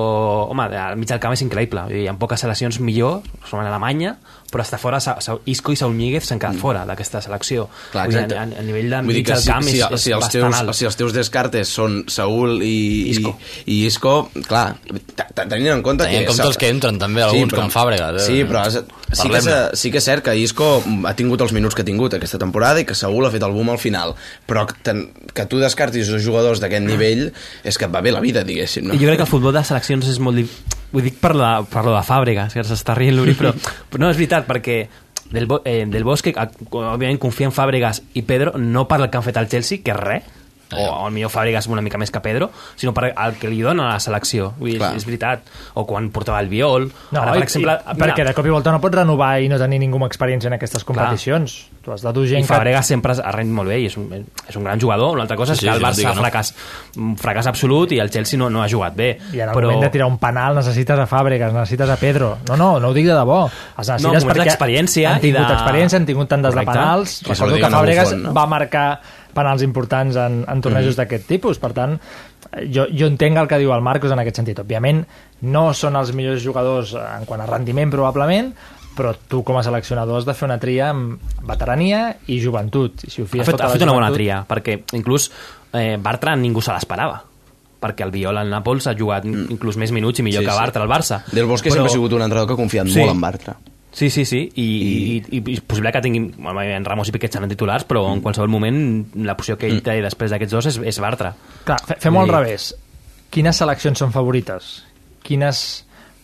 home, 0.51 0.63
al 0.77 0.97
mig 0.97 1.09
del 1.09 1.19
camp 1.19 1.33
és 1.35 1.43
increïble. 1.43 1.87
Hi 2.03 2.07
ha 2.07 2.15
poques 2.15 2.41
seleccions 2.41 2.79
millor, 2.81 3.23
som 3.49 3.61
en 3.61 3.67
Alemanya, 3.67 4.17
però 4.53 4.63
està 4.67 4.77
fora, 4.79 4.99
Sa- 5.01 5.17
Sa- 5.25 5.39
Isco 5.49 5.73
i 5.73 5.79
Saúl 5.81 5.95
Ñíguez 5.97 6.27
s'han 6.29 6.39
quedat 6.43 6.59
fora 6.61 6.85
d'aquesta 6.89 7.23
selecció. 7.25 7.65
Mm. 7.71 7.93
Clar, 7.95 8.05
Vull 8.11 8.19
dir, 8.29 8.37
a, 8.37 8.43
a, 8.45 8.65
nivell 8.67 8.91
de 8.93 8.99
Vull 9.07 9.15
dir 9.15 9.23
mig 9.23 9.27
que 9.27 9.33
del 9.33 9.43
si, 9.43 9.49
camp 9.49 9.65
si, 9.65 9.79
és, 9.81 9.87
és 9.97 10.05
si, 10.05 10.13
els 10.13 10.29
teus, 10.29 10.59
alt. 10.61 10.75
si 10.77 10.89
els 10.91 10.99
teus 11.01 11.15
descartes 11.17 11.73
són 11.73 12.03
Saúl 12.13 12.61
i 12.63 12.75
Isco. 13.15 13.33
i, 13.65 13.79
i 13.79 13.87
Isco, 13.89 14.15
clar, 14.47 14.77
tenint 15.35 15.73
en 15.79 15.83
compte 15.83 16.05
Tenint 16.05 16.19
que... 16.19 16.25
en 16.27 16.31
compte 16.35 16.49
els 16.51 16.61
que 16.61 16.69
entren 16.73 16.99
també, 17.01 17.25
alguns, 17.25 17.55
com 17.57 17.73
Fàbregas, 17.73 18.21
eh? 18.21 18.27
Sí, 18.27 18.45
però 18.49 18.67
sí, 18.69 19.29
que 19.33 19.41
és, 19.41 19.49
sí 19.81 19.91
que 19.95 20.03
és 20.03 20.09
cert 20.11 20.25
que 20.27 20.37
Isco 20.37 20.69
ha 21.09 21.15
tingut 21.17 21.41
els 21.45 21.55
minuts 21.57 21.75
que 21.79 21.83
ha 21.85 21.89
tingut 21.89 22.15
aquesta 22.19 22.41
temporada 22.43 22.83
i 22.83 22.87
que 22.89 22.95
Saúl 22.99 23.25
ha 23.27 23.33
fet 23.33 23.43
el 23.49 23.57
boom 23.57 23.73
al 23.73 23.81
final, 23.81 24.15
però 24.49 24.67
que, 24.69 24.77
ten, 24.85 25.07
que 25.33 25.47
tu 25.49 25.61
descartis 25.63 26.13
dos 26.13 26.23
jugadors 26.25 26.61
d'aquest 26.61 26.85
nivell 26.87 27.31
és 27.65 27.79
que 27.81 27.89
et 27.89 27.95
va 27.95 28.05
bé 28.05 28.13
la 28.13 28.21
vida, 28.21 28.45
diguéssim. 28.45 28.89
No? 28.91 28.95
Jo 29.01 29.09
crec 29.09 29.23
que 29.23 29.29
el 29.29 29.33
futbol 29.33 29.57
de 29.57 29.65
seleccions 29.65 30.09
és 30.13 30.21
molt... 30.23 30.45
Ho 30.93 31.01
dic 31.01 31.17
per, 31.21 31.33
la, 31.39 31.55
per 31.69 31.87
lo 31.87 31.95
de 31.97 32.03
Fàbregas, 32.05 32.53
que 32.57 32.65
s'està 32.69 32.97
rient 32.99 33.17
l'Uri, 33.17 33.35
però, 33.39 33.55
però 33.89 34.03
no, 34.05 34.11
és 34.13 34.21
veritat, 34.21 34.45
perquè 34.49 34.77
del, 35.33 35.49
eh, 35.65 35.83
del 35.89 36.05
Bosque, 36.05 36.35
òbviament 36.37 37.21
confia 37.23 37.49
en 37.49 37.57
Fàbregas 37.57 38.03
i 38.19 38.25
Pedro, 38.29 38.55
no 38.61 38.85
per 38.89 39.01
el 39.01 39.09
que 39.09 39.21
han 39.21 39.27
fet 39.27 39.41
al 39.41 39.49
Chelsea, 39.49 39.81
que 39.85 39.97
res, 39.97 40.29
o, 40.75 41.07
o 41.07 41.11
millor 41.11 41.31
Fàbregas 41.31 41.67
una 41.69 41.83
mica 41.83 41.99
més 41.99 42.11
que 42.11 42.21
Pedro, 42.21 42.51
sinó 42.77 42.93
per 42.95 43.13
el 43.13 43.35
que 43.41 43.49
li 43.49 43.61
dona 43.63 43.91
a 43.91 43.93
la 43.95 44.01
selecció. 44.01 44.53
Vull 44.59 44.71
dir, 44.73 44.79
Clar. 44.79 44.93
és, 44.97 45.03
és 45.03 45.07
veritat. 45.07 45.43
O 45.75 45.87
quan 45.87 46.11
portava 46.11 46.41
el 46.41 46.49
viol. 46.49 46.91
No, 47.13 47.21
Ara, 47.23 47.33
per 47.33 47.43
exemple, 47.45 47.79
i, 47.81 47.99
perquè 47.99 48.25
de 48.27 48.35
cop 48.35 48.47
i 48.47 48.51
volta 48.55 48.73
no 48.73 48.81
pots 48.81 48.97
renovar 48.97 49.41
i 49.43 49.49
no 49.49 49.59
tenir 49.61 49.79
ningú 49.83 49.97
amb 50.01 50.07
experiència 50.09 50.49
en 50.49 50.55
aquestes 50.59 50.85
competicions. 50.85 51.59
Tu 51.83 51.91
has 51.91 52.03
de 52.05 52.13
dur 52.15 52.27
gent 52.31 52.45
I 52.45 52.47
Fàbregas 52.47 52.87
sempre 52.87 53.13
ha 53.19 53.33
rendit 53.35 53.55
molt 53.57 53.69
bé 53.69 53.81
i 53.83 53.87
és 53.89 53.97
un, 53.99 54.07
és 54.49 54.57
un 54.57 54.65
gran 54.65 54.79
jugador. 54.81 55.15
Una 55.17 55.23
altra 55.27 55.37
cosa 55.37 55.55
Sí, 55.57 55.67
és 55.67 55.67
que 55.67 55.71
sí, 55.71 55.77
el 55.77 55.83
no 55.83 55.89
Barça 55.89 56.03
que 56.03 56.15
no. 56.15 56.23
fracàs, 56.23 56.53
un 56.97 57.17
fracàs 57.19 57.49
absolut 57.51 57.91
i 57.93 57.99
el 57.99 58.11
Chelsea 58.11 58.39
no, 58.39 58.49
no 58.51 58.63
ha 58.63 58.69
jugat 58.71 58.95
bé. 58.95 59.11
I 59.33 59.41
en 59.41 59.49
el 59.49 59.55
però... 59.57 59.67
moment 59.73 59.83
de 59.83 59.91
tirar 59.91 60.07
un 60.07 60.19
penal 60.23 60.55
necessites 60.55 60.99
a 60.99 61.07
Fàbregas, 61.11 61.53
necessites 61.53 61.91
a 61.91 61.97
Pedro. 61.97 62.39
No, 62.49 62.57
no, 62.57 62.79
no 62.81 62.89
ho 62.93 62.95
dic 62.95 63.07
de 63.11 63.17
debò. 63.17 63.41
Els 63.49 63.89
No, 63.89 63.95
necessites 63.95 64.25
moments 64.25 64.25
perquè 64.57 65.09
han 65.11 65.21
tingut 65.21 65.49
de- 65.49 65.55
experiència, 65.55 65.97
han 65.99 66.07
tingut 66.07 66.29
tantes 66.29 66.55
de 66.55 66.61
Correcte. 66.61 66.79
penals. 66.79 67.19
Que 67.25 67.33
Recordo 67.35 67.57
que 67.57 67.73
Fàbregas 67.75 68.15
no? 68.17 68.33
va 68.33 68.47
marcar 68.47 69.01
penals 69.35 69.63
importants 69.63 70.17
en, 70.17 70.45
en 70.49 70.61
tornejos 70.61 70.95
Mhm. 70.95 71.01
d'aquest 71.03 71.27
tipus. 71.27 71.59
Per 71.59 71.73
tant, 71.73 71.99
jo, 72.71 72.87
jo 72.93 73.07
entenc 73.07 73.37
el 73.39 73.49
que 73.49 73.59
diu 73.59 73.73
el 73.73 73.81
Marcos 73.83 74.13
en 74.13 74.19
aquest 74.19 74.37
sentit. 74.37 74.59
Òbviament, 74.59 75.05
no 75.43 75.73
són 75.75 75.97
els 75.97 76.13
millors 76.15 76.43
jugadors 76.45 76.95
en 76.95 77.25
quant 77.27 77.41
a 77.41 77.47
rendiment, 77.47 77.91
probablement, 77.91 78.53
però 78.97 79.15
tu 79.29 79.43
com 79.43 79.57
a 79.57 79.63
seleccionador 79.63 80.19
has 80.19 80.27
de 80.29 80.35
fer 80.35 80.47
una 80.47 80.59
tria 80.61 80.91
amb 80.91 81.19
veterania 81.49 82.17
i 82.29 82.41
joventut. 82.43 83.01
Si 83.09 83.23
ho 83.23 83.25
ha 83.25 83.29
fies 83.29 83.47
fet, 83.47 83.55
tota 83.57 83.67
ha 83.67 83.71
fet 83.73 83.83
una 83.83 83.93
bona 83.93 84.11
joventut- 84.11 84.15
tria, 84.15 84.45
perquè 84.49 84.83
inclús 84.99 85.31
eh, 85.73 85.97
Bartra 85.99 86.37
ningú 86.37 86.61
se 86.61 86.73
l'esperava 86.73 87.23
perquè 87.83 88.05
el 88.05 88.13
Viola 88.13 88.43
al 88.43 88.51
Nàpols 88.53 88.87
ha 88.87 88.95
jugat 88.95 89.25
inclús 89.25 89.77
més 89.77 89.91
minuts 89.91 90.21
i 90.21 90.23
millor 90.23 90.45
Sí, 90.45 90.47
que. 90.47 90.55
Bartra 90.55 90.83
al 90.85 90.89
Barça. 90.89 91.25
Del 91.33 91.47
Bosque 91.47 91.69
sempre 91.69 91.89
ha 91.89 91.91
sigut 91.91 92.13
un 92.13 92.23
entrenador 92.23 92.47
que 92.47 92.53
ha 92.53 92.57
confiat 92.57 92.87
Sí. 92.87 93.01
molt 93.01 93.11
en 93.11 93.21
Bartra. 93.21 93.57
Sí, 93.93 94.09
sí, 94.09 94.25
sí, 94.25 94.39
i, 94.57 94.63
I... 94.65 94.93
I, 95.37 95.37
i, 95.37 95.43
i 95.53 95.61
possible 95.61 95.93
que 95.93 96.01
tinguin 96.01 96.31
en 96.65 96.85
Ramos 96.89 97.11
i 97.11 97.13
Piquet 97.13 97.35
seran 97.37 97.51
titulars, 97.53 97.85
però 97.85 98.07
en 98.15 98.23
qualsevol 98.25 98.49
moment 98.49 98.79
la 99.29 99.35
posició 99.37 99.59
que 99.61 99.69
ell 99.69 99.83
té 99.85 99.99
després 100.01 100.33
d'aquests 100.33 100.55
dos 100.57 100.69
és, 100.71 100.79
és 100.95 101.01
Bartra. 101.05 101.35
Clar, 101.67 101.77
fe- 101.87 101.99
fem-ho 102.01 102.23
al 102.25 102.33
revés. 102.33 102.71
Quines 103.33 103.57
seleccions 103.61 104.01
són 104.01 104.13
favorites? 104.13 104.79
Quines 105.23 105.61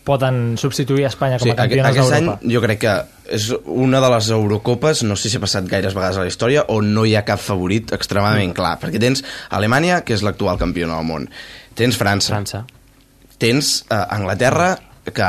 poden 0.08 0.56
substituir 0.56 1.04
a 1.04 1.10
Espanya 1.12 1.36
com 1.36 1.44
Sí, 1.44 1.50
a 1.50 1.52
aquest, 1.52 1.68
campiones 1.68 1.90
aquest 1.92 2.14
any 2.16 2.24
d'Europa? 2.30 2.52
jo 2.54 2.60
crec 2.64 2.78
que 2.80 2.94
és 3.36 3.50
una 3.68 4.00
de 4.00 4.08
les 4.14 4.30
Eurocopes, 4.32 5.02
no 5.04 5.16
sé 5.20 5.28
si 5.28 5.36
ha 5.36 5.42
passat 5.44 5.68
gaires 5.68 5.92
vegades 5.92 6.16
a 6.16 6.24
la 6.24 6.30
història, 6.32 6.64
on 6.72 6.94
no 6.96 7.04
hi 7.04 7.12
ha 7.18 7.26
cap 7.28 7.42
favorit 7.44 7.92
extremadament 7.92 8.54
clar, 8.56 8.78
perquè 8.80 8.96
tens 9.02 9.20
Alemanya, 9.52 10.00
que 10.08 10.16
és 10.16 10.24
l'actual 10.24 10.56
campiona 10.56 10.96
del 10.96 11.04
món, 11.10 11.28
tens 11.76 12.00
França, 12.00 12.32
França. 12.32 12.62
tens 13.36 13.82
eh, 13.90 14.00
Anglaterra, 14.16 14.78
que 15.14 15.28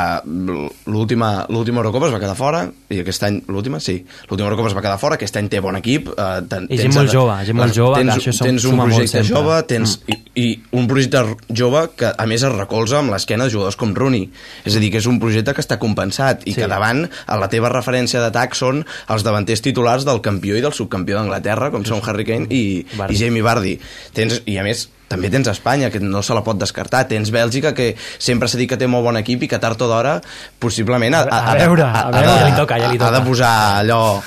l'última 0.90 1.82
Eurocopa 1.84 2.10
es 2.10 2.16
va 2.16 2.22
quedar 2.22 2.38
fora 2.40 2.64
i 2.90 3.00
aquest 3.04 3.24
any, 3.24 3.36
l'última, 3.48 3.80
sí 3.80 4.00
l'última 4.30 4.48
Eurocopa 4.50 4.70
es 4.72 4.76
va 4.78 4.82
quedar 4.82 4.98
fora, 4.98 5.16
aquest 5.20 5.36
any 5.38 5.48
té 5.50 5.60
bon 5.62 5.76
equip 5.78 6.08
eh, 6.10 6.42
ten, 6.50 6.66
I 6.70 6.78
gent 6.82 6.94
molt 6.96 7.12
jove, 7.14 7.36
gent 7.46 7.58
molt 7.60 7.74
jove, 7.76 8.00
tens, 8.02 8.16
això 8.18 8.46
tens 8.48 8.66
un 8.66 8.80
projecte 8.82 9.24
jove 9.28 9.60
tens, 9.70 10.00
Mm. 10.08 10.14
i, 10.36 10.42
i 10.42 10.64
un 10.80 10.88
projecte 10.88 11.22
jove 11.54 11.84
que 11.96 12.10
a 12.18 12.26
més 12.26 12.42
es 12.44 12.52
recolza 12.56 13.00
amb 13.00 13.12
l'esquena 13.14 13.46
de 13.46 13.52
jugadors 13.54 13.76
com 13.78 13.94
Rooney 13.94 14.30
és 14.66 14.76
a 14.76 14.80
dir, 14.80 14.90
que 14.92 14.98
és 14.98 15.06
un 15.06 15.20
projecte 15.20 15.54
que 15.54 15.62
està 15.62 15.78
compensat 15.78 16.42
i 16.48 16.54
Sí. 16.54 16.62
que 16.62 16.68
davant 16.68 17.06
a 17.28 17.38
la 17.38 17.50
teva 17.50 17.70
referència 17.70 18.20
d'atac 18.22 18.56
són 18.56 18.86
els 19.10 19.24
davanters 19.24 19.62
titulars 19.62 20.06
del 20.06 20.22
campió 20.22 20.56
i 20.58 20.62
del 20.62 20.74
subcampió 20.74 21.16
d'Anglaterra 21.18 21.70
com 21.72 21.86
són 21.86 22.02
Harry 22.06 22.26
Kane 22.26 22.48
i, 22.50 22.86
Vardy. 22.98 23.14
i 23.14 23.18
Jamie 23.20 23.42
Vardy 23.46 23.80
tens, 24.14 24.42
i 24.46 24.58
a 24.58 24.64
més 24.64 24.88
també 25.10 25.30
tens 25.34 25.48
Espanya, 25.50 25.90
que 25.90 25.98
no 26.00 26.22
se 26.22 26.36
la 26.38 26.44
pot 26.46 26.56
descartar. 26.62 27.08
Tens 27.10 27.32
Bèlgica, 27.34 27.72
que 27.74 27.96
sempre 28.20 28.48
s'ha 28.48 28.60
dit 28.60 28.70
que 28.70 28.78
té 28.78 28.86
molt 28.86 29.04
bon 29.04 29.18
equip 29.18 29.42
i 29.42 29.48
que 29.50 29.58
tard 29.58 29.82
o 29.82 29.88
d'hora, 29.90 30.20
possiblement, 30.60 31.16
ha, 31.16 31.22
ha, 31.32 31.52
A 31.52 31.56
veure, 31.58 31.82
a 31.82 31.90
ha, 31.90 32.12
veure. 32.12 32.28
ha, 32.28 32.36
Ja 32.36 32.44
de- 32.44 32.50
li 32.52 32.56
toca, 32.56 32.78
ja 32.82 32.88
li 32.90 32.98
ha 32.98 33.10
de 33.10 33.18
toca. 33.18 33.22
posar 33.28 33.78
allò 33.82 34.22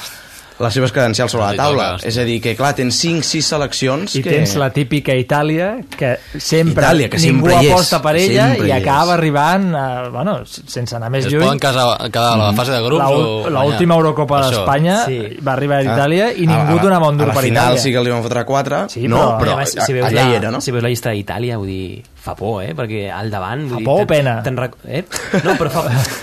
les 0.61 0.75
seves 0.75 0.93
credencials 0.93 1.33
sobre 1.33 1.47
la 1.47 1.55
taula. 1.57 1.97
és 2.03 2.17
a 2.19 2.25
dir, 2.25 2.41
que 2.43 2.55
clar, 2.57 2.75
tens 2.75 2.99
5-6 3.05 3.41
seleccions 3.43 4.15
I 4.17 4.23
que... 4.23 4.31
tens 4.31 4.55
la 4.57 4.71
típica 4.71 5.15
Itàlia, 5.15 5.77
que 5.99 6.19
sempre 6.39 6.85
Itàlia, 6.85 7.09
que 7.11 7.19
ningú 7.19 7.49
sempre 7.49 7.55
hi 7.63 7.67
és, 7.67 7.73
aposta 7.73 8.03
per 8.03 8.17
ella 8.17 8.49
sempre 8.53 8.69
i 8.69 8.73
acaba 8.73 9.13
és. 9.15 9.19
arribant, 9.19 9.67
eh, 9.75 10.09
bueno, 10.13 10.37
sense 10.47 10.97
anar 10.97 11.11
més 11.11 11.27
Es 11.27 11.33
lluny. 11.33 11.45
poden 11.45 11.59
casar, 11.59 11.97
quedar 12.11 12.33
a 12.35 12.37
la 12.37 12.53
fase 12.53 12.73
de 12.73 12.83
grups 12.83 12.99
La, 13.03 13.09
o... 13.11 13.51
la 13.51 13.63
última 13.65 13.95
Eurocopa 13.95 14.43
d'Espanya 14.49 15.05
Sí. 15.07 15.19
va 15.47 15.53
arribar 15.55 15.79
a 15.79 15.81
Ah. 15.83 15.97
Itàlia 15.97 16.33
i 16.33 16.45
A- 16.47 16.49
ningú 16.53 16.79
a- 16.79 16.83
donava 16.83 17.09
un 17.09 17.17
dur 17.19 17.25
A 17.25 17.29
la 17.29 17.35
per 17.35 17.43
final 17.45 17.65
Itàlia. 17.73 17.83
sí 17.83 17.93
que 17.93 18.01
li 18.05 18.11
van 18.11 18.23
fotre 18.23 18.45
4, 18.45 18.89
Sí, 18.89 19.09
no, 19.09 19.17
però- 19.19 19.39
però, 19.41 19.59
a 19.59 19.63
a- 19.63 19.67
si 19.67 19.93
veus, 19.93 20.07
allà 20.07 20.25
la, 20.25 20.31
hi 20.31 20.35
era, 20.35 20.51
no? 20.51 20.61
si 20.61 20.71
veus 20.71 20.83
la 20.83 20.89
llista 20.89 21.11
d'Itàlia, 21.11 21.57
vull 21.59 21.67
dir, 21.67 22.03
fa 22.23 22.37
por, 22.37 22.63
eh? 22.63 22.73
Perquè 22.75 23.11
al 23.11 23.31
davant... 23.31 23.69
Fa 23.69 23.79
por 23.83 23.95
o 23.95 23.99
dir, 23.99 24.07
pena? 24.07 24.37
Te'n, 24.45 24.57
rec- 24.57 24.77
eh? 24.87 25.05
No, 25.43 25.57
però 25.59 25.71
fa, 25.71 25.83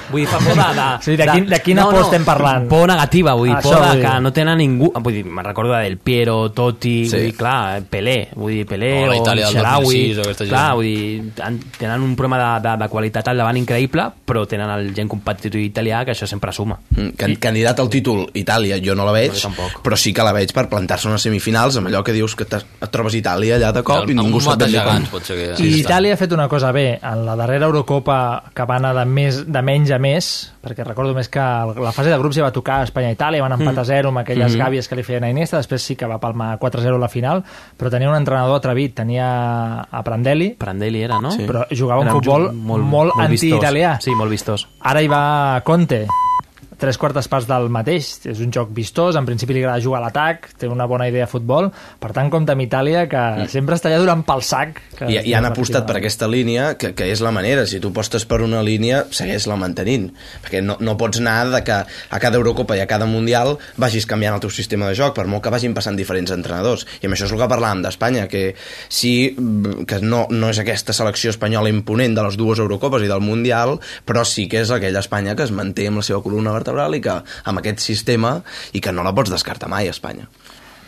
vull 0.09 0.21
dir, 0.21 0.27
fa 0.31 0.37
por 0.37 0.55
de... 0.55 0.67
de 0.79 0.87
Sí, 1.03 1.15
de 1.17 1.25
quin- 1.27 1.47
de 1.49 1.59
quina 1.61 1.83
por 1.89 2.01
estem 2.05 2.23
parlant? 2.23 2.69
Por 2.69 2.87
negativa, 2.87 3.33
vull 3.33 3.49
dir, 3.49 3.57
Això 3.57 3.73
por 3.73 3.81
de 3.83 3.95
dir. 3.97 4.03
Que 4.19 4.23
no 4.27 4.33
tenen 4.35 4.59
ningú... 4.59 4.91
Vull 4.99 5.15
dir, 5.15 5.23
me'n 5.25 5.45
recordo 5.47 5.73
de 5.73 5.83
Del 5.87 5.97
Piero, 5.97 6.51
Totti, 6.51 7.07
Sí. 7.09 7.15
vull 7.15 7.25
dir, 7.29 7.35
clar, 7.39 7.81
Pelé, 7.89 8.17
vull 8.35 8.53
dir, 8.53 8.65
Pelé 8.69 8.91
O 9.07 9.09
o, 9.09 9.17
Itàlia 9.17 9.47
del 9.47 9.55
Xaraui... 9.57 9.85
2006 9.85 10.17
o 10.19 10.25
aquesta 10.27 10.45
gent. 10.45 10.51
Clar, 10.53 10.67
vull 10.75 10.85
dir, 10.85 11.31
tenen 11.79 12.03
un 12.05 12.15
problema 12.19 12.39
de, 12.59 12.67
de, 12.67 12.75
de 12.83 12.89
qualitat 12.91 13.31
al 13.31 13.39
davant 13.41 13.57
increïble, 13.59 14.05
però 14.27 14.43
tenen 14.49 14.69
el 14.75 14.91
gent 14.97 15.09
competitiu 15.11 15.61
italià, 15.63 16.03
que 16.05 16.13
això 16.13 16.27
sempre 16.29 16.51
suma. 16.55 16.77
Mm, 16.95 17.13
Can, 17.19 17.35
candidat 17.41 17.79
al 17.79 17.89
títol 17.89 18.25
Itàlia 18.37 18.77
jo 18.83 18.95
no 18.97 19.07
la 19.07 19.15
veig, 19.15 19.33
No, 19.49 19.69
però 19.83 19.95
sí 19.97 20.11
que 20.13 20.23
la 20.25 20.33
veig 20.35 20.51
per 20.53 20.67
plantar-se 20.69 21.07
a 21.07 21.11
unes 21.13 21.23
semifinals 21.25 21.77
amb 21.79 21.87
allò 21.89 22.03
que 22.05 22.13
dius 22.13 22.35
que 22.35 22.43
et 22.45 22.89
trobes 22.91 23.15
a 23.15 23.17
Itàlia 23.17 23.55
allà 23.57 23.71
de 23.75 23.83
cop 23.87 24.03
i 24.09 24.13
Amb 24.13 24.21
ningú 24.25 24.41
sap 24.43 24.59
ben 24.59 24.71
bé 24.73 24.83
com. 24.83 25.07
que... 25.23 25.37
I 25.63 25.69
Itàlia 25.79 26.13
ha 26.13 26.19
fet 26.19 26.33
una 26.35 26.47
cosa 26.51 26.71
bé. 26.75 26.99
En 27.01 27.23
la 27.25 27.35
darrera 27.39 27.65
Eurocopa, 27.69 28.19
que 28.53 28.65
va 28.67 28.75
anar 28.81 28.93
de, 28.97 29.05
més, 29.05 29.41
de 29.47 29.61
menys 29.65 29.91
a 29.95 29.99
més, 30.01 30.29
perquè 30.63 30.83
recordo 30.85 31.13
més 31.15 31.29
que 31.31 31.39
la 31.39 31.93
fase 31.95 32.09
de 32.11 32.17
grups 32.19 32.35
ja 32.37 32.43
va 32.45 32.51
tocar 32.55 32.81
Espanya-Itàlia, 32.87 33.41
van 33.45 33.55
empatar 33.57 33.85
a 33.85 33.89
zero 34.09 34.17
amb 34.17 34.17
aquelles 34.19 34.51
Mhm. 34.55 34.59
gàbies 34.59 34.87
que 34.87 34.95
li 34.95 35.03
feien 35.03 35.23
a 35.23 35.29
Iniesta, 35.29 35.57
després 35.57 35.81
sí 35.81 35.95
que 35.95 36.05
va 36.05 36.19
palmar 36.19 36.57
4-0 36.59 36.95
a 36.95 36.99
la 36.99 37.07
final, 37.09 37.43
però 37.77 37.89
tenia 37.89 38.09
un 38.09 38.15
entrenador 38.15 38.57
atrevit, 38.57 38.95
tenia 38.95 39.81
a 39.81 40.03
Prandelli, 40.03 40.51
Prandelli 40.57 41.01
era, 41.03 41.19
no? 41.19 41.31
Sí. 41.31 41.45
però 41.45 41.65
jugava 41.71 42.01
un 42.01 42.07
Era 42.07 42.15
futbol 42.15 42.47
ju- 42.49 42.53
molt 42.53 43.11
anti-italià. 43.17 43.93
vistós. 43.97 44.03
Sí, 44.03 44.11
molt 44.15 44.31
vistós. 44.31 44.67
Ara 44.81 45.01
hi 45.01 45.07
va 45.07 45.61
Conte, 45.63 46.07
tres 46.79 46.97
quartes 46.97 47.27
parts 47.27 47.47
del 47.49 47.69
mateix. 47.69 48.25
És 48.29 48.39
un 48.43 48.51
joc 48.55 48.71
vistós, 48.75 49.17
en 49.19 49.27
principi 49.27 49.53
li 49.53 49.63
agrada 49.63 49.83
jugar 49.83 49.99
a 50.01 50.05
l'atac, 50.07 50.49
té 50.57 50.67
una 50.71 50.87
bona 50.89 51.07
idea 51.09 51.25
de 51.27 51.31
futbol. 51.31 51.69
Per 51.99 52.11
tant, 52.15 52.29
compta 52.31 52.55
amb 52.55 52.63
Itàlia, 52.65 53.07
que 53.11 53.19
Mm. 53.19 53.47
sempre 53.51 53.75
està 53.75 53.89
allà 53.89 53.99
durant 53.99 54.23
pel 54.25 54.41
sac. 54.41 54.79
Que 54.97 55.05
I, 55.11 55.19
i 55.29 55.33
han 55.33 55.45
apostat 55.45 55.85
per 55.85 55.97
aquesta 55.97 56.27
línia 56.27 56.75
que, 56.77 56.93
que 56.95 57.11
és 57.11 57.21
la 57.21 57.31
manera, 57.31 57.65
si 57.67 57.79
tu 57.79 57.89
apostes 57.89 58.25
per 58.25 58.41
una 58.41 58.61
línia 58.63 59.05
segueix-la 59.11 59.55
mantenint, 59.59 60.09
perquè 60.43 60.61
no, 60.63 60.77
no 60.79 60.95
pots 60.97 61.19
anar 61.19 61.49
de 61.51 61.63
que 61.63 61.75
a 61.83 62.19
cada 62.19 62.37
Eurocopa 62.37 62.77
i 62.77 62.81
a 62.81 62.87
cada 62.87 63.05
Mundial 63.05 63.57
vagis 63.77 64.05
canviant 64.05 64.35
el 64.35 64.41
teu 64.41 64.49
sistema 64.49 64.87
de 64.87 64.95
joc 64.95 65.15
per 65.15 65.27
molt 65.27 65.43
que 65.43 65.49
vagin 65.53 65.73
passant 65.73 65.95
diferents 65.97 66.31
entrenadors 66.31 66.85
i 67.01 67.07
amb 67.07 67.15
això 67.15 67.25
és 67.25 67.33
el 67.33 67.39
que 67.41 67.49
parlàvem 67.51 67.81
d'Espanya 67.83 68.27
que 68.31 68.55
sí, 68.87 69.35
que 69.87 69.99
no, 70.01 70.27
no 70.29 70.49
és 70.49 70.59
aquesta 70.61 70.93
selecció 70.93 71.31
espanyola 71.33 71.69
imponent 71.69 72.15
de 72.15 72.23
les 72.23 72.37
dues 72.37 72.59
Eurocopes 72.59 73.03
i 73.03 73.09
del 73.11 73.21
Mundial, 73.21 73.79
però 74.05 74.23
sí 74.23 74.47
que 74.47 74.61
és 74.61 74.71
aquella 74.71 74.99
Espanya 75.03 75.35
que 75.35 75.43
es 75.43 75.51
manté 75.51 75.87
amb 75.87 75.97
la 75.97 76.03
seva 76.03 76.21
columna 76.23 76.51
vertebral 76.51 76.68
i 76.71 77.01
que 77.01 77.19
amb 77.43 77.61
aquest 77.61 77.83
sistema 77.83 78.39
i 78.73 78.81
que 78.81 78.93
no 78.95 79.05
la 79.05 79.15
pots 79.15 79.33
descartar 79.33 79.69
mai 79.71 79.89
Espanya 79.91 80.29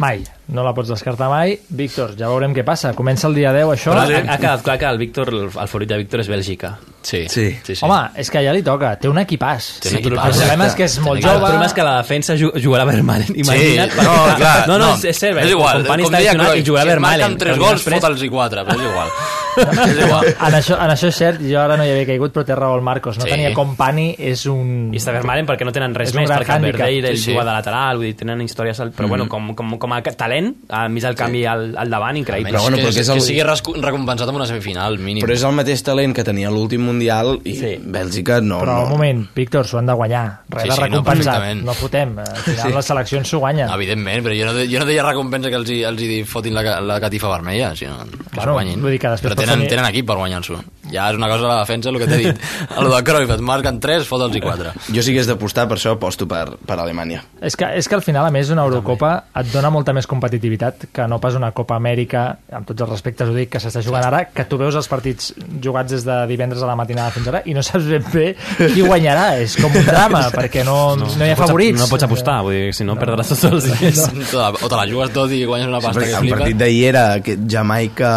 Mai. 0.01 0.23
No 0.51 0.63
la 0.63 0.73
pots 0.75 0.89
descartar 0.91 1.29
mai. 1.31 1.57
Víctor, 1.69 2.15
ja 2.19 2.27
veurem 2.29 2.53
què 2.53 2.63
passa. 2.67 2.93
Comença 2.93 3.27
el 3.27 3.35
dia 3.35 3.51
10, 3.55 3.65
això. 3.73 3.91
Però 3.95 4.03
ha, 4.03 4.33
ha 4.35 4.37
quedat 4.37 4.61
clar 4.65 4.77
que 4.77 4.85
el 4.85 4.97
Víctor, 4.99 5.29
el, 5.33 5.45
el 5.49 5.67
favorit 5.67 5.89
de 5.89 5.97
Víctor 6.03 6.19
és 6.23 6.29
Bèlgica. 6.29 6.73
Sí. 7.01 7.23
Sí. 7.29 7.47
sí, 7.65 7.75
sí. 7.75 7.83
Home, 7.85 8.11
és 8.21 8.29
que 8.29 8.43
ja 8.45 8.51
li 8.53 8.61
toca. 8.61 8.93
Té 9.01 9.09
un 9.09 9.17
equipàs. 9.17 9.79
Té 9.81 9.89
un 9.89 9.95
Sí, 9.95 10.01
equipàs, 10.03 10.35
El 10.35 10.39
problema 10.43 10.67
és 10.67 10.75
que 10.77 10.83
és 10.85 10.99
molt 11.01 11.17
El 11.17 11.23
jove. 11.25 11.39
problema 11.41 11.65
és 11.65 11.73
que 11.73 11.83
la 11.87 11.95
defensa 11.97 12.35
ju- 12.37 12.51
jugarà 12.61 12.85
Vermaelen. 12.85 13.31
Imagina't. 13.35 13.91
Sí, 13.91 14.05
no, 14.05 14.35
clar, 14.37 14.67
no, 14.67 14.77
no, 14.77 14.85
no. 14.85 14.95
és, 15.01 15.17
cert, 15.17 15.39
és 15.41 15.49
igual, 15.49 15.81
Company 15.81 16.03
com 16.03 16.11
està 16.13 16.17
deia 16.21 16.33
lesionat 16.35 16.57
i 16.61 16.63
jugarà 16.67 16.83
si 16.83 16.87
et 16.89 16.93
Vermaelen. 16.93 17.21
marquen 17.31 17.37
3 17.39 17.55
però 17.57 17.63
gols, 17.65 17.79
després- 17.81 18.01
fot'ls 18.05 18.21
i 18.23 18.29
4, 18.29 18.65
però 18.67 18.77
és 18.77 18.89
igual. 18.91 19.09
és 19.91 19.97
igual. 20.05 20.25
En 20.29 20.53
això, 20.61 20.77
en 20.77 20.93
això 20.93 21.09
és 21.09 21.17
cert, 21.17 21.41
jo 21.43 21.59
ara 21.59 21.75
no 21.79 21.83
hi 21.83 21.89
havia 21.91 22.05
caigut, 22.11 22.31
però 22.35 22.45
té 22.45 22.55
raó 22.55 22.75
el 22.77 22.81
Marcos. 22.85 23.17
No 23.17 23.25
Sí. 23.25 23.31
tenia 23.33 23.53
Company, 23.53 24.11
és 24.19 24.45
un... 24.45 24.91
I 24.93 24.97
està 25.01 25.11
Vermaelen 25.15 25.47
perquè 25.49 25.65
no 25.67 25.73
tenen 25.75 25.95
res 25.97 26.13
més, 26.13 26.29
perquè 26.29 26.45
el 26.55 26.61
hàndicap. 26.61 26.77
Verdeir 26.85 27.05
ell 27.09 27.17
Sí, 27.17 27.23
sí. 27.25 27.33
juga 27.33 27.43
de 27.49 27.51
lateral, 27.57 27.97
vull 27.97 28.05
dir, 28.11 28.15
tenen 28.21 28.41
històries... 28.45 28.79
al- 28.79 28.91
Però 28.93 29.05
Mhm. 29.07 29.09
bueno, 29.09 29.27
com, 29.27 29.53
com, 29.55 29.77
com 29.81 29.93
a 29.93 30.01
talent, 30.03 30.40
a 30.69 30.87
mig 30.89 31.03
del 31.03 31.15
canvi 31.19 31.45
al, 31.45 31.71
al 31.77 31.89
davant, 31.89 32.17
increïble. 32.19 32.51
Però 32.51 32.61
bueno, 32.63 32.77
que, 32.77 32.89
que, 32.91 33.03
que 33.03 33.21
sigui 33.21 33.43
recompensat 33.43 34.27
amb 34.29 34.37
una 34.39 34.47
semifinal, 34.49 34.97
mínim. 34.99 35.23
Però 35.25 35.33
és 35.35 35.43
el 35.47 35.55
mateix 35.57 35.83
talent 35.87 36.13
que 36.17 36.23
tenia 36.27 36.51
l'últim 36.53 36.81
Mundial 36.85 37.37
i 37.43 37.55
sí. 37.57 37.73
Bèlgica 37.81 38.39
no. 38.41 38.59
Però 38.63 38.75
no. 38.79 38.83
un 38.85 38.89
moment, 38.95 39.23
Víctor, 39.35 39.67
s'ho 39.67 39.79
han 39.81 39.89
de 39.91 39.93
guanyar. 39.97 40.23
Res 40.49 40.63
Sí, 40.63 40.69
de 40.69 40.73
sí, 40.75 40.79
no, 40.79 40.85
recompensat. 40.87 41.33
perfectament. 41.33 41.65
No, 41.65 41.73
fotem. 41.73 42.17
Al 42.19 42.35
final 42.45 42.67
Sí. 42.71 42.75
les 42.75 42.85
seleccions 42.93 43.27
s'ho 43.29 43.39
guanyen. 43.39 43.69
Evidentment, 43.73 44.25
però 44.25 44.35
jo 44.39 44.45
no, 44.51 44.65
jo 44.65 44.79
no 44.79 44.85
deia 44.89 45.03
recompensa 45.07 45.49
que 45.49 45.55
els, 45.61 45.69
hi, 45.69 45.81
els 45.87 46.01
hi 46.01 46.23
fotin 46.23 46.53
la, 46.57 46.79
la 46.81 46.99
catifa 46.99 47.29
vermella, 47.29 47.73
sinó 47.75 47.99
que 48.05 48.17
Bueno, 48.35 48.43
s'ho 48.43 48.53
guanyin. 48.59 48.81
vull 48.81 48.91
dir 48.91 48.99
que 48.99 49.07
però 49.21 49.35
tenen, 49.35 49.55
tenir- 49.59 49.69
tenen 49.69 49.85
equip 49.91 50.07
per 50.07 50.17
guanyar-s'ho. 50.17 50.59
Ja 50.91 51.09
és 51.11 51.15
una 51.17 51.27
cosa 51.31 51.43
de 51.45 51.47
la 51.49 51.59
defensa, 51.61 51.89
el 51.89 51.97
que 52.01 52.07
t'he 52.09 52.17
dit. 52.19 52.41
El 52.81 52.89
de 52.91 53.01
Cruyff, 53.07 53.31
et 53.37 53.41
marquen 53.45 53.79
3, 53.83 54.05
fot'ls 54.07 54.35
i 54.35 54.41
4. 54.43 54.73
Jo 54.95 55.03
sí 55.05 55.13
que 55.15 55.21
és 55.23 55.29
d'apostar, 55.29 55.67
per 55.71 55.77
això 55.79 55.93
aposto 55.95 56.27
per, 56.27 56.57
per 56.67 56.77
Alemanya. 56.79 57.21
És 57.41 57.55
que, 57.57 57.69
és 57.79 57.87
que 57.87 57.95
al 57.95 58.03
final, 58.05 58.25
a 58.27 58.31
més, 58.35 58.49
una 58.53 58.65
Eurocopa 58.67 59.11
et 59.41 59.51
dona 59.53 59.69
molta 59.73 59.93
més 59.95 60.07
competitivitat 60.09 60.87
que 60.93 61.07
no 61.07 61.19
pas 61.23 61.35
una 61.39 61.51
Copa 61.55 61.77
Amèrica, 61.79 62.25
amb 62.51 62.67
tots 62.67 62.83
els 62.85 62.91
respectes 62.91 63.29
ho 63.31 63.35
dic, 63.35 63.49
que 63.53 63.59
s'està 63.63 63.81
jugant 63.85 64.03
ara, 64.07 64.25
que 64.33 64.45
tu 64.49 64.59
veus 64.59 64.75
els 64.75 64.87
partits 64.91 65.31
jugats 65.63 65.91
des 65.95 66.03
de 66.07 66.17
divendres 66.29 66.61
a 66.63 66.69
la 66.69 66.75
matinada 66.79 67.11
fins 67.15 67.27
ara 67.31 67.41
i 67.45 67.53
no 67.55 67.63
saps 67.63 67.87
ben 67.89 68.05
bé 68.13 68.27
qui 68.59 68.81
guanyarà. 68.83 69.29
És 69.41 69.55
com 69.61 69.71
un 69.73 69.85
drama, 69.87 70.25
perquè 70.37 70.65
no, 70.67 70.95
no, 70.99 71.07
no 71.17 71.25
hi 71.25 71.31
ha 71.31 71.37
favorits. 71.39 71.79
No 71.79 71.87
pots 71.91 72.03
apostar, 72.07 72.39
vull 72.45 72.57
dir, 72.57 72.73
si 72.75 72.83
no 72.87 72.97
perdràs 72.99 73.31
tots 73.33 73.47
els 73.49 73.69
diners. 73.71 74.03
No. 74.31 74.49
O 74.61 74.67
te 74.69 74.75
la 74.79 74.85
jugues 74.89 75.11
tot 75.15 75.31
i 75.33 75.43
guanyes 75.47 75.67
una 75.71 75.79
Sí, 75.81 75.87
pasta 75.87 75.99
perquè 76.01 76.11
que 76.11 76.17
el 76.19 76.25
flipa. 76.27 76.37
partit 76.41 76.59
d'ahir 76.61 76.83
era 76.91 77.05
aquest 77.21 77.47
Jamaica... 77.51 78.11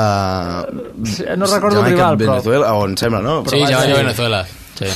No 1.36 1.46
recordo 1.46 1.80
el 1.80 1.84
Jamaica, 1.84 2.10
rival, 2.16 2.18
però- 2.18 2.63
Venezuela, 2.64 2.74
o 2.74 2.86
em 2.86 2.96
sembla, 2.96 3.22
no? 3.22 3.44
Sí, 3.46 3.60
Jamaica, 3.60 3.94
Venezuela. 3.94 4.46
Sí. 4.74 4.86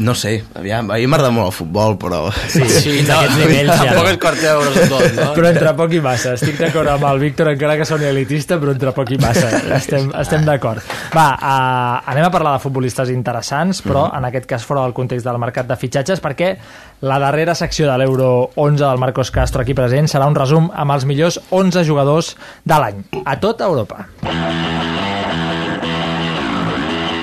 No 0.00 0.16
sé, 0.18 0.42
aviam, 0.58 0.88
a 0.90 0.96
mi 0.98 1.06
m'agrada 1.06 1.30
molt 1.30 1.52
el 1.52 1.52
futbol, 1.54 1.94
però... 2.00 2.24
Sí, 2.50 2.64
sí, 2.66 2.94
a 3.06 3.20
aquests 3.20 3.36
nivells 3.38 3.70
ja 3.70 3.84
Tampoc 3.84 4.08
no. 4.08 4.10
és 4.10 4.18
quart 4.18 4.42
euros 4.50 4.78
tot, 4.90 5.04
no? 5.14 5.28
Però 5.36 5.52
entre 5.52 5.74
poc 5.78 5.94
i 5.94 6.00
massa. 6.02 6.32
Estic 6.34 6.58
d'acord 6.58 6.90
amb 6.90 7.06
el 7.06 7.22
Víctor, 7.22 7.52
encara 7.52 7.76
que 7.78 7.86
soni 7.86 8.08
elitista, 8.08 8.58
però 8.58 8.74
entre 8.74 8.90
poc 8.96 9.14
i 9.14 9.20
massa. 9.22 9.52
Estem, 9.78 10.10
estem 10.18 10.42
d'acord. 10.48 10.82
Va, 11.14 11.28
uh, 11.38 12.10
anem 12.10 12.26
a 12.26 12.32
parlar 12.34 12.56
de 12.56 12.64
futbolistes 12.66 13.14
interessants, 13.14 13.84
però 13.86 14.08
en 14.18 14.26
aquest 14.26 14.50
cas 14.50 14.66
fora 14.66 14.82
del 14.82 14.96
context 14.96 15.30
del 15.30 15.38
mercat 15.38 15.70
de 15.70 15.78
fitxatges, 15.78 16.24
perquè 16.24 16.56
la 17.06 17.22
darrera 17.22 17.54
secció 17.54 17.86
de 17.86 17.94
l'Euro 18.02 18.50
11 18.58 18.82
del 18.82 18.98
Marcos 18.98 19.30
Castro 19.30 19.62
aquí 19.62 19.78
present 19.78 20.10
serà 20.10 20.26
un 20.26 20.34
resum 20.34 20.66
amb 20.74 20.98
els 20.98 21.06
millors 21.06 21.38
11 21.54 21.86
jugadors 21.86 22.34
de 22.66 22.82
l'any, 22.82 23.04
a 23.22 23.38
tota 23.38 23.70
Europa. 23.70 24.08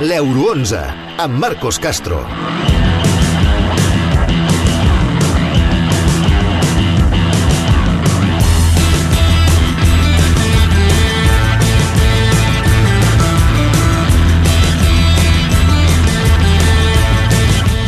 L'Euro 0.02 0.52
11, 0.52 0.82
amb 1.24 1.39
Marcos 1.39 1.80
Castro. 1.80 2.84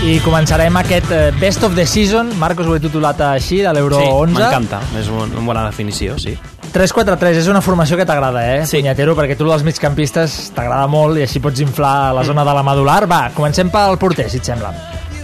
I 0.07 0.19
començarem 0.23 0.75
aquest 0.79 1.09
eh, 1.11 1.31
Best 1.39 1.63
of 1.67 1.73
the 1.75 1.83
Season, 1.85 2.29
Marcos 2.39 2.67
ho 2.69 2.75
he 2.77 2.79
titulat 2.79 3.19
així, 3.27 3.57
de 3.65 3.73
l'Euro 3.75 3.97
Sí, 3.99 4.07
11. 4.07 4.37
m'encanta, 4.37 4.79
és 4.99 5.09
un- 5.11 5.33
una 5.35 5.45
bona 5.49 5.65
definició, 5.65 6.15
sí. 6.19 6.37
3-4-3 6.71 7.35
és 7.41 7.47
una 7.51 7.59
formació 7.61 7.97
que 7.97 8.05
t'agrada, 8.05 8.43
eh, 8.55 8.65
sí. 8.65 8.77
Punyatero, 8.77 9.15
perquè 9.17 9.35
tu 9.35 9.47
dels 9.49 9.63
migcampistes 9.67 10.51
t'agrada 10.55 10.87
molt 10.87 11.17
i 11.17 11.23
així 11.23 11.39
pots 11.43 11.59
inflar 11.59 12.13
la 12.15 12.23
zona 12.23 12.45
de 12.45 12.53
la 12.53 12.63
medular. 12.63 13.05
Va, 13.09 13.31
comencem 13.35 13.69
pel 13.69 13.97
porter, 13.97 14.29
si 14.29 14.37
et 14.37 14.45
sembla. 14.45 14.71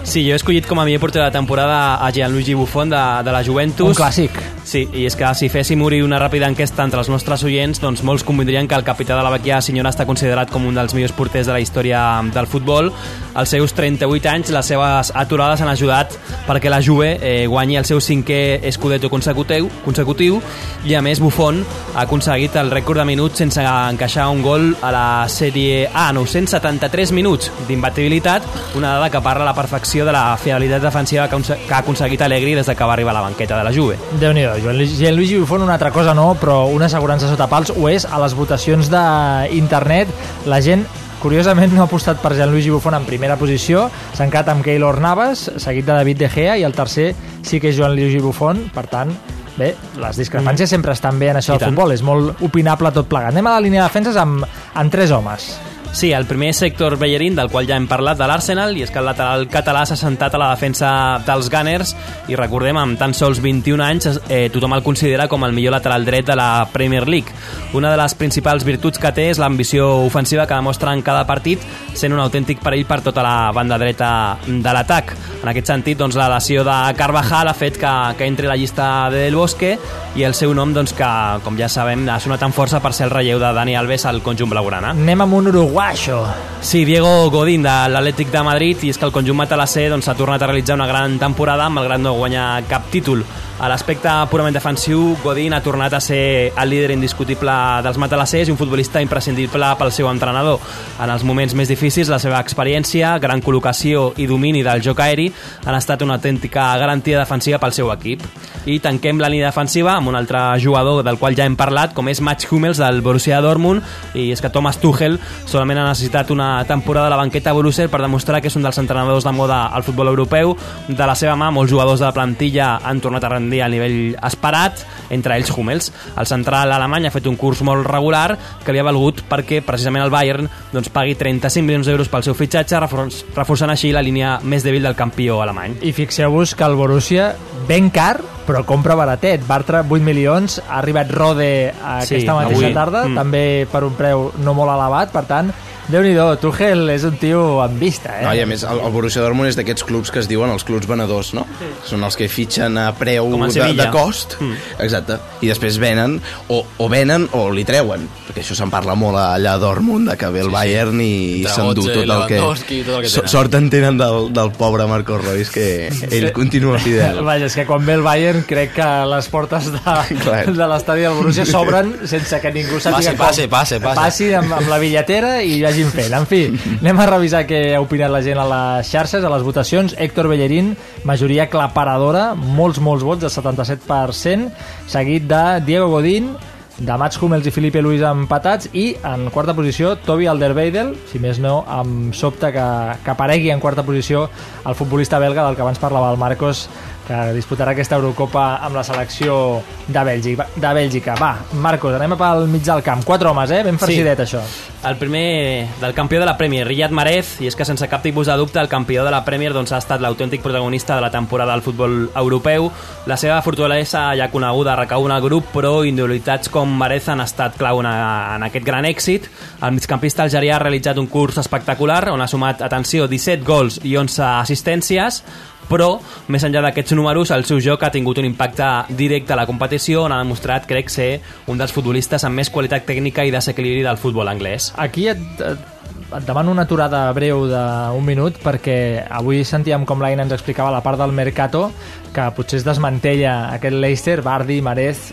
Sí, 0.03 0.25
jo 0.25 0.33
he 0.33 0.35
escollit 0.35 0.65
com 0.67 0.79
a 0.81 0.83
millor 0.83 0.99
porter 0.99 1.21
de 1.21 1.27
la 1.29 1.31
temporada 1.31 1.95
a 2.05 2.11
Gianluigi 2.11 2.53
Buffon 2.53 2.89
de, 2.89 2.99
de 3.23 3.31
la 3.31 3.41
Juventus. 3.43 3.87
Un 3.87 3.95
clàssic. 3.95 4.31
Sí, 4.63 4.85
i 4.95 5.03
és 5.05 5.15
que 5.19 5.27
si 5.35 5.49
féssim 5.51 5.81
obrir 5.83 6.01
una 6.05 6.19
ràpida 6.21 6.47
enquesta 6.47 6.85
entre 6.85 7.01
els 7.01 7.09
nostres 7.11 7.43
oients, 7.43 7.81
doncs 7.83 8.03
molts 8.07 8.23
convindrien 8.23 8.67
que 8.67 8.77
el 8.77 8.85
capità 8.87 9.17
de 9.17 9.23
la 9.25 9.31
Baquià, 9.33 9.59
Signora, 9.61 9.91
està 9.91 10.05
considerat 10.07 10.51
com 10.51 10.65
un 10.65 10.77
dels 10.79 10.95
millors 10.95 11.13
porters 11.17 11.49
de 11.49 11.53
la 11.53 11.59
història 11.59 11.99
del 12.33 12.47
futbol. 12.47 12.91
Als 13.35 13.51
seus 13.51 13.73
38 13.75 14.29
anys, 14.29 14.53
les 14.55 14.71
seves 14.71 15.11
aturades 15.19 15.61
han 15.61 15.71
ajudat 15.71 16.15
perquè 16.47 16.71
la 16.71 16.81
Juve 16.83 17.17
eh, 17.19 17.45
guanyi 17.49 17.77
el 17.81 17.87
seu 17.89 17.99
cinquè 18.01 18.61
Scudetto 18.71 19.09
consecutiu, 19.11 19.67
consecutiu 19.83 20.39
i 20.87 20.95
a 20.95 21.01
més 21.03 21.21
Buffon 21.21 21.61
ha 21.93 22.05
aconseguit 22.05 22.55
el 22.59 22.71
rècord 22.71 23.01
de 23.01 23.07
minuts 23.07 23.41
sense 23.43 23.63
encaixar 23.63 24.29
un 24.31 24.41
gol 24.45 24.69
a 24.81 24.91
la 24.93 25.05
Sèrie 25.29 25.87
A, 25.93 26.11
973 26.15 27.13
minuts 27.15 27.51
d'imbatibilitat, 27.67 28.45
una 28.77 28.95
dada 28.95 29.09
que 29.09 29.21
parla 29.21 29.43
a 29.47 29.51
la 29.51 29.57
perfecció 29.57 30.05
de 30.05 30.15
la 30.15 30.25
fidelitat 30.37 30.83
defensiva 30.83 31.27
que 31.29 31.73
ha 31.73 31.81
aconseguit 31.81 32.21
Allegri 32.21 32.55
des 32.55 32.67
de 32.67 32.75
que 32.75 32.83
va 32.83 32.93
arribar 32.93 33.15
a 33.15 33.19
la 33.21 33.27
banqueta 33.27 33.57
de 33.57 33.63
la 33.63 33.73
Juve. 33.73 33.97
Déu-n'hi-do, 34.21 34.52
Joan 34.61 34.77
Lu- 34.77 34.85
Gianluigi 34.85 35.37
Buffon 35.39 35.61
una 35.63 35.73
altra 35.73 35.91
cosa 35.91 36.13
no, 36.13 36.33
però 36.39 36.65
una 36.69 36.85
assegurança 36.85 37.27
sota 37.29 37.47
pals 37.47 37.71
ho 37.75 37.87
és 37.89 38.05
a 38.05 38.19
les 38.21 38.33
votacions 38.35 38.89
d'internet. 38.91 40.07
La 40.49 40.59
gent 40.61 40.85
curiosament 41.23 41.71
no 41.73 41.81
ha 41.81 41.87
apostat 41.87 42.19
per 42.21 42.33
Gianluigi 42.35 42.69
Buffon 42.73 42.97
en 42.97 43.05
primera 43.07 43.37
posició, 43.39 43.85
s'ha 44.13 44.25
encat 44.27 44.49
amb 44.51 44.63
Keylor 44.65 44.99
Navas, 45.01 45.45
seguit 45.57 45.85
de 45.87 45.93
David 45.95 46.17
De 46.25 46.29
Gea, 46.29 46.57
i 46.59 46.65
el 46.67 46.73
tercer 46.75 47.13
sí 47.41 47.61
que 47.63 47.69
és 47.71 47.77
Gianluigi 47.79 48.19
Buffon, 48.19 48.65
per 48.75 48.87
tant, 48.91 49.13
bé, 49.57 49.73
les 50.01 50.17
discrepàncies 50.19 50.67
sempre 50.69 50.91
estan 50.91 51.19
bé 51.19 51.29
en 51.31 51.37
això 51.39 51.53
I 51.53 51.57
del 51.57 51.67
tant. 51.67 51.71
futbol, 51.75 51.93
és 51.95 52.03
molt 52.03 52.41
opinable 52.43 52.91
tot 52.91 53.07
plegat. 53.07 53.31
Anem 53.31 53.47
a 53.47 53.55
la 53.55 53.61
línia 53.63 53.83
de 53.83 53.87
defenses 53.87 54.17
amb, 54.19 54.43
amb 54.73 54.91
tres 54.91 55.11
homes. 55.15 55.53
Sí, 55.93 56.11
el 56.11 56.25
primer 56.25 56.49
és 56.49 56.59
Héctor 56.65 56.95
Bellerín, 56.97 57.35
del 57.37 57.51
qual 57.53 57.67
ja 57.69 57.75
hem 57.77 57.85
parlat, 57.87 58.17
de 58.17 58.25
l'Arsenal, 58.25 58.71
i 58.73 58.81
és 58.81 58.89
que 58.89 58.97
el 58.97 59.05
lateral 59.05 59.45
català 59.47 59.83
s'ha 59.85 59.95
sentat 59.95 60.33
a 60.33 60.39
la 60.41 60.47
defensa 60.49 60.89
dels 61.21 61.51
Gunners, 61.53 61.91
i 62.33 62.37
recordem, 62.39 62.79
amb 62.81 62.97
tan 62.97 63.13
sols 63.13 63.37
21 63.43 63.83
anys, 63.85 64.07
eh, 64.27 64.47
tothom 64.49 64.73
el 64.73 64.81
considera 64.81 65.27
com 65.29 65.45
el 65.45 65.53
millor 65.53 65.75
lateral 65.77 66.03
dret 66.03 66.25
de 66.25 66.35
la 66.35 66.65
Premier 66.73 67.05
League. 67.07 67.29
Una 67.77 67.91
de 67.91 67.99
les 68.01 68.15
principals 68.17 68.65
virtuts 68.65 68.97
que 68.97 69.11
té 69.13 69.27
és 69.29 69.37
l'ambició 69.37 70.01
ofensiva 70.07 70.47
que 70.47 70.57
demostra 70.57 70.95
en 70.97 71.03
cada 71.05 71.27
partit, 71.29 71.61
sent 71.93 72.11
un 72.11 72.23
autèntic 72.25 72.63
perill 72.65 72.87
per 72.89 73.03
tota 73.05 73.21
la 73.21 73.51
banda 73.53 73.77
dreta 73.77 74.39
de 74.47 74.73
l'atac. 74.73 75.13
En 75.43 75.51
aquest 75.53 75.69
sentit, 75.69 75.97
doncs, 75.99 76.17
la 76.17 76.29
lesió 76.33 76.63
de 76.65 76.79
Carvajal 76.97 77.51
ha 77.51 77.53
fet 77.53 77.77
que, 77.77 77.93
que 78.17 78.25
entri 78.25 78.49
a 78.49 78.55
la 78.55 78.57
llista 78.57 79.11
de 79.13 79.27
Del 79.27 79.37
Bosque 79.37 79.77
i 80.15 80.25
el 80.25 80.33
seu 80.33 80.53
nom, 80.57 80.73
doncs, 80.73 80.93
que, 80.97 81.13
com 81.45 81.57
ja 81.59 81.69
sabem, 81.69 82.07
ha 82.09 82.17
sonat 82.23 82.41
amb 82.41 82.57
força 82.57 82.81
per 82.81 82.95
ser 82.97 83.11
el 83.11 83.13
relleu 83.13 83.41
de 83.41 83.53
Dani 83.53 83.77
Alves 83.77 84.07
al 84.09 84.23
conjunt 84.25 84.49
blaugrana. 84.49 84.95
Anem 84.97 85.27
amb 85.27 85.37
un 85.37 85.51
uruguaixo. 85.83 86.25
Sí, 86.61 86.85
Diego 86.85 87.29
Godín 87.29 87.63
de 87.63 87.73
l'Atlètic 87.91 88.29
de 88.31 88.41
Madrid 88.43 88.83
i 88.87 88.89
és 88.93 88.97
que 88.97 89.03
el 89.03 89.11
conjunt 89.11 89.35
matalasser 89.35 89.89
doncs, 89.91 90.07
s'ha 90.07 90.15
tornat 90.15 90.41
a 90.41 90.47
realitzar 90.47 90.77
una 90.77 90.87
gran 90.87 91.17
temporada 91.19 91.67
malgrat 91.69 91.99
no 91.99 92.15
guanyar 92.15 92.63
cap 92.69 92.87
títol. 92.89 93.25
A 93.59 93.67
l'aspecte 93.69 94.09
purament 94.31 94.55
defensiu, 94.55 95.13
Godín 95.21 95.53
ha 95.53 95.61
tornat 95.61 95.93
a 95.93 95.99
ser 96.01 96.51
el 96.51 96.69
líder 96.71 96.95
indiscutible 96.95 97.53
dels 97.85 97.99
matalassers 98.01 98.49
i 98.49 98.51
un 98.51 98.57
futbolista 98.57 99.01
imprescindible 99.03 99.69
pel 99.79 99.91
seu 99.93 100.09
entrenador. 100.09 100.59
En 100.99 101.11
els 101.11 101.23
moments 101.23 101.53
més 101.53 101.69
difícils, 101.69 102.09
la 102.09 102.19
seva 102.19 102.39
experiència, 102.41 103.13
gran 103.23 103.43
col·locació 103.43 104.09
i 104.17 104.25
domini 104.27 104.63
del 104.65 104.81
joc 104.83 105.03
aeri 105.03 105.29
han 105.65 105.77
estat 105.77 106.01
una 106.01 106.17
autèntica 106.17 106.65
garantia 106.81 107.19
defensiva 107.19 107.59
pel 107.61 107.75
seu 107.75 107.91
equip. 107.93 108.25
I 108.65 108.79
tanquem 108.79 109.19
la 109.19 109.29
línia 109.29 109.51
defensiva 109.51 109.97
amb 109.97 110.09
un 110.09 110.15
altre 110.15 110.41
jugador 110.63 111.03
del 111.03 111.19
qual 111.19 111.35
ja 111.37 111.45
hem 111.45 111.59
parlat, 111.59 111.93
com 111.93 112.09
és 112.09 112.23
Mats 112.23 112.47
Hummels 112.49 112.81
del 112.81 113.03
Borussia 113.03 113.41
Dortmund, 113.43 113.83
i 114.15 114.31
és 114.31 114.41
que 114.41 114.51
Thomas 114.51 114.79
Tuchel 114.81 115.19
solament 115.45 115.72
ha 115.77 115.87
necessitat 115.87 116.29
una 116.31 116.63
temporada 116.65 117.07
a 117.07 117.09
la 117.09 117.15
banqueta 117.17 117.49
a 117.49 117.53
Borussia 117.53 117.87
per 117.89 118.01
demostrar 118.01 118.41
que 118.41 118.47
és 118.47 118.55
un 118.55 118.63
dels 118.63 118.77
entrenadors 118.77 119.23
de 119.23 119.31
moda 119.31 119.67
al 119.67 119.83
futbol 119.83 120.07
europeu. 120.07 120.55
De 120.87 121.05
la 121.07 121.15
seva 121.15 121.35
mà, 121.35 121.49
molts 121.51 121.71
jugadors 121.71 121.99
de 121.99 122.05
la 122.05 122.11
plantilla 122.13 122.79
han 122.83 122.99
tornat 123.01 123.23
a 123.23 123.29
rendir 123.29 123.61
a 123.63 123.69
nivell 123.69 124.15
esperat, 124.23 124.85
entre 125.09 125.35
ells 125.37 125.51
Hummels. 125.55 125.91
El 126.17 126.25
central 126.25 126.71
alemany 126.71 127.07
ha 127.07 127.11
fet 127.11 127.27
un 127.27 127.35
curs 127.37 127.61
molt 127.61 127.85
regular 127.87 128.37
que 128.65 128.71
li 128.73 128.79
ha 128.79 128.83
valgut 128.87 129.23
perquè 129.29 129.61
precisament 129.63 130.03
el 130.03 130.11
Bayern 130.13 130.49
doncs, 130.73 130.89
pagui 130.89 131.15
35 131.15 131.65
milions 131.65 131.85
d'euros 131.87 132.09
pel 132.09 132.23
seu 132.23 132.33
fitxatge, 132.33 132.79
refor- 132.79 133.11
reforçant 133.35 133.69
així 133.71 133.91
la 133.93 134.01
línia 134.01 134.39
més 134.43 134.63
dèbil 134.63 134.83
del 134.83 134.95
campió 134.95 135.41
alemany. 135.41 135.77
I 135.81 135.91
fixeu-vos 135.93 136.55
que 136.55 136.63
el 136.63 136.75
Borussia, 136.75 137.35
ben 137.67 137.89
car, 137.89 138.19
però 138.47 138.65
compra 138.65 138.95
baratet. 138.95 139.45
Bartra, 139.47 139.83
8 139.87 140.03
milions, 140.03 140.61
ha 140.67 140.79
arribat 140.79 141.09
Rode 141.11 141.69
aquesta 141.71 142.05
Sí, 142.05 142.25
mateixa 142.27 142.59
avui. 142.65 142.73
tarda, 142.73 143.05
Mm. 143.07 143.15
també 143.15 143.67
per 143.71 143.83
un 143.85 143.93
preu 143.95 144.31
no 144.43 144.53
molt 144.53 144.71
elevat, 144.73 145.11
per 145.11 145.23
tant, 145.25 145.51
Déu-n'hi-do, 145.91 146.27
Tuchel 146.39 146.87
és 146.93 147.03
un 147.07 147.17
tio 147.19 147.59
amb 147.63 147.79
vista, 147.81 148.13
eh? 148.19 148.23
No, 148.23 148.31
i 148.35 148.39
a 148.43 148.47
més, 148.47 148.63
el, 148.67 148.79
el 148.85 148.93
Borussia 148.93 149.23
Dortmund 149.23 149.51
és 149.51 149.57
d'aquests 149.59 149.83
clubs 149.87 150.13
que 150.13 150.21
es 150.21 150.29
diuen 150.31 150.51
els 150.53 150.63
clubs 150.67 150.87
venedors, 150.87 151.33
no? 151.35 151.43
Sí. 151.59 151.71
Són 151.91 152.05
els 152.07 152.15
que 152.19 152.29
fitxen 152.31 152.77
a 152.79 152.87
preu 152.95 153.27
de, 153.51 153.65
de 153.75 153.87
cost, 153.91 154.37
mm. 154.39 154.77
exacte, 154.85 155.19
i 155.43 155.51
després 155.51 155.79
venen, 155.83 156.19
o, 156.47 156.61
o 156.63 156.87
venen 156.91 157.27
o 157.35 157.45
li 157.51 157.65
treuen, 157.67 158.07
perquè 158.29 158.45
això 158.45 158.55
se'n 158.57 158.71
parla 158.71 158.95
molt 158.99 159.19
allà 159.19 159.57
a 159.57 159.61
Dortmund, 159.61 160.07
de 160.11 160.17
que 160.19 160.31
ve 160.33 160.43
el 160.45 160.51
Bayern 160.53 161.01
i 161.03 161.11
Entre 161.41 161.55
s'endú 161.57 161.83
i 161.83 161.91
tot 161.91 162.15
el 162.15 162.25
que... 162.31 162.39
I 162.39 162.79
tot 162.87 162.95
el 162.95 163.03
que 163.03 163.11
tenen. 163.11 163.31
Sort 163.33 163.59
en 163.59 163.69
tenen 163.73 163.99
del, 163.99 164.29
del 164.33 164.53
pobre 164.55 164.87
Marco 164.87 165.17
Reus, 165.19 165.51
que 165.53 165.67
ell 166.09 166.29
continua 166.35 166.79
fidel. 166.79 167.19
Vaja, 167.27 167.51
és 167.51 167.59
que 167.59 167.67
quan 167.67 167.83
ve 167.85 167.97
el 167.99 168.05
Bayern 168.05 168.47
crec 168.47 168.75
que 168.77 168.89
les 169.11 169.29
portes 169.33 169.67
de, 169.73 169.97
Clar. 170.23 170.41
de 170.55 170.69
l'estadi 170.71 171.05
del 171.05 171.19
Borussia 171.19 171.45
s'obren 171.49 171.93
sense 172.09 172.39
que 172.39 172.53
ningú 172.55 172.79
sàpiga 172.79 173.13
Passi, 173.13 173.13
com. 173.13 173.21
passi, 173.25 173.47
passi, 173.51 173.79
passi. 173.83 173.99
Passi 173.99 174.31
amb, 174.37 174.55
amb 174.59 174.71
la 174.71 174.79
bitlletera 174.81 175.35
i 175.43 175.59
vagin 175.73 175.89
fent. 175.89 176.13
En 176.13 176.27
fi, 176.29 176.43
anem 176.77 177.01
a 177.01 177.09
revisar 177.09 177.43
què 177.49 177.73
ha 177.73 177.81
opinat 177.81 178.13
la 178.13 178.21
gent 178.25 178.39
a 178.39 178.45
les 178.49 178.93
xarxes, 178.93 179.25
a 179.25 179.33
les 179.33 179.45
votacions. 179.45 179.95
Héctor 179.97 180.29
Bellerín, 180.29 180.73
majoria 181.07 181.49
claparadora, 181.49 182.33
molts, 182.37 182.81
molts 182.83 183.05
vots, 183.05 183.25
el 183.25 183.33
77%, 183.33 184.51
seguit 184.91 185.29
de 185.29 185.45
Diego 185.65 185.89
Godín, 185.95 186.33
de 186.73 186.95
Mats 186.97 187.19
Hummels 187.21 187.45
i 187.45 187.51
Felipe 187.53 187.81
Luis 187.85 188.01
empatats 188.01 188.69
i 188.73 188.95
en 189.05 189.27
quarta 189.29 189.53
posició 189.53 189.91
Toby 190.01 190.25
Alderweireld 190.25 191.03
si 191.11 191.21
més 191.21 191.37
no 191.37 191.59
em 191.69 192.09
sobta 192.17 192.49
que, 192.51 192.63
que 193.05 193.13
aparegui 193.13 193.51
en 193.53 193.61
quarta 193.61 193.85
posició 193.85 194.23
el 194.65 194.73
futbolista 194.73 195.19
belga 195.21 195.45
del 195.45 195.55
que 195.55 195.61
abans 195.61 195.77
parlava 195.77 196.09
el 196.09 196.17
Marcos 196.17 196.65
que 197.07 197.17
disputarà 197.35 197.73
aquesta 197.73 197.97
Eurocopa 197.99 198.57
amb 198.63 198.75
la 198.77 198.83
selecció 198.83 199.61
de 199.87 200.03
Bèlgica. 200.07 200.47
De 200.55 200.73
Bèlgica. 200.73 201.15
Va, 201.19 201.33
Marcos, 201.59 201.95
anem 201.97 202.15
pel 202.17 202.47
mig 202.47 202.63
del 202.63 202.83
camp. 202.85 203.03
Quatre 203.03 203.27
homes, 203.29 203.51
eh? 203.51 203.63
Ben 203.63 203.77
farcidet, 203.79 204.19
Sí. 204.19 204.23
això. 204.37 204.41
El 204.89 204.97
primer 204.97 205.67
del 205.79 205.93
campió 205.93 206.19
de 206.19 206.25
la 206.25 206.37
Premier, 206.37 206.67
Riyad 206.67 206.91
Mahrez, 206.91 207.39
i 207.41 207.47
és 207.47 207.55
que 207.55 207.65
sense 207.65 207.87
cap 207.87 208.01
tipus 208.03 208.27
de 208.27 208.35
dubte 208.37 208.59
el 208.59 208.67
campió 208.67 209.03
de 209.05 209.11
la 209.11 209.23
Premier 209.23 209.53
doncs, 209.53 209.71
ha 209.71 209.77
estat 209.77 210.01
l'autèntic 210.01 210.41
protagonista 210.41 210.95
de 210.95 211.01
la 211.01 211.11
temporada 211.11 211.51
del 211.53 211.61
futbol 211.61 212.09
europeu. 212.15 212.71
La 213.05 213.17
seva 213.17 213.41
fortalesa 213.41 214.15
ja 214.15 214.29
coneguda 214.31 214.75
recau 214.75 215.05
en 215.05 215.11
el 215.11 215.21
grup, 215.21 215.45
però 215.53 215.85
individualitats 215.85 216.49
com 216.49 216.69
Mahrez 216.69 217.07
han 217.09 217.21
estat 217.21 217.55
clau 217.57 217.79
en, 217.79 217.85
en 217.87 218.43
aquest 218.43 218.65
gran 218.65 218.85
èxit. 218.85 219.29
El 219.61 219.71
migcampista 219.73 220.23
algerià 220.23 220.55
ha 220.57 220.59
realitzat 220.63 220.97
un 220.97 221.07
curs 221.07 221.37
espectacular 221.37 222.09
on 222.11 222.21
ha 222.21 222.27
sumat, 222.27 222.61
atenció, 222.61 223.07
17 223.07 223.43
gols 223.43 223.79
i 223.83 223.95
11 223.97 224.23
assistències, 224.41 225.23
però 225.69 225.89
més 226.33 226.43
enllà 226.43 226.63
d'aquests 226.67 226.95
números 226.97 227.31
el 227.35 227.45
seu 227.49 227.61
joc 227.63 227.83
ha 227.83 227.91
tingut 227.93 228.19
un 228.21 228.27
impacte 228.27 228.69
directe 228.95 229.33
a 229.33 229.39
la 229.39 229.47
competició 229.49 230.05
on 230.07 230.15
ha 230.15 230.21
demostrat, 230.23 230.67
crec, 230.69 230.91
ser 230.93 231.11
un 231.51 231.59
dels 231.59 231.73
futbolistes 231.75 232.23
amb 232.27 232.39
més 232.39 232.51
qualitat 232.53 232.87
tècnica 232.87 233.25
i 233.25 233.31
desequilibri 233.33 233.83
del 233.85 233.99
futbol 234.01 234.29
anglès. 234.29 234.71
Aquí 234.77 235.07
et, 235.11 235.21
et, 235.41 235.63
et 236.03 236.27
demano 236.27 236.51
una 236.51 236.67
aturada 236.67 237.05
breu 237.15 237.47
d'un 237.49 238.03
minut 238.05 238.39
perquè 238.43 238.77
avui 239.09 239.43
sentíem 239.47 239.87
com 239.89 240.03
l'Aina 240.03 240.27
ens 240.27 240.35
explicava 240.35 240.73
la 240.73 240.83
part 240.85 241.01
del 241.01 241.15
Mercato 241.15 241.69
que 242.13 242.29
potser 242.35 242.61
es 242.61 242.67
desmantella 242.67 243.53
aquest 243.55 243.79
Leicester, 243.79 244.21
Bardi, 244.25 244.61
Marez 244.61 245.09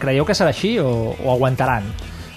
creieu 0.00 0.24
que 0.24 0.36
serà 0.36 0.54
així 0.54 0.78
o, 0.80 1.12
o 1.12 1.34
aguantaran? 1.34 1.86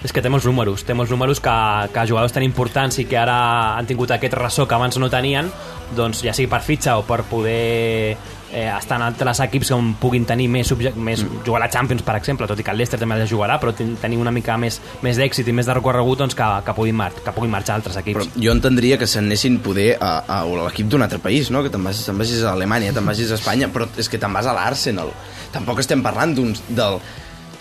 És 0.04 0.12
que 0.12 0.20
té 0.20 0.28
molts 0.28 0.44
números, 0.44 0.82
té 0.84 0.92
molts 0.92 1.08
números 1.10 1.40
que, 1.40 1.52
que 1.94 2.02
jugadors 2.10 2.32
tan 2.36 2.44
importants 2.44 2.98
i 3.00 3.06
que 3.08 3.16
ara 3.16 3.38
han 3.78 3.86
tingut 3.88 4.10
aquest 4.12 4.34
ressò 4.36 4.66
que 4.68 4.76
abans 4.76 4.98
no 5.00 5.08
tenien, 5.08 5.48
doncs 5.96 6.20
ja 6.26 6.34
sigui 6.36 6.50
per 6.52 6.60
fitxa 6.60 6.98
o 7.00 7.06
per 7.08 7.22
poder 7.24 8.12
eh, 8.52 8.68
estar 8.76 8.98
en 9.00 9.06
altres 9.06 9.40
equips 9.46 9.70
que 9.72 9.78
puguin 10.02 10.26
tenir 10.28 10.50
més, 10.52 10.68
més 11.00 11.24
jugar 11.46 11.62
a 11.62 11.64
la 11.64 11.70
Champions, 11.72 12.04
per 12.04 12.18
exemple, 12.18 12.46
tot 12.50 12.60
i 12.60 12.66
que 12.66 12.70
el 12.74 12.76
Leicester 12.82 13.00
també 13.00 13.16
la 13.16 13.24
jugarà, 13.30 13.56
però 13.62 13.72
ten- 13.74 13.96
tenir 14.02 14.18
una 14.20 14.30
mica 14.30 14.58
més, 14.60 14.76
més 15.02 15.16
d'èxit 15.16 15.48
i 15.48 15.56
més 15.56 15.64
de 15.66 15.78
recorregut 15.80 16.20
doncs, 16.20 16.36
que, 16.36 16.50
que, 16.68 16.76
puguin 16.76 17.00
mar 17.00 17.10
que 17.16 17.32
puguin 17.32 17.50
marxar 17.56 17.78
altres 17.80 17.96
equips. 18.02 18.28
Però 18.28 18.44
jo 18.44 18.52
entendria 18.52 19.00
que 19.00 19.08
s'anessin 19.08 19.56
poder 19.64 19.94
a, 19.96 20.18
a, 20.28 20.42
a 20.44 20.62
l'equip 20.68 20.92
d'un 20.92 21.02
altre 21.08 21.18
país, 21.24 21.48
no? 21.50 21.64
que 21.64 21.72
te'n 21.72 21.82
vagis, 21.82 22.04
te'n 22.04 22.20
vagis 22.20 22.44
a 22.44 22.52
Alemanya, 22.52 22.92
te'n 22.92 23.08
vagis 23.08 23.32
a 23.32 23.40
Espanya, 23.40 23.72
però 23.72 23.88
és 23.96 24.12
que 24.12 24.20
te'n 24.20 24.36
vas 24.36 24.46
a 24.46 24.52
l'Arsenal. 24.52 25.16
Tampoc 25.56 25.80
estem 25.80 26.04
parlant 26.04 26.36
d'un 26.36 26.52
del 26.76 27.00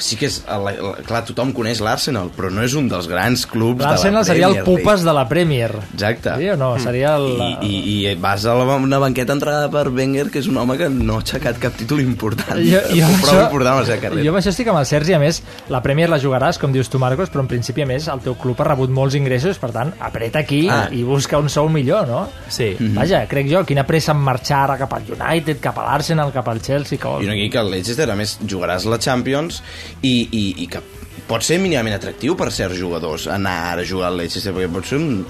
sí 0.03 0.17
que 0.19 0.27
és, 0.27 0.41
el, 0.51 0.67
el, 0.73 0.89
clar, 1.07 1.21
tothom 1.29 1.53
coneix 1.55 1.79
l'Arsenal, 1.83 2.27
però 2.35 2.49
no 2.51 2.63
és 2.65 2.73
un 2.75 2.89
dels 2.91 3.07
grans 3.07 3.45
clubs 3.47 3.79
de 3.79 3.85
la 3.85 3.93
L'Arsenal 3.93 4.25
seria 4.27 4.49
el 4.49 4.57
Premier 4.59 4.65
pupes 4.83 5.03
de 5.07 5.13
la 5.15 5.23
Premier. 5.29 5.71
Exacte. 5.93 6.33
Sí 6.41 6.49
o 6.51 6.57
no? 6.59 6.73
Seria 6.83 7.15
el... 7.15 7.27
I, 7.63 7.69
i, 7.69 7.95
I 8.11 8.15
vas 8.19 8.43
a 8.49 8.55
la, 8.59 8.75
una 8.75 8.99
banqueta 8.99 9.31
entrada 9.37 9.69
per 9.71 9.85
Wenger, 9.93 10.27
que 10.33 10.41
és 10.43 10.49
un 10.51 10.57
home 10.59 10.75
que 10.79 10.89
no 10.91 11.19
ha 11.19 11.23
aixecat 11.23 11.59
cap 11.63 11.77
títol 11.79 12.01
important. 12.03 12.59
Jo, 12.59 12.81
jo, 12.91 13.05
amb 13.07 13.23
Prou 13.23 13.39
important 13.47 13.77
a 13.77 13.79
la 13.81 13.87
seva 13.87 13.99
carrera. 14.03 14.25
jo 14.27 14.33
amb 14.33 14.41
això 14.41 14.51
estic 14.53 14.69
amb 14.73 14.81
el 14.83 14.89
Sergi, 14.89 15.15
a 15.15 15.21
més, 15.21 15.39
la 15.71 15.79
Premier 15.85 16.09
la 16.11 16.19
jugaràs, 16.21 16.59
com 16.61 16.73
dius 16.75 16.91
tu, 16.91 16.99
Marcos, 17.01 17.31
però 17.33 17.45
en 17.45 17.49
principi, 17.51 17.85
a 17.85 17.89
més, 17.89 18.09
el 18.11 18.21
teu 18.25 18.35
club 18.39 18.59
ha 18.61 18.67
rebut 18.73 18.91
molts 18.93 19.15
ingressos, 19.19 19.57
per 19.61 19.71
tant, 19.75 19.93
apreta 20.03 20.43
aquí 20.43 20.63
Ah. 20.73 20.87
i 20.91 21.03
busca 21.07 21.37
un 21.39 21.49
sou 21.53 21.67
millor, 21.69 22.07
no? 22.07 22.25
Sí. 22.51 22.73
Vaja, 22.95 23.23
crec 23.29 23.47
jo, 23.51 23.63
quina 23.67 23.83
pressa 23.87 24.11
en 24.15 24.21
marxar 24.23 24.63
ara 24.65 24.77
cap 24.79 24.93
al 24.97 25.03
United, 25.15 25.59
cap 25.63 25.77
a 25.79 25.87
l'Arsenal, 25.87 26.31
cap 26.35 26.47
al 26.49 26.61
Chelsea, 26.63 26.97
que 26.99 27.07
I 27.23 27.27
una 27.29 27.35
mica 27.37 27.61
el 27.61 27.69
Leicester, 27.71 28.09
a 28.09 28.15
més, 28.19 28.37
jugaràs 28.47 28.85
la 28.89 28.97
Champions 28.99 29.61
i, 30.01 30.15
i, 30.31 30.43
i 30.63 30.67
que 30.71 30.81
pot 31.27 31.45
ser 31.45 31.59
mínimament 31.61 31.95
atractiu 31.95 32.35
per 32.39 32.49
certs 32.51 32.79
jugadors 32.79 33.27
anar 33.31 33.55
ara 33.71 33.83
a 33.85 33.87
jugar 33.87 34.09
al 34.09 34.19
Leicester, 34.19 34.53
perquè 34.55 34.71
pot 34.73 34.89
ser 34.89 34.99
un, 34.99 35.23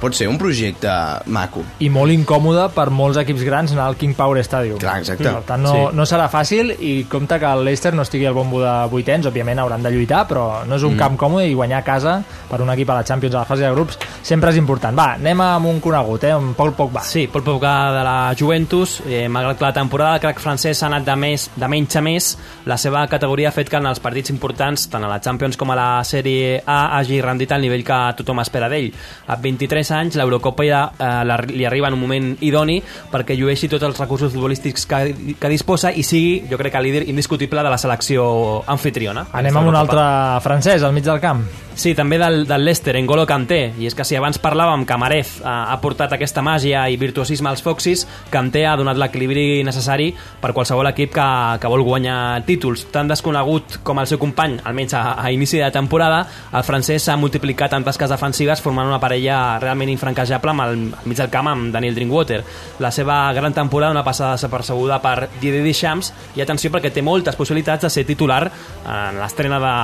pot 0.00 0.14
ser 0.14 0.28
un 0.28 0.38
projecte 0.38 0.90
maco. 1.26 1.62
i 1.80 1.88
molt 1.90 2.12
incòmode 2.12 2.68
per 2.74 2.90
molts 2.90 3.18
equips 3.18 3.42
grans 3.44 3.72
anar 3.72 3.86
al 3.86 3.96
King 3.96 4.14
Power 4.14 4.42
Stadium. 4.44 4.78
Clar, 4.78 4.98
exacte. 4.98 5.24
Per 5.24 5.42
tant, 5.42 5.62
no, 5.62 5.72
Sí. 5.72 5.96
no 5.96 6.02
serà 6.04 6.28
fàcil 6.30 6.74
i 6.80 7.04
compta 7.04 7.38
que 7.38 7.46
el 7.46 7.64
Leicester 7.64 7.94
no 7.94 8.02
estigui 8.02 8.26
al 8.26 8.34
bombo 8.34 8.60
de 8.60 8.86
vuitens, 8.90 9.26
òbviament 9.26 9.58
hauran 9.58 9.82
de 9.82 9.90
lluitar, 9.90 10.26
però 10.28 10.64
no 10.66 10.76
és 10.76 10.82
un 10.82 10.94
Mm. 10.94 10.98
camp 10.98 11.16
còmode 11.18 11.48
i 11.48 11.54
guanyar 11.54 11.78
a 11.80 11.84
casa 11.84 12.22
per 12.50 12.60
un 12.62 12.70
equip 12.70 12.90
a 12.90 12.94
la 12.94 13.04
Champions 13.04 13.34
a 13.34 13.38
la 13.38 13.44
fase 13.44 13.62
de 13.62 13.70
grups 13.72 13.98
sempre 14.22 14.50
és 14.50 14.56
important. 14.56 14.96
Va, 14.98 15.14
anem 15.14 15.40
amb 15.40 15.66
un 15.66 15.80
conegut, 15.80 16.24
eh? 16.24 16.30
amb 16.32 16.54
Paul 16.56 16.72
Pogba. 16.74 17.00
Sí, 17.02 17.26
Paul 17.26 17.44
Pogba 17.44 17.92
de 17.92 18.04
la 18.04 18.34
Juventus, 18.38 19.02
eh, 19.06 19.28
malgrat 19.28 19.58
que 19.58 19.64
la 19.64 19.72
temporada 19.72 20.12
del 20.12 20.20
crack 20.20 20.40
francès 20.40 20.82
ha 20.82 20.86
anat 20.86 21.04
de, 21.04 21.16
més, 21.16 21.50
de 21.56 21.68
menys 21.68 21.96
a 21.96 22.00
més, 22.00 22.38
la 22.66 22.76
seva 22.76 23.06
categoria 23.08 23.48
ha 23.48 23.52
fet 23.52 23.68
que 23.68 23.76
en 23.76 23.86
els 23.86 24.00
partits 24.00 24.30
importants, 24.30 24.88
tant 24.88 25.04
a 25.04 25.08
la 25.08 25.20
Champions 25.20 25.56
com 25.56 25.70
a 25.70 25.74
la 25.76 26.00
Sèrie 26.02 26.62
A, 26.66 26.98
hagi 26.98 27.20
rendit 27.20 27.50
al 27.52 27.60
nivell 27.60 27.84
que 27.84 28.14
tothom 28.16 28.40
espera 28.40 28.68
d'ell. 28.68 28.92
A 29.28 29.36
23 29.36 29.85
anys, 29.90 30.16
l'Eurocopa 30.16 30.64
ja 30.66 30.80
eh, 30.98 31.24
la- 31.24 31.36
li 31.46 31.64
arriba 31.64 31.88
en 31.88 31.94
un 31.94 32.00
moment 32.00 32.32
idoni 32.40 32.80
perquè 33.12 33.36
llueixi 33.36 33.68
tots 33.68 33.84
els 33.84 33.98
recursos 33.98 34.32
futbolístics 34.32 34.86
que, 34.86 35.02
que 35.40 35.48
disposa 35.52 35.92
i 35.92 36.02
sigui, 36.02 36.42
jo 36.50 36.58
crec 36.58 36.72
que 36.72 36.82
líder 36.82 37.04
indiscutible 37.08 37.62
de 37.62 37.70
la 37.70 37.78
selecció 37.78 38.62
anfitriona. 38.66 39.26
Anem 39.32 39.56
amb 39.56 39.68
un 39.68 39.76
altre 39.76 40.02
francès 40.44 40.82
al 40.82 40.92
mig 40.92 41.04
del 41.04 41.20
camp. 41.20 41.44
Sí, 41.76 41.90
també 41.94 42.16
del, 42.16 42.46
del 42.48 42.62
Leicester, 42.64 42.94
N'Golo 42.96 43.26
Kanté. 43.28 43.74
I 43.78 43.84
és 43.90 43.94
que 43.94 44.04
si 44.08 44.16
abans 44.16 44.38
parlàvem 44.40 44.86
que 44.88 44.96
Marez 44.96 45.34
ha, 45.44 45.66
ha 45.68 45.76
portat 45.82 46.14
aquesta 46.16 46.40
màgia 46.40 46.86
i 46.88 46.96
virtuosisme 46.96 47.50
als 47.50 47.60
Foxis, 47.60 48.06
Kanté 48.32 48.62
ha 48.64 48.72
donat 48.80 48.96
l'equilibri 48.96 49.60
necessari 49.66 50.06
per 50.40 50.54
qualsevol 50.56 50.88
equip 50.88 51.12
que, 51.12 51.26
que 51.60 51.68
vol 51.68 51.84
guanyar 51.84 52.40
títols. 52.48 52.86
Tan 52.94 53.10
desconegut 53.12 53.82
com 53.84 54.00
el 54.00 54.08
seu 54.08 54.16
company, 54.18 54.56
almenys 54.64 54.94
a, 54.96 55.02
a 55.20 55.28
inici 55.34 55.60
de 55.60 55.68
temporada, 55.70 56.22
el 56.56 56.64
francès 56.64 57.04
s'ha 57.10 57.18
multiplicat 57.20 57.76
en 57.76 57.84
tasques 57.84 58.08
defensives 58.08 58.64
formant 58.64 58.88
una 58.88 58.98
parella 59.02 59.58
realment 59.60 59.75
infranquejable 59.84 60.50
amb 60.50 60.64
el, 60.64 60.70
al 60.96 61.06
mig 61.08 61.18
del 61.18 61.30
camp 61.30 61.48
amb 61.48 61.72
Daniel 61.74 61.94
Drinkwater. 61.94 62.42
La 62.80 62.90
seva 62.90 63.32
gran 63.36 63.52
temporada 63.54 63.92
una 63.92 64.04
passada 64.04 64.32
desapercebuda 64.36 65.00
per 65.02 65.28
Didier 65.40 65.62
Deschamps 65.64 66.12
i 66.36 66.42
atenció 66.44 66.70
perquè 66.72 66.90
té 66.92 67.02
moltes 67.02 67.36
possibilitats 67.36 67.82
de 67.86 67.90
ser 67.90 68.04
titular 68.08 68.42
en 68.86 69.20
l'estrena 69.20 69.58
de, 69.60 69.74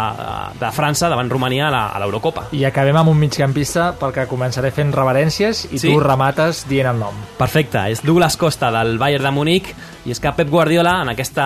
de 0.60 0.72
França 0.72 1.08
davant 1.12 1.30
Romania 1.30 1.68
a 1.68 1.98
l'Eurocopa. 2.02 2.48
I 2.52 2.64
acabem 2.68 2.96
amb 2.96 3.10
un 3.12 3.18
migcampista 3.18 3.92
pel 4.00 4.12
que 4.16 4.26
començaré 4.30 4.70
fent 4.72 4.92
reverències 4.94 5.66
i 5.72 5.78
Sí. 5.78 5.88
tu 5.92 6.00
remates 6.00 6.66
dient 6.68 6.88
el 6.92 6.98
nom. 7.00 7.14
Perfecte, 7.38 7.86
és 7.90 8.02
Douglas 8.04 8.36
Costa 8.36 8.70
del 8.70 8.96
Bayern 8.98 9.24
de 9.24 9.30
Múnich 9.30 9.74
i 10.04 10.10
és 10.10 10.18
que 10.20 10.32
Pep 10.34 10.48
Guardiola 10.50 10.96
en 11.02 11.12
aquest 11.12 11.36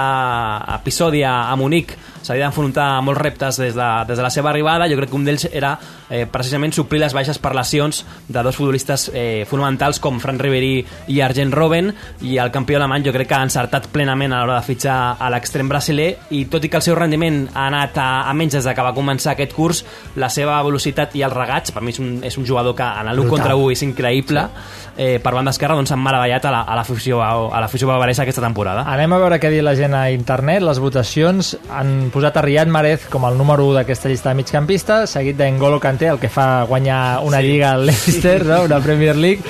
episodi 0.76 1.22
a 1.26 1.54
Múnich 1.56 1.92
s'havia 2.26 2.48
d'enfrontar 2.48 2.86
a 2.96 3.02
molts 3.06 3.20
reptes 3.20 3.58
des 3.60 3.74
de, 3.76 3.88
des 4.08 4.16
de 4.18 4.22
la 4.24 4.30
seva 4.34 4.50
arribada, 4.50 4.88
jo 4.90 4.96
crec 4.98 5.10
que 5.12 5.16
un 5.18 5.24
d'ells 5.28 5.44
era 5.52 5.76
eh, 6.10 6.24
precisament 6.26 6.72
suplir 6.74 6.98
les 6.98 7.12
baixes 7.14 7.38
per 7.38 7.52
lesions 7.54 8.00
de 8.26 8.42
dos 8.42 8.56
futbolistes 8.58 9.04
eh, 9.14 9.44
fonamentals 9.46 10.00
com 10.02 10.18
Fran 10.18 10.40
Ribéry 10.42 10.80
i 11.14 11.20
Arjen 11.22 11.52
Robben. 11.54 11.92
I 12.26 12.38
el 12.42 12.50
campió 12.50 12.80
alemany 12.80 13.04
jo 13.06 13.12
crec 13.14 13.28
que 13.30 13.36
ha 13.38 13.44
encertat 13.46 13.86
plenament 13.94 14.34
a 14.34 14.40
l'hora 14.42 14.56
de 14.58 14.66
fitxar 14.66 14.96
a 15.22 15.30
l'extrem 15.30 15.68
brasiler. 15.70 16.08
I 16.34 16.46
tot 16.50 16.64
i 16.66 16.70
que 16.72 16.80
el 16.80 16.82
seu 16.86 16.96
rendiment 16.98 17.44
ha 17.54 17.68
anat 17.68 18.00
a, 18.02 18.08
a 18.26 18.34
menys 18.34 18.58
des 18.58 18.66
de 18.66 18.74
que 18.74 18.86
va 18.88 18.94
començar 18.96 19.36
aquest 19.36 19.54
curs, 19.54 19.84
la 20.18 20.28
seva 20.32 20.58
velocitat 20.66 21.14
i 21.14 21.22
els 21.22 21.36
regats, 21.36 21.70
per 21.76 21.84
mi 21.86 21.94
és 21.94 22.02
un, 22.02 22.10
és 22.26 22.40
un 22.40 22.46
jugador 22.48 22.74
que 22.74 22.82
en 22.90 23.06
l'1 23.12 23.20
Brutal. 23.22 23.30
contra 23.36 23.54
1 23.54 23.70
és 23.76 23.84
increïble. 23.86 24.48
Eh, 24.96 25.20
per 25.22 25.30
banda 25.36 25.52
esquerra 25.54 25.76
doncs 25.78 25.92
s'han 25.94 26.02
meravellat 26.02 26.44
a 26.48 26.50
la- 26.50 26.64
a 26.66 26.74
l'afició 26.74 27.22
a 27.22 27.60
l'afició 27.60 27.86
bavaresa 27.86 28.22
aquesta 28.24 28.40
temporada. 28.46 28.84
Anem 28.88 29.12
a 29.12 29.18
veure 29.20 29.38
què 29.42 29.50
dit 29.52 29.62
la 29.66 29.74
gent 29.78 29.94
a 29.94 30.06
internet. 30.14 30.62
Les 30.64 30.78
votacions 30.82 31.52
han 31.70 32.08
posat 32.14 32.36
a 32.38 32.42
Riyad 32.46 32.70
Mahrez 32.72 33.06
com 33.12 33.26
el 33.28 33.36
número 33.38 33.66
1 33.66 33.80
d'aquesta 33.80 34.08
llista 34.08 34.30
de 34.30 34.38
migcampista, 34.40 35.02
seguit 35.06 35.36
d'Engolo 35.36 35.80
Kanté, 35.82 36.08
el 36.08 36.18
que 36.22 36.30
fa 36.32 36.62
guanyar 36.68 37.20
una 37.26 37.40
Sí. 37.42 37.46
lliga 37.50 37.72
al 37.72 37.86
Leicester, 37.86 38.44
no? 38.46 38.62
una 38.64 38.80
Premier 38.80 39.16
League. 39.16 39.42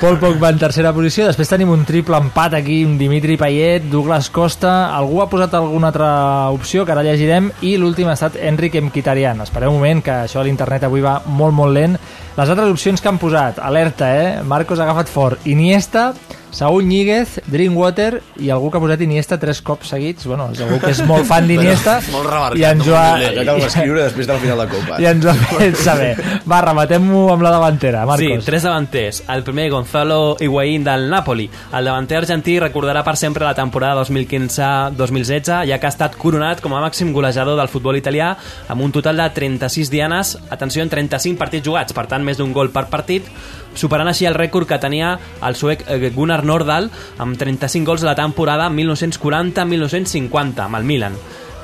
Paul 0.00 0.18
Pogba 0.18 0.50
en 0.50 0.58
tercera 0.58 0.92
posició. 0.92 1.26
Després 1.30 1.48
tenim 1.48 1.70
un 1.70 1.84
triple 1.86 2.18
empat 2.20 2.54
aquí 2.58 2.82
amb 2.84 2.98
Dimitri 3.00 3.36
Payet, 3.40 3.88
Douglas 3.90 4.28
Costa... 4.30 4.74
Algú 4.94 5.20
ha 5.22 5.28
posat 5.30 5.54
alguna 5.54 5.88
altra 5.88 6.50
opció 6.50 6.84
que 6.84 6.92
ara 6.92 7.02
llegirem 7.02 7.50
i 7.62 7.76
l'últim 7.80 8.08
ha 8.08 8.14
estat 8.18 8.36
Enric 8.36 8.74
Mkhitaryan. 8.82 9.40
Espereu 9.44 9.70
un 9.72 9.78
moment, 9.78 10.02
que 10.04 10.12
això 10.24 10.40
a 10.40 10.44
l'internet 10.44 10.84
avui 10.86 11.00
va 11.04 11.20
molt, 11.26 11.54
molt 11.54 11.72
lent. 11.74 11.96
Les 12.36 12.48
altres 12.50 12.70
opcions 12.72 13.00
que 13.00 13.08
han 13.08 13.18
posat, 13.22 13.58
alerta, 13.62 14.08
eh? 14.16 14.42
Marcos 14.42 14.80
ha 14.80 14.84
agafat 14.88 15.08
fort. 15.12 15.46
Iniesta, 15.46 16.12
Saúl 16.54 16.86
Ñíguez, 16.86 17.40
Drinkwater 17.50 18.20
i 18.38 18.48
algú 18.54 18.70
que 18.70 18.78
ha 18.78 18.82
posat 18.84 19.00
Iniesta 19.02 19.40
tres 19.42 19.58
cops 19.66 19.90
seguits. 19.90 20.26
Bueno, 20.30 20.46
és 20.54 20.60
algú 20.62 20.78
que 20.78 20.92
és 20.94 21.00
molt 21.08 21.26
fan 21.26 21.46
d'Iniesta. 21.50 21.96
Molt 22.14 22.28
remarcat, 22.30 22.58
I 22.60 22.66
ens 22.68 22.86
ho 22.86 22.94
ha? 22.94 23.18
Que 23.18 23.86
després 24.04 24.28
de 24.28 24.32
la 24.32 24.38
final 24.38 24.62
de 24.62 24.68
Copa. 24.70 25.00
i 25.02 25.08
ens 25.10 25.24
ho 25.26 25.32
ha 25.32 25.34
fet 25.58 25.80
saber. 25.82 26.12
Va, 26.46 26.60
rematem-ho 26.62 27.24
amb 27.34 27.42
la 27.42 27.50
davantera, 27.56 28.04
Marcos. 28.06 28.38
Sí, 28.44 28.46
tres 28.46 28.62
davanters. 28.68 29.22
El 29.34 29.42
primer, 29.42 29.68
Gonzalo 29.72 30.36
Higuaín 30.38 30.84
del 30.86 31.08
Napoli. 31.10 31.48
El 31.74 31.90
davanter 31.90 32.20
argentí 32.22 32.58
recordarà 32.62 33.02
per 33.04 33.16
sempre 33.18 33.44
la 33.44 33.54
temporada 33.58 34.04
2015-2016, 34.04 35.66
ja 35.68 35.80
que 35.80 35.90
ha 35.90 35.92
estat 35.92 36.14
coronat 36.20 36.62
com 36.62 36.74
a 36.78 36.82
màxim 36.84 37.10
golejador 37.12 37.58
del 37.58 37.72
futbol 37.72 37.98
italià 37.98 38.30
amb 38.70 38.84
un 38.86 38.94
total 38.94 39.18
de 39.20 39.28
36 39.34 39.90
dianes, 39.90 40.36
atenció, 40.50 40.82
en 40.86 40.92
35 40.92 41.38
partits 41.40 41.66
jugats, 41.66 41.96
per 41.96 42.06
tant, 42.10 42.22
més 42.24 42.38
d'un 42.38 42.52
gol 42.54 42.70
per 42.74 42.86
partit, 42.92 43.26
superant 43.74 44.10
així 44.10 44.26
el 44.26 44.36
rècord 44.38 44.68
que 44.70 44.80
tenia 44.82 45.14
el 45.44 45.56
suec 45.58 45.84
eh, 45.86 46.10
Gunnar 46.14 46.42
Nordahl 46.44 46.90
amb 47.18 47.38
35 47.40 47.86
gols 47.88 48.04
a 48.04 48.12
la 48.12 48.18
temporada 48.18 48.70
1940-1950 48.70 50.68
amb 50.68 50.80
el 50.80 50.84
Milan. 50.88 51.18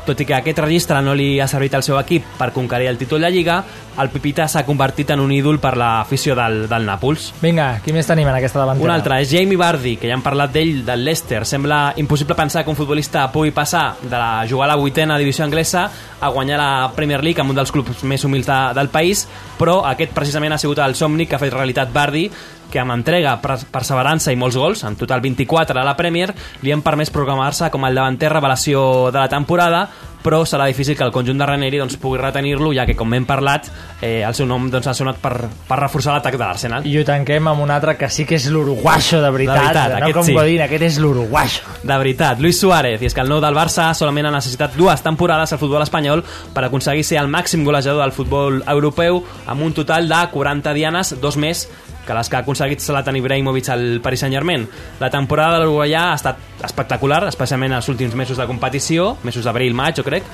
Tot 0.06 0.20
i 0.22 0.26
que 0.26 0.36
aquest 0.38 0.58
registre 0.62 1.00
no 1.04 1.14
li 1.14 1.38
ha 1.40 1.48
servit 1.50 1.74
al 1.76 1.84
seu 1.86 1.98
equip 2.00 2.26
per 2.38 2.50
conquerir 2.54 2.88
el 2.90 2.98
títol 2.98 3.20
de 3.20 3.30
Lliga, 3.30 3.60
el 4.00 4.10
Pipita 4.10 4.46
s'ha 4.48 4.64
convertit 4.64 5.10
en 5.12 5.20
un 5.20 5.32
ídol 5.32 5.58
per 5.60 5.74
l'afició 5.78 6.34
del, 6.38 6.62
del 6.70 6.86
Nàpols. 6.88 7.30
Vinga, 7.42 7.68
qui 7.84 7.92
més 7.92 8.08
tenim 8.08 8.28
en 8.30 8.38
aquesta 8.38 8.62
davantera? 8.62 8.86
Un 8.86 8.94
altre 8.94 9.20
és 9.20 9.30
Jamie 9.32 9.60
Vardy, 9.60 9.96
que 10.00 10.08
ja 10.08 10.16
hem 10.16 10.24
parlat 10.24 10.54
d'ell, 10.54 10.84
del 10.86 11.04
Leicester. 11.04 11.42
Sembla 11.48 11.80
impossible 12.00 12.36
pensar 12.38 12.64
que 12.64 12.72
un 12.72 12.78
futbolista 12.78 13.26
pugui 13.32 13.52
passar 13.56 13.96
de 14.02 14.14
la, 14.14 14.46
jugar 14.48 14.68
a 14.68 14.72
la 14.74 14.78
vuitena 14.80 15.18
divisió 15.20 15.44
anglesa 15.44 15.88
a 16.20 16.28
guanyar 16.28 16.58
la 16.60 16.70
Premier 16.96 17.22
League 17.24 17.42
amb 17.42 17.52
un 17.52 17.60
dels 17.60 17.72
clubs 17.72 18.04
més 18.04 18.24
humils 18.24 18.48
de, 18.48 18.60
del 18.76 18.88
país, 18.92 19.26
però 19.58 19.80
aquest 19.88 20.16
precisament 20.16 20.56
ha 20.56 20.60
sigut 20.60 20.80
el 20.84 20.96
somni 20.96 21.26
que 21.26 21.36
ha 21.36 21.42
fet 21.42 21.54
realitat 21.54 21.92
Vardy, 21.92 22.28
que 22.70 22.80
amb 22.80 22.94
entrega, 22.94 23.36
per- 23.42 23.58
perseverança 23.70 24.32
i 24.32 24.36
molts 24.40 24.56
gols, 24.56 24.84
en 24.84 24.96
total 24.96 25.20
24 25.20 25.80
a 25.80 25.84
la 25.84 25.96
Premier, 25.98 26.32
li 26.62 26.72
han 26.72 26.82
permès 26.86 27.10
programar-se 27.10 27.70
com 27.70 27.84
el 27.84 27.94
davanter 27.98 28.30
revelació 28.32 29.10
de 29.10 29.18
la 29.18 29.28
temporada, 29.28 29.88
però 30.20 30.42
serà 30.44 30.66
difícil 30.68 30.98
que 30.98 31.04
el 31.06 31.12
conjunt 31.14 31.38
de 31.40 31.46
Ranieri 31.48 31.78
doncs, 31.80 31.94
pugui 31.96 32.18
retenir-lo, 32.20 32.74
ja 32.76 32.84
que, 32.84 32.92
com 32.94 33.08
hem 33.16 33.24
parlat, 33.24 33.70
eh, 34.04 34.20
el 34.20 34.34
seu 34.36 34.44
nom 34.44 34.66
doncs, 34.68 34.84
ha 34.90 34.92
sonat 34.92 35.16
per, 35.16 35.32
per 35.64 35.78
reforçar 35.80 36.12
l'atac 36.12 36.34
de 36.36 36.42
l'Arsenal. 36.44 36.84
I 36.84 36.98
ho 37.00 37.04
tanquem 37.08 37.48
amb 37.48 37.62
un 37.64 37.72
altre 37.72 37.94
que 37.96 38.10
sí 38.12 38.26
que 38.28 38.36
és 38.36 38.50
l'uruguaixo 38.52 39.22
de 39.22 39.30
veritat, 39.32 39.56
De 39.72 39.80
veritat, 39.80 40.04
no 40.04 40.12
com 40.18 40.28
sí. 40.28 40.34
Godín, 40.36 40.60
aquest 40.66 40.84
és 40.90 40.98
l'uruguaixo. 41.00 41.62
De 41.82 41.96
veritat, 41.96 42.38
Luis 42.44 42.60
Suárez, 42.60 43.00
i 43.00 43.08
és 43.08 43.16
que 43.16 43.24
el 43.24 43.32
nou 43.32 43.40
del 43.40 43.56
Barça 43.56 43.88
solament 43.96 44.28
ha 44.28 44.34
necessitat 44.36 44.76
dues 44.76 45.00
temporades 45.00 45.54
al 45.56 45.62
futbol 45.62 45.80
espanyol 45.88 46.20
per 46.52 46.66
aconseguir 46.68 47.02
ser 47.08 47.16
el 47.22 47.32
màxim 47.32 47.64
golejador 47.64 48.02
del 48.04 48.12
futbol 48.12 48.60
europeu 48.68 49.22
amb 49.46 49.64
un 49.64 49.72
total 49.72 50.04
de 50.06 50.20
40 50.36 50.74
dianes, 50.76 51.14
dos 51.22 51.40
més 51.40 51.64
que 52.06 52.14
les 52.16 52.28
que 52.28 52.36
ha 52.36 52.42
aconseguit 52.44 52.80
Zlatan 52.80 53.16
Ibrahimovic 53.16 53.68
al 53.70 54.00
Paris 54.02 54.24
Saint-Germain. 54.24 54.66
La 55.00 55.10
temporada 55.10 55.58
de 55.58 55.64
l'Uruguaià 55.64 56.10
ha 56.10 56.18
estat 56.18 56.64
espectacular, 56.64 57.22
especialment 57.28 57.76
els 57.76 57.88
últims 57.92 58.14
mesos 58.18 58.40
de 58.40 58.46
competició, 58.48 59.14
mesos 59.22 59.46
d'abril, 59.46 59.74
maig, 59.74 59.96
jo 60.00 60.04
crec, 60.06 60.26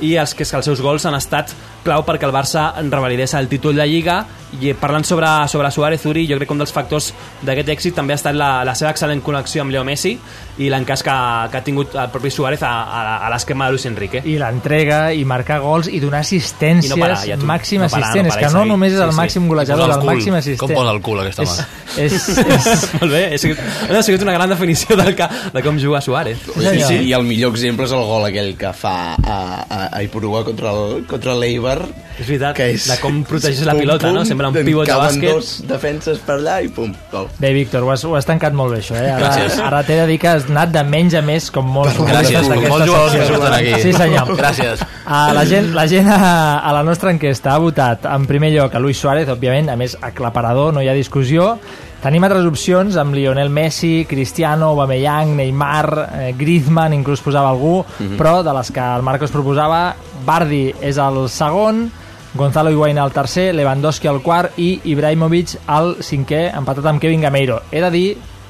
i 0.00 0.14
els 0.20 0.34
que, 0.34 0.44
que 0.44 0.56
els 0.60 0.70
seus 0.70 0.82
gols 0.84 1.06
han 1.08 1.18
estat 1.18 1.54
clau 1.84 2.04
perquè 2.06 2.24
el 2.26 2.32
Barça 2.32 2.70
revalidés 2.80 3.34
el 3.36 3.48
títol 3.50 3.76
de 3.76 3.86
Lliga 3.86 4.22
i 4.60 4.72
parlant 4.78 5.04
sobre, 5.04 5.28
sobre 5.50 5.70
Suárez 5.74 6.06
Uri, 6.06 6.24
jo 6.30 6.38
crec 6.38 6.48
que 6.48 6.54
un 6.54 6.62
dels 6.62 6.72
factors 6.72 7.10
d'aquest 7.42 7.72
èxit 7.74 7.96
també 7.98 8.14
ha 8.14 8.20
estat 8.20 8.36
la, 8.38 8.64
la 8.64 8.74
seva 8.78 8.94
excel·lent 8.94 9.22
connexió 9.24 9.64
amb 9.64 9.74
Leo 9.74 9.84
Messi 9.84 10.14
i 10.58 10.68
l'encàs 10.70 11.02
que, 11.02 11.14
que 11.50 11.58
ha 11.58 11.62
tingut 11.66 11.94
el 11.98 12.10
propi 12.14 12.30
Suárez 12.30 12.62
a, 12.62 12.70
a, 12.84 13.00
a 13.26 13.30
l'esquema 13.32 13.66
de 13.66 13.74
Luis 13.74 13.86
Enrique. 13.90 14.20
I 14.24 14.36
l'entrega, 14.38 15.00
i 15.12 15.24
marcar 15.26 15.58
gols, 15.64 15.88
i 15.90 15.98
donar 16.02 16.20
assistències, 16.22 16.92
I 16.92 16.94
no 16.94 17.00
parar, 17.00 17.16
ja, 17.26 17.36
tu. 17.40 17.46
màxim 17.48 17.82
No 17.82 17.88
parar, 17.90 18.10
assistent. 18.12 18.26
no 18.26 18.30
és 18.30 18.36
parar, 18.36 18.50
que 18.52 18.54
no 18.58 18.64
només 18.70 18.92
és 18.94 19.00
el 19.00 19.10
Sí, 19.10 19.16
sí. 19.16 19.20
màxim 19.20 19.48
golejador, 19.50 19.90
és 19.90 19.96
el 19.96 20.00
el 20.04 20.08
màxim 20.12 20.38
assistent. 20.38 20.62
Com 20.62 20.78
posa 20.78 20.94
el 20.94 21.02
cul, 21.02 21.20
aquesta 21.24 21.42
és, 21.42 21.56
mà? 21.58 21.66
és, 22.04 22.28
és, 22.44 22.86
Molt 23.00 23.10
bé, 23.12 23.22
ha 23.34 23.38
sigut, 23.42 23.58
ha 23.90 24.02
sigut 24.06 24.22
una 24.28 24.36
gran 24.38 24.54
definició 24.54 24.96
del 24.96 25.14
que, 25.18 25.28
de 25.54 25.62
com 25.66 25.78
juga 25.82 26.00
Suárez. 26.00 26.38
Sí, 26.54 26.80
sí, 26.86 27.00
i 27.10 27.12
el 27.18 27.26
millor 27.26 27.50
exemple 27.54 27.88
és 27.90 27.92
el 27.98 28.06
gol 28.06 28.28
aquell 28.30 28.54
que 28.56 28.72
fa 28.72 28.96
a, 29.18 29.38
a, 29.66 29.82
a 29.90 30.02
Ipurua 30.06 30.44
contra 30.46 31.34
l'Eibar. 31.34 31.80
És 32.14 32.28
veritat, 32.28 32.54
que 32.54 32.68
és, 32.76 32.84
de 32.86 32.96
com 33.02 33.22
protegeix 33.26 33.64
la 33.66 33.72
pum, 33.74 33.80
pilota, 33.80 34.10
no? 34.12 34.20
pum, 34.22 34.28
Sembla 34.28 34.48
un 34.52 34.54
pivot 34.54 34.86
de 34.86 34.92
caben 34.92 35.16
bàsquet. 35.16 35.32
dos 35.34 35.48
defenses 35.66 36.18
per 36.22 36.36
allà 36.38 36.60
i 36.62 36.68
pum, 36.68 36.92
gol. 37.10 37.26
Bé, 37.40 37.52
Víctor, 37.56 37.82
ho 37.82 37.90
has, 37.90 38.04
ho 38.06 38.14
has 38.14 38.24
tancat 38.28 38.52
molt 38.54 38.70
bé, 38.74 38.78
això, 38.84 38.94
eh? 38.94 39.10
Ara, 39.10 39.24
Gràcies. 39.32 39.58
ara 39.66 39.80
t'he 39.82 39.96
de 39.98 40.06
dir 40.06 40.18
que 40.22 40.28
has 40.28 40.46
anat 40.48 40.70
de 40.70 40.84
menys 40.86 41.14
a 41.18 41.22
més, 41.26 41.50
com 41.50 41.66
molts 41.66 41.96
Gràcies, 41.98 42.46
com 42.46 42.68
molts 42.70 42.86
jugadors 42.86 43.16
que 43.18 43.26
surten 43.26 43.52
aquí. 43.58 43.72
Sí, 43.82 43.92
senyor. 43.92 44.30
Gràcies. 44.38 44.84
Uh, 45.04 45.32
la 45.34 45.44
gent, 45.44 45.72
la 45.74 45.86
gent 45.90 46.06
a, 46.08 46.60
a 46.60 46.72
la 46.72 46.84
nostra 46.86 47.10
enquesta 47.10 47.54
ha 47.54 47.58
votat 47.58 48.06
en 48.06 48.26
primer 48.30 48.52
lloc 48.54 48.74
a 48.74 48.78
Luis 48.78 48.96
Suárez, 49.02 49.28
òbviament, 49.28 49.68
a 49.70 49.76
més 49.76 49.96
aclaparador, 50.00 50.72
no 50.72 50.80
hi 50.84 50.88
ha 50.88 50.94
discussió. 50.94 51.58
Tenim 52.04 52.22
altres 52.26 52.44
opcions 52.44 52.96
amb 53.00 53.14
Lionel 53.16 53.48
Messi, 53.48 54.04
Cristiano, 54.06 54.68
Aubameyang, 54.74 55.34
Neymar, 55.38 55.86
eh, 56.12 56.32
Griezmann, 56.36 56.92
inclús 56.92 57.22
posava 57.24 57.48
algú, 57.50 57.82
Mhm. 57.98 58.16
però 58.20 58.42
de 58.44 58.52
les 58.54 58.70
que 58.70 58.80
el 58.80 59.02
Marcos 59.02 59.30
proposava, 59.32 59.96
Bardi 60.24 60.72
és 60.80 60.96
el 60.98 61.28
segon, 61.28 61.90
Gonzalo 62.34 62.70
Higuaín 62.70 62.98
al 62.98 63.12
tercer, 63.12 63.54
Lewandowski 63.54 64.08
al 64.10 64.20
quart 64.20 64.56
i 64.58 64.80
Ibrahimovic 64.90 65.52
al 65.70 65.92
cinquè, 66.02 66.48
empatat 66.58 66.88
amb 66.90 66.98
Kevin 66.98 67.22
Gameiro. 67.22 67.60
He 67.70 67.78
de 67.78 67.90
dir, 67.94 68.08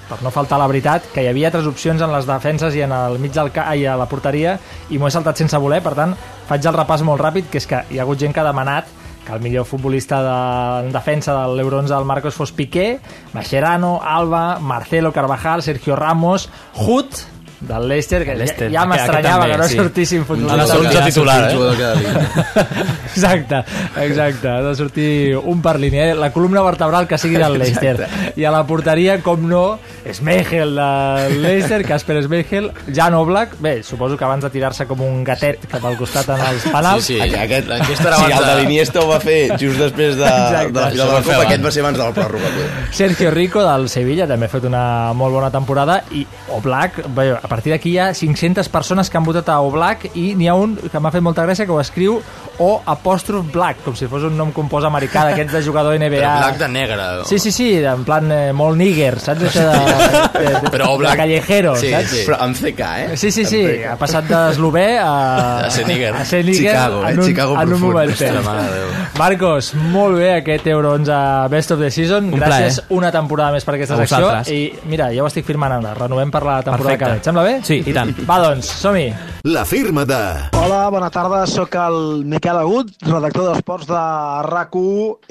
per 0.09 0.23
no 0.24 0.32
faltar 0.32 0.56
la 0.56 0.69
veritat, 0.70 1.11
que 1.12 1.20
hi 1.20 1.28
havia 1.28 1.51
tres 1.52 1.69
opcions 1.69 2.01
en 2.01 2.09
les 2.15 2.24
defenses 2.24 2.73
i 2.78 2.81
en 2.86 2.94
el 2.97 3.19
mig 3.20 3.35
del 3.36 3.52
ca 3.52 3.66
i 3.77 3.85
a 3.85 3.98
la 4.01 4.09
porteria 4.09 4.56
i 4.89 4.97
m'ho 4.97 5.11
he 5.11 5.12
saltat 5.12 5.36
sense 5.36 5.61
voler, 5.61 5.82
per 5.85 5.93
tant, 5.98 6.16
faig 6.48 6.65
el 6.65 6.78
repàs 6.78 7.05
molt 7.05 7.20
ràpid, 7.20 7.52
que 7.52 7.61
és 7.61 7.69
que 7.69 7.82
hi 7.93 8.01
ha 8.01 8.06
hagut 8.09 8.24
gent 8.24 8.32
que 8.32 8.40
ha 8.40 8.48
demanat 8.48 8.89
que 9.24 9.36
el 9.36 9.44
millor 9.44 9.69
futbolista 9.69 10.23
de, 10.24 10.39
en 10.86 10.93
defensa 10.93 11.36
de 11.36 11.44
l'Euro 11.52 11.82
11 11.85 11.93
del 11.93 12.09
Marcos 12.09 12.40
fos 12.40 12.52
Piqué, 12.52 13.01
Mascherano, 13.36 13.98
Alba, 14.02 14.61
Marcelo 14.61 15.12
Carvajal, 15.12 15.62
Sergio 15.62 15.97
Ramos, 15.97 16.48
Hut, 16.73 17.20
del 17.69 17.89
Leicester, 17.89 18.24
que 18.24 18.35
Leicester, 18.35 18.70
ja, 18.70 18.81
ja 18.81 18.86
m'estranyava 18.86 19.47
que 19.51 19.59
no 19.59 19.69
sí. 19.69 19.77
sortissin 19.77 20.20
Ha 20.20 20.24
de 20.24 20.27
futbolistes. 20.27 20.93
Ja 20.93 21.03
ha 21.03 21.07
titular, 21.07 21.51
eh? 21.51 21.55
Exacte, 23.15 23.62
exacte. 24.03 24.49
Ha 24.49 24.61
de 24.62 24.74
sortir 24.74 25.36
un 25.36 25.62
per 25.62 25.78
línia. 25.78 26.11
eh? 26.11 26.15
La 26.15 26.32
columna 26.32 26.62
vertebral 26.62 27.07
que 27.07 27.19
sigui 27.19 27.36
del 27.36 27.59
Leicester. 27.59 28.09
I 28.36 28.45
a 28.45 28.51
la 28.51 28.65
porteria, 28.66 29.20
com 29.23 29.45
no, 29.49 29.78
Smeichel 30.11 30.74
del 30.74 31.43
Leicester, 31.43 31.85
Casper 31.86 32.23
Smeichel, 32.24 32.73
Jan 32.93 33.15
Oblak. 33.15 33.57
Bé, 33.61 33.82
suposo 33.82 34.16
que 34.16 34.24
abans 34.24 34.43
de 34.45 34.51
tirar-se 34.51 34.86
com 34.91 35.01
un 35.07 35.23
gatet 35.24 35.62
cap 35.70 35.85
al 35.85 35.97
costat 35.97 36.28
en 36.35 36.43
els 36.49 36.66
penals. 36.66 37.05
Sí, 37.07 37.20
sí. 37.20 37.39
Aquest, 37.39 37.70
aquest, 37.70 38.01
era 38.01 38.16
sí, 38.16 38.24
abans 38.24 38.41
el 38.41 38.47
de 38.51 38.57
l'Iniesta 38.62 39.01
ho 39.05 39.09
va 39.09 39.20
fer 39.23 39.39
just 39.61 39.78
després 39.78 40.16
de, 40.19 40.24
Exacte. 40.27 40.73
de 40.73 40.81
la 40.81 40.91
final 40.91 41.07
de 41.07 41.15
la 41.15 41.23
Copa, 41.23 41.39
aquest 41.47 41.65
va 41.65 41.70
ser 41.74 41.85
abans 41.85 41.99
de 41.99 42.05
la 42.05 42.12
pròrroga. 42.19 42.53
Sergio 42.93 43.31
Rico 43.31 43.62
del 43.65 43.89
Sevilla 43.89 44.27
també 44.31 44.47
ha 44.51 44.53
fet 44.53 44.66
una 44.69 44.85
molt 45.15 45.35
bona 45.39 45.51
temporada 45.55 46.01
i 46.12 46.27
Oblak, 46.55 47.01
bé, 47.15 47.31
a 47.39 47.49
partir 47.55 47.70
d'aquí 47.70 47.94
hi 47.94 47.98
ha 48.02 48.10
500 48.14 48.68
persones 48.68 49.10
que 49.10 49.20
han 49.20 49.26
votat 49.26 49.48
a 49.52 49.60
Oblak 49.62 50.09
i 50.18 50.32
n'hi 50.35 50.48
ha 50.51 50.56
un 50.59 50.74
que 50.90 51.01
m'ha 51.01 51.12
fet 51.14 51.22
molta 51.22 51.44
gràcia 51.47 51.68
que 51.68 51.74
ho 51.74 51.78
escriu 51.78 52.18
O 52.59 52.81
apòstrof 52.86 53.48
Black, 53.52 53.81
com 53.82 53.97
si 53.98 54.06
fos 54.06 54.22
un 54.22 54.36
nom 54.39 54.52
compost 54.55 54.86
americà 54.86 55.24
d'aquests 55.26 55.52
de 55.56 55.62
jugador 55.66 55.97
NBA. 55.98 56.20
Però 56.20 56.36
Black 56.39 56.59
de 56.60 56.68
negre. 56.68 57.06
Sí, 57.26 57.39
sí, 57.43 57.51
sí, 57.51 57.66
en 57.82 58.05
plan 58.06 58.31
eh, 58.31 58.52
molt 58.55 58.76
níger, 58.78 59.18
saps? 59.18 59.43
Això 59.48 59.64
de, 59.72 60.20
de, 60.39 60.52
de, 60.62 60.70
Però 60.70 60.93
de 60.93 60.98
Black- 61.02 61.16
callejero, 61.18 61.74
Sí, 61.76 61.90
saps? 61.90 62.12
sí. 62.12 62.22
Però 62.28 62.39
amb 62.44 62.55
CK, 62.56 62.81
eh? 62.81 63.16
Sí, 63.16 63.32
sí, 63.35 63.44
sí, 63.44 63.62
ha 63.82 63.97
passat 63.98 64.28
d'eslové 64.31 64.98
a, 65.01 65.64
A 65.66 65.70
ser 65.70 65.86
níger. 65.89 66.12
a 66.14 66.24
ser 66.24 66.44
níger 66.44 66.70
Chicago, 66.70 67.02
eh? 67.05 67.10
en 67.10 67.18
un, 67.18 67.26
Chicago 67.26 67.60
en 67.60 67.72
un 67.74 67.81
moment. 67.81 68.10
Ostres, 68.14 68.44
mare 68.44 68.62
de 68.62 68.78
Déu. 68.78 68.89
Marcos, 69.18 69.72
molt 69.90 70.16
bé 70.18 70.31
aquest 70.36 70.66
Euro 70.68 70.93
11 70.94 71.48
Best 71.51 71.70
of 71.72 71.81
the 71.81 71.90
Season. 71.90 72.31
Un 72.32 72.39
Gràcies 72.39 72.78
plaer. 72.78 72.86
una 72.90 73.10
temporada 73.10 73.51
més 73.52 73.64
per 73.66 73.74
aquesta 73.81 73.97
secció. 73.97 74.31
I 74.55 74.72
mira, 74.86 75.10
ja 75.12 75.22
ho 75.24 75.26
estic 75.26 75.44
firmant 75.47 75.72
ara. 75.81 75.94
Renovem 75.98 76.31
per 76.31 76.44
la 76.44 76.60
temporada 76.62 76.94
Perfecte. 76.98 77.05
que 77.05 77.10
ve. 77.10 77.16
Et 77.18 77.24
sembla 77.24 77.43
bé? 77.43 77.59
Sí, 77.66 77.82
i 77.85 77.93
tant. 77.93 78.14
Va, 78.28 78.39
doncs, 78.47 78.70
som-hi. 78.78 79.09
La 79.51 79.64
firma 79.66 80.05
de... 80.06 80.22
Hola, 80.62 80.89
bona 80.94 81.10
tarda, 81.10 81.44
sóc 81.51 81.74
el 81.74 82.24
Miquel 82.24 82.43
Miquel 82.45 82.59
Agut, 82.61 82.91
redactor 83.01 83.47
d'Esports 83.49 83.87
de 83.89 84.01
rac 84.45 84.75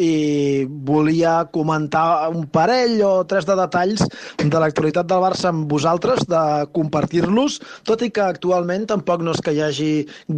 i 0.02 0.66
volia 0.66 1.44
comentar 1.54 2.32
un 2.34 2.48
parell 2.50 2.96
o 3.06 3.12
tres 3.30 3.46
de 3.46 3.54
detalls 3.54 4.02
de 4.42 4.62
l'actualitat 4.62 5.06
del 5.06 5.22
Barça 5.22 5.52
amb 5.52 5.68
vosaltres, 5.70 6.24
de 6.26 6.42
compartir-los, 6.74 7.60
tot 7.86 8.02
i 8.02 8.10
que 8.10 8.24
actualment 8.26 8.88
tampoc 8.90 9.22
no 9.22 9.36
és 9.36 9.44
que 9.46 9.54
hi 9.54 9.62
hagi 9.62 9.90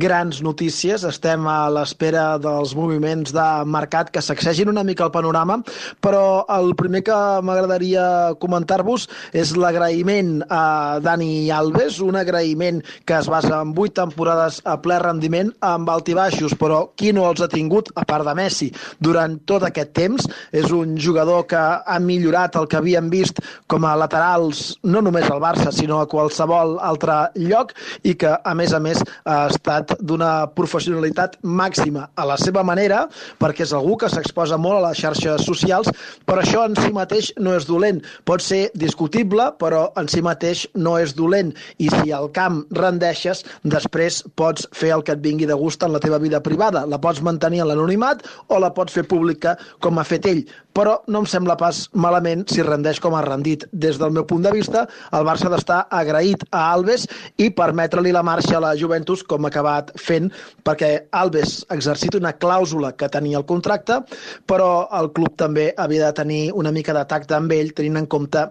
grans 0.04 0.42
notícies, 0.44 1.06
estem 1.08 1.48
a 1.48 1.70
l'espera 1.72 2.26
dels 2.44 2.76
moviments 2.76 3.32
de 3.32 3.48
mercat 3.64 4.12
que 4.12 4.20
sacsegin 4.20 4.74
una 4.74 4.84
mica 4.84 5.08
el 5.08 5.16
panorama, 5.16 5.62
però 6.04 6.44
el 6.58 6.76
primer 6.76 7.06
que 7.08 7.22
m'agradaria 7.40 8.36
comentar-vos 8.44 9.08
és 9.32 9.56
l'agraïment 9.56 10.42
a 10.50 11.00
Dani 11.00 11.48
Alves, 11.56 12.02
un 12.04 12.20
agraïment 12.20 12.84
que 13.08 13.16
es 13.22 13.32
basa 13.32 13.64
en 13.64 13.72
vuit 13.72 13.96
temporades 13.96 14.60
a 14.66 14.76
ple 14.84 15.00
rendiment 15.00 15.56
amb 15.64 15.96
altibaixos, 15.96 16.60
però 16.66 16.82
qui 16.98 17.14
no 17.14 17.28
els 17.30 17.44
ha 17.46 17.50
tingut, 17.52 17.92
a 17.96 18.06
part 18.10 18.26
de 18.26 18.34
Messi, 18.38 18.72
durant 19.04 19.38
tot 19.46 19.64
aquest 19.68 19.94
temps. 19.94 20.26
És 20.56 20.72
un 20.74 20.96
jugador 20.98 21.46
que 21.50 21.60
ha 21.60 22.00
millorat 22.02 22.58
el 22.58 22.68
que 22.72 22.80
havíem 22.80 23.12
vist 23.14 23.42
com 23.70 23.86
a 23.86 23.94
laterals, 24.00 24.74
no 24.84 25.04
només 25.06 25.30
al 25.30 25.44
Barça, 25.44 25.74
sinó 25.76 26.02
a 26.02 26.10
qualsevol 26.10 26.80
altre 26.82 27.18
lloc, 27.38 27.76
i 28.04 28.16
que, 28.18 28.34
a 28.34 28.54
més 28.58 28.74
a 28.74 28.82
més, 28.82 29.04
ha 29.30 29.46
estat 29.52 29.96
d'una 30.02 30.48
professionalitat 30.58 31.38
màxima 31.44 32.08
a 32.16 32.26
la 32.26 32.40
seva 32.42 32.64
manera, 32.66 33.06
perquè 33.42 33.66
és 33.68 33.76
algú 33.76 34.00
que 34.02 34.10
s'exposa 34.10 34.58
molt 34.62 34.80
a 34.80 34.90
les 34.90 35.04
xarxes 35.04 35.46
socials, 35.46 35.92
però 36.26 36.42
això 36.42 36.66
en 36.66 36.78
si 36.80 36.92
mateix 36.96 37.32
no 37.38 37.56
és 37.58 37.68
dolent. 37.70 38.02
Pot 38.26 38.42
ser 38.42 38.70
discutible, 38.74 39.52
però 39.62 39.88
en 40.00 40.10
si 40.12 40.24
mateix 40.26 40.66
no 40.74 40.98
és 41.02 41.14
dolent. 41.18 41.54
I 41.78 41.92
si 41.94 42.14
al 42.16 42.32
camp 42.34 42.64
rendeixes, 42.74 43.44
després 43.64 44.24
pots 44.40 44.66
fer 44.74 44.96
el 44.96 45.06
que 45.06 45.14
et 45.16 45.22
vingui 45.22 45.46
de 45.50 45.58
gust 45.60 45.84
en 45.86 45.94
la 45.94 46.02
teva 46.02 46.22
vida 46.22 46.42
privada. 46.42 46.55
La 46.58 47.00
pots 47.02 47.22
mantenir 47.26 47.62
en 47.64 47.70
l'anonimat 47.70 48.24
o 48.48 48.60
la 48.60 48.72
pots 48.74 48.96
fer 48.96 49.06
pública 49.08 49.56
com 49.84 50.00
ha 50.00 50.06
fet 50.08 50.26
ell. 50.30 50.44
Però 50.76 50.98
no 51.08 51.22
em 51.24 51.28
sembla 51.30 51.56
pas 51.60 51.86
malament 51.94 52.44
si 52.52 52.64
rendeix 52.66 53.00
com 53.00 53.16
ha 53.16 53.24
rendit. 53.26 53.64
Des 53.72 54.00
del 54.02 54.12
meu 54.12 54.26
punt 54.28 54.44
de 54.44 54.52
vista, 54.56 54.86
el 55.16 55.28
Barça 55.28 55.48
ha 55.48 55.54
d'estar 55.54 55.80
agraït 55.92 56.44
a 56.52 56.66
Alves 56.74 57.08
i 57.38 57.50
permetre-li 57.50 58.12
la 58.16 58.24
marxa 58.24 58.58
a 58.58 58.64
la 58.64 58.76
Juventus 58.80 59.24
com 59.24 59.46
ha 59.46 59.54
acabat 59.54 59.94
fent, 60.00 60.32
perquè 60.68 61.08
Alves 61.12 61.62
ha 61.70 61.78
exercit 61.80 62.16
una 62.20 62.34
clàusula 62.34 62.96
que 62.98 63.12
tenia 63.12 63.40
el 63.40 63.48
contracte, 63.48 64.02
però 64.48 64.88
el 65.00 65.12
club 65.16 65.38
també 65.40 65.72
havia 65.78 66.10
de 66.10 66.20
tenir 66.22 66.44
una 66.54 66.72
mica 66.72 66.94
de 66.94 67.06
amb 67.36 67.52
ell, 67.52 67.74
tenint 67.74 67.98
en 67.98 68.08
compte 68.08 68.50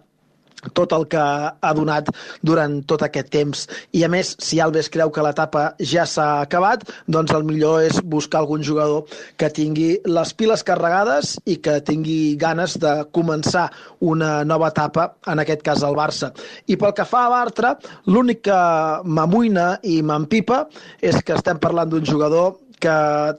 tot 0.73 0.93
el 0.97 1.07
que 1.12 1.20
ha 1.20 1.73
donat 1.77 2.09
durant 2.43 2.81
tot 2.89 3.05
aquest 3.05 3.31
temps. 3.35 3.66
I 3.93 4.05
a 4.05 4.11
més, 4.12 4.35
si 4.41 4.61
Alves 4.62 4.91
creu 4.93 5.12
que 5.12 5.24
l'etapa 5.24 5.65
ja 5.81 6.07
s'ha 6.09 6.28
acabat, 6.45 6.86
doncs 7.07 7.35
el 7.36 7.45
millor 7.45 7.82
és 7.85 8.01
buscar 8.01 8.43
algun 8.43 8.65
jugador 8.65 9.05
que 9.41 9.51
tingui 9.53 9.99
les 10.07 10.35
piles 10.35 10.65
carregades 10.66 11.36
i 11.45 11.59
que 11.62 11.81
tingui 11.85 12.36
ganes 12.41 12.78
de 12.81 12.95
començar 13.15 13.69
una 14.01 14.45
nova 14.45 14.70
etapa, 14.73 15.15
en 15.27 15.41
aquest 15.41 15.62
cas 15.65 15.82
al 15.85 15.97
Barça. 15.97 16.32
I 16.69 16.77
pel 16.81 16.95
que 16.97 17.07
fa 17.09 17.24
a 17.27 17.32
Bartra, 17.32 17.74
l'únic 18.07 18.45
que 18.49 18.61
m'amoïna 19.05 19.78
i 19.82 20.01
m'empipa 20.03 20.65
és 21.01 21.20
que 21.23 21.36
estem 21.39 21.61
parlant 21.62 21.91
d'un 21.91 22.05
jugador 22.05 22.64
que 22.83 22.95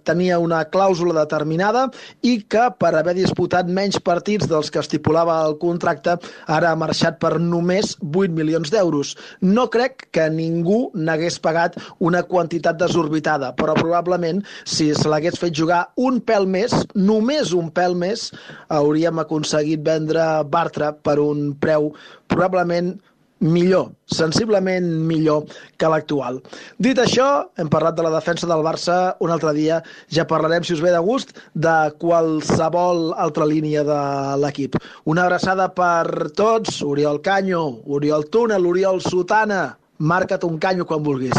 tenia 0.07 0.39
una 0.41 0.63
clàusula 0.71 1.15
determinada 1.21 1.85
i 2.25 2.37
que 2.49 2.67
per 2.79 2.93
haver 2.95 3.15
disputat 3.17 3.69
menys 3.71 3.99
partits 4.03 4.49
dels 4.51 4.71
que 4.71 4.81
estipulava 4.83 5.37
el 5.47 5.57
contracte 5.61 6.17
ara 6.47 6.71
ha 6.71 6.79
marxat 6.79 7.19
per 7.21 7.35
només 7.39 7.95
8 8.05 8.35
milions 8.35 8.71
d'euros. 8.73 9.15
No 9.41 9.67
crec 9.73 10.07
que 10.15 10.27
ningú 10.29 10.89
n'hagués 10.95 11.39
pagat 11.43 11.79
una 11.99 12.23
quantitat 12.23 12.79
desorbitada, 12.81 13.53
però 13.55 13.75
probablement 13.77 14.43
si 14.63 14.91
se 14.93 15.09
l'hagués 15.09 15.39
fet 15.41 15.55
jugar 15.55 15.81
un 15.95 16.21
pèl 16.21 16.47
més, 16.49 16.73
només 16.95 17.53
un 17.55 17.71
pèl 17.75 17.97
més, 17.97 18.29
hauríem 18.69 19.19
aconseguit 19.23 19.83
vendre 19.85 20.25
Bartra 20.49 20.93
per 20.95 21.19
un 21.23 21.51
preu 21.59 21.91
probablement 22.31 22.95
millor, 23.39 23.91
sensiblement 24.07 24.85
millor 25.07 25.45
que 25.77 25.89
l'actual. 25.91 26.39
Dit 26.79 26.99
això, 27.01 27.47
hem 27.59 27.69
parlat 27.71 27.97
de 27.97 28.05
la 28.05 28.13
defensa 28.13 28.47
del 28.47 28.63
Barça 28.65 29.15
un 29.23 29.33
altre 29.33 29.53
dia, 29.57 29.81
ja 30.09 30.27
parlarem, 30.27 30.63
si 30.63 30.73
us 30.75 30.83
ve 30.83 30.93
de 30.93 31.01
gust, 31.03 31.35
de 31.53 31.75
qualsevol 32.01 33.11
altra 33.13 33.47
línia 33.49 33.83
de 33.87 33.99
l'equip. 34.41 34.79
Una 35.05 35.25
abraçada 35.25 35.67
per 35.75 36.31
tots, 36.37 36.81
Oriol 36.85 37.21
Canyo, 37.21 37.65
Oriol 37.85 38.29
Túnel, 38.31 38.65
Oriol 38.65 39.01
Sotana, 39.03 39.77
marca't 39.99 40.43
un 40.47 40.59
canyo 40.59 40.87
quan 40.87 41.03
vulguis. 41.03 41.37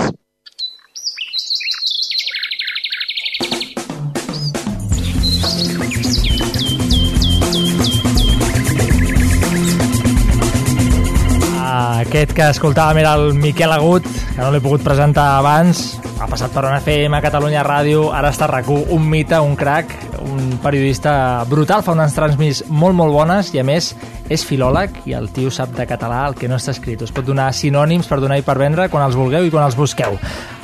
Aquest 12.17 12.33
que 12.33 12.45
escoltàvem 12.49 13.03
era 13.03 13.11
el 13.19 13.35
Miquel 13.37 13.69
Agut, 13.75 14.07
que 14.09 14.39
no 14.41 14.47
l'he 14.49 14.63
pogut 14.65 14.81
presentar 14.81 15.27
abans. 15.37 15.99
Ha 16.17 16.25
passat 16.31 16.55
per 16.55 16.63
una 16.65 16.79
FM, 16.81 17.19
Catalunya 17.21 17.61
Ràdio, 17.67 18.07
ara 18.17 18.31
està 18.33 18.47
rac 18.49 18.71
un 18.73 19.05
mite, 19.05 19.37
un 19.37 19.53
crac, 19.53 19.93
un 20.25 20.55
periodista 20.63 21.45
brutal, 21.45 21.85
fa 21.85 21.93
unes 21.93 22.17
transmis 22.17 22.63
molt, 22.73 22.97
molt 22.97 23.13
bones 23.13 23.53
i, 23.53 23.61
a 23.61 23.67
més, 23.69 23.91
és 24.29 24.45
filòleg 24.45 25.03
i 25.07 25.13
el 25.15 25.29
tio 25.31 25.51
sap 25.55 25.71
de 25.77 25.87
català 25.87 26.25
el 26.29 26.35
que 26.35 26.49
no 26.49 26.57
està 26.57 26.73
escrit. 26.75 27.03
Us 27.03 27.13
pot 27.15 27.25
donar 27.27 27.51
sinònims 27.55 28.09
per 28.11 28.19
donar 28.21 28.39
i 28.41 28.43
per 28.47 28.57
vendre 28.59 28.89
quan 28.91 29.05
els 29.07 29.15
vulgueu 29.17 29.45
i 29.47 29.51
quan 29.51 29.65
els 29.65 29.77
busqueu. 29.79 30.17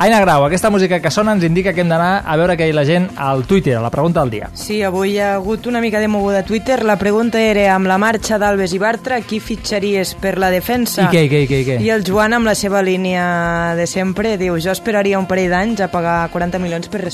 Aina 0.03 0.21
Grau, 0.21 0.45
aquesta 0.47 0.71
música 0.71 0.99
que 1.01 1.11
sona 1.11 1.33
ens 1.37 1.45
indica 1.45 1.73
que 1.73 1.81
hem 1.85 1.89
d'anar 1.93 2.23
a 2.27 2.37
veure 2.37 2.57
què 2.59 2.67
hi 2.69 2.73
la 2.75 2.85
gent 2.85 3.11
al 3.17 3.45
Twitter, 3.47 3.77
a 3.79 3.83
la 3.85 3.91
pregunta 3.91 4.21
del 4.21 4.31
dia. 4.31 4.51
Sí, 4.55 4.81
avui 4.83 5.13
hi 5.15 5.19
ha 5.21 5.35
hagut 5.37 5.67
una 5.71 5.81
mica 5.81 6.01
de 6.01 6.09
moguda 6.09 6.41
a 6.41 6.47
Twitter. 6.49 6.83
La 6.85 6.97
pregunta 6.99 7.41
era, 7.41 7.69
amb 7.75 7.87
la 7.87 7.99
marxa 7.99 8.39
d'Alves 8.39 8.73
i 8.75 8.79
Bartra, 8.83 9.21
qui 9.21 9.39
fitxaries 9.41 10.15
per 10.21 10.39
la 10.39 10.51
defensa? 10.51 11.07
I 11.07 11.13
què, 11.15 11.25
i 11.27 11.31
què, 11.31 11.43
i 11.45 11.49
què, 11.51 11.61
i 11.63 11.67
què? 11.69 11.79
I 11.83 11.91
el 11.95 12.03
Joan, 12.07 12.33
amb 12.39 12.47
la 12.51 12.55
seva 12.59 12.83
línia 12.83 13.75
de 13.79 13.87
sempre, 13.87 14.37
diu, 14.39 14.59
jo 14.59 14.73
esperaria 14.75 15.19
un 15.21 15.27
parell 15.31 15.51
d'anys 15.53 15.81
a 15.87 15.91
pagar 15.93 16.29
40 16.33 16.59
milions 16.59 16.89
per 16.89 17.05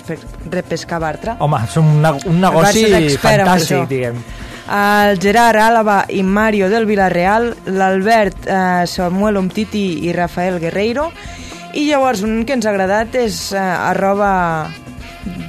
repescar 0.51 1.01
Bartra. 1.03 1.37
Home, 1.41 1.61
és 1.69 1.77
un, 1.81 1.95
ne- 2.03 2.17
un 2.31 2.41
negoci 2.41 2.85
fantàstic, 3.21 3.89
diguem. 3.91 4.21
El 4.69 5.17
Gerard 5.17 5.57
Álava 5.57 6.03
i 6.13 6.21
Mario 6.23 6.69
del 6.69 6.85
Villarreal, 6.85 7.55
l'Albert 7.73 8.45
eh, 8.45 8.85
Samuel 8.87 9.39
Umtiti 9.41 10.05
i 10.05 10.13
Rafael 10.13 10.59
Guerreiro, 10.61 11.09
i 11.73 11.87
llavors 11.89 12.21
un 12.27 12.43
que 12.45 12.53
ens 12.57 12.69
ha 12.69 12.75
agradat 12.75 13.17
és 13.17 13.39
eh, 13.57 13.63
arroba 13.63 14.31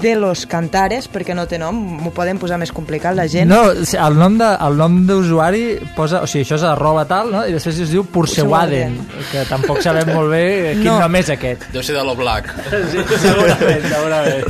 de 0.01 0.15
los 0.15 0.45
Cantares, 0.49 1.07
perquè 1.11 1.33
no 1.35 1.45
té 1.47 1.57
nom, 1.59 1.75
m'ho 2.03 2.11
poden 2.15 2.37
posar 2.41 2.57
més 2.61 2.71
complicat 2.71 3.15
la 3.17 3.27
gent. 3.27 3.49
No, 3.49 3.71
el 3.71 4.17
nom 4.19 4.37
de- 4.39 4.51
el 4.67 4.77
nom 4.77 4.99
d'usuari 5.07 5.79
posa... 5.95 6.21
O 6.23 6.27
sigui, 6.27 6.43
això 6.45 6.55
és 6.59 6.63
arroba 6.67 7.05
tal, 7.09 7.31
no? 7.31 7.45
I 7.47 7.53
després 7.55 7.79
es 7.79 7.89
diu 7.93 8.03
Pursewaden, 8.05 8.97
que 9.31 9.43
tampoc 9.49 9.81
sabem 9.81 10.11
molt 10.15 10.29
bé 10.31 10.43
quin 10.79 10.89
No. 10.89 10.99
nom 10.99 11.15
és 11.19 11.29
aquest. 11.33 11.65
Deu 11.73 11.83
ser 11.83 11.95
de 11.95 12.03
lo 12.03 12.15
black. 12.15 12.53
Sí, 12.91 13.03
segurament, 13.21 13.83
segurament. 13.89 14.45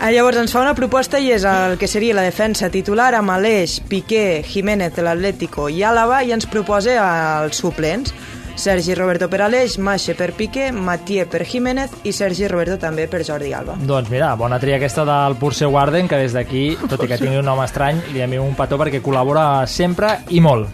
Ah, 0.00 0.10
llavors 0.12 0.36
ens 0.40 0.52
fa 0.52 0.60
una 0.62 0.74
proposta 0.74 1.18
i 1.20 1.30
és 1.34 1.44
el 1.44 1.76
que 1.78 1.88
seria 1.88 2.14
la 2.16 2.22
defensa 2.26 2.70
titular 2.70 3.12
amb 3.18 3.30
Aleix, 3.34 3.80
Piqué, 3.88 4.42
Jiménez 4.46 4.94
de 4.96 5.02
l'Atlético 5.04 5.68
i 5.68 5.82
Àlava 5.84 6.22
i 6.24 6.32
ens 6.32 6.46
proposa 6.50 6.96
els 7.44 7.56
suplents. 7.60 8.14
Sergi 8.54 8.94
Roberto 8.94 9.28
per 9.28 9.42
Aleix, 9.42 9.78
Maixe 9.78 10.14
per 10.14 10.32
Piqué, 10.36 10.70
Matié 10.72 11.26
per 11.30 11.44
Jiménez 11.46 11.94
i 12.04 12.12
Sergi 12.12 12.48
Roberto 12.50 12.76
també 12.80 13.06
per 13.10 13.22
Jordi 13.24 13.52
Alba. 13.56 13.78
Doncs 13.80 14.10
mira, 14.12 14.34
bona 14.36 14.58
tria 14.62 14.76
aquesta 14.80 15.06
del 15.08 15.38
Purse 15.40 15.66
Warden, 15.66 16.08
que 16.08 16.20
des 16.20 16.36
d'aquí, 16.36 16.66
tot 16.88 17.04
i 17.04 17.10
que 17.10 17.20
tingui 17.20 17.40
un 17.40 17.48
nom 17.48 17.62
estrany, 17.64 18.02
li 18.14 18.24
enviem 18.24 18.44
un 18.44 18.56
petó 18.58 18.80
perquè 18.80 19.02
col·labora 19.04 19.66
sempre 19.70 20.18
i 20.30 20.40
molt. 20.44 20.68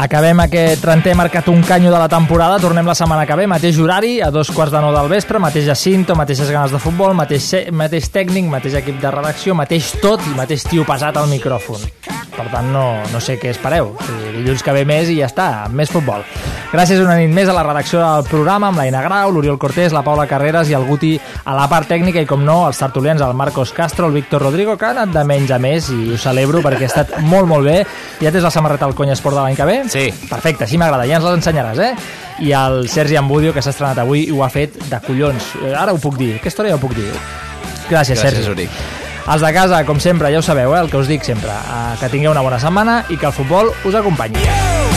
Acabem 0.00 0.38
aquest 0.40 0.80
trentè 0.80 1.12
marcat 1.12 1.50
un 1.52 1.60
canyo 1.60 1.90
de 1.92 1.98
la 2.00 2.08
temporada, 2.08 2.56
tornem 2.56 2.86
la 2.88 2.94
setmana 2.96 3.26
que 3.28 3.36
ve, 3.36 3.44
mateix 3.50 3.76
horari, 3.84 4.14
a 4.24 4.30
dos 4.32 4.48
quarts 4.56 4.72
de 4.72 4.80
nou 4.80 4.94
del 4.96 5.10
vespre, 5.12 5.36
mateix 5.36 5.66
Jacinto, 5.66 6.16
mateixes 6.16 6.48
ganes 6.48 6.72
de 6.72 6.80
futbol, 6.80 7.12
mateix, 7.18 7.50
mateix 7.68 8.08
tècnic, 8.08 8.48
mateix 8.48 8.78
equip 8.80 8.96
de 9.02 9.12
redacció, 9.12 9.52
mateix 9.58 9.92
tot 10.00 10.24
i 10.24 10.32
mateix 10.38 10.64
tio 10.70 10.88
pesat 10.88 11.20
al 11.20 11.28
micròfon. 11.28 11.84
Per 12.30 12.46
tant, 12.48 12.72
no, 12.72 12.86
no 13.12 13.20
sé 13.20 13.36
què 13.36 13.52
espereu. 13.52 13.92
Dilluns 14.38 14.64
que 14.64 14.72
ve 14.72 14.86
més 14.88 15.10
i 15.12 15.18
ja 15.18 15.28
està, 15.28 15.50
més 15.68 15.92
futbol. 15.92 16.24
Gràcies 16.70 17.00
una 17.02 17.16
nit 17.18 17.32
més 17.34 17.48
a 17.50 17.54
la 17.56 17.64
redacció 17.66 17.98
del 17.98 18.28
programa 18.30 18.68
amb 18.70 18.78
l'Aina 18.78 19.02
Grau, 19.02 19.32
l'Oriol 19.34 19.58
Cortés, 19.58 19.92
la 19.92 20.04
Paula 20.06 20.28
Carreras 20.30 20.70
i 20.70 20.76
el 20.78 20.86
Guti 20.86 21.16
a 21.18 21.56
la 21.58 21.66
part 21.68 21.90
tècnica 21.90 22.22
i, 22.22 22.28
com 22.30 22.44
no, 22.46 22.60
els 22.68 22.78
tertulians, 22.78 23.20
el 23.26 23.34
Marcos 23.36 23.74
Castro, 23.76 24.06
el 24.06 24.14
Víctor 24.14 24.46
Rodrigo, 24.46 24.78
que 24.78 24.86
ha 24.86 24.94
anat 24.94 25.10
de 25.12 25.24
menys 25.26 25.50
a 25.50 25.58
més 25.60 25.90
i 25.90 26.14
ho 26.14 26.20
celebro 26.22 26.62
perquè 26.64 26.86
ha 26.86 26.92
estat 26.92 27.16
molt, 27.26 27.50
molt 27.50 27.66
bé. 27.66 27.80
Ja 28.22 28.30
tens 28.30 28.46
la 28.46 28.54
samarreta 28.54 28.86
al 28.86 28.94
Conya 28.94 29.18
Esport 29.18 29.36
de 29.36 29.42
l'any 29.42 29.58
que 29.58 29.66
ve? 29.66 29.80
Sí. 29.90 30.06
Perfecte, 30.30 30.64
així 30.68 30.78
m'agrada, 30.78 31.06
ja 31.08 31.18
ens 31.18 31.26
les 31.26 31.36
ensenyaràs, 31.40 31.80
eh? 31.82 31.92
I 32.46 32.52
el 32.56 32.86
Sergi 32.88 33.18
Ambudio, 33.20 33.52
que 33.52 33.60
s'ha 33.64 33.72
estrenat 33.74 33.98
avui 34.00 34.22
i 34.28 34.32
ho 34.32 34.44
ha 34.46 34.50
fet 34.52 34.78
de 34.88 35.00
collons. 35.04 35.50
Eh, 35.64 35.74
Ara 35.76 35.92
ho 35.92 35.98
puc 36.00 36.16
dir, 36.20 36.36
aquesta 36.38 36.62
hora 36.62 36.70
ja 36.72 36.78
ho 36.78 36.82
puc 36.82 36.94
dir. 36.96 37.10
Gràcies, 37.90 38.16
Gràcies, 38.20 38.38
Sergi. 38.38 38.50
Uri. 38.54 38.68
Els 39.30 39.42
de 39.44 39.52
casa, 39.52 39.82
com 39.86 40.00
sempre, 40.00 40.30
ja 40.32 40.38
ho 40.40 40.46
sabeu, 40.46 40.74
eh, 40.76 40.80
el 40.80 40.90
que 40.90 40.96
us 41.02 41.10
dic 41.10 41.26
sempre, 41.26 41.50
eh, 41.50 41.96
que 42.00 42.08
tingueu 42.08 42.32
una 42.32 42.40
bona 42.46 42.58
setmana 42.62 43.04
i 43.10 43.18
que 43.18 43.26
el 43.26 43.32
futbol 43.36 43.74
us 43.84 43.94
acompanyi. 43.94 44.89